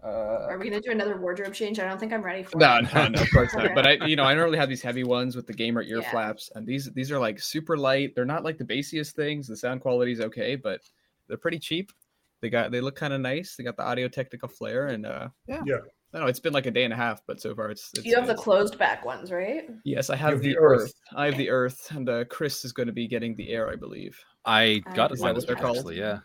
Uh, 0.04 0.46
Are 0.50 0.58
we 0.58 0.68
gonna 0.68 0.80
do 0.82 0.90
another 0.90 1.16
wardrobe 1.20 1.54
change? 1.54 1.78
I 1.78 1.88
don't 1.88 1.98
think 1.98 2.12
I'm 2.12 2.22
ready 2.22 2.42
for 2.42 2.58
no, 2.58 2.78
it. 2.78 2.92
no, 2.92 3.06
no, 3.06 3.22
of 3.22 3.30
course 3.30 3.54
not. 3.54 3.72
But 3.72 3.86
I, 3.86 3.92
you 4.06 4.16
know, 4.16 4.24
I 4.24 4.34
normally 4.34 4.58
have 4.58 4.68
these 4.68 4.82
heavy 4.82 5.04
ones 5.04 5.36
with 5.36 5.46
the 5.46 5.52
gamer 5.52 5.80
ear 5.82 6.00
Yeah. 6.00 6.10
flaps, 6.10 6.50
and 6.56 6.66
these 6.66 6.90
these 6.92 7.12
are 7.12 7.20
like 7.20 7.38
super 7.38 7.76
light. 7.76 8.14
They're 8.16 8.24
not 8.24 8.42
like 8.42 8.58
the 8.58 8.64
bassiest 8.64 9.12
things. 9.12 9.46
The 9.46 9.56
sound 9.56 9.80
quality 9.80 10.10
is 10.10 10.20
okay, 10.20 10.56
but 10.56 10.80
they're 11.28 11.36
pretty 11.36 11.60
cheap. 11.60 11.92
They 12.40 12.50
got 12.50 12.72
they 12.72 12.80
look 12.80 12.96
kind 12.96 13.12
of 13.12 13.20
nice. 13.20 13.54
They 13.54 13.62
got 13.62 13.76
the 13.76 13.84
Audio 13.84 14.08
Technica 14.08 14.48
flair, 14.48 14.88
and 14.88 15.06
uh, 15.06 15.28
yeah, 15.46 15.62
Yeah. 15.64 15.76
I 16.12 16.18
don't 16.18 16.26
know 16.26 16.28
it's 16.28 16.40
been 16.40 16.52
like 16.52 16.66
a 16.66 16.70
day 16.70 16.84
and 16.84 16.92
a 16.92 16.96
half, 16.96 17.22
but 17.26 17.40
so 17.40 17.54
far 17.54 17.70
it's. 17.70 17.90
it's 17.94 18.04
You 18.04 18.16
have 18.16 18.26
the 18.26 18.34
closed 18.34 18.78
back 18.78 19.04
ones, 19.04 19.32
right? 19.32 19.64
Yes, 19.84 20.10
I 20.10 20.16
have 20.16 20.32
have 20.34 20.42
the, 20.42 20.50
the 20.50 20.58
Earth. 20.58 20.82
Earth. 20.82 20.94
I 21.16 21.26
have 21.26 21.36
the 21.38 21.48
Earth, 21.48 21.88
and 21.90 22.08
uh, 22.08 22.24
Chris 22.26 22.64
is 22.64 22.72
going 22.72 22.86
to 22.86 22.92
be 22.92 23.08
getting 23.08 23.34
the 23.34 23.50
Air, 23.50 23.70
I 23.70 23.76
believe. 23.76 24.18
I 24.44 24.82
Uh, 24.88 24.92
got 24.94 25.12
is 25.12 25.20
mine 25.20 25.28
that 25.30 25.34
what 25.36 25.46
they're 25.46 25.56
called? 25.56 25.78
actually. 25.78 25.98
Yeah, 25.98 26.18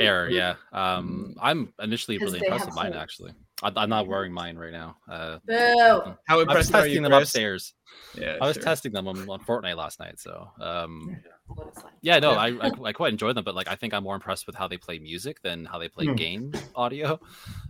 Air. 0.00 0.30
Yeah. 0.30 0.54
Um, 0.72 1.34
I'm 1.40 1.72
initially 1.82 2.18
really 2.18 2.38
impressed 2.38 2.66
with 2.66 2.74
mine. 2.74 2.92
holes. 2.92 3.02
Actually, 3.02 3.34
I, 3.62 3.72
I'm 3.76 3.90
not 3.90 4.06
wearing 4.08 4.32
mine 4.32 4.56
right 4.56 4.72
now. 4.72 4.96
Uh, 5.10 5.38
Boo. 5.46 5.54
How 5.54 6.16
I 6.28 6.34
was 6.36 6.42
impressed 6.44 6.74
are 6.74 6.78
you, 6.78 6.84
testing 6.84 7.02
them 7.02 7.12
upstairs. 7.12 7.74
Yeah, 8.14 8.36
I 8.40 8.46
was 8.46 8.56
sure. 8.56 8.62
testing 8.62 8.92
them 8.92 9.06
on, 9.08 9.28
on 9.28 9.40
Fortnite 9.40 9.76
last 9.76 10.00
night. 10.00 10.18
So, 10.18 10.48
um, 10.60 11.14
What 11.48 11.68
it's 11.68 11.84
like. 11.84 11.92
yeah, 12.02 12.18
no, 12.18 12.32
Yeah. 12.32 12.38
I, 12.38 12.48
I 12.68 12.70
I 12.84 12.92
quite 12.92 13.12
enjoy 13.12 13.32
them, 13.34 13.44
but 13.44 13.54
like 13.54 13.68
I 13.68 13.74
think 13.74 13.92
I'm 13.92 14.04
more 14.04 14.14
impressed 14.14 14.46
with 14.46 14.56
how 14.56 14.68
they 14.68 14.78
play 14.78 14.98
music 14.98 15.42
than 15.42 15.64
how 15.66 15.78
they 15.78 15.88
play 15.88 16.06
Hmm. 16.06 16.14
game 16.14 16.52
audio. 16.74 17.20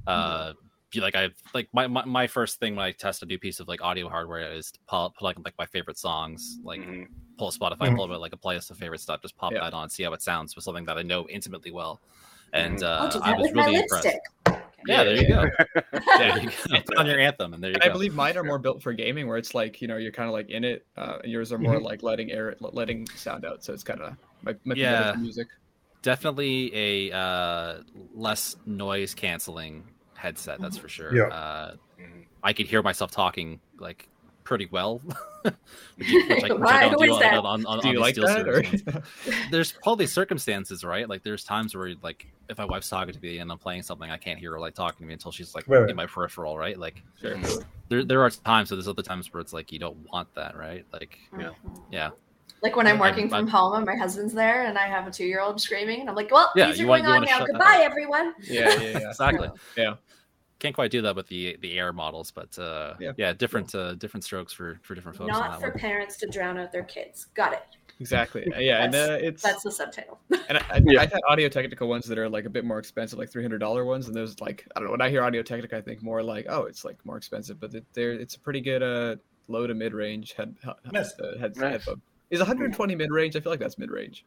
Uh, 0.07 0.53
be 0.53 0.59
like 0.95 1.15
I 1.15 1.31
like 1.55 1.69
my, 1.73 1.87
my 1.87 2.05
my 2.05 2.27
first 2.27 2.59
thing 2.59 2.77
when 2.77 2.85
I 2.85 2.93
test 2.93 3.23
a 3.23 3.27
new 3.27 3.39
piece 3.39 3.61
of 3.61 3.69
like 3.69 3.83
audio 3.83 4.09
hardware 4.09 4.53
is 4.53 4.71
to 4.73 4.79
pull, 4.89 5.13
pull 5.19 5.27
like 5.27 5.37
like 5.45 5.55
my 5.59 5.67
favorite 5.67 5.99
songs, 5.99 6.59
like 6.63 6.81
Mhm. 6.81 7.07
pull 7.39 7.49
a 7.49 7.53
Spotify, 7.53 7.89
Mhm. 7.91 7.97
pull 7.97 8.13
up 8.13 8.21
like 8.21 8.33
a 8.33 8.37
playlist 8.39 8.71
of 8.71 8.79
favorite 8.79 9.01
stuff, 9.01 9.21
just 9.23 9.37
pop 9.37 9.53
Yeah. 9.53 9.61
that 9.61 9.75
on, 9.75 9.91
see 9.91 10.05
how 10.05 10.13
it 10.13 10.23
sounds 10.23 10.55
with 10.55 10.65
something 10.65 10.85
that 10.87 10.97
I 10.99 11.03
know 11.03 11.27
intimately 11.29 11.71
well. 11.71 12.01
And 12.53 12.79
Mhm. 12.79 12.83
uh, 12.85 12.99
I'll 13.03 13.09
do 13.11 13.21
I 13.21 13.31
that 13.33 13.37
was 13.39 13.53
really 13.53 13.75
impressed. 13.77 14.07
lipstick. 14.07 14.21
Yeah, 14.87 15.05
there 15.05 15.17
you 15.17 15.29
go. 15.29 15.45
Yeah. 15.45 16.01
There 16.19 16.39
you 16.39 16.49
go. 16.51 16.81
Put 16.87 16.99
on 16.99 17.07
your 17.07 17.19
anthem, 17.19 17.53
and 17.53 17.63
there 17.63 17.71
you 17.71 17.75
And 17.75 17.83
I 17.83 17.89
go. 17.89 17.93
believe 17.93 18.15
mine 18.15 18.37
are 18.39 18.45
more 18.45 18.59
built 18.59 18.83
for 18.83 18.93
gaming, 18.95 19.27
where 19.27 19.37
it's 19.37 19.55
like 19.55 19.83
you 19.83 19.89
know 19.89 19.97
you're 19.99 20.13
kind 20.13 20.29
of 20.29 20.33
like 20.33 20.49
in 20.49 20.65
it. 20.65 20.87
Uh, 20.97 21.19
and 21.23 21.31
yours 21.33 21.53
are 21.53 21.59
more 21.59 21.79
like 21.81 22.03
letting 22.03 22.31
air, 22.31 22.55
letting 22.61 23.07
sound 23.17 23.45
out. 23.45 23.65
So 23.65 23.75
it's 23.75 23.83
kind 23.83 24.01
of 24.01 24.17
might, 24.43 24.65
might 24.65 24.77
be 24.77 24.83
better 24.83 24.95
Yeah. 24.97 25.15
music. 25.19 25.49
Definitely 26.03 27.11
a 27.11 27.17
uh, 27.17 27.81
less 28.15 28.57
noise 28.65 29.15
canceling 29.15 29.85
headset. 30.27 30.61
That's 30.61 30.77
for 30.77 30.89
sure. 30.89 31.15
Yeah. 31.15 31.25
Uh. 31.29 31.77
I 32.43 32.53
could 32.53 32.67
hear 32.67 32.83
myself 32.83 33.11
talking 33.11 33.61
like 33.79 34.09
pretty 34.45 34.69
well. 34.71 35.01
which, 35.43 35.55
you- 36.09 36.27
which 36.29 36.45
I, 36.45 36.53
which 36.53 36.53
I 36.53 36.55
Why? 36.55 36.89
don't 36.89 36.99
do 36.99 37.05
is 37.05 37.11
on, 37.13 37.21
that? 37.21 37.35
on, 37.35 37.67
on, 37.67 37.81
Do 37.81 37.89
you 37.89 37.95
the 37.95 38.01
like 38.01 38.15
Steel 38.15 38.27
that? 38.27 38.49
Or... 38.49 38.63
There's 39.51 39.73
probably 39.73 40.07
circumstances, 40.07 40.85
right? 40.85 41.09
Like 41.09 41.23
there's 41.25 41.43
times 41.45 41.75
where 41.75 41.95
like 42.03 42.27
if 42.49 42.59
my 42.59 42.65
wife's 42.65 42.89
talking 42.89 43.13
to 43.15 43.21
me 43.21 43.39
and 43.39 43.51
I'm 43.51 43.59
playing 43.59 43.83
something, 43.83 44.09
I 44.11 44.17
can't 44.19 44.39
hear 44.39 44.53
her 44.53 44.61
like 44.61 44.75
talking 44.75 44.99
to 44.99 45.07
me 45.07 45.15
until 45.15 45.33
she's 45.33 45.55
like 45.55 45.65
Right, 45.67 45.81
right. 45.81 45.91
in 45.91 45.97
my 45.97 46.07
peripheral, 46.07 46.57
right? 46.57 46.79
Like 46.79 47.03
Sure. 47.21 47.37
there 47.89 48.05
there 48.05 48.23
are 48.23 48.31
times, 48.31 48.69
so 48.69 48.77
there's 48.77 48.87
other 48.89 49.03
times 49.03 49.33
where 49.33 49.41
it's 49.41 49.53
like 49.53 49.73
you 49.73 49.79
don't 49.81 49.97
want 50.13 50.33
that, 50.35 50.57
right? 50.57 50.85
Like 50.93 51.19
Yeah. 51.37 51.51
Yeah, 51.91 52.11
Like 52.63 52.77
when 52.77 52.87
I'm 52.87 52.93
I'm- 52.93 53.01
working 53.01 53.33
I'm- 53.33 53.45
from 53.45 53.49
home 53.49 53.75
and 53.75 53.87
my 53.87 53.97
husband's 53.97 54.33
there 54.35 54.63
and 54.67 54.79
I 54.79 54.87
have 54.87 55.09
a 55.09 55.11
two 55.11 55.25
year 55.27 55.41
old 55.41 55.61
screaming 55.61 56.01
and 56.03 56.09
I'm 56.11 56.15
like, 56.15 56.31
well, 56.31 56.53
Yeah, 56.55 56.67
these 56.69 56.79
are 56.79 56.83
you 56.83 56.89
want- 56.89 57.05
going 57.05 57.23
you 57.25 57.29
on 57.35 57.41
now. 57.41 57.47
Goodbye, 57.47 57.79
up. 57.85 57.91
everyone. 57.91 58.35
Yeah, 58.43 58.73
yeah, 58.81 58.81
yeah. 59.01 59.09
exactly. 59.11 59.51
Yeah. 59.77 59.95
Can't 60.59 60.75
quite 60.75 60.91
do 60.91 61.03
that 61.03 61.15
with 61.15 61.29
the 61.29 61.57
the 61.61 61.79
air 61.79 61.93
models, 61.93 62.31
but 62.31 62.59
uh, 62.59 62.95
Yeah. 62.99 63.13
yeah, 63.17 63.33
different 63.35 63.75
uh, 63.75 63.95
different 63.95 64.25
strokes 64.25 64.53
for 64.53 64.79
for 64.83 64.95
different 64.95 65.19
folks. 65.19 65.29
Not 65.31 65.61
for 65.61 65.69
one. 65.71 65.79
parents 65.79 66.17
to 66.19 66.27
drown 66.27 66.59
out 66.59 66.73
their 66.73 66.85
kids. 66.85 67.27
Got 67.35 67.53
it. 67.53 67.63
Exactly. 68.01 68.47
Yeah, 68.59 68.85
and 68.85 68.95
uh, 68.95 69.19
it's 69.21 69.43
That's 69.43 69.63
the 69.63 69.71
subtitle. 69.73 70.19
and 70.49 70.59
I, 70.59 70.65
I, 70.71 70.81
Yeah. 70.85 71.01
I've 71.03 71.13
had 71.13 71.21
Audio 71.29 71.49
Technica 71.49 71.85
ones 71.87 72.07
that 72.07 72.19
are 72.19 72.29
like 72.29 72.45
a 72.45 72.51
bit 72.51 72.65
more 72.65 72.79
expensive, 72.79 73.19
like 73.19 73.31
three 73.31 73.43
hundred 73.43 73.59
dollar 73.59 73.85
ones, 73.85 74.07
and 74.07 74.15
those 74.17 74.41
like 74.41 74.67
I 74.75 74.81
don't 74.81 74.87
know. 74.87 74.93
When 74.93 75.01
I 75.03 75.11
hear 75.11 75.23
Audio 75.23 75.43
Technica, 75.43 75.77
I 75.77 75.81
think 75.83 76.03
more 76.03 76.23
like 76.23 76.47
oh, 76.49 76.63
it's 76.65 76.85
like 76.85 76.97
more 77.05 77.17
expensive, 77.19 77.61
but 77.61 77.75
it, 77.75 77.85
they're 77.93 78.13
it's 78.13 78.35
a 78.37 78.41
pretty 78.41 78.61
good 78.63 78.83
uh 78.83 79.17
low 79.49 79.67
to 79.67 79.75
mid 79.75 79.93
range 79.95 80.33
head 80.35 80.55
head, 80.65 80.75
Nice. 80.91 81.13
uh, 81.21 81.39
head 81.39 81.57
Nice. 81.57 81.73
headphone. 81.73 82.01
Is 82.31 82.41
120 82.41 82.95
mid 82.97 83.11
range? 83.13 83.37
I 83.37 83.41
feel 83.41 83.53
like 83.53 83.61
that's 83.61 83.79
mid 83.79 83.91
range 83.91 84.25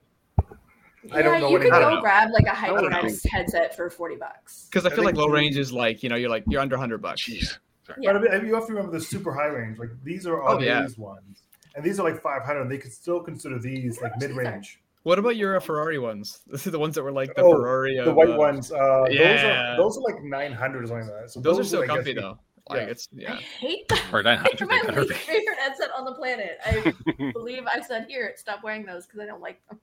I 1.11 1.21
don't 1.21 1.33
yeah, 1.35 1.39
know 1.39 1.47
you 1.47 1.53
what 1.53 1.61
could 1.61 1.71
go 1.71 1.95
know. 1.95 2.01
grab 2.01 2.29
like 2.31 2.43
a 2.43 2.67
don't. 2.67 2.91
HyperX 2.91 3.25
headset 3.29 3.75
for 3.75 3.89
40 3.89 4.15
bucks. 4.17 4.67
because 4.69 4.85
I 4.85 4.89
I 4.89 4.95
feel 4.95 5.03
like 5.05 5.15
think- 5.15 5.25
low 5.27 5.33
range 5.33 5.57
is 5.57 5.71
like 5.71 6.03
you 6.03 6.09
know 6.09 6.15
you're 6.15 6.29
like 6.29 6.43
you're 6.47 6.61
under 6.61 6.75
100 6.75 7.01
bucks. 7.01 7.21
Jeez. 7.23 7.57
Yeah. 7.99 8.13
But 8.13 8.31
I 8.31 8.37
mean, 8.37 8.47
you 8.47 8.55
have 8.55 8.67
to 8.67 8.73
remember 8.73 8.91
the 8.97 9.03
super 9.03 9.33
high 9.33 9.47
range. 9.47 9.79
Like 9.79 9.89
these 10.03 10.27
are 10.27 10.41
Oh, 10.43 10.55
all 10.57 10.63
yeah. 10.63 10.81
these 10.83 10.97
ones, 10.97 11.41
and 11.75 11.83
these 11.83 11.99
are 11.99 12.03
like 12.03 12.21
500. 12.21 12.61
And 12.61 12.69
they 12.71 12.77
could 12.77 12.93
still 12.93 13.19
consider 13.19 13.57
these 13.59 13.99
like 14.01 14.11
mid 14.19 14.31
range. 14.31 14.79
What 15.03 15.17
about 15.17 15.37
your 15.37 15.55
uh, 15.55 15.59
Ferrari 15.61 15.97
ones? 15.97 16.41
This 16.47 16.65
is 16.67 16.71
the 16.73 16.77
ones 16.79 16.93
that 16.95 17.03
were 17.03 17.11
like 17.11 17.33
the 17.35 17.41
Oh, 17.41 17.51
Ferrari. 17.53 17.95
The 17.95 18.09
of, 18.09 18.15
white 18.15 18.29
uh, 18.31 18.35
ones, 18.37 18.71
uh, 18.71 19.05
yeah. 19.09 19.33
those 19.33 19.43
are 19.43 19.77
those 19.77 19.97
are 19.97 20.01
like 20.01 20.21
900 20.23 20.83
or 20.83 20.87
something 20.87 21.07
like 21.07 21.21
that. 21.21 21.31
So 21.31 21.39
Those 21.39 21.59
are 21.59 21.63
so 21.63 21.83
I 21.83 21.87
comfy 21.87 22.09
you- 22.11 22.15
though. 22.21 22.37
Like 22.69 22.81
yeah. 22.81 22.87
it's 22.91 23.07
I 23.17 23.21
yeah. 23.21 23.35
hate 23.37 23.87
them. 23.87 23.97
Or 24.13 24.21
They're 24.21 24.35
900, 24.35 24.67
my 24.69 25.01
least 25.01 25.13
favorite 25.21 25.57
headset 25.57 25.89
on 25.97 26.05
the 26.05 26.11
planet. 26.13 26.59
I 26.63 26.93
believe 27.33 27.63
I 27.65 27.81
said 27.81 28.05
here, 28.07 28.31
stop 28.37 28.63
wearing 28.63 28.85
those 28.85 29.07
because 29.07 29.21
I 29.21 29.25
don't 29.25 29.41
like 29.41 29.59
them. 29.67 29.79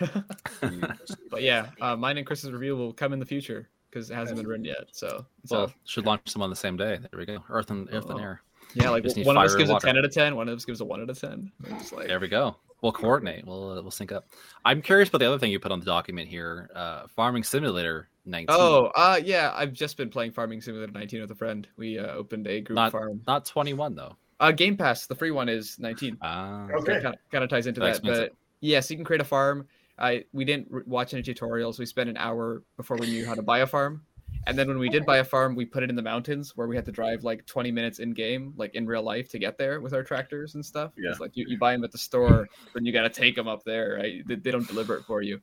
But 1.30 1.42
yeah, 1.42 1.70
uh, 1.80 1.96
mine 1.96 2.16
and 2.18 2.26
Chris's 2.26 2.50
review 2.52 2.76
will 2.76 2.92
come 2.92 3.12
in 3.12 3.18
the 3.18 3.26
future 3.26 3.68
because 3.90 4.10
it 4.10 4.14
hasn't 4.14 4.36
been 4.38 4.46
written 4.46 4.64
yet. 4.64 4.84
So 4.92 5.24
it's 5.42 5.50
Well, 5.52 5.62
all 5.62 5.72
should 5.84 6.06
launch 6.06 6.32
them 6.32 6.42
on 6.42 6.50
the 6.50 6.56
same 6.56 6.76
day. 6.76 6.98
There 7.10 7.18
we 7.18 7.26
go. 7.26 7.42
Earth 7.48 7.70
and 7.70 7.88
Earth 7.92 8.08
and 8.10 8.20
Oh. 8.20 8.22
Air. 8.22 8.42
yeah. 8.74 8.90
Like 8.90 9.02
Just 9.04 9.24
one 9.24 9.36
of 9.36 9.42
us 9.44 9.54
gives 9.54 9.70
a 9.70 9.78
10 9.78 9.96
out 9.98 10.04
of 10.04 10.12
10, 10.12 10.36
one 10.36 10.48
of 10.48 10.56
us 10.56 10.64
gives 10.64 10.80
a 10.80 10.84
one 10.84 11.00
out 11.00 11.10
of 11.10 11.18
10. 11.20 11.50
Just 11.78 11.92
like 11.92 12.06
There 12.08 12.20
we 12.20 12.28
go. 12.28 12.56
We'll 12.82 12.92
coordinate. 12.92 13.46
We'll 13.46 13.70
uh, 13.78 13.82
we'll 13.82 13.90
sync 13.90 14.12
up. 14.12 14.26
I'm 14.64 14.82
curious 14.82 15.08
about 15.08 15.18
the 15.18 15.26
other 15.26 15.38
thing 15.38 15.50
you 15.50 15.58
put 15.58 15.72
on 15.72 15.80
the 15.80 15.86
document 15.86 16.28
here. 16.28 16.70
Uh, 16.74 17.06
Farming 17.16 17.42
Simulator 17.42 18.08
19. 18.26 18.46
Oh, 18.50 18.86
uh, 18.94 19.18
yeah. 19.24 19.52
I've 19.54 19.72
just 19.72 19.96
been 19.96 20.10
playing 20.10 20.32
Farming 20.32 20.60
Simulator 20.60 20.92
19 20.92 21.20
with 21.22 21.30
a 21.30 21.34
friend. 21.34 21.66
We 21.76 21.98
uh, 21.98 22.08
opened 22.12 22.46
a 22.46 22.60
group 22.60 22.76
Not- 22.76 22.92
farm. 22.92 23.20
not 23.26 23.44
21 23.46 23.94
though. 23.94 24.16
Uh, 24.40 24.50
Game 24.50 24.76
Pass, 24.76 25.06
the 25.06 25.14
free 25.14 25.30
one 25.30 25.48
is 25.48 25.78
19. 25.78 26.18
Ah, 26.20 26.66
Okay. 26.78 26.94
Kind 26.94 27.06
of, 27.06 27.14
kind 27.30 27.44
of 27.44 27.48
ties 27.50 27.66
into 27.68 27.80
That 27.80 27.86
that. 27.86 27.90
explains 27.92 28.18
But 28.18 28.32
yes, 28.60 28.90
you 28.90 28.96
can 28.96 29.04
create 29.04 29.20
a 29.20 29.24
farm. 29.24 29.68
I 29.98 30.24
we 30.32 30.44
didn't 30.44 30.68
r- 30.72 30.82
watch 30.86 31.14
any 31.14 31.22
tutorials. 31.22 31.78
We 31.78 31.86
spent 31.86 32.10
an 32.10 32.16
hour 32.16 32.62
before 32.76 32.96
we 32.96 33.06
knew 33.06 33.26
how 33.26 33.34
to 33.34 33.42
buy 33.42 33.60
a 33.60 33.66
farm. 33.66 34.02
And 34.46 34.58
then 34.58 34.68
when 34.68 34.78
we 34.78 34.88
did 34.88 35.06
buy 35.06 35.18
a 35.18 35.24
farm, 35.24 35.54
we 35.54 35.64
put 35.64 35.82
it 35.82 35.90
in 35.90 35.96
the 35.96 36.02
mountains 36.02 36.56
where 36.56 36.66
we 36.66 36.76
had 36.76 36.84
to 36.86 36.92
drive 36.92 37.24
like 37.24 37.46
20 37.46 37.70
minutes 37.72 37.98
in 37.98 38.12
game, 38.12 38.52
like 38.56 38.74
in 38.74 38.86
real 38.86 39.02
life, 39.02 39.30
to 39.30 39.38
get 39.38 39.56
there 39.56 39.80
with 39.80 39.94
our 39.94 40.02
tractors 40.02 40.54
and 40.54 40.64
stuff. 40.64 40.92
Yeah. 40.98 41.10
It's 41.10 41.20
like 41.20 41.30
you, 41.34 41.46
you 41.48 41.58
buy 41.58 41.72
them 41.72 41.84
at 41.84 41.92
the 41.92 41.98
store, 41.98 42.48
then 42.74 42.84
you 42.84 42.92
got 42.92 43.02
to 43.02 43.10
take 43.10 43.36
them 43.36 43.48
up 43.48 43.62
there, 43.64 43.96
right? 43.98 44.26
They, 44.26 44.34
they 44.34 44.50
don't 44.50 44.66
deliver 44.66 44.96
it 44.96 45.04
for 45.04 45.22
you. 45.22 45.40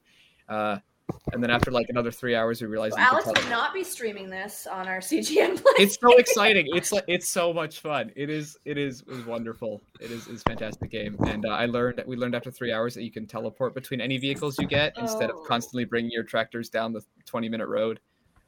Uh, 0.47 0.77
and 1.33 1.41
then 1.43 1.49
after 1.51 1.71
like 1.71 1.87
another 1.89 2.11
three 2.11 2.35
hours, 2.35 2.61
we 2.61 2.67
realized 2.67 2.95
So 2.95 3.01
you 3.01 3.05
Alex 3.07 3.25
tell- 3.25 3.33
will 3.33 3.49
not 3.49 3.73
be 3.73 3.83
streaming 3.83 4.29
this 4.29 4.67
on 4.67 4.87
our 4.87 4.97
CGN 4.99 5.61
play. 5.61 5.73
it's 5.77 5.97
so 5.99 6.17
exciting. 6.17 6.67
It's 6.73 6.91
like 6.91 7.05
it's 7.07 7.29
so 7.29 7.53
much 7.53 7.79
fun. 7.79 8.11
It 8.15 8.29
is 8.29 8.57
it 8.65 8.77
is 8.77 9.03
is 9.07 9.25
wonderful. 9.25 9.81
It 9.99 10.11
is 10.11 10.27
is 10.27 10.41
a 10.41 10.49
fantastic 10.49 10.89
game. 10.91 11.15
And 11.27 11.45
uh, 11.45 11.49
I 11.49 11.65
learned 11.65 12.03
we 12.07 12.15
learned 12.15 12.35
after 12.35 12.51
three 12.51 12.71
hours 12.73 12.93
that 12.95 13.03
you 13.03 13.11
can 13.11 13.27
teleport 13.27 13.73
between 13.73 14.01
any 14.01 14.17
vehicles 14.17 14.57
you 14.59 14.67
get 14.67 14.93
instead 14.97 15.29
of 15.29 15.37
Oh. 15.37 15.43
constantly 15.47 15.85
bringing 15.85 16.11
your 16.11 16.23
tractors 16.23 16.69
down 16.69 16.93
the 16.93 17.01
twenty 17.25 17.49
minute 17.49 17.67
road. 17.67 17.99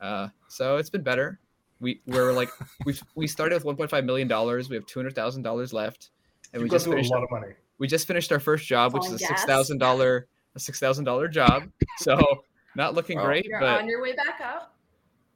Uh, 0.02 0.27
so 0.49 0.77
it's 0.77 0.90
been 0.90 1.03
better. 1.03 1.40
We 1.80 2.02
we're 2.06 2.34
like 2.34 2.49
we 2.85 2.95
we 3.15 3.27
started 3.27 3.56
with 3.56 3.65
one 3.65 3.76
point 3.76 3.90
five 3.90 4.06
million 4.06 4.27
dollars. 4.27 4.69
We 4.69 4.76
have 4.76 4.85
two 4.85 4.99
hundred 4.99 5.15
thousand 5.15 5.44
dollars 5.44 5.73
left, 5.73 6.10
and 6.53 6.61
You've 6.61 6.69
we 6.72 6.76
just 6.76 6.85
through 6.85 6.94
a 6.94 6.95
finished. 6.98 7.11
lot 7.11 7.23
of 7.23 7.31
money. 7.31 7.53
we 7.77 7.88
just 7.88 8.07
finished 8.07 8.31
our 8.31 8.40
first 8.40 8.65
job, 8.68 8.94
which 8.94 9.06
is 9.06 9.14
a 9.14 9.18
Falling 9.18 9.27
six 9.27 9.41
gas. 9.41 9.45
thousand 9.45 9.77
dollar 9.80 10.27
a 10.56 10.60
six 10.60 10.80
thousand 10.80 11.06
dollar 11.06 11.27
job. 11.27 11.64
So 11.98 12.19
not 12.76 12.94
looking 12.95 13.18
Wow. 13.18 13.26
great, 13.26 13.45
You're 13.45 13.60
but 13.60 13.82
on 13.82 13.88
your 13.88 14.02
way 14.02 14.14
back 14.14 14.40
up. 14.41 14.76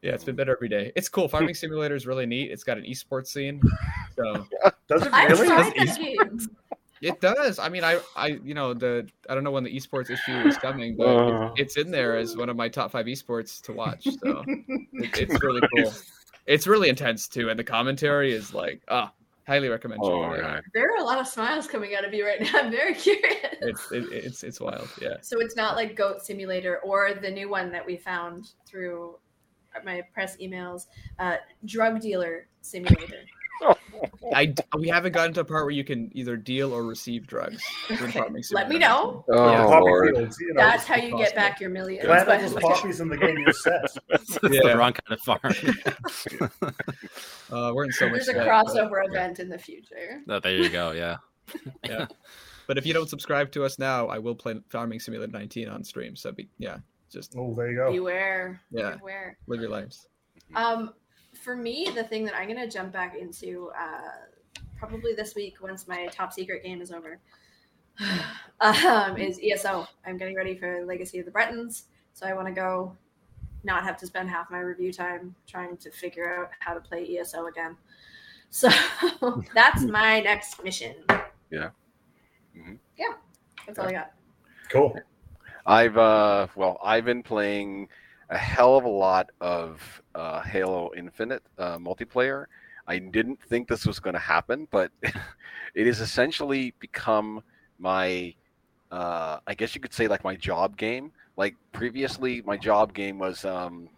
yeah, 0.02 0.12
it's 0.14 0.24
been 0.24 0.36
better 0.36 0.54
every 0.56 0.70
day. 0.70 0.92
It's 0.96 1.10
cool. 1.10 1.28
Farming 1.28 1.56
Simulator 1.64 1.96
is 1.96 2.06
really 2.08 2.26
neat. 2.26 2.52
It's 2.52 2.64
got 2.64 2.78
an 2.78 2.84
esports 2.86 3.28
scene, 3.28 3.62
so 4.16 4.46
Does 4.88 5.04
it 5.06 5.14
I've 5.14 5.30
really? 5.32 5.48
tried 5.48 5.74
That's 5.78 5.98
that 5.98 6.04
game. 6.04 6.40
it 7.02 7.22
does. 7.22 7.60
I 7.60 7.70
mean, 7.70 7.84
I 7.84 8.00
I 8.16 8.28
you 8.44 8.54
know 8.54 8.74
the 8.74 9.08
I 9.30 9.36
don't 9.36 9.44
know 9.44 9.52
when 9.52 9.64
the 9.64 9.76
esports 9.76 10.10
issue 10.10 10.48
is 10.48 10.58
coming, 10.58 10.96
but 10.98 11.06
Uh. 11.08 11.52
it's, 11.58 11.76
it's 11.76 11.86
in 11.86 11.92
there 11.92 12.16
as 12.18 12.36
one 12.38 12.50
of 12.50 12.56
my 12.56 12.70
top 12.70 12.92
five 12.92 13.06
esports 13.06 13.62
to 13.64 13.74
watch. 13.74 14.04
So 14.06 14.44
it, 14.48 15.18
it's 15.18 15.44
really 15.44 15.62
cool. 15.76 15.92
It's 16.46 16.66
really 16.66 16.90
intense 16.90 17.28
too, 17.28 17.50
and 17.50 17.60
the 17.60 17.64
commentary 17.64 18.32
is 18.34 18.54
like 18.54 18.82
ah, 18.88 19.12
highly 19.48 19.70
recommend. 19.70 20.02
Oh 20.04 20.30
checking 20.30 20.46
it 20.46 20.64
There 20.74 20.92
are 20.94 20.98
a 20.98 21.04
lot 21.04 21.20
of 21.20 21.28
smiles 21.28 21.68
coming 21.68 21.96
out 21.96 22.06
of 22.06 22.14
you 22.14 22.26
right 22.26 22.42
now. 22.42 22.52
I'm 22.56 22.72
very 22.72 22.94
curious. 22.94 23.56
It's 23.62 23.92
it, 23.92 24.06
it's 24.12 24.44
it's 24.44 24.60
wild. 24.60 24.90
Yeah. 25.02 25.18
So 25.22 25.40
it's 25.40 25.56
not 25.56 25.76
like 25.76 25.96
Goat 25.96 26.24
Simulator 26.24 26.80
or 26.80 27.14
the 27.14 27.32
new 27.32 27.50
one 27.50 27.72
that 27.72 27.86
we 27.86 27.98
found 27.98 28.52
through 28.68 29.18
my 29.86 30.02
press 30.14 30.38
emails, 30.38 30.88
uh, 31.20 31.38
Drug 31.66 32.02
Dealer 32.02 32.48
Simulator. 32.62 33.24
I 34.36 34.54
we 34.78 34.88
haven't 34.90 35.14
gotten 35.14 35.34
to 35.34 35.40
a 35.40 35.46
part 35.46 35.64
where 35.66 35.72
you 35.72 35.84
can 35.84 36.12
either 36.14 36.36
deal 36.38 36.72
or 36.74 36.84
receive 36.84 37.26
drugs. 37.26 37.64
Okay, 37.90 38.22
Let 38.52 38.70
me 38.70 38.78
know. 38.78 39.24
Oh 39.30 39.52
Yeah. 39.52 39.66
Lord. 39.66 40.16
fields, 40.16 40.38
you 40.40 40.54
know, 40.54 40.62
That's 40.62 40.84
how 40.86 40.96
you 40.98 41.18
get 41.18 41.34
back 41.34 41.60
your 41.60 41.70
millions. 41.70 42.06
plant 42.06 42.28
by 42.28 42.36
all 42.36 42.50
those 42.50 42.54
poppies 42.62 43.00
in 43.02 43.08
the 43.10 43.18
game 43.18 43.38
you're 43.40 43.54
set. 43.54 43.86
It's 44.10 44.38
Yeah. 44.44 44.62
the 44.64 44.78
wrong 44.78 44.94
kind 44.94 45.12
of 45.12 45.20
farm. 45.22 46.52
Uh, 47.50 47.72
we're 47.74 47.86
in 47.86 47.92
so 47.92 48.10
much. 48.10 48.26
There's 48.26 48.28
a 48.30 48.34
crossover 48.36 49.02
but- 49.04 49.10
event 49.16 49.40
in 49.40 49.50
the 49.50 49.58
future. 49.58 50.22
oh, 50.30 50.40
there 50.40 50.56
you 50.56 50.70
go. 50.70 50.92
Yeah. 50.92 51.18
Yeah. 51.86 52.08
But 52.68 52.78
if 52.78 52.86
you 52.86 52.94
don't 52.94 53.10
subscribe 53.10 53.52
to 53.54 53.64
us 53.64 53.80
now, 53.80 54.08
I 54.08 54.18
will 54.20 54.36
play 54.36 54.60
Farming 54.68 55.00
Simulator 55.00 55.32
19 55.32 55.70
on 55.70 55.86
stream. 55.86 56.18
So 56.18 56.34
be, 56.34 56.50
yeah, 56.58 56.80
just 57.10 57.34
Oh, 57.38 57.54
there 57.56 57.70
you 57.72 57.78
go. 57.78 57.92
Beware. 57.94 58.60
Yeah. 58.72 58.98
Beware. 58.98 59.38
live 59.48 59.62
your 59.62 59.70
lives. 59.70 60.08
Um, 60.54 60.94
for 61.38 61.56
me, 61.56 61.90
the 61.94 62.04
thing 62.04 62.26
that 62.26 62.36
I'm 62.36 62.48
gonna 62.48 62.70
jump 62.70 62.92
back 62.92 63.16
into 63.16 63.72
uh, 63.78 64.12
probably 64.78 65.14
this 65.14 65.36
week 65.36 65.62
once 65.62 65.88
my 65.88 66.08
top 66.08 66.34
secret 66.34 66.64
game 66.64 66.82
is 66.82 66.92
over 66.92 67.20
um, 68.62 69.18
is 69.18 69.40
ESO. 69.44 69.88
I'm 70.06 70.18
getting 70.18 70.36
ready 70.36 70.56
for 70.56 70.86
Legacy 70.86 71.20
of 71.20 71.26
the 71.26 71.32
Bretons, 71.32 71.86
so 72.14 72.26
I 72.26 72.34
want 72.34 72.48
to 72.48 72.54
go. 72.54 72.96
Not 73.64 73.84
have 73.84 73.98
to 73.98 74.06
spend 74.08 74.30
half 74.30 74.50
my 74.52 74.60
review 74.60 74.94
time 74.94 75.36
trying 75.48 75.78
to 75.78 75.92
figure 75.92 76.40
out 76.42 76.52
how 76.60 76.74
to 76.74 76.80
play 76.80 77.18
ESO 77.18 77.48
again. 77.48 77.76
So 78.50 78.70
that's 79.54 79.84
my 79.84 80.22
next 80.22 80.64
mission. 80.64 80.96
Yeah. 81.52 81.72
Mhm. 82.58 82.78
Yeah, 82.98 83.14
that's 83.66 83.78
all 83.78 83.88
I 83.88 83.92
got. 83.92 84.14
Cool. 84.70 84.98
I've 85.66 85.98
uh 85.98 86.48
well, 86.56 86.80
I've 86.82 87.04
been 87.04 87.24
playing 87.24 87.90
a 88.30 88.38
hell 88.38 88.78
of 88.78 88.84
a 88.86 88.90
lot 88.90 89.30
of 89.42 90.02
uh, 90.16 90.42
Halo 90.42 90.92
Infinite 90.96 91.44
uh, 91.58 91.78
multiplayer. 91.78 92.46
I 92.88 93.00
didn't 93.00 93.42
think 93.42 93.68
this 93.68 93.86
was 93.86 94.00
going 94.00 94.14
to 94.14 94.20
happen, 94.20 94.68
but 94.72 94.92
it 95.76 95.88
has 95.88 96.00
essentially 96.00 96.74
become 96.80 97.44
my, 97.80 98.34
uh, 98.92 99.40
I 99.46 99.54
guess 99.54 99.76
you 99.76 99.82
could 99.82 99.94
say 99.94 100.08
like 100.08 100.24
my 100.24 100.36
job 100.36 100.78
game. 100.78 101.12
Like 101.36 101.56
previously, 101.72 102.42
my 102.46 102.58
job 102.58 102.94
game 102.94 103.20
was 103.20 103.46
um, 103.46 103.90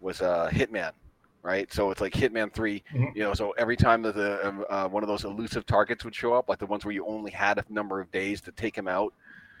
was 0.00 0.22
uh, 0.22 0.48
Hitman, 0.50 0.92
right? 1.42 1.70
So 1.72 1.90
it's 1.90 2.00
like 2.00 2.12
Hitman 2.14 2.52
3 2.52 2.82
Mhm. 2.94 3.14
You 3.14 3.22
know, 3.24 3.34
so 3.34 3.50
every 3.58 3.76
time 3.76 4.02
that 4.02 4.14
the 4.14 4.46
um, 4.46 4.64
uh, 4.70 4.88
one 4.88 5.02
of 5.02 5.08
those 5.08 5.24
elusive 5.24 5.66
targets 5.66 6.04
would 6.04 6.14
show 6.14 6.32
up, 6.32 6.48
like 6.48 6.58
the 6.58 6.66
ones 6.66 6.84
where 6.84 6.94
you 6.94 7.06
only 7.06 7.30
had 7.30 7.58
a 7.58 7.64
number 7.68 8.00
of 8.00 8.10
days 8.10 8.40
to 8.42 8.52
take 8.52 8.76
him 8.76 8.88
out, 8.88 9.12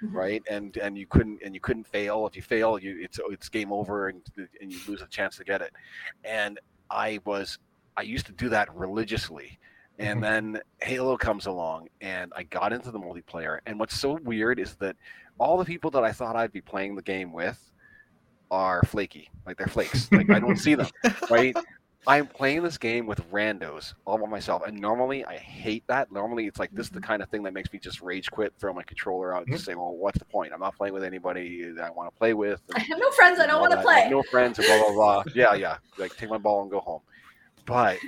Mhm. 0.02 0.12
right? 0.14 0.42
And 0.50 0.76
and 0.76 0.96
you 0.98 1.06
couldn't 1.06 1.40
and 1.44 1.54
you 1.54 1.60
couldn't 1.60 1.84
fail. 1.86 2.26
If 2.26 2.36
you 2.36 2.42
fail, 2.42 2.78
you 2.78 2.98
it's 3.00 3.18
it's 3.30 3.48
game 3.48 3.72
over 3.72 4.08
and 4.08 4.20
and 4.60 4.72
you 4.72 4.78
lose 4.88 5.02
a 5.02 5.06
chance 5.06 5.36
to 5.36 5.44
get 5.44 5.62
it. 5.62 5.72
And 6.24 6.58
I 6.90 7.20
was 7.24 7.58
I 7.96 8.02
used 8.02 8.26
to 8.26 8.32
do 8.32 8.48
that 8.50 8.74
religiously. 8.74 9.58
And 9.98 10.18
Mhm. 10.18 10.22
then 10.22 10.60
Halo 10.80 11.16
comes 11.16 11.46
along 11.46 11.88
and 12.00 12.32
I 12.34 12.44
got 12.44 12.72
into 12.72 12.90
the 12.90 12.98
multiplayer. 12.98 13.60
And 13.66 13.78
what's 13.78 13.98
so 13.98 14.18
weird 14.24 14.58
is 14.58 14.74
that 14.76 14.96
all 15.38 15.56
the 15.58 15.64
people 15.64 15.90
that 15.92 16.02
I 16.02 16.12
thought 16.12 16.34
I'd 16.36 16.52
be 16.52 16.60
playing 16.62 16.96
the 16.96 17.02
game 17.02 17.32
with 17.32 17.70
are 18.50 18.82
flaky. 18.84 19.30
Like 19.46 19.56
they're 19.56 19.66
flakes. 19.66 20.10
Like 20.12 20.30
I 20.30 20.38
don't 20.40 20.56
see 20.56 20.74
them, 20.74 20.88
right? 21.30 21.56
I'm 22.06 22.26
playing 22.26 22.64
this 22.64 22.78
game 22.78 23.06
with 23.06 23.20
randos 23.30 23.94
all 24.04 24.18
by 24.18 24.26
myself, 24.26 24.62
and 24.66 24.76
normally 24.76 25.24
I 25.24 25.36
hate 25.36 25.84
that. 25.86 26.10
Normally, 26.10 26.46
it's 26.46 26.58
like 26.58 26.72
this 26.72 26.86
is 26.86 26.90
the 26.90 26.98
mm-hmm. 26.98 27.06
kind 27.06 27.22
of 27.22 27.28
thing 27.28 27.44
that 27.44 27.54
makes 27.54 27.72
me 27.72 27.78
just 27.78 28.02
rage 28.02 28.28
quit, 28.30 28.52
throw 28.58 28.72
my 28.72 28.82
controller 28.82 29.34
out, 29.34 29.44
and 29.44 29.52
just 29.52 29.62
mm-hmm. 29.62 29.72
say, 29.72 29.74
"Well, 29.76 29.94
what's 29.94 30.18
the 30.18 30.24
point? 30.24 30.52
I'm 30.52 30.60
not 30.60 30.76
playing 30.76 30.94
with 30.94 31.04
anybody 31.04 31.70
that 31.70 31.84
I 31.84 31.90
want 31.90 32.12
to 32.12 32.18
play 32.18 32.34
with." 32.34 32.60
I 32.74 32.80
have 32.80 32.98
no 32.98 33.10
friends. 33.12 33.38
I 33.38 33.46
don't 33.46 33.60
want 33.60 33.72
to 33.72 33.82
play. 33.82 34.08
No 34.10 34.22
friends, 34.24 34.58
blah 34.58 34.78
blah 34.78 34.92
blah. 34.92 35.24
yeah, 35.34 35.54
yeah. 35.54 35.76
Like 35.96 36.16
take 36.16 36.28
my 36.28 36.38
ball 36.38 36.62
and 36.62 36.70
go 36.70 36.80
home. 36.80 37.02
But 37.66 37.98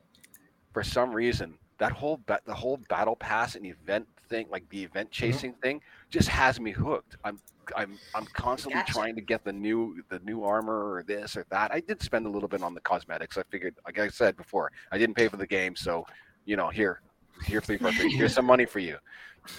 for 0.74 0.82
some 0.82 1.12
reason, 1.12 1.54
that 1.78 1.92
whole 1.92 2.20
ba- 2.26 2.40
the 2.44 2.54
whole 2.54 2.78
battle 2.90 3.16
pass 3.16 3.54
and 3.54 3.64
event 3.64 4.06
thing, 4.28 4.46
like 4.50 4.68
the 4.68 4.84
event 4.84 5.10
mm-hmm. 5.10 5.24
chasing 5.24 5.54
thing, 5.54 5.80
just 6.10 6.28
has 6.28 6.60
me 6.60 6.70
hooked. 6.70 7.16
I'm 7.24 7.38
I'm 7.76 7.98
I'm 8.14 8.26
constantly 8.26 8.80
Gotcha. 8.80 8.92
trying 8.92 9.14
to 9.16 9.20
get 9.20 9.44
the 9.44 9.52
new 9.52 10.02
the 10.08 10.18
new 10.20 10.44
armor 10.44 10.92
or 10.92 11.02
this 11.02 11.36
or 11.36 11.44
that. 11.50 11.72
I 11.72 11.80
did 11.80 12.02
spend 12.02 12.26
a 12.26 12.30
little 12.30 12.48
bit 12.48 12.62
on 12.62 12.74
the 12.74 12.80
cosmetics. 12.80 13.36
I 13.38 13.42
figured, 13.50 13.76
like 13.84 13.98
I 13.98 14.08
said 14.08 14.36
before, 14.36 14.72
I 14.90 14.98
didn't 14.98 15.16
pay 15.16 15.28
for 15.28 15.36
the 15.36 15.46
game, 15.46 15.76
so 15.76 16.06
you 16.44 16.56
know, 16.56 16.68
here, 16.68 17.00
here, 17.44 17.60
three 17.60 17.78
for 17.78 17.92
three. 17.92 18.10
Here's 18.12 18.34
some 18.34 18.46
money 18.46 18.66
for 18.66 18.80
you. 18.80 18.96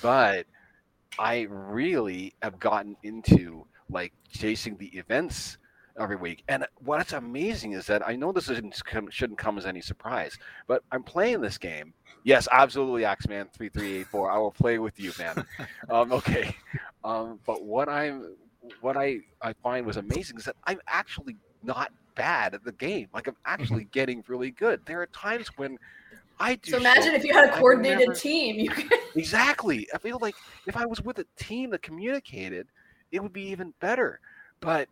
But 0.02 0.46
I 1.20 1.48
really 1.50 2.34
have 2.42 2.60
gotten 2.60 2.96
into 3.04 3.66
like 3.90 4.14
chasing 4.30 4.78
the 4.78 4.88
events 4.88 5.58
every 6.00 6.16
week. 6.16 6.44
And 6.48 6.66
what's 6.84 7.14
amazing 7.14 7.74
is 7.74 7.86
that 7.88 8.06
I 8.08 8.16
know 8.16 8.32
this 8.32 8.50
isn't, 8.50 8.84
come- 8.86 9.10
shouldn't 9.10 9.40
come 9.40 9.58
as 9.58 9.66
any 9.66 9.82
surprise, 9.82 10.38
but 10.68 10.84
I'm 10.92 11.04
playing 11.04 11.42
this 11.42 11.58
game. 11.58 11.94
Yes, 12.24 12.48
absolutely, 12.52 13.04
Axeman 13.06 13.48
three 13.54 13.70
three 13.70 13.98
eight 13.98 14.08
four. 14.08 14.32
I 14.32 14.38
will 14.38 14.52
play 14.52 14.80
with 14.80 14.98
you, 15.00 15.12
man. 15.20 15.46
um, 15.90 16.12
okay, 16.14 16.56
um, 17.04 17.40
but 17.46 17.64
what 17.64 17.90
I'm 17.90 18.36
what 18.80 18.96
I 18.96 19.20
I 19.42 19.52
find 19.62 19.86
was 19.86 19.98
amazing 19.98 20.38
is 20.38 20.46
that 20.46 20.56
I'm 20.66 20.80
actually 20.88 21.36
not 21.64 21.92
bad 22.16 22.54
at 22.54 22.64
the 22.64 22.72
game. 22.72 23.08
Like 23.14 23.28
I'm 23.28 23.36
actually 23.46 23.86
getting 23.92 24.24
really 24.30 24.52
good. 24.52 24.80
There 24.86 25.02
are 25.02 25.08
times 25.08 25.50
when 25.58 25.78
I 26.40 26.56
do. 26.56 26.72
So 26.72 26.78
imagine 26.78 27.14
if 27.14 27.26
you 27.26 27.34
had 27.34 27.50
a 27.50 27.52
I've 27.54 27.60
coordinated 27.60 28.08
never- 28.08 28.14
team. 28.14 28.56
You 28.58 28.70
could 28.70 28.90
Exactly. 29.16 29.88
I 29.94 29.98
feel 29.98 30.18
like 30.22 30.36
if 30.66 30.78
I 30.78 30.86
was 30.86 31.02
with 31.02 31.20
a 31.20 31.26
team 31.38 31.72
that 31.72 31.82
communicated, 31.82 32.68
it 33.12 33.22
would 33.22 33.34
be 33.34 33.50
even 33.50 33.74
better. 33.82 34.22
But 34.62 34.88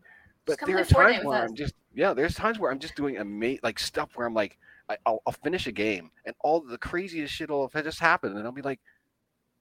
but 0.45 0.57
come 0.57 0.69
there 0.71 0.79
are 0.81 0.85
times 0.85 1.23
where. 1.25 1.43
I'm 1.43 1.55
just 1.55 1.73
yeah. 1.93 2.13
There's 2.13 2.35
times 2.35 2.59
where 2.59 2.71
I'm 2.71 2.79
just 2.79 2.95
doing 2.95 3.17
ama- 3.17 3.57
like 3.63 3.79
stuff 3.79 4.09
where 4.15 4.25
I'm 4.27 4.33
like 4.33 4.57
I, 4.89 4.97
I'll, 5.05 5.21
I'll 5.25 5.33
finish 5.33 5.67
a 5.67 5.71
game 5.71 6.11
and 6.25 6.35
all 6.41 6.61
the 6.61 6.77
craziest 6.77 7.33
shit 7.33 7.49
will 7.49 7.69
have 7.73 7.83
just 7.83 7.99
happened 7.99 8.37
and 8.37 8.45
I'll 8.45 8.51
be 8.51 8.61
like, 8.61 8.79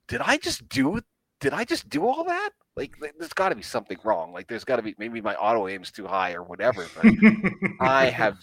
did 0.09 0.21
I 0.21 0.37
just 0.37 0.69
do 0.69 1.01
did 1.41 1.53
I 1.55 1.65
just 1.65 1.89
do 1.89 2.07
all 2.07 2.25
that? 2.25 2.51
Like 2.77 2.93
th- 3.01 3.15
there's 3.19 3.33
got 3.33 3.49
to 3.51 3.55
be 3.55 3.63
something 3.63 3.99
wrong. 4.05 4.33
Like 4.33 4.47
there's 4.49 4.65
got 4.65 4.77
to 4.77 4.83
be 4.83 4.95
maybe 4.99 5.21
my 5.21 5.35
auto 5.37 5.69
aim's 5.69 5.91
too 5.91 6.07
high 6.07 6.33
or 6.35 6.43
whatever. 6.43 6.87
But 6.95 7.13
I 7.81 8.07
have 8.07 8.39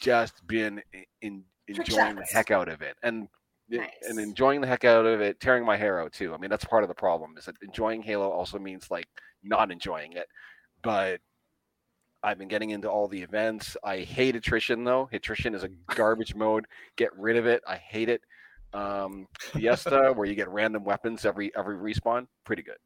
just 0.00 0.46
been 0.46 0.82
i- 0.94 1.04
in, 1.22 1.44
enjoying 1.68 2.16
the 2.16 2.24
heck 2.24 2.50
out 2.50 2.68
of 2.68 2.82
it 2.82 2.96
and 3.02 3.28
Nice. 3.72 3.88
and 4.08 4.18
enjoying 4.18 4.60
the 4.60 4.66
heck 4.66 4.84
out 4.84 5.06
of 5.06 5.20
it, 5.20 5.38
tearing 5.38 5.64
my 5.64 5.76
hair 5.76 6.00
out 6.00 6.12
too. 6.12 6.34
I 6.34 6.38
mean, 6.38 6.50
that's 6.50 6.64
part 6.64 6.82
of 6.82 6.88
the 6.88 6.94
problem 6.94 7.34
is 7.38 7.44
that 7.44 7.54
enjoying 7.62 8.02
Halo 8.02 8.28
also 8.28 8.58
means 8.58 8.90
like 8.90 9.06
not 9.44 9.70
enjoying 9.70 10.14
it. 10.14 10.26
But 10.82 11.20
I've 12.22 12.38
been 12.38 12.48
getting 12.48 12.70
into 12.70 12.88
all 12.90 13.08
the 13.08 13.22
events. 13.22 13.76
I 13.82 13.98
hate 13.98 14.36
attrition 14.36 14.84
though. 14.84 15.08
Attrition 15.12 15.54
is 15.54 15.64
a 15.64 15.68
garbage 15.94 16.34
mode. 16.34 16.66
Get 16.96 17.16
rid 17.16 17.36
of 17.36 17.46
it. 17.46 17.62
I 17.66 17.76
hate 17.76 18.08
it. 18.08 18.22
Um, 18.72 19.26
Fiesta, 19.38 20.12
where 20.16 20.26
you 20.26 20.34
get 20.34 20.48
random 20.48 20.84
weapons 20.84 21.24
every 21.24 21.50
every 21.56 21.76
respawn, 21.76 22.26
pretty 22.44 22.62
good. 22.62 22.76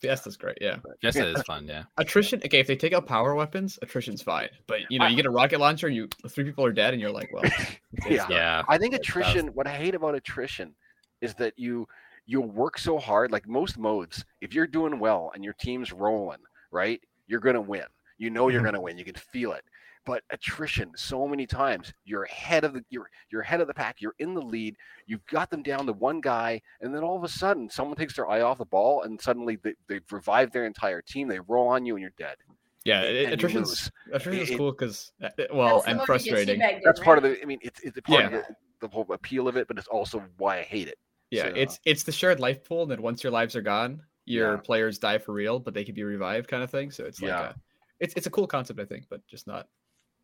Fiesta's 0.00 0.36
great. 0.38 0.56
Yeah. 0.60 0.76
Yes, 1.02 1.16
it 1.16 1.26
is 1.36 1.42
fun. 1.42 1.66
Yeah. 1.66 1.84
Attrition. 1.98 2.40
Okay, 2.44 2.58
if 2.58 2.66
they 2.66 2.76
take 2.76 2.94
out 2.94 3.06
power 3.06 3.34
weapons, 3.34 3.78
attrition's 3.82 4.22
fine. 4.22 4.48
But 4.66 4.80
you 4.88 4.98
know, 4.98 5.06
you 5.06 5.16
get 5.16 5.26
a 5.26 5.30
rocket 5.30 5.60
launcher, 5.60 5.88
you 5.88 6.08
three 6.28 6.44
people 6.44 6.64
are 6.64 6.72
dead, 6.72 6.94
and 6.94 7.00
you're 7.00 7.10
like, 7.10 7.30
well, 7.32 7.44
Yeah. 8.08 8.26
Yeah. 8.30 8.62
I 8.68 8.78
think 8.78 8.94
attrition. 8.94 9.48
What 9.48 9.66
I 9.66 9.76
hate 9.76 9.94
about 9.94 10.14
attrition 10.14 10.74
is 11.20 11.34
that 11.34 11.52
you 11.58 11.86
you 12.26 12.40
work 12.40 12.78
so 12.78 12.98
hard. 12.98 13.30
Like 13.30 13.46
most 13.46 13.76
modes, 13.76 14.24
if 14.40 14.54
you're 14.54 14.66
doing 14.66 14.98
well 14.98 15.32
and 15.34 15.44
your 15.44 15.54
team's 15.54 15.92
rolling, 15.92 16.38
right, 16.70 17.00
you're 17.26 17.40
gonna 17.40 17.60
win. 17.60 17.84
You 18.20 18.30
know 18.30 18.48
you're 18.48 18.60
Mhm. 18.60 18.66
gonna 18.66 18.80
win. 18.80 18.98
You 18.98 19.04
can 19.04 19.14
feel 19.14 19.52
it. 19.52 19.64
But 20.06 20.22
attrition, 20.30 20.92
so 20.96 21.26
many 21.26 21.46
times, 21.46 21.92
you're 22.04 22.24
ahead 22.24 22.64
of 22.64 22.74
the 22.74 22.84
you're 22.90 23.10
you're 23.30 23.40
ahead 23.42 23.60
of 23.60 23.66
the 23.66 23.74
pack. 23.74 24.00
You're 24.00 24.14
in 24.18 24.34
the 24.34 24.40
lead. 24.42 24.76
You've 25.06 25.24
got 25.26 25.50
them 25.50 25.62
down 25.62 25.86
to 25.86 25.92
one 25.94 26.20
guy, 26.20 26.60
and 26.80 26.94
then 26.94 27.02
all 27.02 27.16
of 27.16 27.24
a 27.24 27.28
sudden, 27.28 27.68
someone 27.70 27.96
takes 27.96 28.14
their 28.16 28.28
eye 28.28 28.40
off 28.42 28.58
the 28.58 28.64
ball, 28.66 29.02
and 29.02 29.20
suddenly 29.20 29.56
they, 29.56 29.74
they've 29.88 30.12
revived 30.12 30.52
their 30.52 30.66
entire 30.66 31.02
team. 31.02 31.28
They 31.28 31.40
roll 31.40 31.68
on 31.68 31.84
you, 31.86 31.96
and 31.96 32.02
you're 32.02 32.12
dead. 32.18 32.36
yeah, 32.84 33.02
And 33.02 33.16
it, 33.16 33.32
attrition's 33.32 33.90
attrition's 34.12 34.50
It- 34.50 34.56
cool 34.58 34.72
because 34.72 35.12
well, 35.20 35.28
and 35.30 35.52
one 35.52 35.82
that 35.84 35.96
gets 35.98 36.04
frustrating. 36.06 36.60
teabagged 36.60 36.76
in, 36.76 36.82
That's 36.84 37.00
part 37.00 37.18
of 37.18 37.24
the. 37.24 37.40
I 37.40 37.44
mean, 37.46 37.58
it's 37.62 37.80
it's 37.80 37.96
a 37.98 38.02
part 38.02 38.20
Yeah. 38.20 38.26
of 38.26 38.32
the, 38.32 38.56
the 38.80 38.88
whole 38.88 39.06
appeal 39.12 39.48
of 39.48 39.56
it, 39.56 39.66
but 39.68 39.78
it's 39.78 39.88
also 39.88 40.24
why 40.38 40.58
I 40.58 40.62
hate 40.62 40.88
it. 40.88 40.98
Yeah, 41.30 41.48
So- 41.48 41.54
it's 41.56 41.78
it's 41.84 42.02
the 42.04 42.12
shared 42.12 42.40
life 42.40 42.64
pool, 42.64 42.82
and 42.82 42.90
then 42.90 43.02
once 43.02 43.22
your 43.22 43.32
lives 43.32 43.54
are 43.54 43.62
gone, 43.62 44.02
your 44.24 44.54
Yeah. 44.54 44.60
players 44.60 44.98
die 44.98 45.18
for 45.18 45.32
real, 45.34 45.58
but 45.58 45.74
they 45.74 45.84
can 45.84 45.94
be 45.94 46.04
revived, 46.04 46.48
kind 46.48 46.62
of 46.62 46.70
thing. 46.70 46.90
So 46.90 47.04
it's 47.04 47.20
like 47.20 47.28
Yeah. 47.28 47.50
a, 47.50 47.54
it's 48.00 48.14
it's 48.14 48.26
a 48.26 48.30
cool 48.30 48.46
concept, 48.46 48.80
I 48.80 48.84
think, 48.84 49.04
but 49.08 49.26
just 49.26 49.46
not 49.46 49.68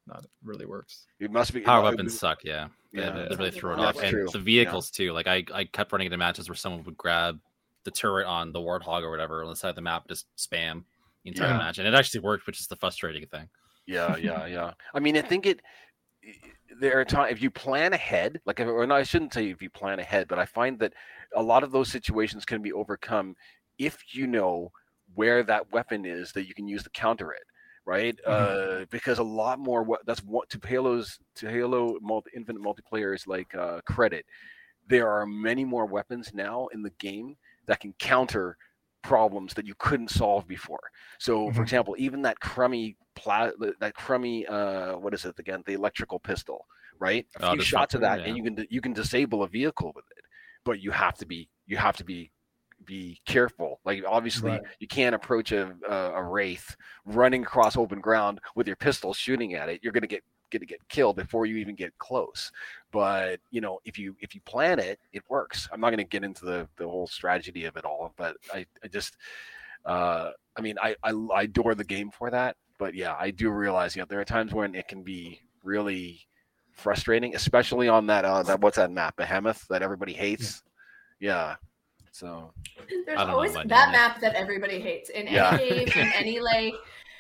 not 0.07 0.24
really 0.44 0.66
works. 0.66 1.07
it 1.19 1.31
must 1.32 1.53
be 1.53 1.61
Power 1.61 1.81
it- 1.82 1.90
weapons 1.90 2.19
suck. 2.19 2.44
Yeah, 2.44 2.69
They- 2.93 3.01
Yeah. 3.03 3.11
they, 3.11 3.28
they 3.28 3.36
really 3.36 3.51
throw 3.51 3.73
it 3.74 3.77
That's 3.78 3.98
off, 3.98 4.03
and 4.05 4.12
true. 4.12 4.28
the 4.32 4.39
vehicles 4.39 4.90
too. 4.90 5.12
Like 5.12 5.27
I, 5.27 5.44
I 5.53 5.65
kept 5.65 5.90
running 5.93 6.07
into 6.07 6.16
matches 6.16 6.48
where 6.48 6.55
someone 6.57 6.85
would 6.85 6.97
grab 6.97 7.40
the 7.85 7.90
turret 7.90 8.27
on 8.27 8.53
the 8.53 8.61
warthog 8.61 9.03
or 9.03 9.11
whatever 9.11 9.43
on 9.43 9.51
the 9.51 9.57
side 9.57 9.70
of 9.70 9.74
the 9.77 9.81
map, 9.82 10.07
just 10.09 10.27
spam 10.36 10.85
the 11.24 11.31
entire 11.31 11.51
Yeah. 11.51 11.59
match, 11.59 11.78
and 11.78 11.86
it 11.89 11.94
actually 11.94 12.20
worked, 12.20 12.47
which 12.47 12.61
is 12.61 12.66
the 12.69 12.77
frustrating 12.77 13.27
thing. 13.27 13.48
Yeah, 13.86 14.16
yeah, 14.16 14.47
yeah. 14.47 14.73
I 14.94 15.01
mean, 15.01 15.16
I 15.16 15.23
think 15.23 15.47
it. 15.47 15.61
There 16.81 16.98
are 17.01 17.05
times 17.05 17.32
if 17.32 17.40
you 17.40 17.51
plan 17.51 17.93
ahead, 17.93 18.40
like, 18.44 18.61
if- 18.61 18.66
or 18.69 18.86
no, 18.86 18.94
I 18.97 19.03
shouldn't 19.05 19.32
say 19.32 19.48
if 19.51 19.62
you 19.62 19.70
plan 19.70 19.98
ahead, 19.98 20.28
but 20.28 20.39
I 20.39 20.44
find 20.44 20.78
that 20.81 20.93
a 21.35 21.43
lot 21.43 21.62
of 21.62 21.70
those 21.73 21.90
situations 21.90 22.44
can 22.44 22.61
be 22.62 22.73
overcome 22.73 23.35
if 23.78 24.15
you 24.15 24.27
know 24.27 24.73
where 25.15 25.43
that 25.44 25.70
weapon 25.73 26.05
is 26.05 26.32
that 26.32 26.47
you 26.47 26.55
can 26.55 26.66
use 26.69 26.82
to 26.82 26.90
counter 26.90 27.32
it, 27.32 27.44
right? 27.87 28.19
Uh, 28.27 28.87
because 28.91 29.19
a 29.19 29.25
lot 29.25 29.59
more. 29.59 29.83
What 29.85 30.07
that's 30.07 30.23
what 30.25 30.49
to 30.51 30.61
Halo's 30.67 31.19
to 31.37 31.51
Halo 31.51 31.99
multi, 32.03 32.31
Infinite 32.37 32.63
multiplayer 32.63 33.15
is 33.15 33.27
like 33.27 33.55
uh, 33.55 33.81
credit. 33.87 34.27
There 34.89 35.09
are 35.11 35.27
many 35.27 35.65
more 35.65 35.87
weapons 35.87 36.33
now 36.35 36.69
in 36.69 36.83
the 36.83 36.91
game 36.99 37.37
that 37.67 37.81
can 37.81 37.93
counter 37.95 38.57
problems 39.03 39.55
that 39.55 39.67
you 39.67 39.75
couldn't 39.79 40.11
solve 40.11 40.47
before. 40.49 40.81
So, 41.19 41.51
for 41.53 41.63
Mhm. 41.63 41.63
example, 41.63 41.95
even 41.99 42.23
that 42.23 42.41
crummy 42.41 42.97
pla- 43.15 43.53
that 43.81 43.95
crummy 43.95 44.47
uh, 44.47 44.97
what 44.99 45.15
is 45.15 45.25
it 45.25 45.39
again? 45.39 45.63
The 45.67 45.75
electrical 45.75 46.19
pistol, 46.21 46.67
right? 46.99 47.27
A 47.37 47.41
Oh, 47.41 47.55
few 47.55 47.61
shots 47.61 47.95
of 47.95 48.01
that, 48.03 48.21
and 48.25 48.37
you 48.37 48.43
can 48.45 48.67
you 48.71 48.81
can 48.81 48.93
disable 48.93 49.43
a 49.43 49.49
vehicle 49.49 49.93
with 49.95 50.07
it, 50.17 50.25
but 50.65 50.81
you 50.81 50.91
have 50.91 51.17
to 51.19 51.27
be 51.27 51.49
you 51.67 51.77
have 51.77 51.97
to 51.97 52.05
be 52.05 52.31
be 52.87 53.21
careful. 53.27 53.81
Like 53.85 54.05
obviously, 54.07 54.53
Right. 54.53 54.63
you 54.79 54.87
can't 54.87 55.15
approach 55.15 55.53
a, 55.53 55.75
a 55.89 55.95
a 56.15 56.23
wraith 56.23 56.77
running 57.05 57.43
across 57.43 57.77
open 57.77 58.01
ground 58.01 58.41
with 58.55 58.67
your 58.67 58.77
pistol 58.77 59.13
shooting 59.13 59.55
at 59.55 59.69
it. 59.69 59.81
You're 59.83 59.93
gonna 59.93 60.07
get 60.07 60.23
gonna 60.51 60.65
get 60.65 60.87
killed 60.89 61.17
before 61.17 61.45
you 61.45 61.57
even 61.57 61.75
get 61.75 61.97
close. 61.99 62.53
But 62.93 63.41
you 63.51 63.61
know, 63.61 63.81
if 63.85 63.99
you 63.99 64.17
if 64.21 64.35
you 64.35 64.41
plan 64.43 64.79
it, 64.79 64.99
it 65.13 65.23
works. 65.29 65.69
I'm 65.73 65.81
not 65.81 65.91
gonna 65.91 66.05
get 66.05 66.25
into 66.25 66.45
the 66.45 66.69
the 66.77 66.89
whole 66.89 67.07
strategy 67.09 67.65
of 67.65 67.77
it 67.77 67.85
all, 67.85 68.15
but 68.17 68.37
I 68.55 68.65
I 68.83 68.89
just 68.89 69.17
uh 69.85 70.31
I 70.57 70.61
mean 70.61 70.77
I 70.81 70.95
I, 71.03 71.13
I 71.35 71.43
adore 71.43 71.75
the 71.75 71.85
game 71.85 72.11
for 72.11 72.31
that. 72.31 72.57
But 72.79 72.95
yeah, 72.95 73.17
I 73.19 73.31
do 73.31 73.51
realize 73.51 73.97
yeah 73.97 74.05
there 74.09 74.21
are 74.21 74.25
times 74.25 74.53
when 74.55 74.75
it 74.75 74.87
can 74.89 75.03
be 75.03 75.41
really 75.65 76.21
frustrating, 76.73 77.35
especially 77.35 77.89
on 77.89 78.07
that 78.07 78.25
uh 78.25 78.43
that 78.45 78.61
what's 78.61 78.77
that 78.77 78.91
map 78.93 79.17
Behemoth 79.17 79.67
that 79.69 79.83
everybody 79.83 80.13
hates. 80.13 80.63
Yeah. 81.19 81.57
So 82.16 82.51
There's 82.88 83.06
I 83.18 83.24
don't 83.24 83.30
always 83.30 83.51
about 83.52 83.68
that 83.68 83.86
you. 83.88 83.93
map 83.93 84.20
that 84.20 84.34
everybody 84.36 84.80
hates 84.80 85.10
in 85.10 85.28
any 85.28 85.59
game, 85.59 85.88
in 85.88 86.12
any 86.14 86.40
like 86.40 86.72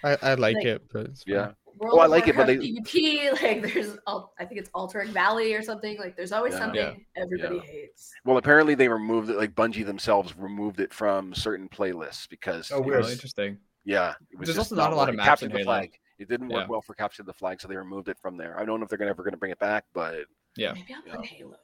I, 0.02 0.16
I 0.22 0.34
like, 0.34 0.56
Like- 0.56 0.64
it, 0.64 0.82
but 0.92 1.06
it's 1.06 1.22
yeah. 1.26 1.52
World 1.78 1.98
Oh, 1.98 2.00
I 2.00 2.06
of 2.06 2.10
like 2.10 2.28
it, 2.28 2.34
but 2.36 2.46
they- 2.46 2.56
PvP. 2.56 3.32
Like 3.42 3.74
there's, 3.74 3.98
I 4.06 4.44
think 4.46 4.58
it's 4.58 4.70
Altering 4.72 5.10
Valley 5.12 5.52
or 5.52 5.60
something. 5.60 5.98
Like 5.98 6.16
there's 6.16 6.32
always 6.32 6.54
Yeah. 6.54 6.58
something 6.60 7.04
everybody 7.16 7.56
Yeah. 7.56 7.62
hates. 7.62 8.10
Well, 8.24 8.38
apparently 8.38 8.74
they 8.74 8.88
removed 8.88 9.28
it. 9.28 9.36
Like 9.36 9.54
Bungie 9.54 9.84
themselves 9.84 10.34
removed 10.38 10.80
it 10.80 10.94
from 10.94 11.34
certain 11.34 11.68
playlists 11.68 12.26
because 12.30 12.72
Oh, 12.72 12.78
it 12.78 12.86
weird. 12.86 12.98
was- 13.00 13.08
Oh, 13.08 13.12
interesting. 13.12 13.58
yeah, 13.84 14.14
it 14.30 14.38
was 14.38 14.46
There's 14.46 14.56
just 14.56 14.72
also 14.72 14.76
not 14.82 14.94
a 14.94 14.96
lot 14.96 15.10
of 15.10 15.14
maps 15.16 15.42
in 15.42 15.50
the 15.50 15.58
Halo. 15.58 15.64
flag. 15.64 15.98
It 16.18 16.30
didn't 16.30 16.48
work 16.48 16.62
Yeah. 16.62 16.68
well 16.70 16.80
for 16.80 16.94
capture 16.94 17.22
the 17.22 17.34
flag, 17.34 17.60
so 17.60 17.68
they 17.68 17.76
removed 17.76 18.08
it 18.08 18.16
from 18.18 18.38
there. 18.38 18.58
I 18.58 18.64
don't 18.64 18.80
know 18.80 18.84
if 18.84 18.88
they're 18.88 18.96
gonna, 18.98 19.10
ever 19.10 19.22
going 19.22 19.32
to 19.32 19.38
bring 19.38 19.52
it 19.52 19.58
back, 19.58 19.84
but 19.92 20.24
Yeah. 20.56 20.72
Maybe 20.72 20.94
I'll 20.94 21.02
Yeah. 21.06 21.16
play 21.16 21.26
Halo. 21.26 21.56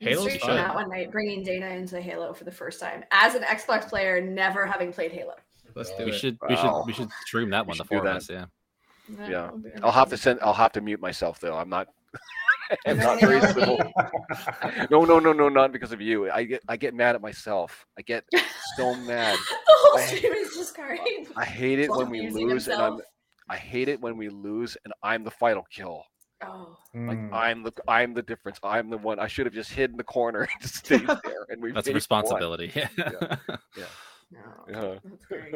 Halo's 0.00 0.22
Streaming 0.22 0.40
fun. 0.40 0.56
that 0.56 0.74
one 0.74 0.88
night, 0.88 1.10
bringing 1.12 1.44
Dayna 1.44 1.76
into 1.76 2.00
Halo 2.00 2.32
for 2.32 2.44
the 2.44 2.50
first 2.50 2.80
time 2.80 3.04
as 3.10 3.34
an 3.34 3.42
Xbox 3.42 3.88
player, 3.88 4.20
never 4.20 4.66
having 4.66 4.92
played 4.92 5.12
Halo. 5.12 5.34
Let's 5.74 5.90
do 5.96 6.04
We 6.06 6.12
it. 6.12 6.14
should, 6.18 6.38
we 6.48 6.56
should, 6.56 6.82
we 6.86 6.92
should 6.92 7.10
stream 7.26 7.50
that 7.50 7.64
We 7.66 7.70
one. 7.70 7.78
The 7.78 7.84
should 7.84 7.88
do 7.90 7.96
four 7.98 8.06
of 8.06 8.16
us, 8.16 8.28
yeah. 8.30 8.46
Yeah. 9.28 9.50
it'll 9.74 9.86
I'll 9.86 9.92
have 9.92 10.08
to 10.10 10.16
send. 10.16 10.40
I'll 10.40 10.52
have 10.54 10.72
to 10.72 10.80
mute 10.80 11.00
myself 11.00 11.38
though. 11.40 11.56
I'm 11.56 11.68
not. 11.68 11.88
I'm 12.86 12.98
not 12.98 13.20
very 13.20 13.40
civil. 13.40 13.80
No, 14.90 15.04
no, 15.04 15.18
no, 15.18 15.32
no, 15.32 15.48
not 15.48 15.72
because 15.72 15.90
of 15.90 16.00
you. 16.00 16.30
I 16.30 16.44
get, 16.44 16.62
I 16.68 16.76
get 16.76 16.94
mad 16.94 17.16
at 17.16 17.20
myself. 17.20 17.84
I 17.98 18.02
get 18.02 18.24
so 18.76 18.94
mad. 19.06 19.36
the 19.36 19.74
whole 19.76 19.98
I- 19.98 20.04
stream 20.06 20.32
is 20.32 20.54
just 20.54 20.76
Kari. 20.76 21.00
I 21.36 21.44
hate 21.44 21.80
it 21.80 21.90
when 21.90 22.08
we 22.10 22.20
Abusing 22.20 22.48
lose, 22.48 22.68
and 22.68 22.80
I'm. 22.80 23.00
I 23.48 23.56
hate 23.56 23.88
it 23.88 24.00
when 24.00 24.16
we 24.16 24.28
lose, 24.28 24.76
and 24.84 24.94
I'm 25.02 25.24
the 25.24 25.30
final 25.32 25.66
kill. 25.70 26.04
Oh, 26.42 26.76
Like 26.94 27.18
Mm. 27.18 27.32
I'm 27.32 27.62
the 27.62 27.72
I'm 27.86 28.14
the 28.14 28.22
difference. 28.22 28.58
I'm 28.62 28.90
the 28.90 28.98
one. 28.98 29.18
I 29.18 29.26
should 29.28 29.46
have 29.46 29.54
just 29.54 29.70
hid 29.72 29.90
in 29.90 29.96
the 29.96 30.04
corner 30.04 30.40
and 30.52 30.62
just 30.62 30.76
stayed 30.76 31.06
there. 31.24 31.46
And 31.48 31.60
we 31.62 31.72
That's 31.72 31.86
a 31.86 31.90
finished 31.90 32.04
responsibility. 32.10 32.72
Yeah. 32.74 32.88
no. 34.68 34.88
one. 34.88 35.00
That's 35.04 35.24
great. 35.26 35.54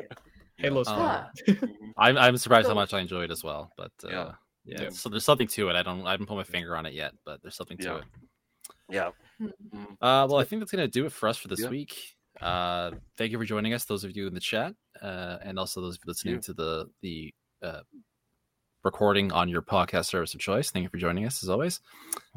Halo's 0.58 0.88
Um, 0.88 0.96
fun. 0.96 1.26
Yeah. 1.46 1.54
I'm, 1.96 2.18
I'm 2.18 2.36
surprised 2.36 2.68
how 2.68 2.74
much 2.74 2.92
I 2.94 3.00
enjoyed 3.00 3.24
it 3.24 3.30
as 3.30 3.42
well. 3.44 3.72
But 3.76 3.92
uh, 4.04 4.08
Yeah. 4.08 4.32
yeah. 4.64 4.82
Yeah. 4.82 4.88
so 4.90 5.08
there's 5.08 5.24
something 5.24 5.48
to 5.48 5.68
it. 5.70 5.76
I 5.76 5.82
don't, 5.82 6.06
I 6.06 6.12
haven't 6.12 6.26
put 6.26 6.36
my 6.36 6.44
finger 6.44 6.76
on 6.76 6.86
it 6.86 6.92
yet, 6.94 7.12
but 7.24 7.40
there's 7.42 7.56
something 7.56 7.78
to 7.78 7.84
Yeah. 8.90 9.08
it. 9.08 9.12
yeah. 9.40 9.48
Uh, 10.00 10.26
well, 10.28 10.36
I 10.38 10.44
think 10.44 10.60
that's 10.60 10.70
gonna 10.72 10.88
do 10.88 11.06
it 11.06 11.12
for 11.12 11.28
us 11.28 11.36
for 11.38 11.48
this 11.48 11.60
Yeah. 11.60 11.68
week. 11.68 11.96
Uh, 12.40 12.90
thank 13.16 13.30
you 13.32 13.38
for 13.38 13.44
joining 13.44 13.74
us, 13.74 13.84
those 13.84 14.04
of 14.04 14.16
you 14.16 14.26
in 14.26 14.34
the 14.34 14.40
chat, 14.40 14.74
uh, 15.02 15.38
and 15.42 15.58
also 15.58 15.80
those 15.80 15.94
of 15.96 16.00
you 16.04 16.08
listening 16.10 16.34
Yeah. 16.34 16.40
to 16.40 16.52
the 16.54 16.90
the 17.00 17.34
uh, 17.62 17.80
recording 18.84 19.32
on 19.32 19.48
your 19.48 19.62
podcast 19.62 20.06
service 20.06 20.34
of 20.34 20.40
choice. 20.40 20.70
Thank 20.70 20.84
you 20.84 20.88
for 20.88 20.98
joining 20.98 21.26
us 21.26 21.42
as 21.42 21.48
always. 21.48 21.80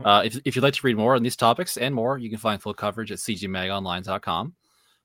Uh, 0.04 0.24
if, 0.26 0.38
if 0.46 0.56
you'd 0.56 0.64
like 0.64 0.74
to 0.74 0.88
read 0.88 0.98
more 0.98 1.16
on 1.16 1.24
these 1.24 1.36
topics 1.36 1.78
and 1.78 1.94
more, 1.94 2.18
you 2.18 2.30
can 2.30 2.40
find 2.40 2.62
full 2.62 2.74
coverage 2.74 3.12
at 3.12 3.20
cgmagonline.com. 3.20 4.54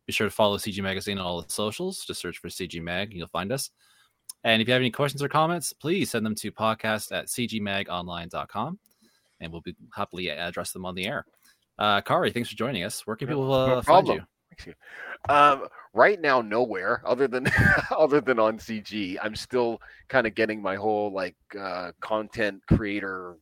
Be 0.06 0.12
sure 0.12 0.26
to 0.26 0.34
follow 0.34 0.56
CG 0.56 0.82
Magazine 0.82 1.18
on 1.18 1.26
all 1.26 1.42
the 1.42 1.52
socials. 1.52 2.04
Just 2.04 2.20
search 2.20 2.38
for 2.38 2.48
CG 2.48 2.80
Mag 2.80 3.10
and 3.10 3.18
you'll 3.18 3.28
find 3.28 3.52
us. 3.52 3.70
And 4.44 4.60
if 4.60 4.68
you 4.68 4.72
have 4.74 4.82
any 4.82 4.90
questions 4.90 5.22
or 5.22 5.28
comments, 5.28 5.72
please 5.72 6.10
send 6.10 6.26
them 6.26 6.34
to 6.36 6.50
podcast 6.50 7.12
at 7.12 7.26
cgmagonline.com 7.26 8.78
and 9.40 9.52
we'll 9.52 9.60
be 9.60 9.76
happily 9.94 10.30
address 10.30 10.72
them 10.72 10.84
on 10.84 10.94
the 10.94 11.06
air. 11.06 11.24
Uh, 11.78 12.00
Kari, 12.00 12.30
thanks 12.30 12.48
for 12.48 12.56
joining 12.56 12.84
us. 12.84 13.06
Where 13.06 13.16
can 13.16 13.28
Yeah, 13.28 13.34
people 13.34 13.46
no 13.48 13.78
uh, 13.78 13.82
find 13.82 14.08
you? 14.08 14.22
Thanks, 14.52 14.66
you. 14.66 14.74
Um, 15.34 15.66
right 15.94 16.20
now, 16.20 16.42
nowhere 16.42 17.02
other 17.06 17.26
than 17.28 17.46
other 17.96 18.20
than 18.20 18.38
on 18.38 18.58
CG. 18.58 19.16
I'm 19.22 19.34
still 19.34 19.80
kind 20.08 20.26
of 20.26 20.34
getting 20.34 20.60
my 20.60 20.76
whole 20.76 21.12
like 21.12 21.36
uh, 21.58 21.92
content 22.00 22.60
creator 22.68 23.36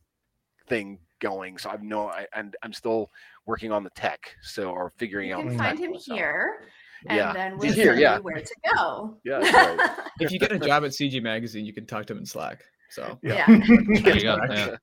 thing 0.67 0.99
going. 1.19 1.57
So 1.57 1.69
I've 1.69 1.83
no, 1.83 2.07
I, 2.07 2.27
and 2.33 2.55
I'm 2.63 2.71
still 2.73 3.09
working 3.45 3.71
on 3.71 3.83
the 3.83 3.89
tech. 3.91 4.35
So 4.41 4.69
or 4.71 4.91
figuring 4.97 5.29
You 5.29 5.35
out. 5.35 5.39
can 5.41 5.49
the 5.49 5.57
find 5.57 5.77
tech 5.77 5.85
him 5.85 5.91
myself. 5.93 6.17
here, 6.17 6.67
and 7.09 7.17
Yeah. 7.17 7.33
then 7.33 7.57
we'll 7.57 7.73
here, 7.73 7.93
yeah. 7.93 8.19
where 8.19 8.35
to 8.41 8.55
go. 8.75 9.17
Yeah, 9.25 9.39
right. 9.39 9.89
If 10.19 10.31
you 10.31 10.39
get 10.39 10.51
a 10.51 10.59
job 10.59 10.85
at 10.85 10.91
CG 10.91 11.21
Magazine, 11.21 11.65
you 11.65 11.73
can 11.73 11.85
talk 11.87 12.05
to 12.05 12.13
him 12.13 12.19
in 12.19 12.25
Slack. 12.25 12.63
So 12.89 13.17
yeah. 13.23 13.45
There 13.47 14.15
you 14.15 14.21
go. 14.23 14.37
Yeah. 14.49 14.75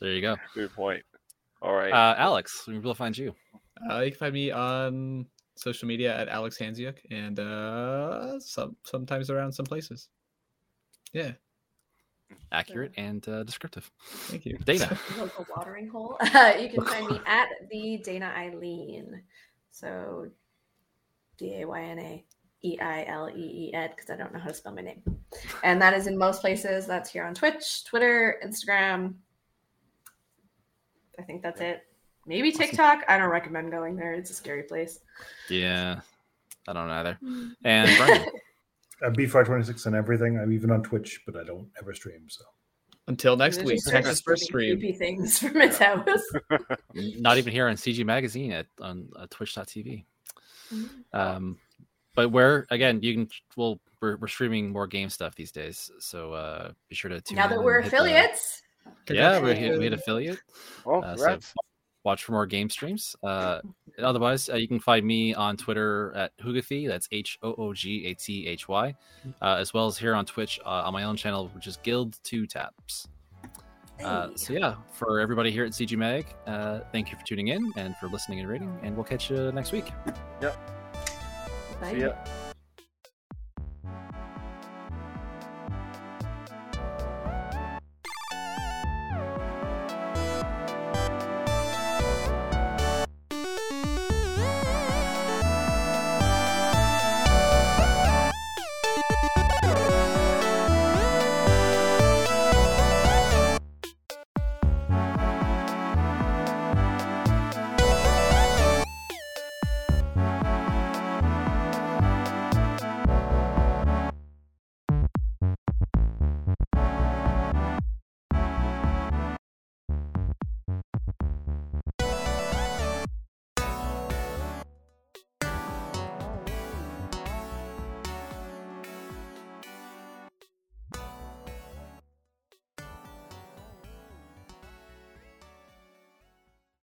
There 0.00 0.10
you 0.12 0.20
go. 0.20 0.36
Good 0.54 0.72
point. 0.74 1.02
All 1.62 1.72
right. 1.74 1.92
Uh, 1.92 2.14
Alex, 2.18 2.64
we 2.68 2.78
will 2.78 2.94
find 2.94 3.16
you? 3.16 3.34
uh, 3.90 4.00
you 4.00 4.10
can 4.10 4.18
find 4.18 4.34
me 4.34 4.50
on 4.50 5.24
social 5.58 5.88
media 5.88 6.16
at 6.16 6.28
Alex 6.28 6.58
Hansiuk 6.58 6.98
and 7.10 7.38
uh, 7.38 8.38
some 8.40 8.76
sometimes 8.84 9.30
around 9.30 9.52
some 9.52 9.66
places. 9.66 10.08
Yeah, 11.12 11.32
Accurate 12.50 12.92
and 12.96 13.26
uh, 13.28 13.42
descriptive. 13.42 13.90
thank 14.00 14.46
you. 14.46 14.56
Dayna. 14.58 14.98
local 15.18 15.46
watering 15.54 15.88
hole. 15.88 16.16
Uh, 16.20 16.54
you 16.60 16.70
can 16.70 16.84
find 16.84 17.08
me 17.08 17.20
at 17.26 17.48
the 17.70 18.02
Dayna 18.06 18.34
Eileen. 18.36 19.22
So 19.70 20.28
D 21.36 21.60
A 21.60 21.66
Y 21.66 21.82
N 21.82 21.98
A 21.98 22.24
E 22.64 22.78
I 22.80 23.04
L 23.06 23.28
E 23.28 23.68
E 23.68 23.74
Ed 23.74 23.92
because 23.94 24.10
I 24.10 24.16
don't 24.16 24.32
know 24.32 24.40
how 24.40 24.48
to 24.48 24.54
spell 24.54 24.74
my 24.74 24.82
name. 24.82 25.02
And 25.62 25.80
that 25.82 25.94
is 25.94 26.06
in 26.06 26.16
most 26.16 26.40
places. 26.40 26.86
That's 26.86 27.10
here 27.10 27.24
on 27.24 27.34
Twitch, 27.34 27.84
Twitter, 27.84 28.40
Instagram. 28.44 29.14
I 31.18 31.22
think 31.22 31.42
that's 31.42 31.60
it. 31.60 31.82
Maybe 32.28 32.52
TikTok. 32.52 33.04
I 33.08 33.16
don't 33.18 33.30
recommend 33.30 33.70
going 33.70 33.96
there. 33.96 34.12
It's 34.12 34.30
a 34.30 34.34
scary 34.34 34.62
place. 34.62 35.00
Yeah. 35.48 36.00
I 36.68 36.72
don't 36.74 36.90
either. 36.90 37.18
And 37.64 37.90
Brian. 37.96 38.26
Uh, 39.02 39.10
B526 39.10 39.86
and 39.86 39.96
everything. 39.96 40.38
I'm 40.38 40.52
even 40.52 40.70
on 40.70 40.82
Twitch, 40.82 41.20
but 41.24 41.36
I 41.36 41.44
don't 41.44 41.68
ever 41.80 41.94
stream. 41.94 42.26
So 42.28 42.44
Until 43.06 43.36
next 43.36 43.62
week, 43.62 43.76
just 43.76 43.88
Texas 43.90 44.18
certain 44.18 44.32
first 44.32 44.44
stream. 44.44 44.78
Creepy 44.78 44.92
things 44.92 45.38
from 45.38 45.56
its 45.62 45.78
house. 45.78 46.04
not 46.94 47.38
even 47.38 47.52
here 47.52 47.68
on 47.68 47.76
CG 47.76 48.04
Magazine 48.04 48.52
at 48.52 48.66
on 48.80 49.08
uh, 49.16 49.26
Twitch.tv. 49.30 50.04
Mm-hmm. 50.74 50.86
Um, 51.18 51.56
but 52.14 52.30
where 52.32 52.66
again 52.70 53.00
you 53.00 53.14
can 53.14 53.28
well 53.56 53.80
we're, 54.02 54.16
we're 54.16 54.26
streaming 54.28 54.70
more 54.70 54.86
game 54.86 55.08
stuff 55.08 55.34
these 55.36 55.52
days, 55.52 55.90
so 56.00 56.32
uh, 56.34 56.72
be 56.88 56.94
sure 56.96 57.08
to 57.08 57.20
tune 57.20 57.36
now 57.36 57.46
that 57.46 57.54
and 57.56 57.64
we're 57.64 57.80
hit 57.80 57.90
the- 57.90 57.96
affiliates, 57.96 58.62
yeah, 59.08 59.40
we 59.40 59.54
hit, 59.54 59.78
we 59.78 59.84
hit 59.84 59.92
Congratulations. 59.92 60.00
affiliate. 60.02 60.38
well, 60.84 61.04
Uh, 61.04 61.16
so 61.16 61.24
congrats. 61.24 61.54
Watch 62.08 62.24
for 62.24 62.32
more 62.32 62.46
game 62.46 62.70
streams. 62.70 63.14
Uh, 63.22 63.60
otherwise, 64.02 64.48
uh, 64.48 64.56
you 64.56 64.66
can 64.66 64.80
find 64.80 65.04
me 65.06 65.34
on 65.34 65.56
Twitter 65.56 66.12
at 66.16 66.36
Hoogathy. 66.38 66.88
That's 66.88 67.06
H 67.12 67.38
O 67.42 67.54
O 67.58 67.74
G 67.74 68.06
A 68.06 68.14
T 68.14 68.46
H 68.46 68.66
Y, 68.66 68.94
uh, 69.42 69.54
as 69.54 69.74
well 69.74 69.86
as 69.86 69.98
here 69.98 70.14
on 70.14 70.24
Twitch 70.24 70.58
uh, 70.64 70.86
on 70.86 70.92
my 70.92 71.04
own 71.04 71.16
channel, 71.16 71.50
which 71.54 71.66
is 71.66 71.76
Guild 71.82 72.18
Two 72.24 72.46
Taps. 72.46 73.08
Uh, 74.02 74.28
so 74.36 74.52
yeah, 74.52 74.76
for 74.92 75.20
everybody 75.20 75.50
here 75.50 75.64
at 75.64 75.72
CG 75.72 75.96
Mag, 75.96 76.24
uh, 76.46 76.80
thank 76.92 77.10
you 77.10 77.18
for 77.18 77.24
tuning 77.26 77.48
in 77.48 77.72
and 77.76 77.96
for 77.96 78.08
listening 78.08 78.40
and 78.40 78.48
rating, 78.48 78.72
and 78.82 78.94
we'll 78.96 79.04
catch 79.04 79.30
you 79.30 79.52
next 79.52 79.72
week. 79.72 79.90
Bye. 81.80 81.92
See 81.92 82.00
ya. 82.00 82.12